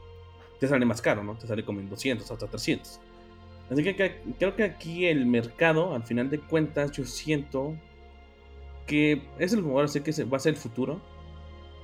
te 0.58 0.68
sale 0.68 0.84
más 0.86 1.02
caro, 1.02 1.22
¿no? 1.22 1.34
Te 1.36 1.46
sale 1.46 1.64
como 1.64 1.80
en 1.80 1.88
200 1.88 2.30
hasta 2.30 2.46
300. 2.46 3.00
Así 3.72 3.82
que, 3.82 4.20
creo 4.38 4.56
que 4.56 4.64
aquí 4.64 5.06
el 5.06 5.26
mercado, 5.26 5.94
al 5.94 6.02
final 6.02 6.30
de 6.30 6.38
cuentas, 6.38 6.92
yo 6.92 7.04
siento 7.04 7.74
que 8.86 9.22
es 9.38 9.52
el 9.52 9.60
lugar, 9.60 9.88
sé 9.88 10.02
que 10.02 10.12
va 10.24 10.36
a 10.36 10.40
ser 10.40 10.54
el 10.54 10.60
futuro, 10.60 11.00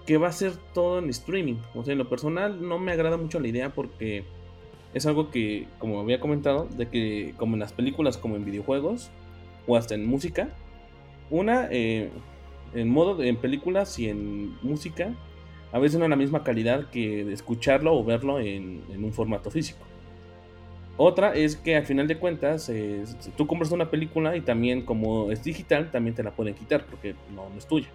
que 0.07 0.19
va 0.19 0.29
a 0.29 0.33
ser 0.33 0.57
todo 0.75 0.99
en 0.99 1.09
streaming. 1.11 1.57
O 1.75 1.85
sea, 1.85 1.93
en 1.93 1.99
lo 1.99 2.09
personal 2.09 2.67
no 2.67 2.79
me 2.79 2.93
agrada 2.93 3.17
mucho 3.17 3.41
la 3.41 3.49
idea 3.49 3.71
porque 3.71 4.25
es 4.95 5.07
algo 5.07 5.31
que, 5.31 5.67
como 5.79 6.01
había 6.01 6.21
comentado, 6.21 6.67
de 6.67 6.89
que 6.89 7.35
como 7.37 7.55
en 7.55 7.61
las 7.61 7.73
películas, 7.73 8.19
como 8.19 8.37
en 8.37 8.45
videojuegos, 8.45 9.11
o 9.67 9.77
hasta 9.77 9.95
en 9.95 10.07
música, 10.07 10.49
una, 11.31 11.69
eh, 11.71 12.11
en 12.75 12.89
modo 12.89 13.23
en 13.23 13.37
películas 13.37 13.99
y 13.99 14.09
en 14.09 14.57
música, 14.63 15.15
a 15.73 15.79
veces 15.79 15.99
no 15.99 16.05
es 16.05 16.11
la 16.11 16.17
misma 16.17 16.43
calidad 16.43 16.91
que 16.91 17.33
escucharlo 17.33 17.95
o 17.95 18.05
verlo 18.05 18.41
en, 18.41 18.83
un 18.97 19.13
formato 19.13 19.51
físico. 19.51 19.81
Otra 21.01 21.33
es 21.33 21.55
que 21.55 21.77
al 21.77 21.87
final 21.87 22.09
de 22.09 22.19
cuentas, 22.19 22.69
eh, 22.69 23.05
tú 23.37 23.47
compras 23.47 23.71
una 23.71 23.89
película 23.89 24.37
y 24.37 24.41
también 24.41 24.85
como 24.85 25.31
es 25.31 25.45
digital, 25.45 25.93
también 25.93 26.17
te 26.17 26.25
la 26.25 26.33
pueden 26.33 26.55
quitar 26.55 26.85
porque 26.87 27.15
no, 27.33 27.47
es 27.57 27.69
tuya. 27.69 27.87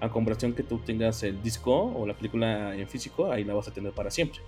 A 0.00 0.10
comparación 0.10 0.52
que 0.52 0.62
tú 0.62 0.78
tengas 0.78 1.22
el 1.22 1.42
disco 1.42 1.72
o 1.72 2.06
la 2.06 2.12
película 2.12 2.76
en 2.76 2.86
físico, 2.88 3.32
ahí 3.32 3.42
la 3.42 3.54
vas 3.54 3.68
a 3.68 3.72
tener 3.72 3.92
para 3.92 4.10
siempre. 4.10 4.40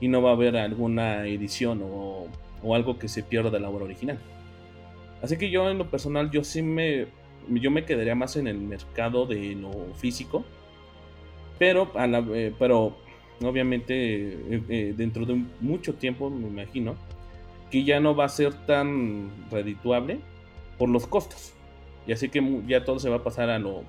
Y 0.00 0.08
no 0.08 0.22
va 0.22 0.30
a 0.30 0.32
haber 0.32 0.56
alguna 0.56 1.26
edición 1.26 1.82
o, 1.84 2.26
algo 2.74 2.98
que 2.98 3.06
se 3.06 3.22
pierda 3.22 3.50
de 3.50 3.60
la 3.60 3.68
obra 3.68 3.84
original. 3.84 4.18
Así 5.20 5.36
que 5.36 5.50
yo 5.50 5.68
en 5.68 5.76
lo 5.76 5.90
personal, 5.90 6.30
yo 6.30 6.42
sí 6.42 6.62
me 6.62 7.08
yo 7.50 7.70
me 7.70 7.84
quedaría 7.84 8.14
más 8.14 8.36
en 8.36 8.46
el 8.46 8.58
mercado 8.58 9.26
de 9.26 9.56
lo 9.56 9.92
físico. 9.94 10.42
Pero, 11.58 11.90
a 11.94 12.06
la, 12.06 12.24
eh, 12.32 12.54
pero 12.58 12.96
obviamente 13.42 13.94
eh, 13.94 14.62
eh, 14.68 14.94
dentro 14.96 15.26
de 15.26 15.42
mucho 15.60 15.94
tiempo, 15.94 16.30
me 16.30 16.48
imagino, 16.48 16.96
que 17.70 17.84
ya 17.84 18.00
no 18.00 18.14
va 18.14 18.24
a 18.24 18.28
ser 18.28 18.52
tan 18.66 19.30
redituable 19.50 20.20
por 20.78 20.88
los 20.88 21.06
costos. 21.06 21.54
Y 22.06 22.12
así 22.12 22.28
que 22.28 22.42
ya 22.66 22.84
todo 22.84 22.98
se 22.98 23.08
va 23.08 23.16
a 23.16 23.24
pasar 23.24 23.50
a 23.50 23.58
lo, 23.58 23.84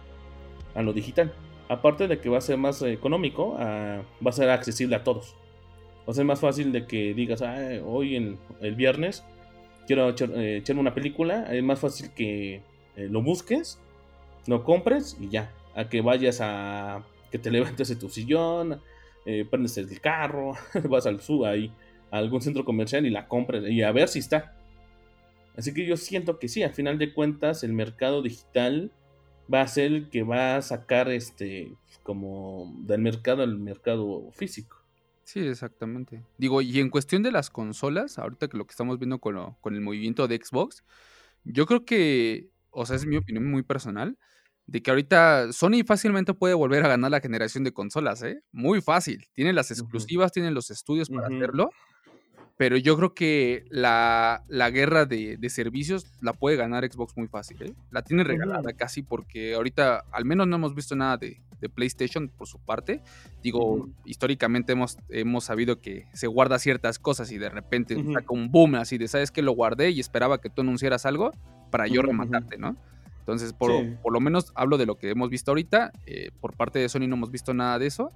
a 0.75 0.81
lo 0.81 0.93
digital. 0.93 1.33
Aparte 1.69 2.07
de 2.07 2.19
que 2.19 2.29
va 2.29 2.37
a 2.37 2.41
ser 2.41 2.57
más 2.57 2.81
económico, 2.81 3.53
va 3.53 4.03
a 4.25 4.31
ser 4.31 4.49
accesible 4.49 4.95
a 4.97 5.03
todos. 5.03 5.35
Va 6.07 6.11
a 6.11 6.13
ser 6.13 6.25
más 6.25 6.41
fácil 6.41 6.73
de 6.73 6.85
que 6.85 7.13
digas, 7.13 7.41
hoy 7.85 8.17
en 8.17 8.37
el 8.59 8.75
viernes 8.75 9.23
quiero 9.87 10.09
echarme 10.09 10.81
una 10.81 10.93
película. 10.93 11.47
Es 11.53 11.63
más 11.63 11.79
fácil 11.79 12.11
que 12.13 12.61
eh, 12.95 13.07
lo 13.09 13.21
busques, 13.21 13.79
lo 14.47 14.63
compres 14.63 15.17
y 15.19 15.29
ya. 15.29 15.51
A 15.75 15.89
que 15.89 16.01
vayas 16.01 16.39
a 16.41 17.03
que 17.31 17.39
te 17.39 17.51
levantes 17.51 17.89
de 17.89 17.95
tu 17.95 18.09
sillón, 18.09 18.81
eh, 19.25 19.45
prendes 19.49 19.77
el 19.77 19.99
carro, 20.01 20.53
vas 20.89 21.05
al 21.05 21.21
sub 21.21 21.45
ahí 21.45 21.71
a 22.11 22.17
algún 22.17 22.41
centro 22.41 22.65
comercial 22.65 23.05
y 23.05 23.09
la 23.09 23.27
compres 23.27 23.69
y 23.69 23.81
a 23.81 23.91
ver 23.91 24.07
si 24.07 24.19
está. 24.19 24.55
Así 25.55 25.73
que 25.73 25.85
yo 25.85 25.97
siento 25.97 26.39
que 26.39 26.47
sí, 26.47 26.63
al 26.63 26.73
final 26.73 26.97
de 26.97 27.13
cuentas 27.13 27.63
el 27.63 27.73
mercado 27.73 28.21
digital 28.21 28.91
va 29.53 29.61
a 29.61 29.67
ser 29.67 29.91
el 29.91 30.09
que 30.09 30.23
va 30.23 30.57
a 30.57 30.61
sacar 30.61 31.09
este 31.09 31.73
como 32.03 32.73
del 32.79 33.01
mercado 33.01 33.43
al 33.43 33.57
mercado 33.57 34.31
físico. 34.31 34.77
Sí, 35.23 35.39
exactamente. 35.39 36.23
Digo, 36.37 36.61
y 36.61 36.79
en 36.79 36.89
cuestión 36.89 37.23
de 37.23 37.31
las 37.31 37.49
consolas, 37.49 38.17
ahorita 38.17 38.47
que 38.47 38.57
lo 38.57 38.65
que 38.65 38.71
estamos 38.71 38.99
viendo 38.99 39.19
con, 39.19 39.55
con 39.61 39.75
el 39.75 39.81
movimiento 39.81 40.27
de 40.27 40.37
Xbox, 40.37 40.83
yo 41.43 41.65
creo 41.65 41.85
que 41.85 42.49
o 42.71 42.85
sea, 42.85 42.95
es 42.95 43.05
mi 43.05 43.17
opinión 43.17 43.49
muy 43.49 43.63
personal, 43.63 44.17
de 44.71 44.81
que 44.81 44.89
ahorita 44.89 45.51
Sony 45.51 45.83
fácilmente 45.85 46.33
puede 46.33 46.53
volver 46.53 46.85
a 46.85 46.87
ganar 46.87 47.11
la 47.11 47.19
generación 47.19 47.65
de 47.65 47.73
consolas, 47.73 48.23
¿eh? 48.23 48.41
Muy 48.53 48.81
fácil. 48.81 49.27
Tienen 49.33 49.53
las 49.53 49.69
exclusivas, 49.69 50.31
tienen 50.31 50.53
los 50.53 50.71
estudios 50.71 51.09
para 51.09 51.27
hacerlo, 51.27 51.71
pero 52.55 52.77
yo 52.77 52.95
creo 52.95 53.13
que 53.13 53.65
la, 53.69 54.45
guerra 54.71 55.05
de, 55.05 55.37
servicios 55.49 56.07
la 56.21 56.31
puede 56.31 56.55
ganar 56.55 56.89
Xbox 56.89 57.17
muy 57.17 57.27
fácil, 57.27 57.61
¿eh? 57.63 57.73
La 57.91 58.01
tiene 58.01 58.23
regalada 58.23 58.71
casi 58.71 59.01
porque 59.01 59.55
ahorita 59.55 60.05
al 60.09 60.23
menos 60.23 60.47
no 60.47 60.55
hemos 60.55 60.73
visto 60.73 60.95
nada 60.95 61.17
de, 61.17 61.41
PlayStation 61.75 62.29
por 62.29 62.47
su 62.47 62.57
parte. 62.57 63.03
Digo, 63.43 63.89
históricamente 64.05 64.71
hemos, 64.71 64.97
hemos 65.09 65.43
sabido 65.43 65.79
que 65.79 66.07
se 66.11 66.25
guarda 66.25 66.57
ciertas 66.57 66.97
cosas 66.97 67.31
y 67.31 67.37
de 67.37 67.49
repente 67.49 68.03
saca 68.13 68.33
un 68.33 68.51
boom 68.51 68.75
así 68.75 68.97
de, 68.97 69.07
¿sabes 69.07 69.29
que 69.29 69.43
Lo 69.43 69.51
guardé 69.51 69.91
y 69.91 69.99
esperaba 69.99 70.39
que 70.39 70.49
tú 70.49 70.61
anunciaras 70.61 71.05
algo 71.05 71.31
para 71.69 71.85
yo 71.85 72.01
rematarte, 72.01 72.57
¿no? 72.57 72.77
Entonces, 73.21 73.53
por, 73.53 73.71
lo 73.71 74.19
menos 74.19 74.51
hablo 74.55 74.77
de 74.77 74.85
lo 74.85 74.97
que 74.97 75.11
hemos 75.11 75.29
visto 75.29 75.51
ahorita. 75.51 75.91
Eh, 76.05 76.31
por 76.41 76.55
parte 76.55 76.79
de 76.79 76.89
Sony 76.89 77.07
no 77.07 77.15
hemos 77.15 77.31
visto 77.31 77.53
nada 77.53 77.77
de 77.79 77.87
eso. 77.87 78.11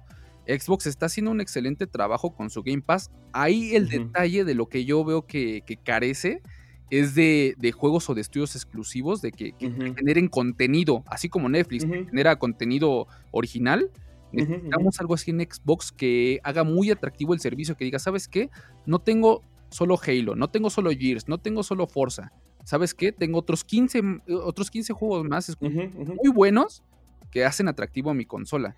Xbox 0.46 0.86
está 0.86 1.06
haciendo 1.06 1.30
un 1.30 1.40
excelente 1.40 1.86
trabajo 1.86 2.34
con 2.34 2.50
su 2.50 2.62
Game 2.62 2.82
Pass. 2.82 3.10
Ahí 3.32 3.74
el 3.74 3.88
detalle 3.88 4.44
de 4.44 4.54
lo 4.54 4.68
que 4.68 4.84
yo 4.84 5.04
veo 5.04 5.26
que, 5.26 5.62
carece 5.84 6.42
es 6.90 7.14
de, 7.14 7.72
juegos 7.74 8.08
o 8.10 8.14
de 8.14 8.20
estudios 8.20 8.54
exclusivos, 8.54 9.22
de 9.22 9.32
que, 9.32 9.54
generen 9.58 10.28
contenido, 10.28 11.02
así 11.06 11.28
como 11.28 11.48
Netflix 11.48 11.84
genera 11.84 12.38
contenido 12.38 13.06
original. 13.30 13.90
Necesitamos 14.32 15.00
algo 15.00 15.14
así 15.14 15.30
en 15.30 15.40
Xbox 15.40 15.92
que 15.92 16.40
haga 16.42 16.64
muy 16.64 16.90
atractivo 16.90 17.32
el 17.32 17.40
servicio, 17.40 17.76
que 17.76 17.84
diga, 17.84 17.98
¿sabes 17.98 18.28
qué? 18.28 18.50
No 18.84 18.98
tengo 18.98 19.42
solo 19.70 19.98
Halo, 20.04 20.36
no 20.36 20.48
tengo 20.48 20.70
solo 20.70 20.90
Gears, 20.90 21.28
no 21.28 21.38
tengo 21.38 21.62
solo 21.62 21.86
Forza. 21.86 22.32
¿Sabes 22.66 22.94
qué? 22.94 23.12
Tengo 23.12 23.38
otros 23.38 23.62
15, 23.62 24.02
otros 24.42 24.72
15 24.72 24.92
juegos 24.92 25.24
más 25.24 25.56
muy 25.60 26.32
buenos 26.34 26.82
que 27.30 27.44
hacen 27.44 27.68
atractivo 27.68 28.10
a 28.10 28.14
mi 28.14 28.24
consola. 28.24 28.74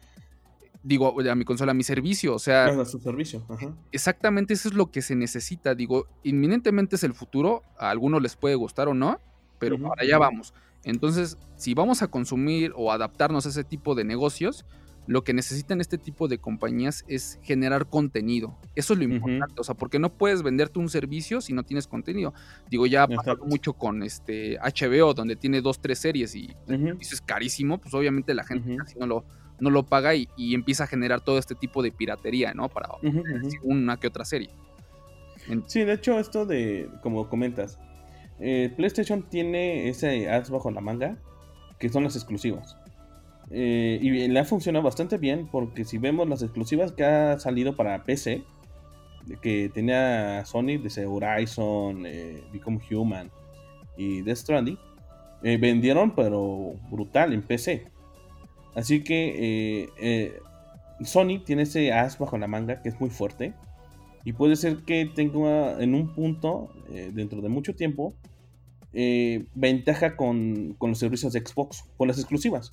Digo, 0.83 1.19
a 1.19 1.35
mi 1.35 1.47
consola, 1.47 1.71
a 1.71 1.75
mi 1.75 1.85
servicio, 1.85 2.35
o 2.35 2.39
sea... 2.39 2.67
A 2.67 2.85
su 2.85 2.99
servicio, 2.99 3.47
Exactamente 3.91 4.53
eso 4.53 4.69
es 4.69 4.75
lo 4.75 4.91
que 4.91 5.01
se 5.01 5.17
necesita, 5.17 5.75
digo, 5.75 6.07
inminentemente 6.23 6.97
es 6.97 7.03
el 7.03 7.15
futuro, 7.15 7.63
a 7.79 7.89
algunos 7.89 8.21
les 8.21 8.37
puede 8.37 8.57
gustar 8.57 8.89
o 8.89 8.95
no, 8.95 9.19
pero 9.59 9.81
para 9.81 10.03
allá 10.03 10.19
vamos. 10.19 10.53
Entonces, 10.85 11.39
si 11.57 11.73
vamos 11.73 12.03
a 12.03 12.09
consumir 12.09 12.75
o 12.77 12.93
adaptarnos 12.93 13.47
a 13.47 13.49
ese 13.49 13.65
tipo 13.65 13.95
de 13.95 14.05
negocios, 14.05 14.67
lo 15.09 15.25
que 15.25 15.33
necesitan 15.33 15.81
este 15.81 15.97
tipo 15.97 16.29
de 16.29 16.39
compañías 16.39 17.03
es 17.09 17.41
generar 17.43 17.87
contenido. 17.87 18.59
Eso 18.75 18.93
es 18.93 18.99
lo 18.99 19.07
importante, 19.07 19.55
o 19.59 19.65
sea, 19.65 19.75
porque 19.75 19.99
no 19.99 20.13
puedes 20.13 20.43
venderte 20.43 20.79
un 20.79 20.91
servicio 20.91 21.41
si 21.41 21.55
no 21.55 21.63
tienes 21.63 21.87
contenido. 21.87 22.35
Digo, 22.69 22.87
ya 22.87 23.05
ha 23.05 23.09
pasado 23.09 23.43
mucho 23.47 23.73
con 23.73 24.03
este 24.03 24.59
HBO, 24.59 25.15
donde 25.15 25.35
tiene 25.35 25.63
dos, 25.63 25.81
tres 25.81 25.99
series 25.99 26.35
y 26.35 26.55
eso 27.01 27.15
es 27.15 27.23
carísimo, 27.23 27.79
pues 27.79 27.95
obviamente 27.95 28.35
la 28.35 28.45
gente 28.45 28.77
casi 28.77 28.99
no 28.99 29.07
lo, 29.07 29.25
no 29.61 29.71
lo 29.71 29.87
paga 29.87 30.15
y, 30.15 30.29
empieza 30.37 30.85
a 30.85 30.87
generar 30.87 31.23
todo 31.23 31.39
este 31.39 31.55
tipo 31.55 31.83
de 31.83 31.91
piratería, 31.91 32.53
¿no? 32.53 32.69
Para 32.69 32.91
una 33.63 33.97
que 33.97 34.09
otra 34.09 34.27
serie. 34.27 34.51
Sí, 35.67 35.85
de 35.85 35.95
hecho, 35.95 36.19
esto 36.19 36.45
de, 36.45 36.91
como 37.03 37.31
comentas, 37.31 37.79
eh, 38.41 38.71
PlayStation 38.77 39.23
tiene 39.23 39.89
ese 39.89 40.29
as 40.29 40.51
bajo 40.51 40.71
la 40.71 40.83
manga, 40.83 41.17
que 41.79 41.89
son 41.89 42.05
las 42.05 42.15
exclusivas. 42.15 42.77
Eh, 43.51 43.99
y 44.03 44.29
le 44.29 44.39
ha 44.39 44.45
funcionado 44.45 44.85
bastante 44.85 45.17
bien, 45.19 45.49
porque 45.51 45.85
si 45.85 45.99
vemos 45.99 46.29
las 46.29 46.43
exclusivas 46.43 46.93
que 46.93 47.05
ha 47.05 47.39
salido 47.39 47.77
para 47.77 48.05
PC, 48.05 48.43
que 49.43 49.71
tenía 49.73 50.45
Sony, 50.45 50.79
desde 50.83 51.07
Horizon, 51.07 52.05
eh, 52.07 52.43
Become 52.53 52.81
Human 52.91 53.31
y 53.97 54.23
Death 54.23 54.39
Stranding, 54.39 54.79
vendieron 55.43 56.15
pero 56.15 56.75
brutal 56.91 57.33
en 57.33 57.43
PC. 57.43 57.87
Así 58.79 59.03
que 59.03 59.83
eh, 59.83 59.89
eh, 59.99 60.41
Sony 61.05 61.41
tiene 61.45 61.63
ese 61.63 61.93
as 61.93 62.17
bajo 62.17 62.39
la 62.39 62.47
manga 62.47 62.81
que 62.81 62.89
es 62.89 63.01
muy 63.01 63.11
fuerte. 63.11 63.53
Y 64.25 64.35
puede 64.35 64.55
ser 64.55 64.85
que 64.85 65.05
tenga 65.07 65.83
en 65.83 65.97
un 65.97 66.15
punto, 66.15 66.71
eh, 66.93 67.11
dentro 67.13 67.41
de 67.41 67.49
mucho 67.49 67.75
tiempo, 67.75 68.15
ventaja 68.93 70.17
con, 70.17 70.77
los 70.81 70.99
servicios 70.99 71.33
de 71.33 71.41
Xbox, 71.41 71.85
con 71.97 72.07
las 72.07 72.19
exclusivas. 72.19 72.73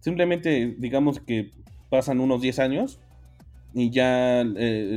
Simplemente, 0.00 0.76
digamos 0.78 1.20
que 1.20 1.50
pasan 1.90 2.20
unos 2.20 2.40
10 2.40 2.58
años 2.58 3.00
y 3.74 3.90
ya 3.90 4.44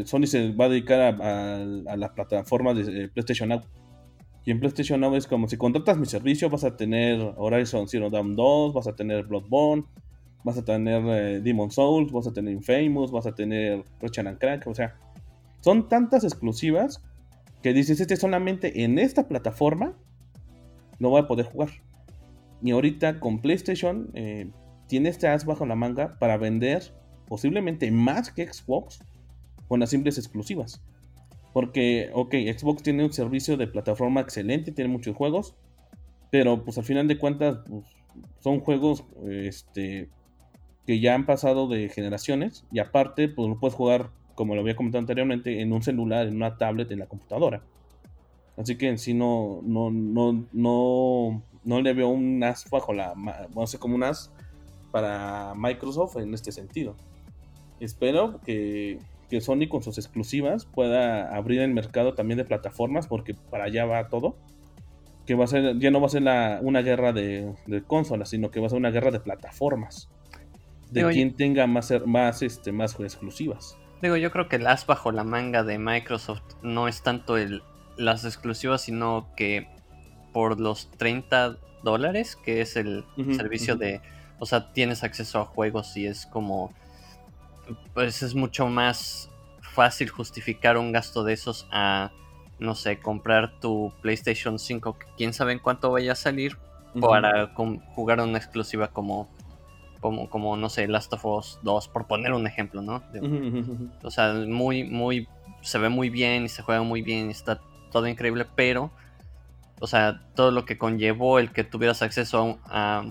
Sony 0.06 0.26
se 0.26 0.52
va 0.52 0.66
a 0.66 0.70
dedicar 0.70 1.00
a, 1.22 1.96
las 1.96 2.10
plataformas 2.12 2.78
de 2.78 3.10
PlayStation 3.10 3.50
Now. 3.50 3.62
Y 4.46 4.52
en 4.52 4.60
PlayStation 4.60 5.00
Now 5.00 5.16
es 5.16 5.28
como 5.28 5.48
si 5.48 5.58
contratas 5.58 5.98
mi 5.98 6.06
servicio, 6.06 6.50
vas 6.50 6.64
a 6.64 6.76
tener 6.76 7.34
Horizon 7.38 7.88
Zero 7.88 8.10
Dawn 8.10 8.36
2, 8.36 8.74
vas 8.74 8.88
a 8.88 8.96
tener 8.96 9.26
Bloodborne, 9.26 9.84
vas 10.44 10.58
a 10.58 10.64
tener 10.64 11.04
eh, 11.06 11.42
Demon 11.42 11.72
Souls, 11.72 12.12
vas 12.12 12.28
a 12.28 12.34
tener 12.34 12.54
Infamous, 12.54 13.12
vas 13.12 13.28
a 13.28 13.36
tener 13.36 13.84
Ratchet 14.02 14.26
and 14.26 14.40
Crack, 14.40 14.68
o 14.68 14.74
sea, 14.74 14.96
son 15.62 15.88
tantas 15.88 16.24
exclusivas 16.24 17.04
que 17.62 17.74
dices, 17.74 18.00
este 18.00 18.16
solamente 18.16 18.84
en 18.84 18.98
esta 18.98 19.28
plataforma 19.28 19.94
no 21.00 21.10
voy 21.10 21.22
a 21.22 21.28
poder 21.28 21.46
jugar. 21.46 21.70
Y 22.64 22.72
ahorita 22.72 23.20
con 23.20 23.40
PlayStation 23.40 24.10
eh, 24.14 24.50
tiene 24.92 25.08
este 25.08 25.30
as 25.30 25.46
bajo 25.46 25.66
la 25.66 25.78
manga 25.78 26.18
para 26.20 26.36
vender 26.36 26.94
posiblemente 27.30 27.90
más 27.92 28.30
que 28.30 28.52
Xbox 28.52 29.00
con 29.70 29.80
las 29.80 29.90
simples 29.90 30.18
exclusivas. 30.18 30.84
Porque, 31.54 32.10
ok, 32.14 32.34
Xbox 32.58 32.84
tiene 32.84 33.06
un 33.06 33.14
servicio 33.14 33.56
de 33.56 33.68
plataforma 33.68 34.20
excelente, 34.20 34.74
tiene 34.74 34.92
muchos 34.92 35.16
juegos, 35.16 35.56
pero 36.30 36.66
pues 36.66 36.78
al 36.78 36.84
final 36.84 37.08
de 37.08 37.18
cuentas 37.18 37.60
pues, 37.70 37.86
son 38.42 38.60
juegos 38.60 39.06
este, 39.30 40.10
que 40.86 41.00
ya 41.00 41.16
han 41.16 41.26
pasado 41.26 41.70
de 41.70 41.88
generaciones 41.88 42.66
y 42.70 42.80
aparte 42.80 43.30
pues 43.30 43.48
lo 43.48 43.58
puedes 43.62 43.76
jugar 43.76 44.10
como 44.36 44.56
lo 44.56 44.62
había 44.62 44.76
comentado 44.76 45.00
anteriormente 45.00 45.62
en 45.62 45.72
un 45.72 45.84
celular, 45.84 46.28
en 46.28 46.36
una 46.36 46.58
tablet, 46.58 46.92
en 46.92 47.00
la 47.00 47.06
computadora. 47.06 47.62
Así 48.58 48.78
que 48.78 48.90
en 48.90 48.98
sí 48.98 49.14
no 49.14 49.62
no 49.64 49.90
no 49.90 50.46
no 50.52 51.42
no 51.64 51.82
le 51.82 51.94
veo 51.94 52.10
un 52.10 52.44
as 52.44 52.70
bajo 52.70 52.92
la 52.92 53.14
no 53.56 53.68
sé 53.68 53.78
como 53.80 53.96
un 53.96 54.04
as 54.04 54.34
para 54.92 55.54
Microsoft 55.56 56.18
en 56.18 56.34
este 56.34 56.52
sentido. 56.52 56.96
Espero 57.80 58.40
que, 58.46 59.00
que 59.30 59.42
Sony 59.42 59.68
con 59.70 59.82
sus 59.82 59.98
exclusivas 59.98 60.66
pueda 60.66 61.36
abrir 61.36 61.62
el 61.62 61.74
mercado 61.74 62.14
también 62.14 62.38
de 62.38 62.46
plataformas 62.46 63.08
porque 63.08 63.34
para 63.34 63.66
allá 63.66 63.86
va 63.86 64.08
todo 64.08 64.36
que 65.26 65.36
va 65.36 65.46
a 65.46 65.48
ser, 65.48 65.78
ya 65.78 65.92
no 65.92 66.02
va 66.02 66.08
a 66.08 66.10
ser 66.10 66.24
una 66.64 66.82
guerra 66.82 67.14
de, 67.14 67.54
de, 67.68 67.84
consolas, 67.84 68.30
sino 68.30 68.50
que 68.50 68.60
va 68.60 68.66
a 68.66 68.70
ser 68.70 68.80
una 68.80 68.90
guerra 68.90 69.12
de 69.12 69.20
plataformas 69.20 70.10
de 70.92 71.08
quien 71.10 71.34
tenga 71.34 71.68
más, 71.68 71.94
más, 72.06 72.42
este, 72.42 72.72
más 72.72 73.00
exclusivas. 73.00 73.78
Digo, 74.02 74.18
yo 74.18 74.32
creo 74.32 74.50
que 74.50 74.58
el 74.58 74.68
as 74.68 74.86
bajo 74.86 75.12
la 75.12 75.24
manga 75.24 75.64
de 75.64 75.80
Microsoft 75.80 76.44
no 76.62 76.88
es 76.88 77.02
tanto 77.02 77.38
el, 77.38 77.64
las 77.98 78.26
exclusivas, 78.26 78.82
sino 78.82 79.30
que 79.36 79.68
por 80.34 80.60
los 80.60 80.92
30 80.98 81.58
dólares, 81.84 82.36
que 82.36 82.62
es 82.62 82.76
el 82.76 83.06
servicio 83.36 83.76
de... 83.76 84.02
O 84.42 84.48
sea, 84.48 84.74
tienes 84.74 85.04
acceso 85.04 85.40
a 85.40 85.46
juegos 85.46 85.96
y 85.96 86.08
es 86.08 86.26
como... 86.26 86.74
Pues 87.94 88.24
es 88.24 88.34
mucho 88.34 88.66
más 88.66 89.30
fácil 89.62 90.10
justificar 90.10 90.80
un 90.80 90.92
gasto 90.92 91.24
de 91.24 91.34
esos 91.34 91.68
a, 91.72 92.12
no 92.58 92.74
sé, 92.74 93.00
comprar 93.00 93.60
tu 93.60 93.94
PlayStation 94.02 94.58
5, 94.58 94.98
que 94.98 95.06
quién 95.16 95.32
sabe 95.34 95.54
en 95.54 95.60
cuánto 95.60 95.92
vaya 95.92 96.14
a 96.14 96.16
salir, 96.16 96.58
para 97.00 97.54
jugar 97.96 98.20
una 98.20 98.40
exclusiva 98.40 98.88
como 98.88 99.30
como, 100.00 100.28
como 100.28 100.58
no 100.58 100.68
sé, 100.68 100.88
Last 100.88 101.14
of 101.14 101.24
Us 101.24 101.60
2, 101.62 101.88
por 101.90 102.08
poner 102.08 102.34
un 102.34 102.48
ejemplo, 102.48 102.82
¿no? 102.82 103.04
o 104.02 104.10
sea, 104.10 104.34
muy, 104.34 104.84
muy, 104.84 105.28
se 105.62 105.78
ve 105.78 105.90
muy 105.90 106.10
bien 106.10 106.46
y 106.46 106.50
se 106.50 106.64
juega 106.64 106.82
muy 106.82 107.04
bien 107.04 107.28
y 107.28 107.32
está 107.32 107.62
todo 107.92 108.08
increíble, 108.08 108.48
pero, 108.56 108.90
o 109.80 109.86
sea, 109.86 110.24
todo 110.34 110.50
lo 110.50 110.66
que 110.66 110.80
conllevó 110.80 111.38
el 111.38 111.52
que 111.52 111.64
tuvieras 111.64 112.02
acceso 112.02 112.58
a, 112.66 113.06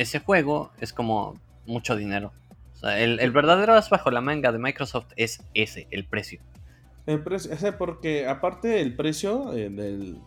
ese 0.00 0.18
juego 0.18 0.70
es 0.80 0.92
como 0.92 1.38
mucho 1.66 1.94
dinero. 1.94 2.32
O 2.74 2.76
sea, 2.76 2.98
el, 2.98 3.30
verdadero 3.32 3.74
as 3.74 3.90
bajo 3.90 4.10
la 4.10 4.22
manga 4.22 4.50
de 4.50 4.58
Microsoft 4.58 5.12
es 5.16 5.42
ese, 5.52 5.86
el 5.90 6.06
precio. 6.06 6.40
El 7.06 7.22
precio, 7.22 7.52
ese 7.52 7.72
porque 7.72 8.26
aparte 8.26 8.80
el 8.80 8.96
precio 8.96 9.52
eh, 9.52 9.68
del, 9.68 10.18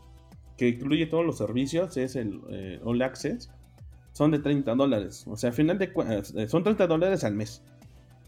que 0.58 0.70
incluye 0.70 1.08
todos 1.08 1.26
los 1.26 1.40
servicios 1.40 1.98
es 1.98 2.16
el 2.16 2.42
eh, 2.50 2.80
All 2.84 3.02
Access 3.02 3.50
son 4.12 4.30
de 4.30 4.38
30 4.38 4.76
dólares. 4.76 5.26
O 5.28 5.36
sea, 5.36 5.50
al 5.50 5.56
final 5.56 5.80
de 5.80 5.92
eh, 6.36 6.48
son 6.48 6.64
30 6.64 6.86
dólares 6.86 7.24
al 7.24 7.34
mes. 7.34 7.64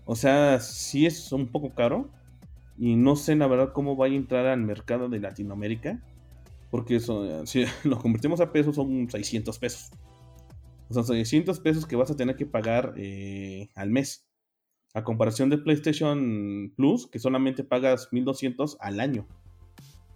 O 0.05 0.15
sea, 0.15 0.59
sí 0.59 1.05
es 1.05 1.31
un 1.31 1.47
poco 1.47 1.75
caro. 1.75 2.09
Y 2.77 2.95
no 2.95 3.15
sé 3.15 3.35
la 3.35 3.47
verdad 3.47 3.71
cómo 3.71 3.95
va 3.95 4.07
a 4.07 4.09
entrar 4.09 4.47
al 4.47 4.61
mercado 4.61 5.09
de 5.09 5.19
Latinoamérica. 5.19 5.99
Porque 6.71 6.99
si 6.99 7.65
lo 7.83 7.99
convertimos 7.99 8.41
a 8.41 8.51
pesos 8.51 8.75
son 8.75 9.07
600 9.07 9.59
pesos. 9.59 9.91
O 10.89 10.93
sea, 10.93 11.03
600 11.03 11.59
pesos 11.59 11.85
que 11.85 11.95
vas 11.95 12.11
a 12.11 12.15
tener 12.15 12.35
que 12.35 12.45
pagar 12.45 12.93
eh, 12.97 13.69
al 13.75 13.89
mes. 13.89 14.27
A 14.93 15.03
comparación 15.03 15.49
de 15.49 15.57
PlayStation 15.57 16.73
Plus, 16.77 17.07
que 17.07 17.19
solamente 17.19 17.63
pagas 17.63 18.09
1200 18.11 18.77
al 18.79 18.99
año. 18.99 19.27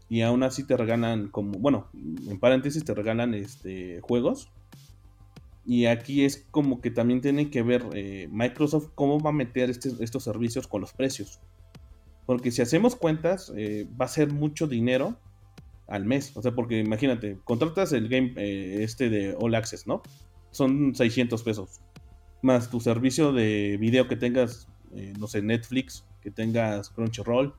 Y 0.08 0.22
aún 0.22 0.44
así 0.44 0.66
te 0.66 0.78
regalan 0.78 1.30
como, 1.30 1.60
bueno, 1.60 1.90
en 1.94 2.40
paréntesis 2.40 2.84
te 2.84 2.94
regalan 2.94 3.34
este, 3.34 4.00
juegos 4.02 4.52
y 5.70 5.86
aquí 5.86 6.26
es 6.26 6.48
como 6.50 6.82
que 6.82 6.90
también 6.90 7.22
tiene 7.22 7.52
que 7.52 7.62
ver 7.62 7.86
eh, 7.94 8.28
Microsoft 8.32 8.90
cómo 8.96 9.20
va 9.20 9.30
a 9.30 9.34
meter 9.34 9.70
este, 9.70 9.92
estos 10.00 10.24
servicios 10.24 10.68
con 10.68 10.82
los 10.82 10.94
precios. 10.94 11.40
Porque 12.26 12.50
si 12.50 12.64
hacemos 12.64 12.96
cuentas, 12.96 13.54
eh, 13.56 13.88
va 14.00 14.06
a 14.06 14.08
ser 14.08 14.34
mucho 14.34 14.66
dinero 14.66 15.20
al 15.88 16.06
mes. 16.06 16.36
O 16.36 16.42
sea, 16.42 16.54
porque 16.56 16.80
imagínate, 16.80 17.38
contratas 17.44 17.94
el 17.94 18.10
game 18.10 18.34
este 18.84 19.12
de 19.12 19.36
All 19.40 19.54
Access, 19.54 19.86
¿no? 19.86 20.02
Son 20.52 20.96
600 20.96 21.44
pesos. 21.44 21.82
Más 22.42 22.70
tu 22.70 22.80
servicio 22.80 23.34
de 23.34 23.78
video 23.80 24.08
que 24.08 24.16
tengas, 24.16 24.68
no 25.18 25.28
sé, 25.28 25.42
Netflix, 25.42 26.06
que 26.22 26.32
tengas 26.32 26.90
Crunchyroll, 26.90 27.54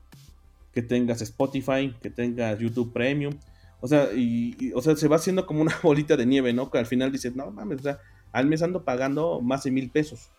que 0.73 0.81
tengas 0.81 1.21
Spotify, 1.21 1.93
que 2.01 2.09
tengas 2.09 2.59
YouTube 2.59 2.93
Premium. 2.93 3.33
O 3.81 3.87
sea, 3.87 4.09
y, 4.13 4.71
o 4.75 4.81
sea, 4.81 4.95
se 4.95 5.07
va 5.07 5.15
haciendo 5.17 5.45
como 5.45 5.61
una 5.61 5.75
bolita 5.83 6.15
de 6.17 6.25
nieve, 6.25 6.53
¿no? 6.53 6.69
Que 6.69 6.77
al 6.77 6.85
final 6.85 7.11
dices, 7.11 7.35
no 7.35 7.51
mames, 7.51 7.79
o 7.79 7.83
sea, 7.83 7.99
al 8.31 8.47
mes 8.47 8.61
ando 8.61 8.85
pagando 8.85 9.41
más 9.41 9.63
de 9.63 9.71
mil 9.71 9.89
pesos. 9.89 10.29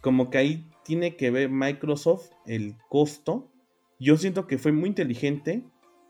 Como 0.00 0.30
que 0.30 0.38
ahí 0.38 0.70
tiene 0.84 1.16
que 1.16 1.30
ver 1.30 1.50
Microsoft 1.50 2.30
el 2.46 2.76
costo. 2.88 3.50
Yo 3.98 4.16
siento 4.16 4.46
que 4.46 4.58
fue 4.58 4.72
muy 4.72 4.88
inteligente 4.88 5.64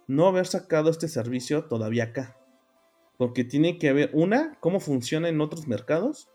no 0.06 0.26
haber 0.26 0.46
sacado 0.46 0.90
este 0.90 1.08
servicio 1.08 1.64
todavía 1.64 2.04
acá. 2.04 2.36
Porque 3.20 3.44
tiene 3.44 3.76
que 3.76 3.92
ver, 3.92 4.08
una, 4.14 4.56
cómo 4.60 4.80
funciona 4.80 5.28
en 5.28 5.42
otros 5.42 5.68
mercados. 5.68 6.30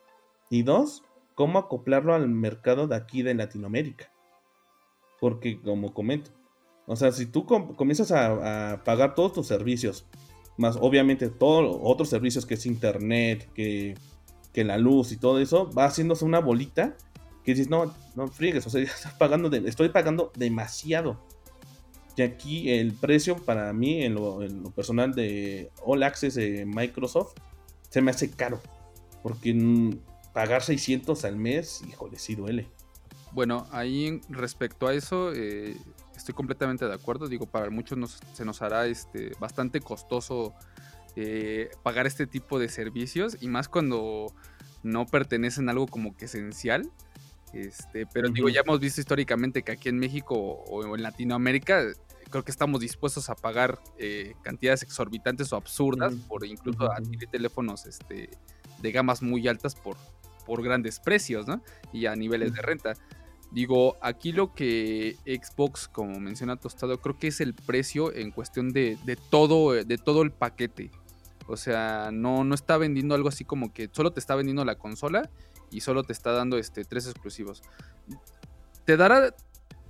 Y 0.51 0.61
dos, 0.61 1.01
cómo 1.33 1.57
acoplarlo 1.57 2.13
al 2.13 2.29
mercado 2.29 2.85
de 2.87 2.95
aquí 2.95 3.23
de 3.23 3.33
Latinoamérica. 3.33 4.11
Porque, 5.19 5.59
como 5.59 5.95
comento, 5.95 6.29
o 6.85 6.95
sea, 6.95 7.11
si 7.11 7.25
tú 7.25 7.47
comienzas 7.47 8.11
a, 8.11 8.83
pagar 8.85 9.15
todos 9.15 9.33
tus 9.33 9.47
servicios, 9.47 10.05
más 10.57 10.77
obviamente 10.79 11.29
todos 11.29 11.75
otros 11.81 12.07
servicios 12.07 12.45
que 12.45 12.53
es 12.53 12.67
internet, 12.67 13.49
que, 13.55 13.95
que, 14.53 14.63
la 14.63 14.77
luz 14.77 15.11
y 15.11 15.17
todo 15.17 15.39
eso, 15.39 15.71
va 15.71 15.85
haciéndose 15.85 16.23
una 16.23 16.39
bolita 16.39 16.95
que 17.43 17.55
dices, 17.55 17.67
no, 17.67 17.95
no 18.13 18.27
friegues, 18.27 18.67
o 18.67 18.69
sea, 18.69 18.79
estás 18.83 19.13
pagando 19.13 19.51
estoy 19.51 19.89
pagando 19.89 20.31
demasiado. 20.35 21.19
Y 22.15 22.21
aquí 22.21 22.71
el 22.71 22.93
precio 22.93 23.37
para 23.37 23.71
mí, 23.73 24.03
en 24.03 24.15
lo, 24.15 24.39
personal 24.75 25.13
de 25.13 25.69
All 25.83 26.03
Access 26.03 26.35
de 26.35 26.65
Microsoft, 26.65 27.33
se 27.89 28.01
me 28.01 28.11
hace 28.11 28.29
caro. 28.31 28.61
Porque 29.21 29.53
pagar 30.33 30.63
600 30.63 31.25
al 31.25 31.35
mes, 31.35 31.81
híjole, 31.87 32.17
sí 32.17 32.35
duele. 32.35 32.67
Bueno, 33.33 33.67
ahí 33.71 34.21
respecto 34.29 34.87
a 34.87 34.93
eso, 34.93 35.33
eh, 35.33 35.75
estoy 36.15 36.33
completamente 36.33 36.85
de 36.85 36.93
acuerdo. 36.93 37.27
Digo, 37.27 37.45
para 37.45 37.69
muchos 37.69 38.21
se 38.33 38.45
nos 38.45 38.61
hará 38.61 38.87
este, 38.87 39.33
bastante 39.39 39.81
costoso 39.81 40.53
eh, 41.17 41.69
pagar 41.83 42.07
este 42.07 42.27
tipo 42.27 42.59
de 42.59 42.67
servicios 42.67 43.37
y 43.41 43.47
más 43.47 43.69
cuando 43.69 44.33
no 44.83 45.05
pertenecen 45.05 45.67
a 45.67 45.71
algo 45.71 45.87
como 45.87 46.15
que 46.15 46.25
esencial. 46.25 46.89
Este, 47.53 48.05
pero 48.05 48.29
digo, 48.29 48.49
ya 48.49 48.61
hemos 48.61 48.81
visto 48.81 48.99
históricamente 48.99 49.63
que 49.63 49.71
aquí 49.71 49.87
en 49.87 49.97
México 49.97 50.35
o 50.35 50.95
en 50.95 51.01
Latinoamérica 51.01 51.85
creo 52.29 52.43
que 52.43 52.51
estamos 52.51 52.79
dispuestos 52.79 53.29
a 53.29 53.35
pagar 53.35 53.79
eh, 53.97 54.33
cantidades 54.41 54.83
exorbitantes 54.83 55.51
o 55.53 55.55
absurdas 55.55 56.13
por 56.27 56.45
incluso 56.45 56.91
adquirir 56.91 57.29
teléfonos 57.29 57.85
este, 57.85 58.29
de 58.81 58.91
gamas 58.91 59.21
muy 59.21 59.47
altas 59.47 59.75
por, 59.75 59.97
por 60.45 60.63
grandes 60.63 60.99
precios, 60.99 61.47
¿no? 61.47 61.61
Y 61.93 62.05
a 62.05 62.15
niveles 62.15 62.53
de 62.53 62.61
renta. 62.61 62.93
Digo, 63.51 63.97
aquí 64.01 64.31
lo 64.31 64.53
que 64.53 65.15
Xbox, 65.25 65.87
como 65.87 66.19
menciona 66.19 66.57
Tostado, 66.57 66.99
creo 66.99 67.17
que 67.17 67.27
es 67.27 67.39
el 67.39 67.53
precio 67.53 68.13
en 68.13 68.31
cuestión 68.31 68.73
de, 68.73 68.97
todo, 69.29 69.71
de 69.71 69.97
todo 69.97 70.23
el 70.23 70.31
paquete. 70.31 70.91
O 71.47 71.57
sea, 71.57 72.09
no, 72.11 72.43
no 72.43 72.55
está 72.55 72.77
vendiendo 72.77 73.15
algo 73.15 73.29
así 73.29 73.45
como 73.45 73.71
que 73.71 73.89
solo 73.91 74.11
te 74.11 74.19
está 74.19 74.35
vendiendo 74.35 74.65
la 74.65 74.75
consola 74.75 75.29
y 75.71 75.81
solo 75.81 76.03
te 76.03 76.11
está 76.11 76.31
dando 76.31 76.57
este, 76.57 76.83
tres 76.85 77.05
exclusivos. 77.07 77.61
Te 78.83 78.97
dará 78.97 79.33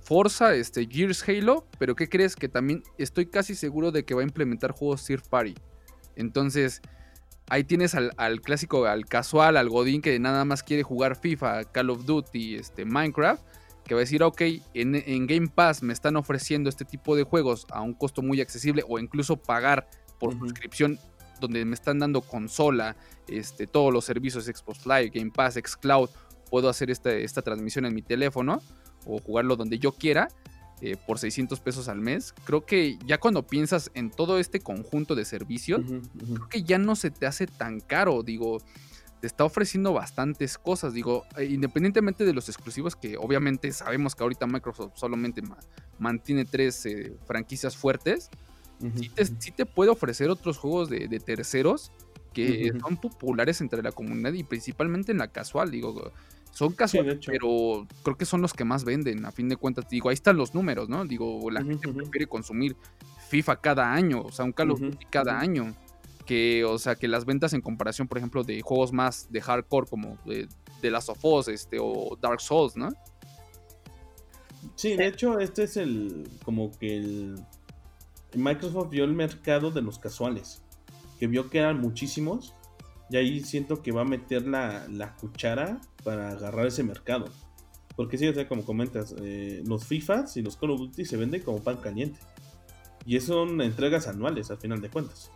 Forza, 0.06 0.54
este, 0.54 0.86
Gears 0.88 1.28
Halo, 1.28 1.66
pero 1.80 1.96
¿qué 1.96 2.08
crees? 2.08 2.36
Que 2.36 2.48
también 2.48 2.84
estoy 2.96 3.26
casi 3.26 3.56
seguro 3.56 3.90
de 3.90 4.04
que 4.04 4.14
va 4.14 4.20
a 4.20 4.24
implementar 4.24 4.70
juegos 4.70 5.04
Third 5.04 5.28
Party. 5.28 5.54
Entonces, 6.14 6.80
ahí 7.48 7.64
tienes 7.64 7.96
al, 7.96 8.40
clásico, 8.40 8.86
al 8.86 9.06
casual, 9.06 9.56
al 9.56 9.68
godín 9.68 10.02
que 10.02 10.16
nada 10.20 10.44
más 10.44 10.62
quiere 10.62 10.84
jugar 10.84 11.16
FIFA, 11.16 11.64
Call 11.72 11.90
of 11.90 12.04
Duty, 12.04 12.54
este, 12.54 12.84
Minecraft, 12.84 13.42
que 13.84 13.94
va 13.94 14.00
a 14.00 14.04
decir, 14.04 14.22
ok, 14.22 14.42
en, 14.74 15.26
Game 15.26 15.48
Pass 15.48 15.82
me 15.82 15.92
están 15.92 16.14
ofreciendo 16.14 16.68
este 16.68 16.84
tipo 16.84 17.16
de 17.16 17.24
juegos 17.24 17.66
a 17.72 17.82
un 17.82 17.92
costo 17.92 18.22
muy 18.22 18.40
accesible 18.40 18.84
o 18.88 19.00
incluso 19.00 19.36
pagar 19.36 19.88
por 20.20 20.38
suscripción 20.38 21.00
donde 21.40 21.64
me 21.64 21.74
están 21.74 21.98
dando 21.98 22.20
consola, 22.20 22.94
este, 23.26 23.66
todos 23.66 23.92
los 23.92 24.04
servicios 24.04 24.44
Xbox 24.44 24.86
Live, 24.86 25.10
Game 25.12 25.32
Pass, 25.32 25.54
Xcloud, 25.54 26.10
puedo 26.48 26.68
hacer 26.68 26.92
esta, 26.92 27.12
esta 27.12 27.42
transmisión 27.42 27.86
en 27.86 27.94
mi 27.94 28.02
teléfono 28.02 28.62
o 29.06 29.18
jugarlo 29.18 29.56
donde 29.56 29.78
yo 29.78 29.92
quiera 29.92 30.28
eh, 30.82 30.96
por 31.06 31.18
600 31.18 31.58
pesos 31.60 31.88
al 31.88 32.00
mes. 32.00 32.34
Creo 32.44 32.66
que 32.66 32.98
ya 33.06 33.18
cuando 33.18 33.46
piensas 33.46 33.90
en 33.94 34.10
todo 34.10 34.38
este 34.38 34.60
conjunto 34.60 35.14
de 35.14 35.24
servicios, 35.24 35.80
creo 35.86 36.48
que 36.50 36.64
ya 36.64 36.76
no 36.76 36.96
se 36.96 37.10
te 37.10 37.24
hace 37.24 37.46
tan 37.46 37.80
caro. 37.80 38.22
Digo, 38.22 38.58
te 39.22 39.26
está 39.26 39.44
ofreciendo 39.44 39.94
bastantes 39.94 40.58
cosas. 40.58 40.92
Digo, 40.92 41.24
eh, 41.38 41.46
independientemente 41.46 42.26
de 42.26 42.34
los 42.34 42.50
exclusivos, 42.50 42.94
que 42.94 43.16
obviamente 43.16 43.72
sabemos 43.72 44.14
que 44.14 44.22
ahorita 44.22 44.46
Microsoft 44.46 44.92
solamente 44.96 45.42
mantiene 45.98 46.44
tres 46.44 46.84
eh, 46.84 47.16
franquicias 47.26 47.74
fuertes. 47.74 48.28
sí, 49.40 49.50
te, 49.52 49.64
puede 49.64 49.90
ofrecer 49.90 50.28
otros 50.28 50.58
juegos 50.58 50.90
de, 50.90 51.08
terceros 51.20 51.90
que 52.34 52.70
son 52.82 52.98
populares 52.98 53.62
entre 53.62 53.82
la 53.82 53.92
comunidad 53.92 54.34
y 54.34 54.44
principalmente 54.44 55.10
en 55.12 55.18
la 55.18 55.28
casual. 55.28 55.70
Digo, 55.70 56.12
son 56.56 56.72
casuales, 56.72 57.18
pero 57.26 57.86
creo 58.02 58.16
que 58.16 58.24
son 58.24 58.40
los 58.40 58.54
que 58.54 58.64
más 58.64 58.82
venden, 58.82 59.26
a 59.26 59.30
fin 59.30 59.46
de 59.46 59.56
cuentas. 59.56 59.86
Digo, 59.90 60.08
ahí 60.08 60.14
están 60.14 60.38
los 60.38 60.54
números, 60.54 60.88
¿no? 60.88 61.04
Digo, 61.04 61.50
la 61.50 61.62
gente 61.62 61.92
prefiere 61.92 62.26
consumir 62.26 62.74
FIFA 63.28 63.60
cada 63.60 63.92
año, 63.92 64.22
o 64.22 64.32
sea, 64.32 64.46
un 64.46 64.52
Call 64.52 64.70
of 64.70 64.80
Duty 64.80 65.04
cada 65.10 65.38
año. 65.38 65.74
Que, 66.24 66.64
o 66.64 66.78
sea, 66.78 66.94
que 66.94 67.08
las 67.08 67.26
ventas 67.26 67.52
en 67.52 67.60
comparación, 67.60 68.08
por 68.08 68.16
ejemplo, 68.16 68.42
de 68.42 68.62
juegos 68.62 68.90
más 68.90 69.30
de 69.30 69.42
hardcore 69.42 69.86
como 69.86 70.16
de, 70.24 70.48
de 70.80 70.90
Last 70.90 71.10
of 71.10 71.22
Us 71.22 71.48
este, 71.48 71.76
o 71.78 72.16
Dark 72.22 72.40
Souls, 72.40 72.74
¿no? 72.74 72.88
Sí, 74.76 74.96
de 74.96 75.08
hecho, 75.08 75.38
este 75.38 75.64
es 75.64 75.76
el. 75.76 76.26
como 76.42 76.70
que 76.78 76.96
el. 76.96 77.44
Microsoft 78.34 78.88
vio 78.88 79.04
el 79.04 79.12
mercado 79.12 79.70
de 79.70 79.82
los 79.82 79.98
casuales. 79.98 80.62
Que 81.20 81.26
vio 81.26 81.50
que 81.50 81.58
eran 81.58 81.82
muchísimos. 81.82 82.54
Y 83.10 83.18
ahí 83.18 83.40
siento 83.44 83.82
que 83.82 83.92
va 83.92 84.00
a 84.00 84.06
meter 84.06 84.48
la, 84.48 84.86
la 84.88 85.14
cuchara 85.16 85.82
para 86.06 86.30
agarrar 86.30 86.68
ese 86.68 86.84
mercado. 86.84 87.26
Porque 87.96 88.16
sí, 88.16 88.28
o 88.28 88.32
sea, 88.32 88.46
como 88.46 88.64
comentas, 88.64 89.12
eh, 89.20 89.62
los 89.66 89.86
FIFAs 89.86 90.36
y 90.36 90.42
los 90.42 90.56
Call 90.56 90.70
of 90.70 90.78
Duty 90.78 91.04
se 91.04 91.16
venden 91.16 91.42
como 91.42 91.60
pan 91.62 91.78
caliente. 91.78 92.20
Y 93.04 93.18
son 93.18 93.60
entregas 93.60 94.06
anuales, 94.06 94.52
al 94.52 94.58
final 94.58 94.80
de 94.80 94.88
cuentas. 94.88 95.32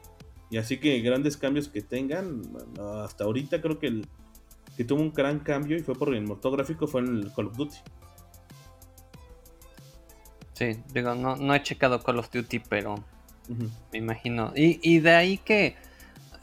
Y 0.49 0.59
así 0.59 0.79
que 0.79 1.01
grandes 1.01 1.37
cambios 1.37 1.69
que 1.69 1.83
tengan, 1.83 2.43
hasta 3.03 3.25
ahorita 3.25 3.61
creo 3.61 3.81
que 3.81 3.89
el 3.89 4.07
que 4.77 4.85
tuvo 4.85 5.03
un 5.03 5.13
gran 5.13 5.41
cambio 5.41 5.77
y 5.77 5.81
fue 5.81 5.95
por 5.95 6.15
el 6.15 6.23
motor 6.23 6.57
gráfico 6.57 6.87
fue 6.87 7.01
en 7.01 7.17
el 7.17 7.33
Call 7.33 7.49
of 7.49 7.57
Duty. 7.57 7.77
Sí, 10.55 10.77
digo, 10.95 11.17
no, 11.17 11.37
no 11.37 11.55
he 11.55 11.63
checado 11.63 12.01
Call 12.01 12.21
of 12.21 12.31
Duty, 12.31 12.61
pero 12.61 12.95
me 13.93 13.99
imagino. 13.99 14.53
Y, 14.55 14.79
y 14.83 15.01
de 15.01 15.11
ahí 15.11 15.39
que 15.39 15.77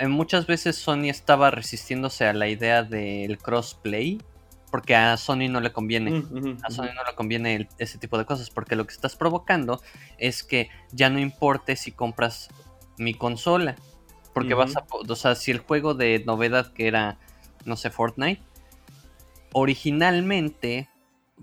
muchas 0.07 0.47
veces 0.47 0.75
Sony 0.75 1.09
estaba 1.09 1.51
resistiéndose 1.51 2.25
a 2.25 2.33
la 2.33 2.47
idea 2.47 2.83
del 2.83 3.37
crossplay 3.37 4.21
porque 4.71 4.95
a 4.95 5.15
Sony 5.17 5.49
no 5.49 5.61
le 5.61 5.71
conviene. 5.71 6.23
A 6.63 6.69
Sony 6.69 6.93
no 6.95 7.03
le 7.03 7.15
conviene 7.15 7.69
ese 7.77 7.97
tipo 7.97 8.17
de 8.17 8.25
cosas 8.25 8.49
porque 8.49 8.75
lo 8.75 8.85
que 8.85 8.93
estás 8.93 9.15
provocando 9.15 9.81
es 10.17 10.43
que 10.43 10.69
ya 10.91 11.09
no 11.09 11.19
importe 11.19 11.75
si 11.75 11.91
compras 11.91 12.49
mi 12.97 13.13
consola. 13.13 13.75
Porque 14.33 14.53
vas 14.53 14.75
a... 14.75 14.85
O 14.89 15.15
sea, 15.15 15.35
si 15.35 15.51
el 15.51 15.59
juego 15.59 15.93
de 15.93 16.23
novedad 16.25 16.73
que 16.73 16.87
era, 16.87 17.17
no 17.65 17.75
sé, 17.75 17.89
Fortnite, 17.89 18.41
originalmente 19.53 20.89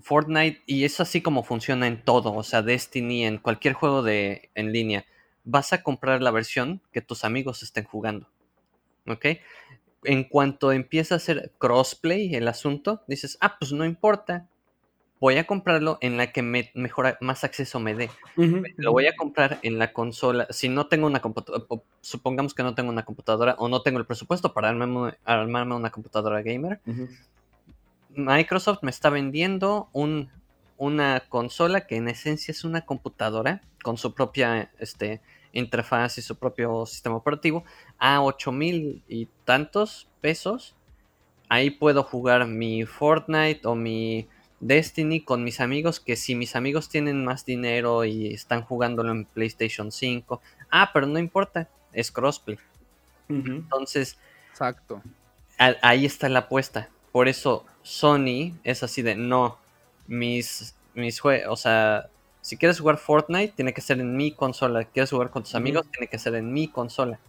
Fortnite, 0.01 0.61
y 0.65 0.83
es 0.83 0.99
así 0.99 1.21
como 1.21 1.43
funciona 1.43 1.87
en 1.87 2.03
todo, 2.03 2.33
o 2.33 2.43
sea, 2.43 2.61
Destiny, 2.61 3.25
en 3.25 3.37
cualquier 3.37 3.73
juego 3.73 4.03
de 4.03 4.49
en 4.55 4.71
línea, 4.71 5.05
vas 5.43 5.73
a 5.73 5.83
comprar 5.83 6.21
la 6.21 6.31
versión 6.31 6.81
que 6.91 7.01
tus 7.01 7.23
amigos 7.23 7.63
estén 7.63 7.85
jugando. 7.85 8.27
¿Ok? 9.07 9.25
En 10.03 10.23
cuanto 10.23 10.71
empieza 10.71 11.15
a 11.15 11.19
ser 11.19 11.51
crossplay 11.57 12.35
el 12.35 12.47
asunto, 12.47 13.03
dices, 13.07 13.37
ah, 13.41 13.57
pues 13.59 13.71
no 13.71 13.85
importa, 13.85 14.47
voy 15.19 15.37
a 15.37 15.47
comprarlo 15.47 15.97
en 16.01 16.17
la 16.17 16.31
que 16.31 16.41
me 16.41 16.71
mejora, 16.75 17.17
más 17.21 17.43
acceso 17.43 17.79
me 17.79 17.95
dé. 17.95 18.09
Lo 18.77 18.91
voy 18.91 19.07
a 19.07 19.15
comprar 19.15 19.59
en 19.63 19.79
la 19.79 19.93
consola. 19.93 20.47
Si 20.51 20.69
no 20.69 20.87
tengo 20.87 21.07
una 21.07 21.21
computadora, 21.21 21.65
supongamos 22.01 22.53
que 22.53 22.63
no 22.63 22.75
tengo 22.75 22.89
una 22.89 23.05
computadora 23.05 23.55
o 23.57 23.67
no 23.67 23.81
tengo 23.81 23.99
el 23.99 24.05
presupuesto 24.05 24.53
para 24.53 24.69
armarme, 24.69 25.15
armarme 25.23 25.75
una 25.75 25.89
computadora 25.89 26.41
gamer. 26.41 26.79
Microsoft 28.09 28.79
me 28.83 28.91
está 28.91 29.09
vendiendo 29.09 29.89
un, 29.93 30.29
una 30.77 31.21
consola 31.27 31.87
que 31.87 31.95
en 31.95 32.07
esencia 32.07 32.51
es 32.51 32.63
una 32.63 32.81
computadora 32.81 33.61
con 33.83 33.97
su 33.97 34.13
propia 34.13 34.71
este, 34.79 35.21
interfaz 35.55 36.19
y 36.19 36.21
su 36.21 36.35
propio 36.35 36.85
sistema 36.85 37.15
operativo 37.15 37.63
a 37.97 38.21
8 38.21 38.51
mil 38.51 39.01
y 39.07 39.27
tantos 39.43 40.07
pesos. 40.21 40.75
Ahí 41.49 41.71
puedo 41.71 42.03
jugar 42.03 42.45
mi 42.45 42.85
Fortnite 42.85 43.67
o 43.67 43.73
mi 43.73 44.27
Destiny 44.59 45.21
con 45.21 45.43
mis 45.43 45.59
amigos, 45.59 45.99
que 45.99 46.15
si 46.15 46.35
mis 46.35 46.55
amigos 46.55 46.89
tienen 46.89 47.25
más 47.25 47.45
dinero 47.45 48.05
y 48.05 48.33
están 48.33 48.61
jugándolo 48.63 49.11
en 49.11 49.25
PlayStation 49.25 49.91
5, 49.91 50.41
ah, 50.71 50.91
pero 50.93 51.07
no 51.07 51.19
importa, 51.19 51.67
es 51.93 52.11
crossplay. 52.11 52.57
Entonces, 53.27 54.17
exacto. 54.51 55.01
ahí 55.57 56.05
está 56.05 56.29
la 56.29 56.39
apuesta. 56.39 56.89
Por 57.11 57.27
eso 57.27 57.65
Sony 57.81 58.53
es 58.63 58.83
así 58.83 59.01
de 59.01 59.15
no, 59.15 59.57
mis, 60.07 60.75
mis 60.93 61.19
juegos, 61.19 61.47
o 61.47 61.55
sea, 61.55 62.09
si 62.45 62.57
quieres 62.57 62.79
jugar 62.79 62.97
Fortnite, 62.99 63.53
tiene 63.55 63.73
que 63.73 63.81
ser 63.81 63.99
en 63.99 64.15
mi 64.15 64.31
consola. 64.31 64.83
Quieres 64.83 65.09
jugar 65.09 65.31
con 65.31 65.41
tus 65.41 65.55
amigos, 65.55 65.87
tiene 65.91 66.05
que 66.05 66.19
ser 66.19 66.35
en 66.35 66.53
mi 66.53 66.67
consola. 66.67 67.19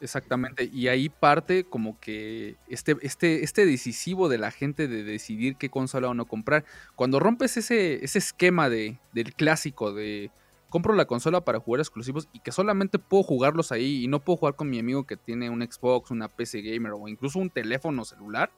Exactamente, 0.00 0.70
y 0.72 0.88
ahí 0.88 1.10
parte 1.10 1.64
como 1.64 2.00
que 2.00 2.56
este, 2.68 2.96
este, 3.02 3.44
este 3.44 3.66
decisivo 3.66 4.30
de 4.30 4.38
la 4.38 4.50
gente 4.50 4.88
de 4.88 5.04
decidir 5.04 5.56
qué 5.56 5.68
consola 5.68 6.08
o 6.08 6.14
no 6.14 6.24
comprar. 6.24 6.64
Cuando 6.94 7.20
rompes 7.20 7.58
ese, 7.58 8.02
ese 8.02 8.20
esquema 8.20 8.70
de, 8.70 8.96
del 9.12 9.34
clásico 9.34 9.92
de 9.92 10.30
compro 10.70 10.94
la 10.94 11.04
consola 11.04 11.42
para 11.42 11.60
jugar 11.60 11.80
exclusivos 11.80 12.30
y 12.32 12.40
que 12.40 12.52
solamente 12.52 12.98
puedo 12.98 13.22
jugarlos 13.22 13.70
ahí 13.70 14.02
y 14.02 14.08
no 14.08 14.20
puedo 14.20 14.38
jugar 14.38 14.56
con 14.56 14.70
mi 14.70 14.78
amigo 14.78 15.04
que 15.04 15.18
tiene 15.18 15.50
un 15.50 15.60
Xbox, 15.60 16.10
una 16.10 16.28
PC 16.28 16.62
gamer 16.62 16.92
o 16.92 17.06
incluso 17.06 17.38
un 17.38 17.50
teléfono 17.50 18.02
celular. 18.06 18.50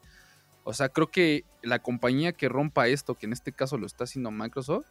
O 0.69 0.73
sea, 0.73 0.89
creo 0.89 1.07
que 1.07 1.45
la 1.63 1.79
compañía 1.79 2.31
que 2.31 2.47
rompa 2.47 2.87
esto, 2.87 3.15
que 3.15 3.25
en 3.25 3.33
este 3.33 3.51
caso 3.51 3.79
lo 3.79 3.87
está 3.87 4.03
haciendo 4.03 4.29
Microsoft, 4.29 4.85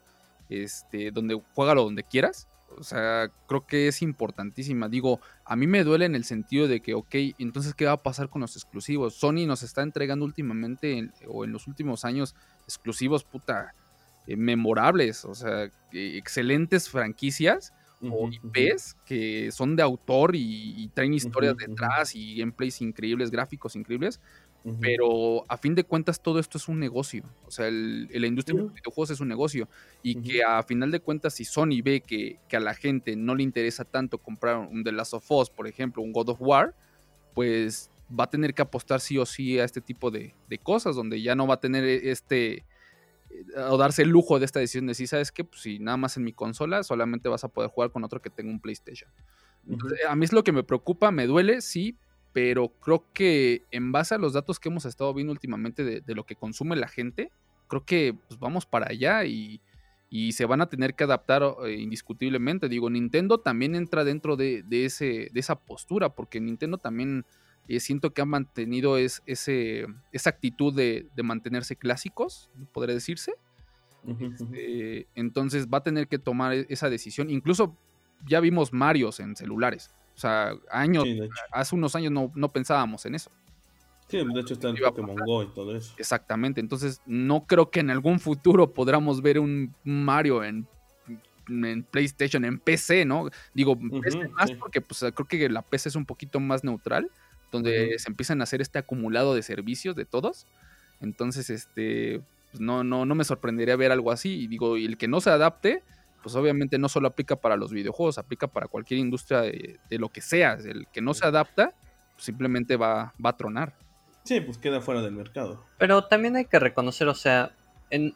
este, 0.48 1.12
donde 1.12 1.40
juégalo 1.55 1.84
donde 1.84 2.02
quieras, 2.02 2.48
o 2.76 2.82
sea, 2.82 3.30
creo 3.46 3.64
que 3.64 3.86
es 3.86 4.02
importantísima. 4.02 4.88
Digo, 4.88 5.20
a 5.44 5.55
mí 5.55 5.68
me 5.68 5.84
duele 5.84 6.05
en 6.05 6.16
el 6.16 6.24
sentido 6.24 6.66
de 6.66 6.80
que, 6.80 6.94
ok, 6.94 7.14
entonces, 7.38 7.74
¿qué 7.74 7.84
va 7.84 7.92
a 7.92 8.02
pasar 8.02 8.28
con 8.28 8.40
los 8.40 8.56
exclusivos? 8.56 9.14
Sony 9.14 9.46
nos 9.46 9.62
está 9.62 9.82
entregando 9.82 10.24
últimamente 10.24 11.12
o 11.28 11.44
en 11.44 11.52
los 11.52 11.68
últimos 11.68 12.05
años 12.05 12.34
exclusivos, 12.64 13.22
puta, 13.22 13.72
eh, 14.26 14.36
memorables, 14.36 15.24
o 15.24 15.34
sea, 15.36 15.70
excelentes 15.92 16.90
franquicias 16.90 17.72
o 18.02 18.28
IPs 18.30 18.96
que 19.05 19.50
son 19.52 19.76
de 19.76 19.82
autor 19.82 20.32
y, 20.34 20.88
traen 20.94 21.14
historias 21.14 21.56
detrás 21.56 22.14
y 22.14 22.36
gameplays 22.36 22.80
increíbles, 22.80 23.30
gráficos 23.30 23.76
increíbles. 23.76 24.20
Pero 24.81 25.45
a 25.49 25.57
fin 25.57 25.74
de 25.74 25.85
cuentas 25.85 26.20
todo 26.20 26.39
esto 26.39 26.59
es 26.59 26.69
un 26.69 26.78
negocio. 26.78 27.23
O 27.47 27.51
sea, 27.51 27.70
la 27.70 28.27
industria 28.27 28.57
de 28.57 28.65
los 28.65 28.74
videojuegos 28.74 29.11
es 29.11 29.20
un 29.20 29.28
negocio. 29.28 29.69
Y 30.03 30.16
que 30.16 30.43
a 30.43 30.62
final 30.62 30.90
de 30.90 31.01
cuentas 31.01 31.35
si 31.35 31.45
Sony 31.45 31.82
ve 31.82 32.01
que, 32.01 32.39
a 32.53 32.61
la 32.61 32.74
gente 32.74 33.16
no 33.16 33.35
le 33.35 33.43
interesa 33.43 33.85
tanto 33.85 34.19
comprar 34.19 34.59
un 34.59 34.85
The 34.85 34.93
Last 34.93 35.15
of 35.15 35.31
Us, 35.31 35.51
por 35.51 35.66
ejemplo, 35.66 36.03
un 36.03 36.12
God 36.12 36.31
of 36.31 36.40
War, 36.40 36.74
pues 37.35 37.90
va 38.19 38.24
a 38.24 38.31
tener 38.31 38.55
que 38.55 38.62
apostar 38.62 39.01
sí 39.01 39.19
o 39.19 39.27
sí 39.27 39.59
a 39.59 39.65
este 39.65 39.81
tipo 39.81 40.11
de, 40.11 40.35
cosas, 40.62 40.97
donde 40.97 41.20
ya 41.20 41.35
no 41.35 41.47
va 41.47 41.55
a 41.55 41.61
tener 41.61 41.85
e, 41.85 42.11
este 42.11 42.65
eh, 43.31 43.61
o 43.69 43.77
darse 43.77 44.03
el 44.03 44.09
lujo 44.09 44.39
de 44.39 44.47
esta 44.47 44.61
decisión 44.61 44.86
de 44.86 44.95
si 44.95 45.07
sabes 45.07 45.31
que 45.31 45.45
pues, 45.45 45.62
si 45.62 45.78
nada 45.78 45.97
más 45.97 46.16
en 46.16 46.24
mi 46.24 46.32
consola 46.32 46.82
solamente 46.82 47.28
vas 47.28 47.45
a 47.45 47.49
poder 47.49 47.70
jugar 47.70 47.90
con 47.93 48.05
otro 48.05 48.23
que 48.23 48.31
tenga 48.31 48.51
un 48.51 48.61
PlayStation. 48.61 49.11
a 50.09 50.16
mí 50.16 50.24
es 50.24 50.32
lo 50.32 50.43
que 50.43 50.53
me 50.53 50.62
preocupa, 50.62 51.11
me 51.11 51.27
duele, 51.27 51.61
sí, 51.61 51.97
pero 52.32 52.68
creo 52.80 53.05
que 53.12 53.62
en 53.70 53.92
base 53.92 54.14
a 54.14 54.18
los 54.18 54.32
datos 54.32 54.60
que 54.60 54.68
hemos 54.68 54.84
estado 54.84 55.12
viendo 55.14 55.32
últimamente 55.32 55.84
de, 55.84 56.14
lo 56.14 56.24
que 56.24 56.36
consume 56.36 56.76
la 56.76 56.88
gente, 56.88 57.30
creo 57.68 57.84
que 57.84 58.14
pues, 58.28 58.38
vamos 58.38 58.66
para 58.66 58.90
allá 58.90 59.24
y, 59.24 59.60
se 60.32 60.46
van 60.46 60.62
a 60.62 60.68
tener 60.68 60.94
que 60.94 61.05
adaptar 61.05 61.42
eh, 61.66 61.74
indiscutiblemente. 61.74 62.68
Digo, 62.68 62.88
Nintendo 62.88 63.38
también 63.38 63.74
entra 63.74 64.05
dentro 64.05 64.36
de, 64.36 64.64
ese, 64.70 65.28
de 65.32 65.40
esa 65.40 65.56
postura, 65.56 66.14
porque 66.14 66.40
Nintendo 66.40 66.78
también 66.78 67.26
eh, 67.68 67.80
siento 67.80 68.14
que 68.14 68.22
ha 68.22 68.24
mantenido 68.24 68.96
ese, 68.96 69.86
esa 70.12 70.30
actitud 70.30 70.74
de, 70.74 71.10
mantenerse 71.22 71.76
clásicos, 71.76 72.50
podría 72.72 72.94
decirse. 72.94 73.34
Este, 74.06 75.06
entonces 75.14 75.66
va 75.68 75.78
a 75.78 75.82
tener 75.82 76.09
que 76.09 76.18
tomar 76.18 76.55
e, 76.55 76.66
esa 76.70 76.88
decisión. 76.88 77.28
Incluso 77.30 77.76
ya 78.26 78.40
vimos 78.40 78.72
Marios 78.72 79.20
en 79.20 79.36
celulares. 79.36 79.90
O 80.19 80.20
sea, 80.20 80.53
años, 80.73 81.05
hace 81.53 81.77
unos 81.77 81.95
años 81.95 82.11
no, 82.11 82.49
pensábamos 82.49 83.07
en 83.07 83.15
eso. 83.15 83.31
Sí, 84.09 84.16
de 84.16 84.40
hecho 84.40 84.55
está 84.55 84.70
el 84.70 84.77
Pokémon 84.77 85.15
Go 85.15 85.45
y 85.45 85.47
todo 85.55 85.77
eso. 85.77 85.95
Exactamente, 85.97 86.61
entonces 86.61 87.01
no 87.07 87.47
creo 87.47 87.70
que 87.70 87.78
en 87.78 87.90
algún 87.90 88.19
futuro 88.19 88.74
podamos 88.74 89.23
ver 89.23 89.39
un 89.39 89.73
Mario 89.85 90.43
en, 90.43 90.66
PlayStation, 91.93 92.45
en 92.45 92.59
PC, 92.59 93.05
¿no? 93.05 93.31
Digo, 93.55 93.78
PC 93.78 94.27
más 94.31 94.51
porque 94.51 94.81
pues, 94.81 95.05
creo 95.15 95.28
que 95.28 95.49
la 95.49 95.62
PC 95.62 95.90
es 95.90 95.95
un 95.95 96.05
poquito 96.05 96.40
más 96.40 96.65
neutral, 96.65 97.12
donde 97.53 97.97
se 98.01 98.11
empiezan 98.11 98.40
a 98.40 98.43
hacer 98.43 98.61
este 98.61 98.81
acumulado 98.81 99.36
de 99.36 99.43
servicios 99.45 99.95
de 99.95 100.05
todos. 100.05 100.47
Entonces, 101.01 101.49
este, 101.49 102.23
pues, 102.51 102.61
no, 102.61 102.82
no, 102.82 103.07
no 103.07 103.15
me 103.15 103.23
sorprendería 103.23 103.77
ver 103.77 103.93
algo 103.93 104.11
así. 104.11 104.31
Y 104.40 104.49
digo, 104.49 104.77
y 104.77 104.85
el 104.85 104.99
que 104.99 105.07
no 105.07 105.20
se 105.20 105.31
adapte, 105.31 105.85
pues 106.28 106.36
obviamente 106.36 106.78
no 106.78 106.90
solo 106.90 107.09
aplica 107.09 107.36
para 107.36 107.56
los 107.56 107.72
videojuegos, 107.72 108.18
aplica 108.18 108.48
para 108.48 108.68
cualquier 108.68 109.00
industria 109.00 109.40
de, 109.40 109.78
lo 109.92 110.10
que 110.10 110.20
sea. 110.20 110.59
El 110.62 110.86
que 110.88 111.00
no 111.00 111.14
se 111.14 111.24
adapta, 111.24 111.72
pues 112.12 112.26
simplemente 112.26 112.76
va, 112.76 113.14
va, 113.24 113.30
a 113.30 113.36
tronar. 113.38 113.72
Sí, 114.24 114.42
pues 114.42 114.59
queda 114.59 114.82
fuera 114.82 115.00
del 115.00 115.12
mercado. 115.12 115.64
Pero 115.78 116.05
también 116.05 116.36
hay 116.36 116.44
que 116.44 116.59
reconocer, 116.59 117.09
o 117.09 117.14
sea, 117.14 117.52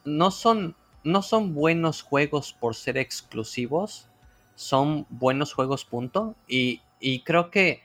no, 0.05 0.29
son, 0.29 0.75
no 1.03 1.23
son 1.23 1.55
buenos 1.55 2.03
juegos 2.03 2.53
por 2.53 2.75
ser 2.75 2.99
exclusivos, 2.99 4.05
son 4.53 5.07
buenos 5.09 5.51
juegos, 5.51 5.83
punto. 5.83 6.35
Y, 6.47 6.81
y 6.99 7.21
creo 7.21 7.49
que 7.49 7.81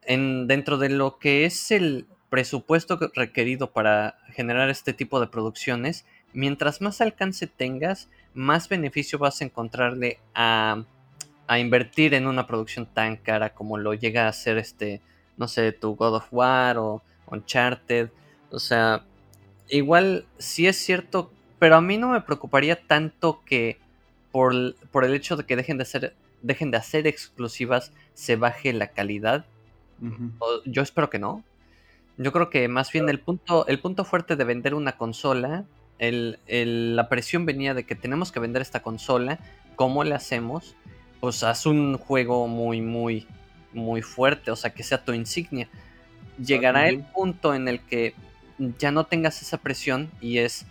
en, 0.00 0.46
dentro 0.46 0.78
de 0.78 0.88
lo 0.88 1.18
que 1.18 1.44
es 1.44 1.70
el 1.72 2.06
presupuesto 2.30 2.98
requerido 3.14 3.70
para 3.70 4.18
generar 4.30 4.70
este 4.70 4.94
tipo 4.94 5.20
de 5.20 5.26
producciones, 5.26 6.06
mientras 6.32 6.80
más 6.80 7.02
alcance 7.02 7.46
tengas, 7.46 8.08
más 8.38 8.68
beneficio 8.68 9.18
vas 9.18 9.40
a 9.40 9.44
encontrarle 9.44 10.20
a, 10.34 10.84
invertir 11.58 12.14
en 12.14 12.26
una 12.26 12.46
producción 12.46 12.86
tan 12.86 13.16
cara 13.16 13.54
como 13.54 13.78
lo 13.78 13.94
llega 13.94 14.28
a 14.28 14.32
ser 14.32 14.58
este, 14.58 15.00
no 15.36 15.48
sé, 15.48 15.72
tu 15.72 15.96
God 15.96 16.16
of 16.16 16.28
War 16.30 16.78
o 16.78 17.02
Uncharted. 17.26 18.10
O 18.50 18.58
sea, 18.58 19.02
igual 19.68 20.26
sí 20.38 20.66
es 20.66 20.76
cierto, 20.76 21.32
pero 21.58 21.76
a 21.76 21.80
mí 21.80 21.98
no 21.98 22.10
me 22.10 22.20
preocuparía 22.20 22.86
tanto 22.86 23.42
que 23.44 23.78
por, 24.30 24.52
el 24.54 25.14
hecho 25.14 25.36
de 25.36 25.44
que 25.44 25.56
dejen 25.56 25.78
de, 25.78 25.82
hacer, 25.82 26.14
dejen 26.42 26.70
de 26.70 26.76
hacer 26.76 27.06
exclusivas 27.06 27.92
se 28.14 28.36
baje 28.36 28.72
la 28.72 28.88
calidad. 28.88 29.46
yo 30.64 30.82
espero 30.82 31.10
que 31.10 31.18
no. 31.18 31.42
Yo 32.18 32.30
creo 32.30 32.50
que 32.50 32.68
más 32.68 32.92
bien 32.92 33.08
el 33.08 33.20
punto, 33.20 33.66
el 33.66 33.80
punto 33.80 34.04
fuerte 34.04 34.36
de 34.36 34.44
vender 34.44 34.74
una 34.74 34.92
consola 34.92 35.64
la 35.98 37.08
presión 37.08 37.46
venía 37.46 37.74
de 37.74 37.84
que 37.84 37.94
tenemos 37.94 38.32
que 38.32 38.40
vender 38.40 38.62
esta 38.62 38.82
consola, 38.82 39.38
¿cómo 39.76 40.04
le 40.04 40.14
hacemos? 40.14 40.76
Pues 41.20 41.42
haz 41.42 41.66
un 41.66 41.98
juego 41.98 42.46
muy, 42.46 42.80
muy, 42.80 43.26
muy 43.72 44.02
fuerte, 44.02 44.50
o 44.50 44.56
sea, 44.56 44.70
que 44.70 44.82
sea 44.82 45.04
tu 45.04 45.12
insignia. 45.12 45.68
Llegará 46.38 46.88
el 46.88 47.00
punto 47.00 47.54
en 47.54 47.66
el 47.66 47.80
que 47.80 48.14
ya 48.78 48.90
no 48.90 49.04
tengas 49.04 49.42
esa 49.42 49.58
presión 49.58 50.10
y 50.20 50.38
es, 50.38 50.66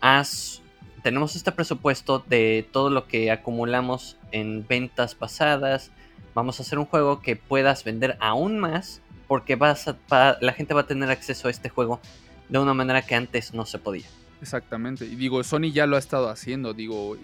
haz, 0.00 0.62
tenemos 1.02 1.36
este 1.36 1.52
presupuesto 1.52 2.24
de 2.26 2.66
todo 2.72 2.90
lo 2.90 3.06
que 3.06 3.30
acumulamos 3.30 4.16
en 4.30 4.66
ventas 4.66 5.14
pasadas, 5.14 5.90
vamos 6.34 6.58
a 6.58 6.62
hacer 6.62 6.78
un 6.78 6.86
juego 6.86 7.20
que 7.20 7.36
puedas 7.36 7.84
vender 7.84 8.16
aún 8.20 8.58
más 8.58 9.02
porque 9.26 9.56
vas 9.56 9.94
la 10.08 10.52
gente 10.52 10.74
va 10.74 10.82
a 10.82 10.86
tener 10.86 11.10
acceso 11.10 11.48
a 11.48 11.50
este 11.50 11.68
juego 11.68 12.00
de 12.48 12.58
una 12.58 12.74
manera 12.74 13.02
que 13.02 13.14
antes 13.14 13.54
no 13.54 13.66
se 13.66 13.78
podía. 13.78 14.06
Exactamente. 14.42 15.06
Y 15.06 15.14
digo, 15.14 15.42
Sony 15.44 15.70
ya 15.72 15.86
lo 15.86 15.94
ha 15.96 16.00
estado 16.00 16.28
haciendo. 16.28 16.74
Digo, 16.74 17.16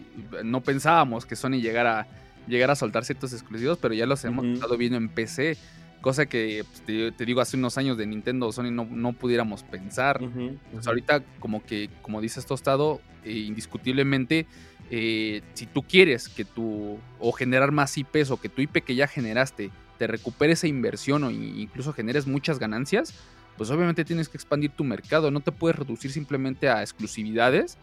no 0.45 0.63
pensábamos 0.63 1.27
que 1.27 1.35
Sony 1.35 1.61
llegara, 1.61 2.07
llegara 2.47 2.75
a 2.75 2.77
soltar 2.77 3.05
ciertos 3.05 3.33
exclusivos, 3.33 3.77
pero 3.79 3.93
ya 3.93 4.07
los 4.07 4.25
hemos 4.25 4.47
estado 4.47 4.77
viendo 4.77 4.97
en 4.97 5.09
PC. 5.09 5.59
Cosa 6.01 6.27
que 6.27 6.65
pues, 6.65 7.15
te, 7.17 7.27
digo, 7.27 7.41
hace 7.41 7.57
unos 7.57 7.77
años 7.77 7.99
de 7.99 8.07
Nintendo 8.07 8.47
o 8.47 8.53
Sony 8.53 8.71
no, 8.71 9.13
pudiéramos 9.15 9.65
pensar. 9.65 10.21
Pues 10.73 10.87
ahorita, 10.87 11.25
como 11.41 11.65
que, 11.65 11.91
como 12.03 12.21
dices 12.21 12.47
Tostado, 12.47 13.01
eh, 13.25 13.33
indiscutiblemente, 13.33 14.47
eh, 14.91 15.43
si 15.55 15.67
tú 15.67 15.83
quieres 15.83 16.29
que 16.29 16.45
tu, 16.45 16.99
o 17.19 17.33
generar 17.33 17.73
más 17.73 17.99
IPs 17.99 18.31
o 18.31 18.41
que 18.41 18.49
tu 18.49 18.63
IP 18.63 18.85
que 18.85 18.95
ya 18.95 19.09
generaste 19.09 19.71
te 19.99 20.07
recupere 20.07 20.53
esa 20.53 20.69
inversión 20.69 21.25
o 21.25 21.31
incluso 21.33 21.93
generes 21.93 22.29
muchas 22.29 22.61
ganancias, 22.61 23.13
pues 23.59 23.71
obviamente 23.71 24.05
tienes 24.05 24.29
que 24.29 24.39
expandir 24.39 24.71
tu 24.71 24.85
mercado, 24.85 25.31
no 25.31 25.41
te 25.41 25.53
puedes 25.53 25.77
reducir 25.77 26.11
simplemente 26.13 26.71
a 26.71 26.81
exclusividades 26.81 27.77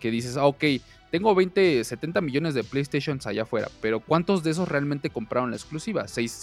que 0.00 0.10
dices, 0.10 0.36
ah, 0.36 0.46
ok, 0.46 0.64
tengo 1.10 1.34
20, 1.34 1.84
70 1.84 2.20
millones 2.20 2.54
de 2.54 2.64
PlayStations 2.64 3.26
allá 3.26 3.42
afuera, 3.42 3.68
pero 3.80 4.00
¿cuántos 4.00 4.42
de 4.42 4.50
esos 4.50 4.68
realmente 4.68 5.10
compraron 5.10 5.50
la 5.50 5.56
exclusiva? 5.56 6.06
6, 6.06 6.42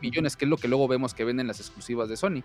millones, 0.00 0.36
que 0.36 0.44
es 0.44 0.48
lo 0.48 0.56
que 0.56 0.68
luego 0.68 0.88
vemos 0.88 1.14
que 1.14 1.24
venden 1.24 1.46
las 1.46 1.60
exclusivas 1.60 2.08
de 2.08 2.16
Sony. 2.16 2.42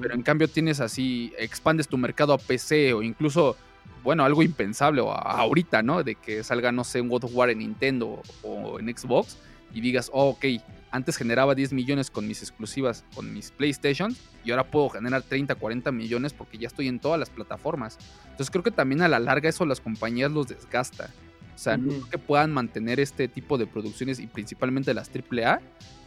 Pero 0.00 0.14
en 0.14 0.22
cambio 0.22 0.48
tienes 0.48 0.80
así, 0.80 1.32
expandes 1.38 1.88
tu 1.88 1.98
mercado 1.98 2.32
a 2.32 2.38
PC 2.38 2.94
o 2.94 3.02
incluso, 3.02 3.56
bueno, 4.02 4.24
algo 4.24 4.42
impensable 4.42 5.02
o 5.02 5.12
ahorita, 5.12 5.82
¿no? 5.82 6.02
De 6.02 6.14
que 6.14 6.42
salga, 6.44 6.72
no 6.72 6.84
sé, 6.84 7.00
un 7.00 7.08
God 7.08 7.24
of 7.24 7.34
War 7.34 7.50
en 7.50 7.58
Nintendo 7.58 8.22
o 8.42 8.80
en 8.80 8.96
Xbox 8.96 9.36
y 9.74 9.80
digas, 9.80 10.10
oh, 10.12 10.30
ok, 10.30 10.44
antes 10.92 11.16
generaba 11.16 11.54
10 11.54 11.72
millones 11.72 12.10
con 12.10 12.28
mis 12.28 12.42
exclusivas, 12.42 13.04
con 13.14 13.32
mis 13.32 13.50
PlayStation, 13.50 14.14
y 14.44 14.50
ahora 14.50 14.64
puedo 14.64 14.90
generar 14.90 15.22
30, 15.22 15.54
40 15.54 15.90
millones 15.90 16.34
porque 16.34 16.58
ya 16.58 16.68
estoy 16.68 16.86
en 16.86 17.00
todas 17.00 17.18
las 17.18 17.30
plataformas. 17.30 17.98
Entonces 18.24 18.50
creo 18.50 18.62
que 18.62 18.70
también 18.70 19.02
a 19.02 19.08
la 19.08 19.18
larga 19.18 19.48
eso 19.48 19.64
las 19.66 19.80
compañías 19.80 20.30
los 20.30 20.48
desgasta. 20.48 21.10
O 21.54 21.58
sea, 21.58 21.76
no 21.76 22.08
que 22.08 22.18
puedan 22.18 22.52
mantener 22.52 23.00
este 23.00 23.28
tipo 23.28 23.58
de 23.58 23.66
producciones 23.66 24.20
y 24.20 24.26
principalmente 24.26 24.94
las 24.94 25.10
AAA, 25.10 25.60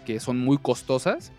que 0.06 0.20
son 0.20 0.40
muy 0.40 0.58
costosas, 0.58 1.32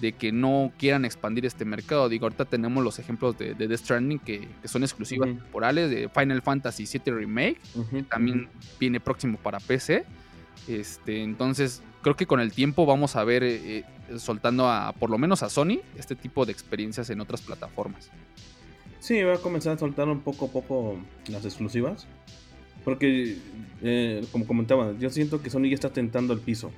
de 0.00 0.12
que 0.12 0.32
no 0.32 0.72
quieran 0.78 1.04
expandir 1.04 1.46
este 1.46 1.64
mercado. 1.64 2.08
Digo, 2.08 2.26
ahorita 2.26 2.44
tenemos 2.44 2.82
los 2.84 2.98
ejemplos 2.98 3.36
de, 3.38 3.54
de 3.54 3.68
Death 3.68 3.80
Stranding 3.80 4.18
que, 4.18 4.48
son 4.64 4.82
exclusivas 4.82 5.28
temporales, 5.28 5.90
de 5.90 6.08
Final 6.08 6.42
Fantasy 6.42 6.84
VII 6.84 7.14
Remake, 7.14 7.60
que 7.90 8.02
también 8.02 8.48
viene 8.78 9.00
próximo 9.00 9.38
para 9.38 9.60
PC. 9.60 10.04
Este, 10.66 11.22
entonces, 11.22 11.82
creo 12.02 12.16
que 12.16 12.26
con 12.26 12.40
el 12.40 12.52
tiempo 12.52 12.86
vamos 12.86 13.16
a 13.16 13.24
ver 13.24 13.42
eh, 13.42 13.84
eh, 14.08 14.18
soltando 14.18 14.68
a, 14.68 14.92
por 14.92 15.10
lo 15.10 15.18
menos 15.18 15.42
a 15.42 15.50
Sony, 15.50 15.80
este 15.96 16.16
tipo 16.16 16.46
de 16.46 16.52
experiencias 16.52 17.10
en 17.10 17.20
otras 17.20 17.42
plataformas. 17.42 18.10
Sí, 18.98 19.22
va 19.22 19.34
a 19.34 19.38
comenzar 19.38 19.74
a 19.74 19.78
soltar 19.78 20.08
un 20.08 20.20
poco 20.20 20.46
a 20.46 20.48
poco 20.48 20.98
las 21.28 21.44
exclusivas. 21.44 22.06
Porque, 22.84 23.36
eh, 23.82 24.24
como 24.32 24.46
comentaba, 24.46 24.94
yo 24.98 25.10
siento 25.10 25.42
que 25.42 25.50
Sony 25.50 25.64
ya 25.64 25.74
está 25.74 25.90
tentando 25.90 26.32
el 26.32 26.40
piso. 26.40 26.70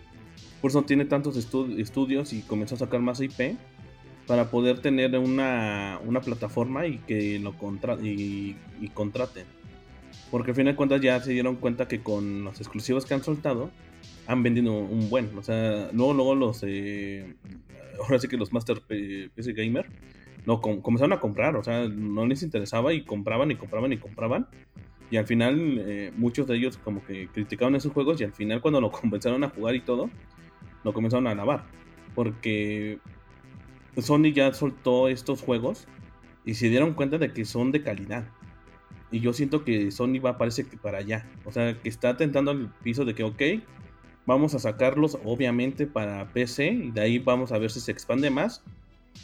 Por 0.60 0.70
eso 0.70 0.82
tiene 0.82 1.04
tantos 1.04 1.36
estudios 1.36 2.32
y 2.32 2.42
comenzó 2.42 2.76
a 2.76 2.78
sacar 2.78 3.00
más 3.00 3.20
IP 3.20 3.56
para 4.26 4.50
poder 4.50 4.80
tener 4.80 5.16
una, 5.18 5.98
una 6.04 6.20
plataforma 6.20 6.86
y 6.86 6.98
que 6.98 7.38
lo 7.38 7.56
contra 7.56 7.94
y, 8.00 8.56
contraten. 8.94 9.44
Porque 10.30 10.52
al 10.52 10.56
final 10.56 10.72
de 10.72 10.76
cuentas 10.76 11.00
ya 11.00 11.20
se 11.20 11.32
dieron 11.32 11.56
cuenta 11.56 11.88
que 11.88 12.00
con 12.00 12.44
los 12.44 12.60
exclusivos 12.60 13.04
que 13.04 13.14
han 13.14 13.22
soltado 13.22 13.70
han 14.26 14.42
vendido 14.42 14.72
un 14.72 15.08
buen. 15.08 15.36
O 15.36 15.42
sea, 15.42 15.90
luego, 15.92 16.14
luego 16.14 16.34
los. 16.34 16.62
Eh, 16.64 17.34
ahora 18.02 18.18
sí 18.18 18.28
que 18.28 18.36
los 18.36 18.52
Master 18.52 18.80
PC 18.80 19.52
Gamer 19.52 19.86
no, 20.46 20.60
comenzaron 20.60 21.12
a 21.12 21.20
comprar. 21.20 21.56
O 21.56 21.64
sea, 21.64 21.88
no 21.88 22.26
les 22.26 22.42
interesaba 22.42 22.92
y 22.92 23.04
compraban 23.04 23.50
y 23.50 23.56
compraban 23.56 23.92
y 23.92 23.98
compraban. 23.98 24.46
Y 25.10 25.16
al 25.16 25.26
final, 25.26 25.78
eh, 25.78 26.12
muchos 26.16 26.46
de 26.46 26.56
ellos 26.56 26.78
como 26.78 27.04
que 27.04 27.28
criticaron 27.28 27.74
esos 27.74 27.92
juegos. 27.92 28.20
Y 28.20 28.24
al 28.24 28.32
final, 28.32 28.60
cuando 28.60 28.80
lo 28.80 28.90
comenzaron 28.90 29.44
a 29.44 29.50
jugar 29.50 29.74
y 29.74 29.80
todo, 29.80 30.10
lo 30.84 30.92
comenzaron 30.92 31.26
a 31.26 31.34
lavar. 31.34 31.64
Porque 32.14 32.98
Sony 33.98 34.32
ya 34.34 34.52
soltó 34.52 35.08
estos 35.08 35.42
juegos 35.42 35.86
y 36.44 36.54
se 36.54 36.68
dieron 36.68 36.94
cuenta 36.94 37.18
de 37.18 37.32
que 37.32 37.44
son 37.44 37.72
de 37.72 37.82
calidad. 37.82 38.24
Y 39.10 39.20
yo 39.20 39.34
siento 39.34 39.64
que 39.64 39.90
Sony 39.90 40.18
va, 40.24 40.38
parece 40.38 40.66
que 40.66 40.78
para 40.78 40.98
allá. 40.98 41.26
O 41.44 41.52
sea, 41.52 41.78
que 41.78 41.88
está 41.88 42.16
tentando 42.16 42.50
el 42.50 42.68
piso 42.82 43.04
de 43.04 43.14
que, 43.14 43.22
ok, 43.22 43.42
vamos 44.26 44.54
a 44.54 44.58
sacarlos 44.58 45.18
obviamente 45.24 45.86
para 45.86 46.32
PC 46.32 46.68
y 46.68 46.90
de 46.90 47.00
ahí 47.00 47.18
vamos 47.18 47.52
a 47.52 47.58
ver 47.58 47.70
si 47.70 47.80
se 47.80 47.92
expande 47.92 48.30
más. 48.30 48.62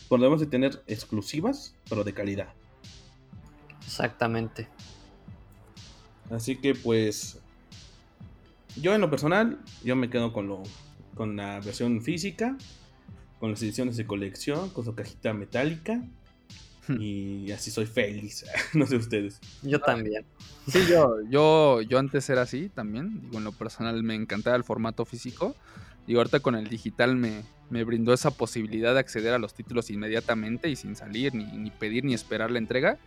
Podemos 0.08 0.40
de 0.40 0.46
tener 0.46 0.82
exclusivas, 0.86 1.74
pero 1.88 2.04
de 2.04 2.12
calidad. 2.12 2.52
Exactamente. 3.84 4.68
Así 6.30 6.56
que 6.56 6.74
pues 6.74 7.40
yo 8.76 8.94
en 8.94 9.00
lo 9.00 9.10
personal, 9.10 9.58
yo 9.82 9.96
me 9.96 10.10
quedo 10.10 10.32
con 10.32 10.46
lo 10.46 10.62
con 11.14 11.36
la 11.36 11.58
versión 11.60 12.00
física 12.00 12.56
con 13.38 13.52
las 13.52 13.62
ediciones 13.62 13.96
de 13.96 14.06
colección, 14.06 14.70
con 14.70 14.84
su 14.84 14.94
cajita 14.94 15.32
metálica. 15.32 16.02
Y 16.89 17.51
así 17.52 17.70
soy 17.70 17.86
feliz. 17.86 18.44
no 18.74 18.86
sé 18.86 18.97
ustedes. 18.97 19.40
Yo 19.62 19.81
también. 19.81 20.24
Sí, 20.66 20.81
yo, 20.89 21.16
yo, 21.28 21.82
yo 21.82 21.98
antes 21.98 22.28
era 22.31 22.43
así 22.43 22.69
también. 22.69 23.20
Digo, 23.20 23.39
en 23.39 23.44
lo 23.44 23.52
personal 23.52 24.02
me 24.02 24.15
encantaba 24.15 24.56
el 24.56 24.65
formato 24.65 25.05
físico. 25.05 25.55
Y 26.06 26.16
ahorita 26.16 26.40
con 26.40 26.55
el 26.55 26.69
digital 26.69 27.16
me, 27.16 27.43
me 27.69 27.85
brindó 27.85 28.15
esa 28.15 28.31
posibilidad 28.31 28.94
de 28.94 29.01
acceder 29.01 29.35
a 29.35 29.39
los 29.39 29.55
títulos 29.55 29.90
inmediatamente 29.90 30.70
y 30.70 30.77
sin 30.77 30.97
salir, 30.97 31.35
ni, 31.35 31.44
ni 31.44 31.70
pedir, 31.70 32.05
ni 32.05 32.15
esperar 32.15 32.51
la 32.51 32.59
entrega. 32.59 32.98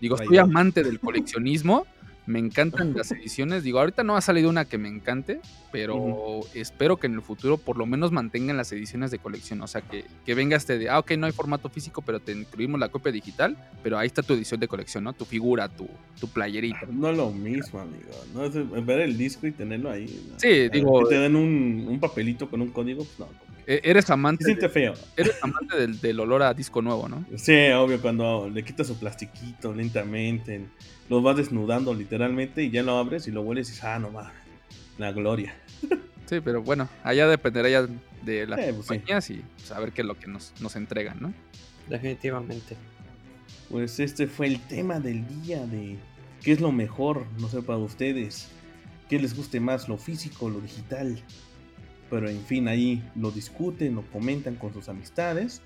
Digo, 0.00 0.16
estoy 0.16 0.38
amante 0.38 0.82
del 0.82 1.00
coleccionismo 1.00 1.86
me 2.28 2.38
encantan 2.38 2.94
las 2.94 3.10
ediciones. 3.10 3.64
Digo, 3.64 3.80
ahorita 3.80 4.04
no 4.04 4.16
ha 4.16 4.20
salido 4.20 4.50
una 4.50 4.66
que 4.66 4.78
me 4.78 4.88
encante, 4.88 5.40
pero 5.72 6.40
espero 6.54 6.98
que 6.98 7.06
en 7.06 7.14
el 7.14 7.22
futuro 7.22 7.56
por 7.56 7.78
lo 7.78 7.86
menos 7.86 8.12
mantengan 8.12 8.56
las 8.56 8.70
ediciones 8.70 9.10
de 9.10 9.18
colección. 9.18 9.60
O 9.62 9.66
sea, 9.66 9.80
que, 9.80 10.04
que 10.24 10.34
venga 10.34 10.56
este 10.56 10.78
de, 10.78 10.90
ah, 10.90 10.98
ok, 10.98 11.12
no 11.12 11.26
hay 11.26 11.32
formato 11.32 11.68
físico, 11.68 12.02
pero 12.02 12.20
te 12.20 12.32
incluimos 12.32 12.78
la 12.78 12.90
copia 12.90 13.10
digital, 13.10 13.56
pero 13.82 13.98
ahí 13.98 14.06
está 14.06 14.22
tu 14.22 14.34
edición 14.34 14.60
de 14.60 14.68
colección, 14.68 15.04
¿no? 15.04 15.14
Tu 15.14 15.24
figura, 15.24 15.68
tu, 15.68 15.88
tu 16.20 16.28
playerita. 16.28 16.80
No 16.90 17.10
es 17.10 17.16
lo 17.16 17.30
mismo, 17.30 17.80
amigo. 17.80 18.10
No 18.34 18.44
es 18.44 18.86
ver 18.86 19.00
el 19.00 19.16
disco 19.16 19.46
y 19.46 19.52
tenerlo 19.52 19.90
ahí. 19.90 20.06
Sí, 20.36 20.68
digo. 20.68 21.00
Que 21.00 21.14
te 21.14 21.20
den 21.20 21.34
un, 21.34 21.86
un, 21.88 21.98
papelito 21.98 22.48
con 22.48 22.60
un 22.60 22.68
código, 22.68 23.04
pues 23.04 23.18
no. 23.18 23.28
E, 23.66 23.80
eres 23.84 24.08
amante. 24.10 24.44
siente 24.44 24.68
feo. 24.68 24.94
Eres 25.16 25.42
amante 25.42 25.76
del, 25.76 25.98
del 26.00 26.20
olor 26.20 26.42
a 26.42 26.52
disco 26.52 26.82
nuevo, 26.82 27.08
¿no? 27.08 27.24
Sí, 27.36 27.70
obvio, 27.70 28.00
cuando 28.00 28.50
le 28.50 28.62
quitas 28.62 28.86
su 28.86 28.98
plastiquito 28.98 29.72
lentamente 29.72 30.66
lo 31.08 31.22
vas 31.22 31.36
desnudando 31.36 31.94
literalmente 31.94 32.62
y 32.62 32.70
ya 32.70 32.82
lo 32.82 32.96
abres 32.96 33.26
y 33.28 33.30
lo 33.30 33.42
hueles 33.42 33.68
y 33.68 33.72
dices, 33.72 33.84
ah, 33.84 33.98
no 33.98 34.10
más, 34.10 34.32
la 34.98 35.12
gloria. 35.12 35.54
Sí, 36.28 36.42
pero 36.44 36.62
bueno, 36.62 36.90
allá 37.04 37.26
dependerá 37.26 37.70
ya 37.70 37.88
de 38.22 38.46
las 38.46 38.58
eh, 38.58 38.74
pues 38.74 38.86
compañías 38.86 39.30
y 39.30 39.42
saber 39.64 39.92
qué 39.92 40.02
es 40.02 40.06
lo 40.06 40.18
que 40.18 40.26
nos, 40.26 40.52
nos 40.60 40.76
entregan, 40.76 41.16
¿no? 41.22 41.32
Definitivamente. 41.88 42.76
Pues 43.70 43.98
este 43.98 44.26
fue 44.26 44.48
el 44.48 44.60
tema 44.60 45.00
del 45.00 45.26
día 45.42 45.64
de 45.64 45.96
qué 46.42 46.52
es 46.52 46.60
lo 46.60 46.70
mejor, 46.70 47.26
no 47.38 47.48
sé, 47.48 47.62
para 47.62 47.78
ustedes, 47.78 48.50
qué 49.08 49.18
les 49.18 49.34
guste 49.34 49.58
más, 49.58 49.88
lo 49.88 49.96
físico, 49.96 50.46
o 50.46 50.50
lo 50.50 50.60
digital. 50.60 51.18
Pero 52.10 52.28
en 52.28 52.42
fin, 52.42 52.68
ahí 52.68 53.02
lo 53.14 53.30
discuten, 53.30 53.94
lo 53.94 54.02
comentan 54.10 54.56
con 54.56 54.72
sus 54.74 54.90
amistades. 54.90 55.62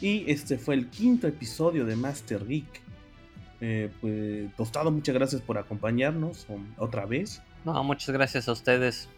Y 0.00 0.30
este 0.30 0.58
fue 0.58 0.74
el 0.74 0.88
quinto 0.88 1.26
episodio 1.26 1.84
de 1.84 1.96
Master 1.96 2.46
Geek. 2.46 2.85
Eh, 3.60 3.90
pues, 4.00 4.54
Tostado, 4.56 4.90
muchas 4.90 5.14
gracias 5.14 5.42
por 5.42 5.58
acompañarnos 5.58 6.46
otra 6.76 7.06
vez. 7.06 7.42
No, 7.64 7.82
muchas 7.84 8.10
gracias 8.10 8.48
a 8.48 8.52
ustedes. 8.52 9.08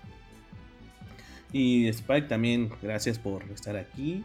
Y 1.52 1.89
Spike 1.89 2.28
también, 2.28 2.70
gracias 2.82 3.19
por 3.19 3.43
estar 3.44 3.77
aquí, 3.77 4.24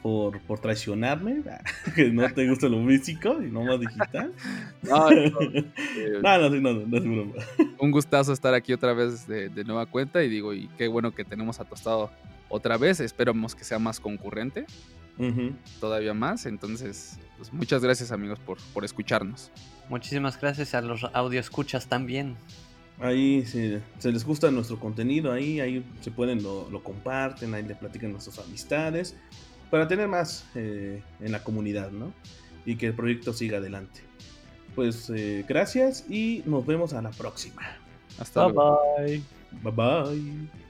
por, 0.00 0.40
por 0.40 0.58
traicionarme, 0.58 1.42
que 1.94 2.10
no 2.10 2.28
te 2.32 2.48
gusta 2.48 2.68
lo 2.68 2.84
físico 2.86 3.42
y 3.42 3.50
no 3.50 3.64
más 3.64 3.80
digital. 3.80 4.32
No, 4.82 5.10
no, 5.10 6.50
no, 6.50 6.72
no, 6.72 6.96
es 6.96 7.04
broma. 7.04 7.34
Un 7.78 7.90
gustazo 7.92 8.32
estar 8.32 8.52
aquí 8.52 8.72
otra 8.72 8.92
vez 8.92 9.26
de, 9.28 9.64
nueva 9.64 9.86
cuenta 9.86 10.24
y 10.24 10.28
digo, 10.28 10.54
y 10.54 10.68
qué 10.76 10.88
bueno 10.88 11.14
que 11.14 11.24
tenemos 11.24 11.60
a 11.60 11.64
Tostado 11.64 12.10
otra 12.48 12.76
vez, 12.76 13.00
esperamos 13.00 13.54
que 13.54 13.64
sea 13.64 13.78
más 13.78 14.00
concurrente, 14.00 14.66
todavía 15.80 16.14
más, 16.14 16.46
entonces 16.46 17.18
pues, 17.36 17.52
muchas 17.52 17.82
gracias 17.82 18.12
amigos 18.12 18.38
por, 18.38 18.58
por 18.72 18.84
escucharnos. 18.84 19.50
Muchísimas 19.88 20.40
gracias 20.40 20.74
a 20.74 20.80
los 20.80 21.04
audio 21.12 21.38
escuchas 21.40 21.86
también. 21.86 22.36
Ahí 23.00 23.44
si 23.44 23.78
se 23.98 24.12
les 24.12 24.24
gusta 24.24 24.50
nuestro 24.50 24.78
contenido, 24.78 25.32
ahí, 25.32 25.60
ahí 25.60 25.84
se 26.00 26.10
pueden, 26.10 26.42
lo, 26.42 26.82
comparten, 26.82 27.52
ahí 27.54 27.62
le 27.62 27.74
platican 27.74 28.12
nuestras 28.12 28.38
amistades, 28.38 29.16
para 29.70 29.88
tener 29.88 30.08
más 30.08 30.46
eh, 30.54 31.02
en 31.20 31.32
la 31.32 31.42
comunidad, 31.42 31.90
¿no? 31.90 32.12
Y 32.64 32.76
que 32.76 32.86
el 32.86 32.94
proyecto 32.94 33.32
siga 33.32 33.58
adelante. 33.58 34.02
Pues 34.74 35.10
eh, 35.10 35.44
gracias 35.48 36.04
y 36.08 36.42
nos 36.46 36.64
vemos 36.64 36.92
a 36.92 37.02
la 37.02 37.10
próxima. 37.10 37.62
Hasta 38.18 38.44
luego. 38.44 38.80
Bye 38.98 39.22
bye. 39.62 39.72
Bye 39.72 39.72
bye. 39.72 40.61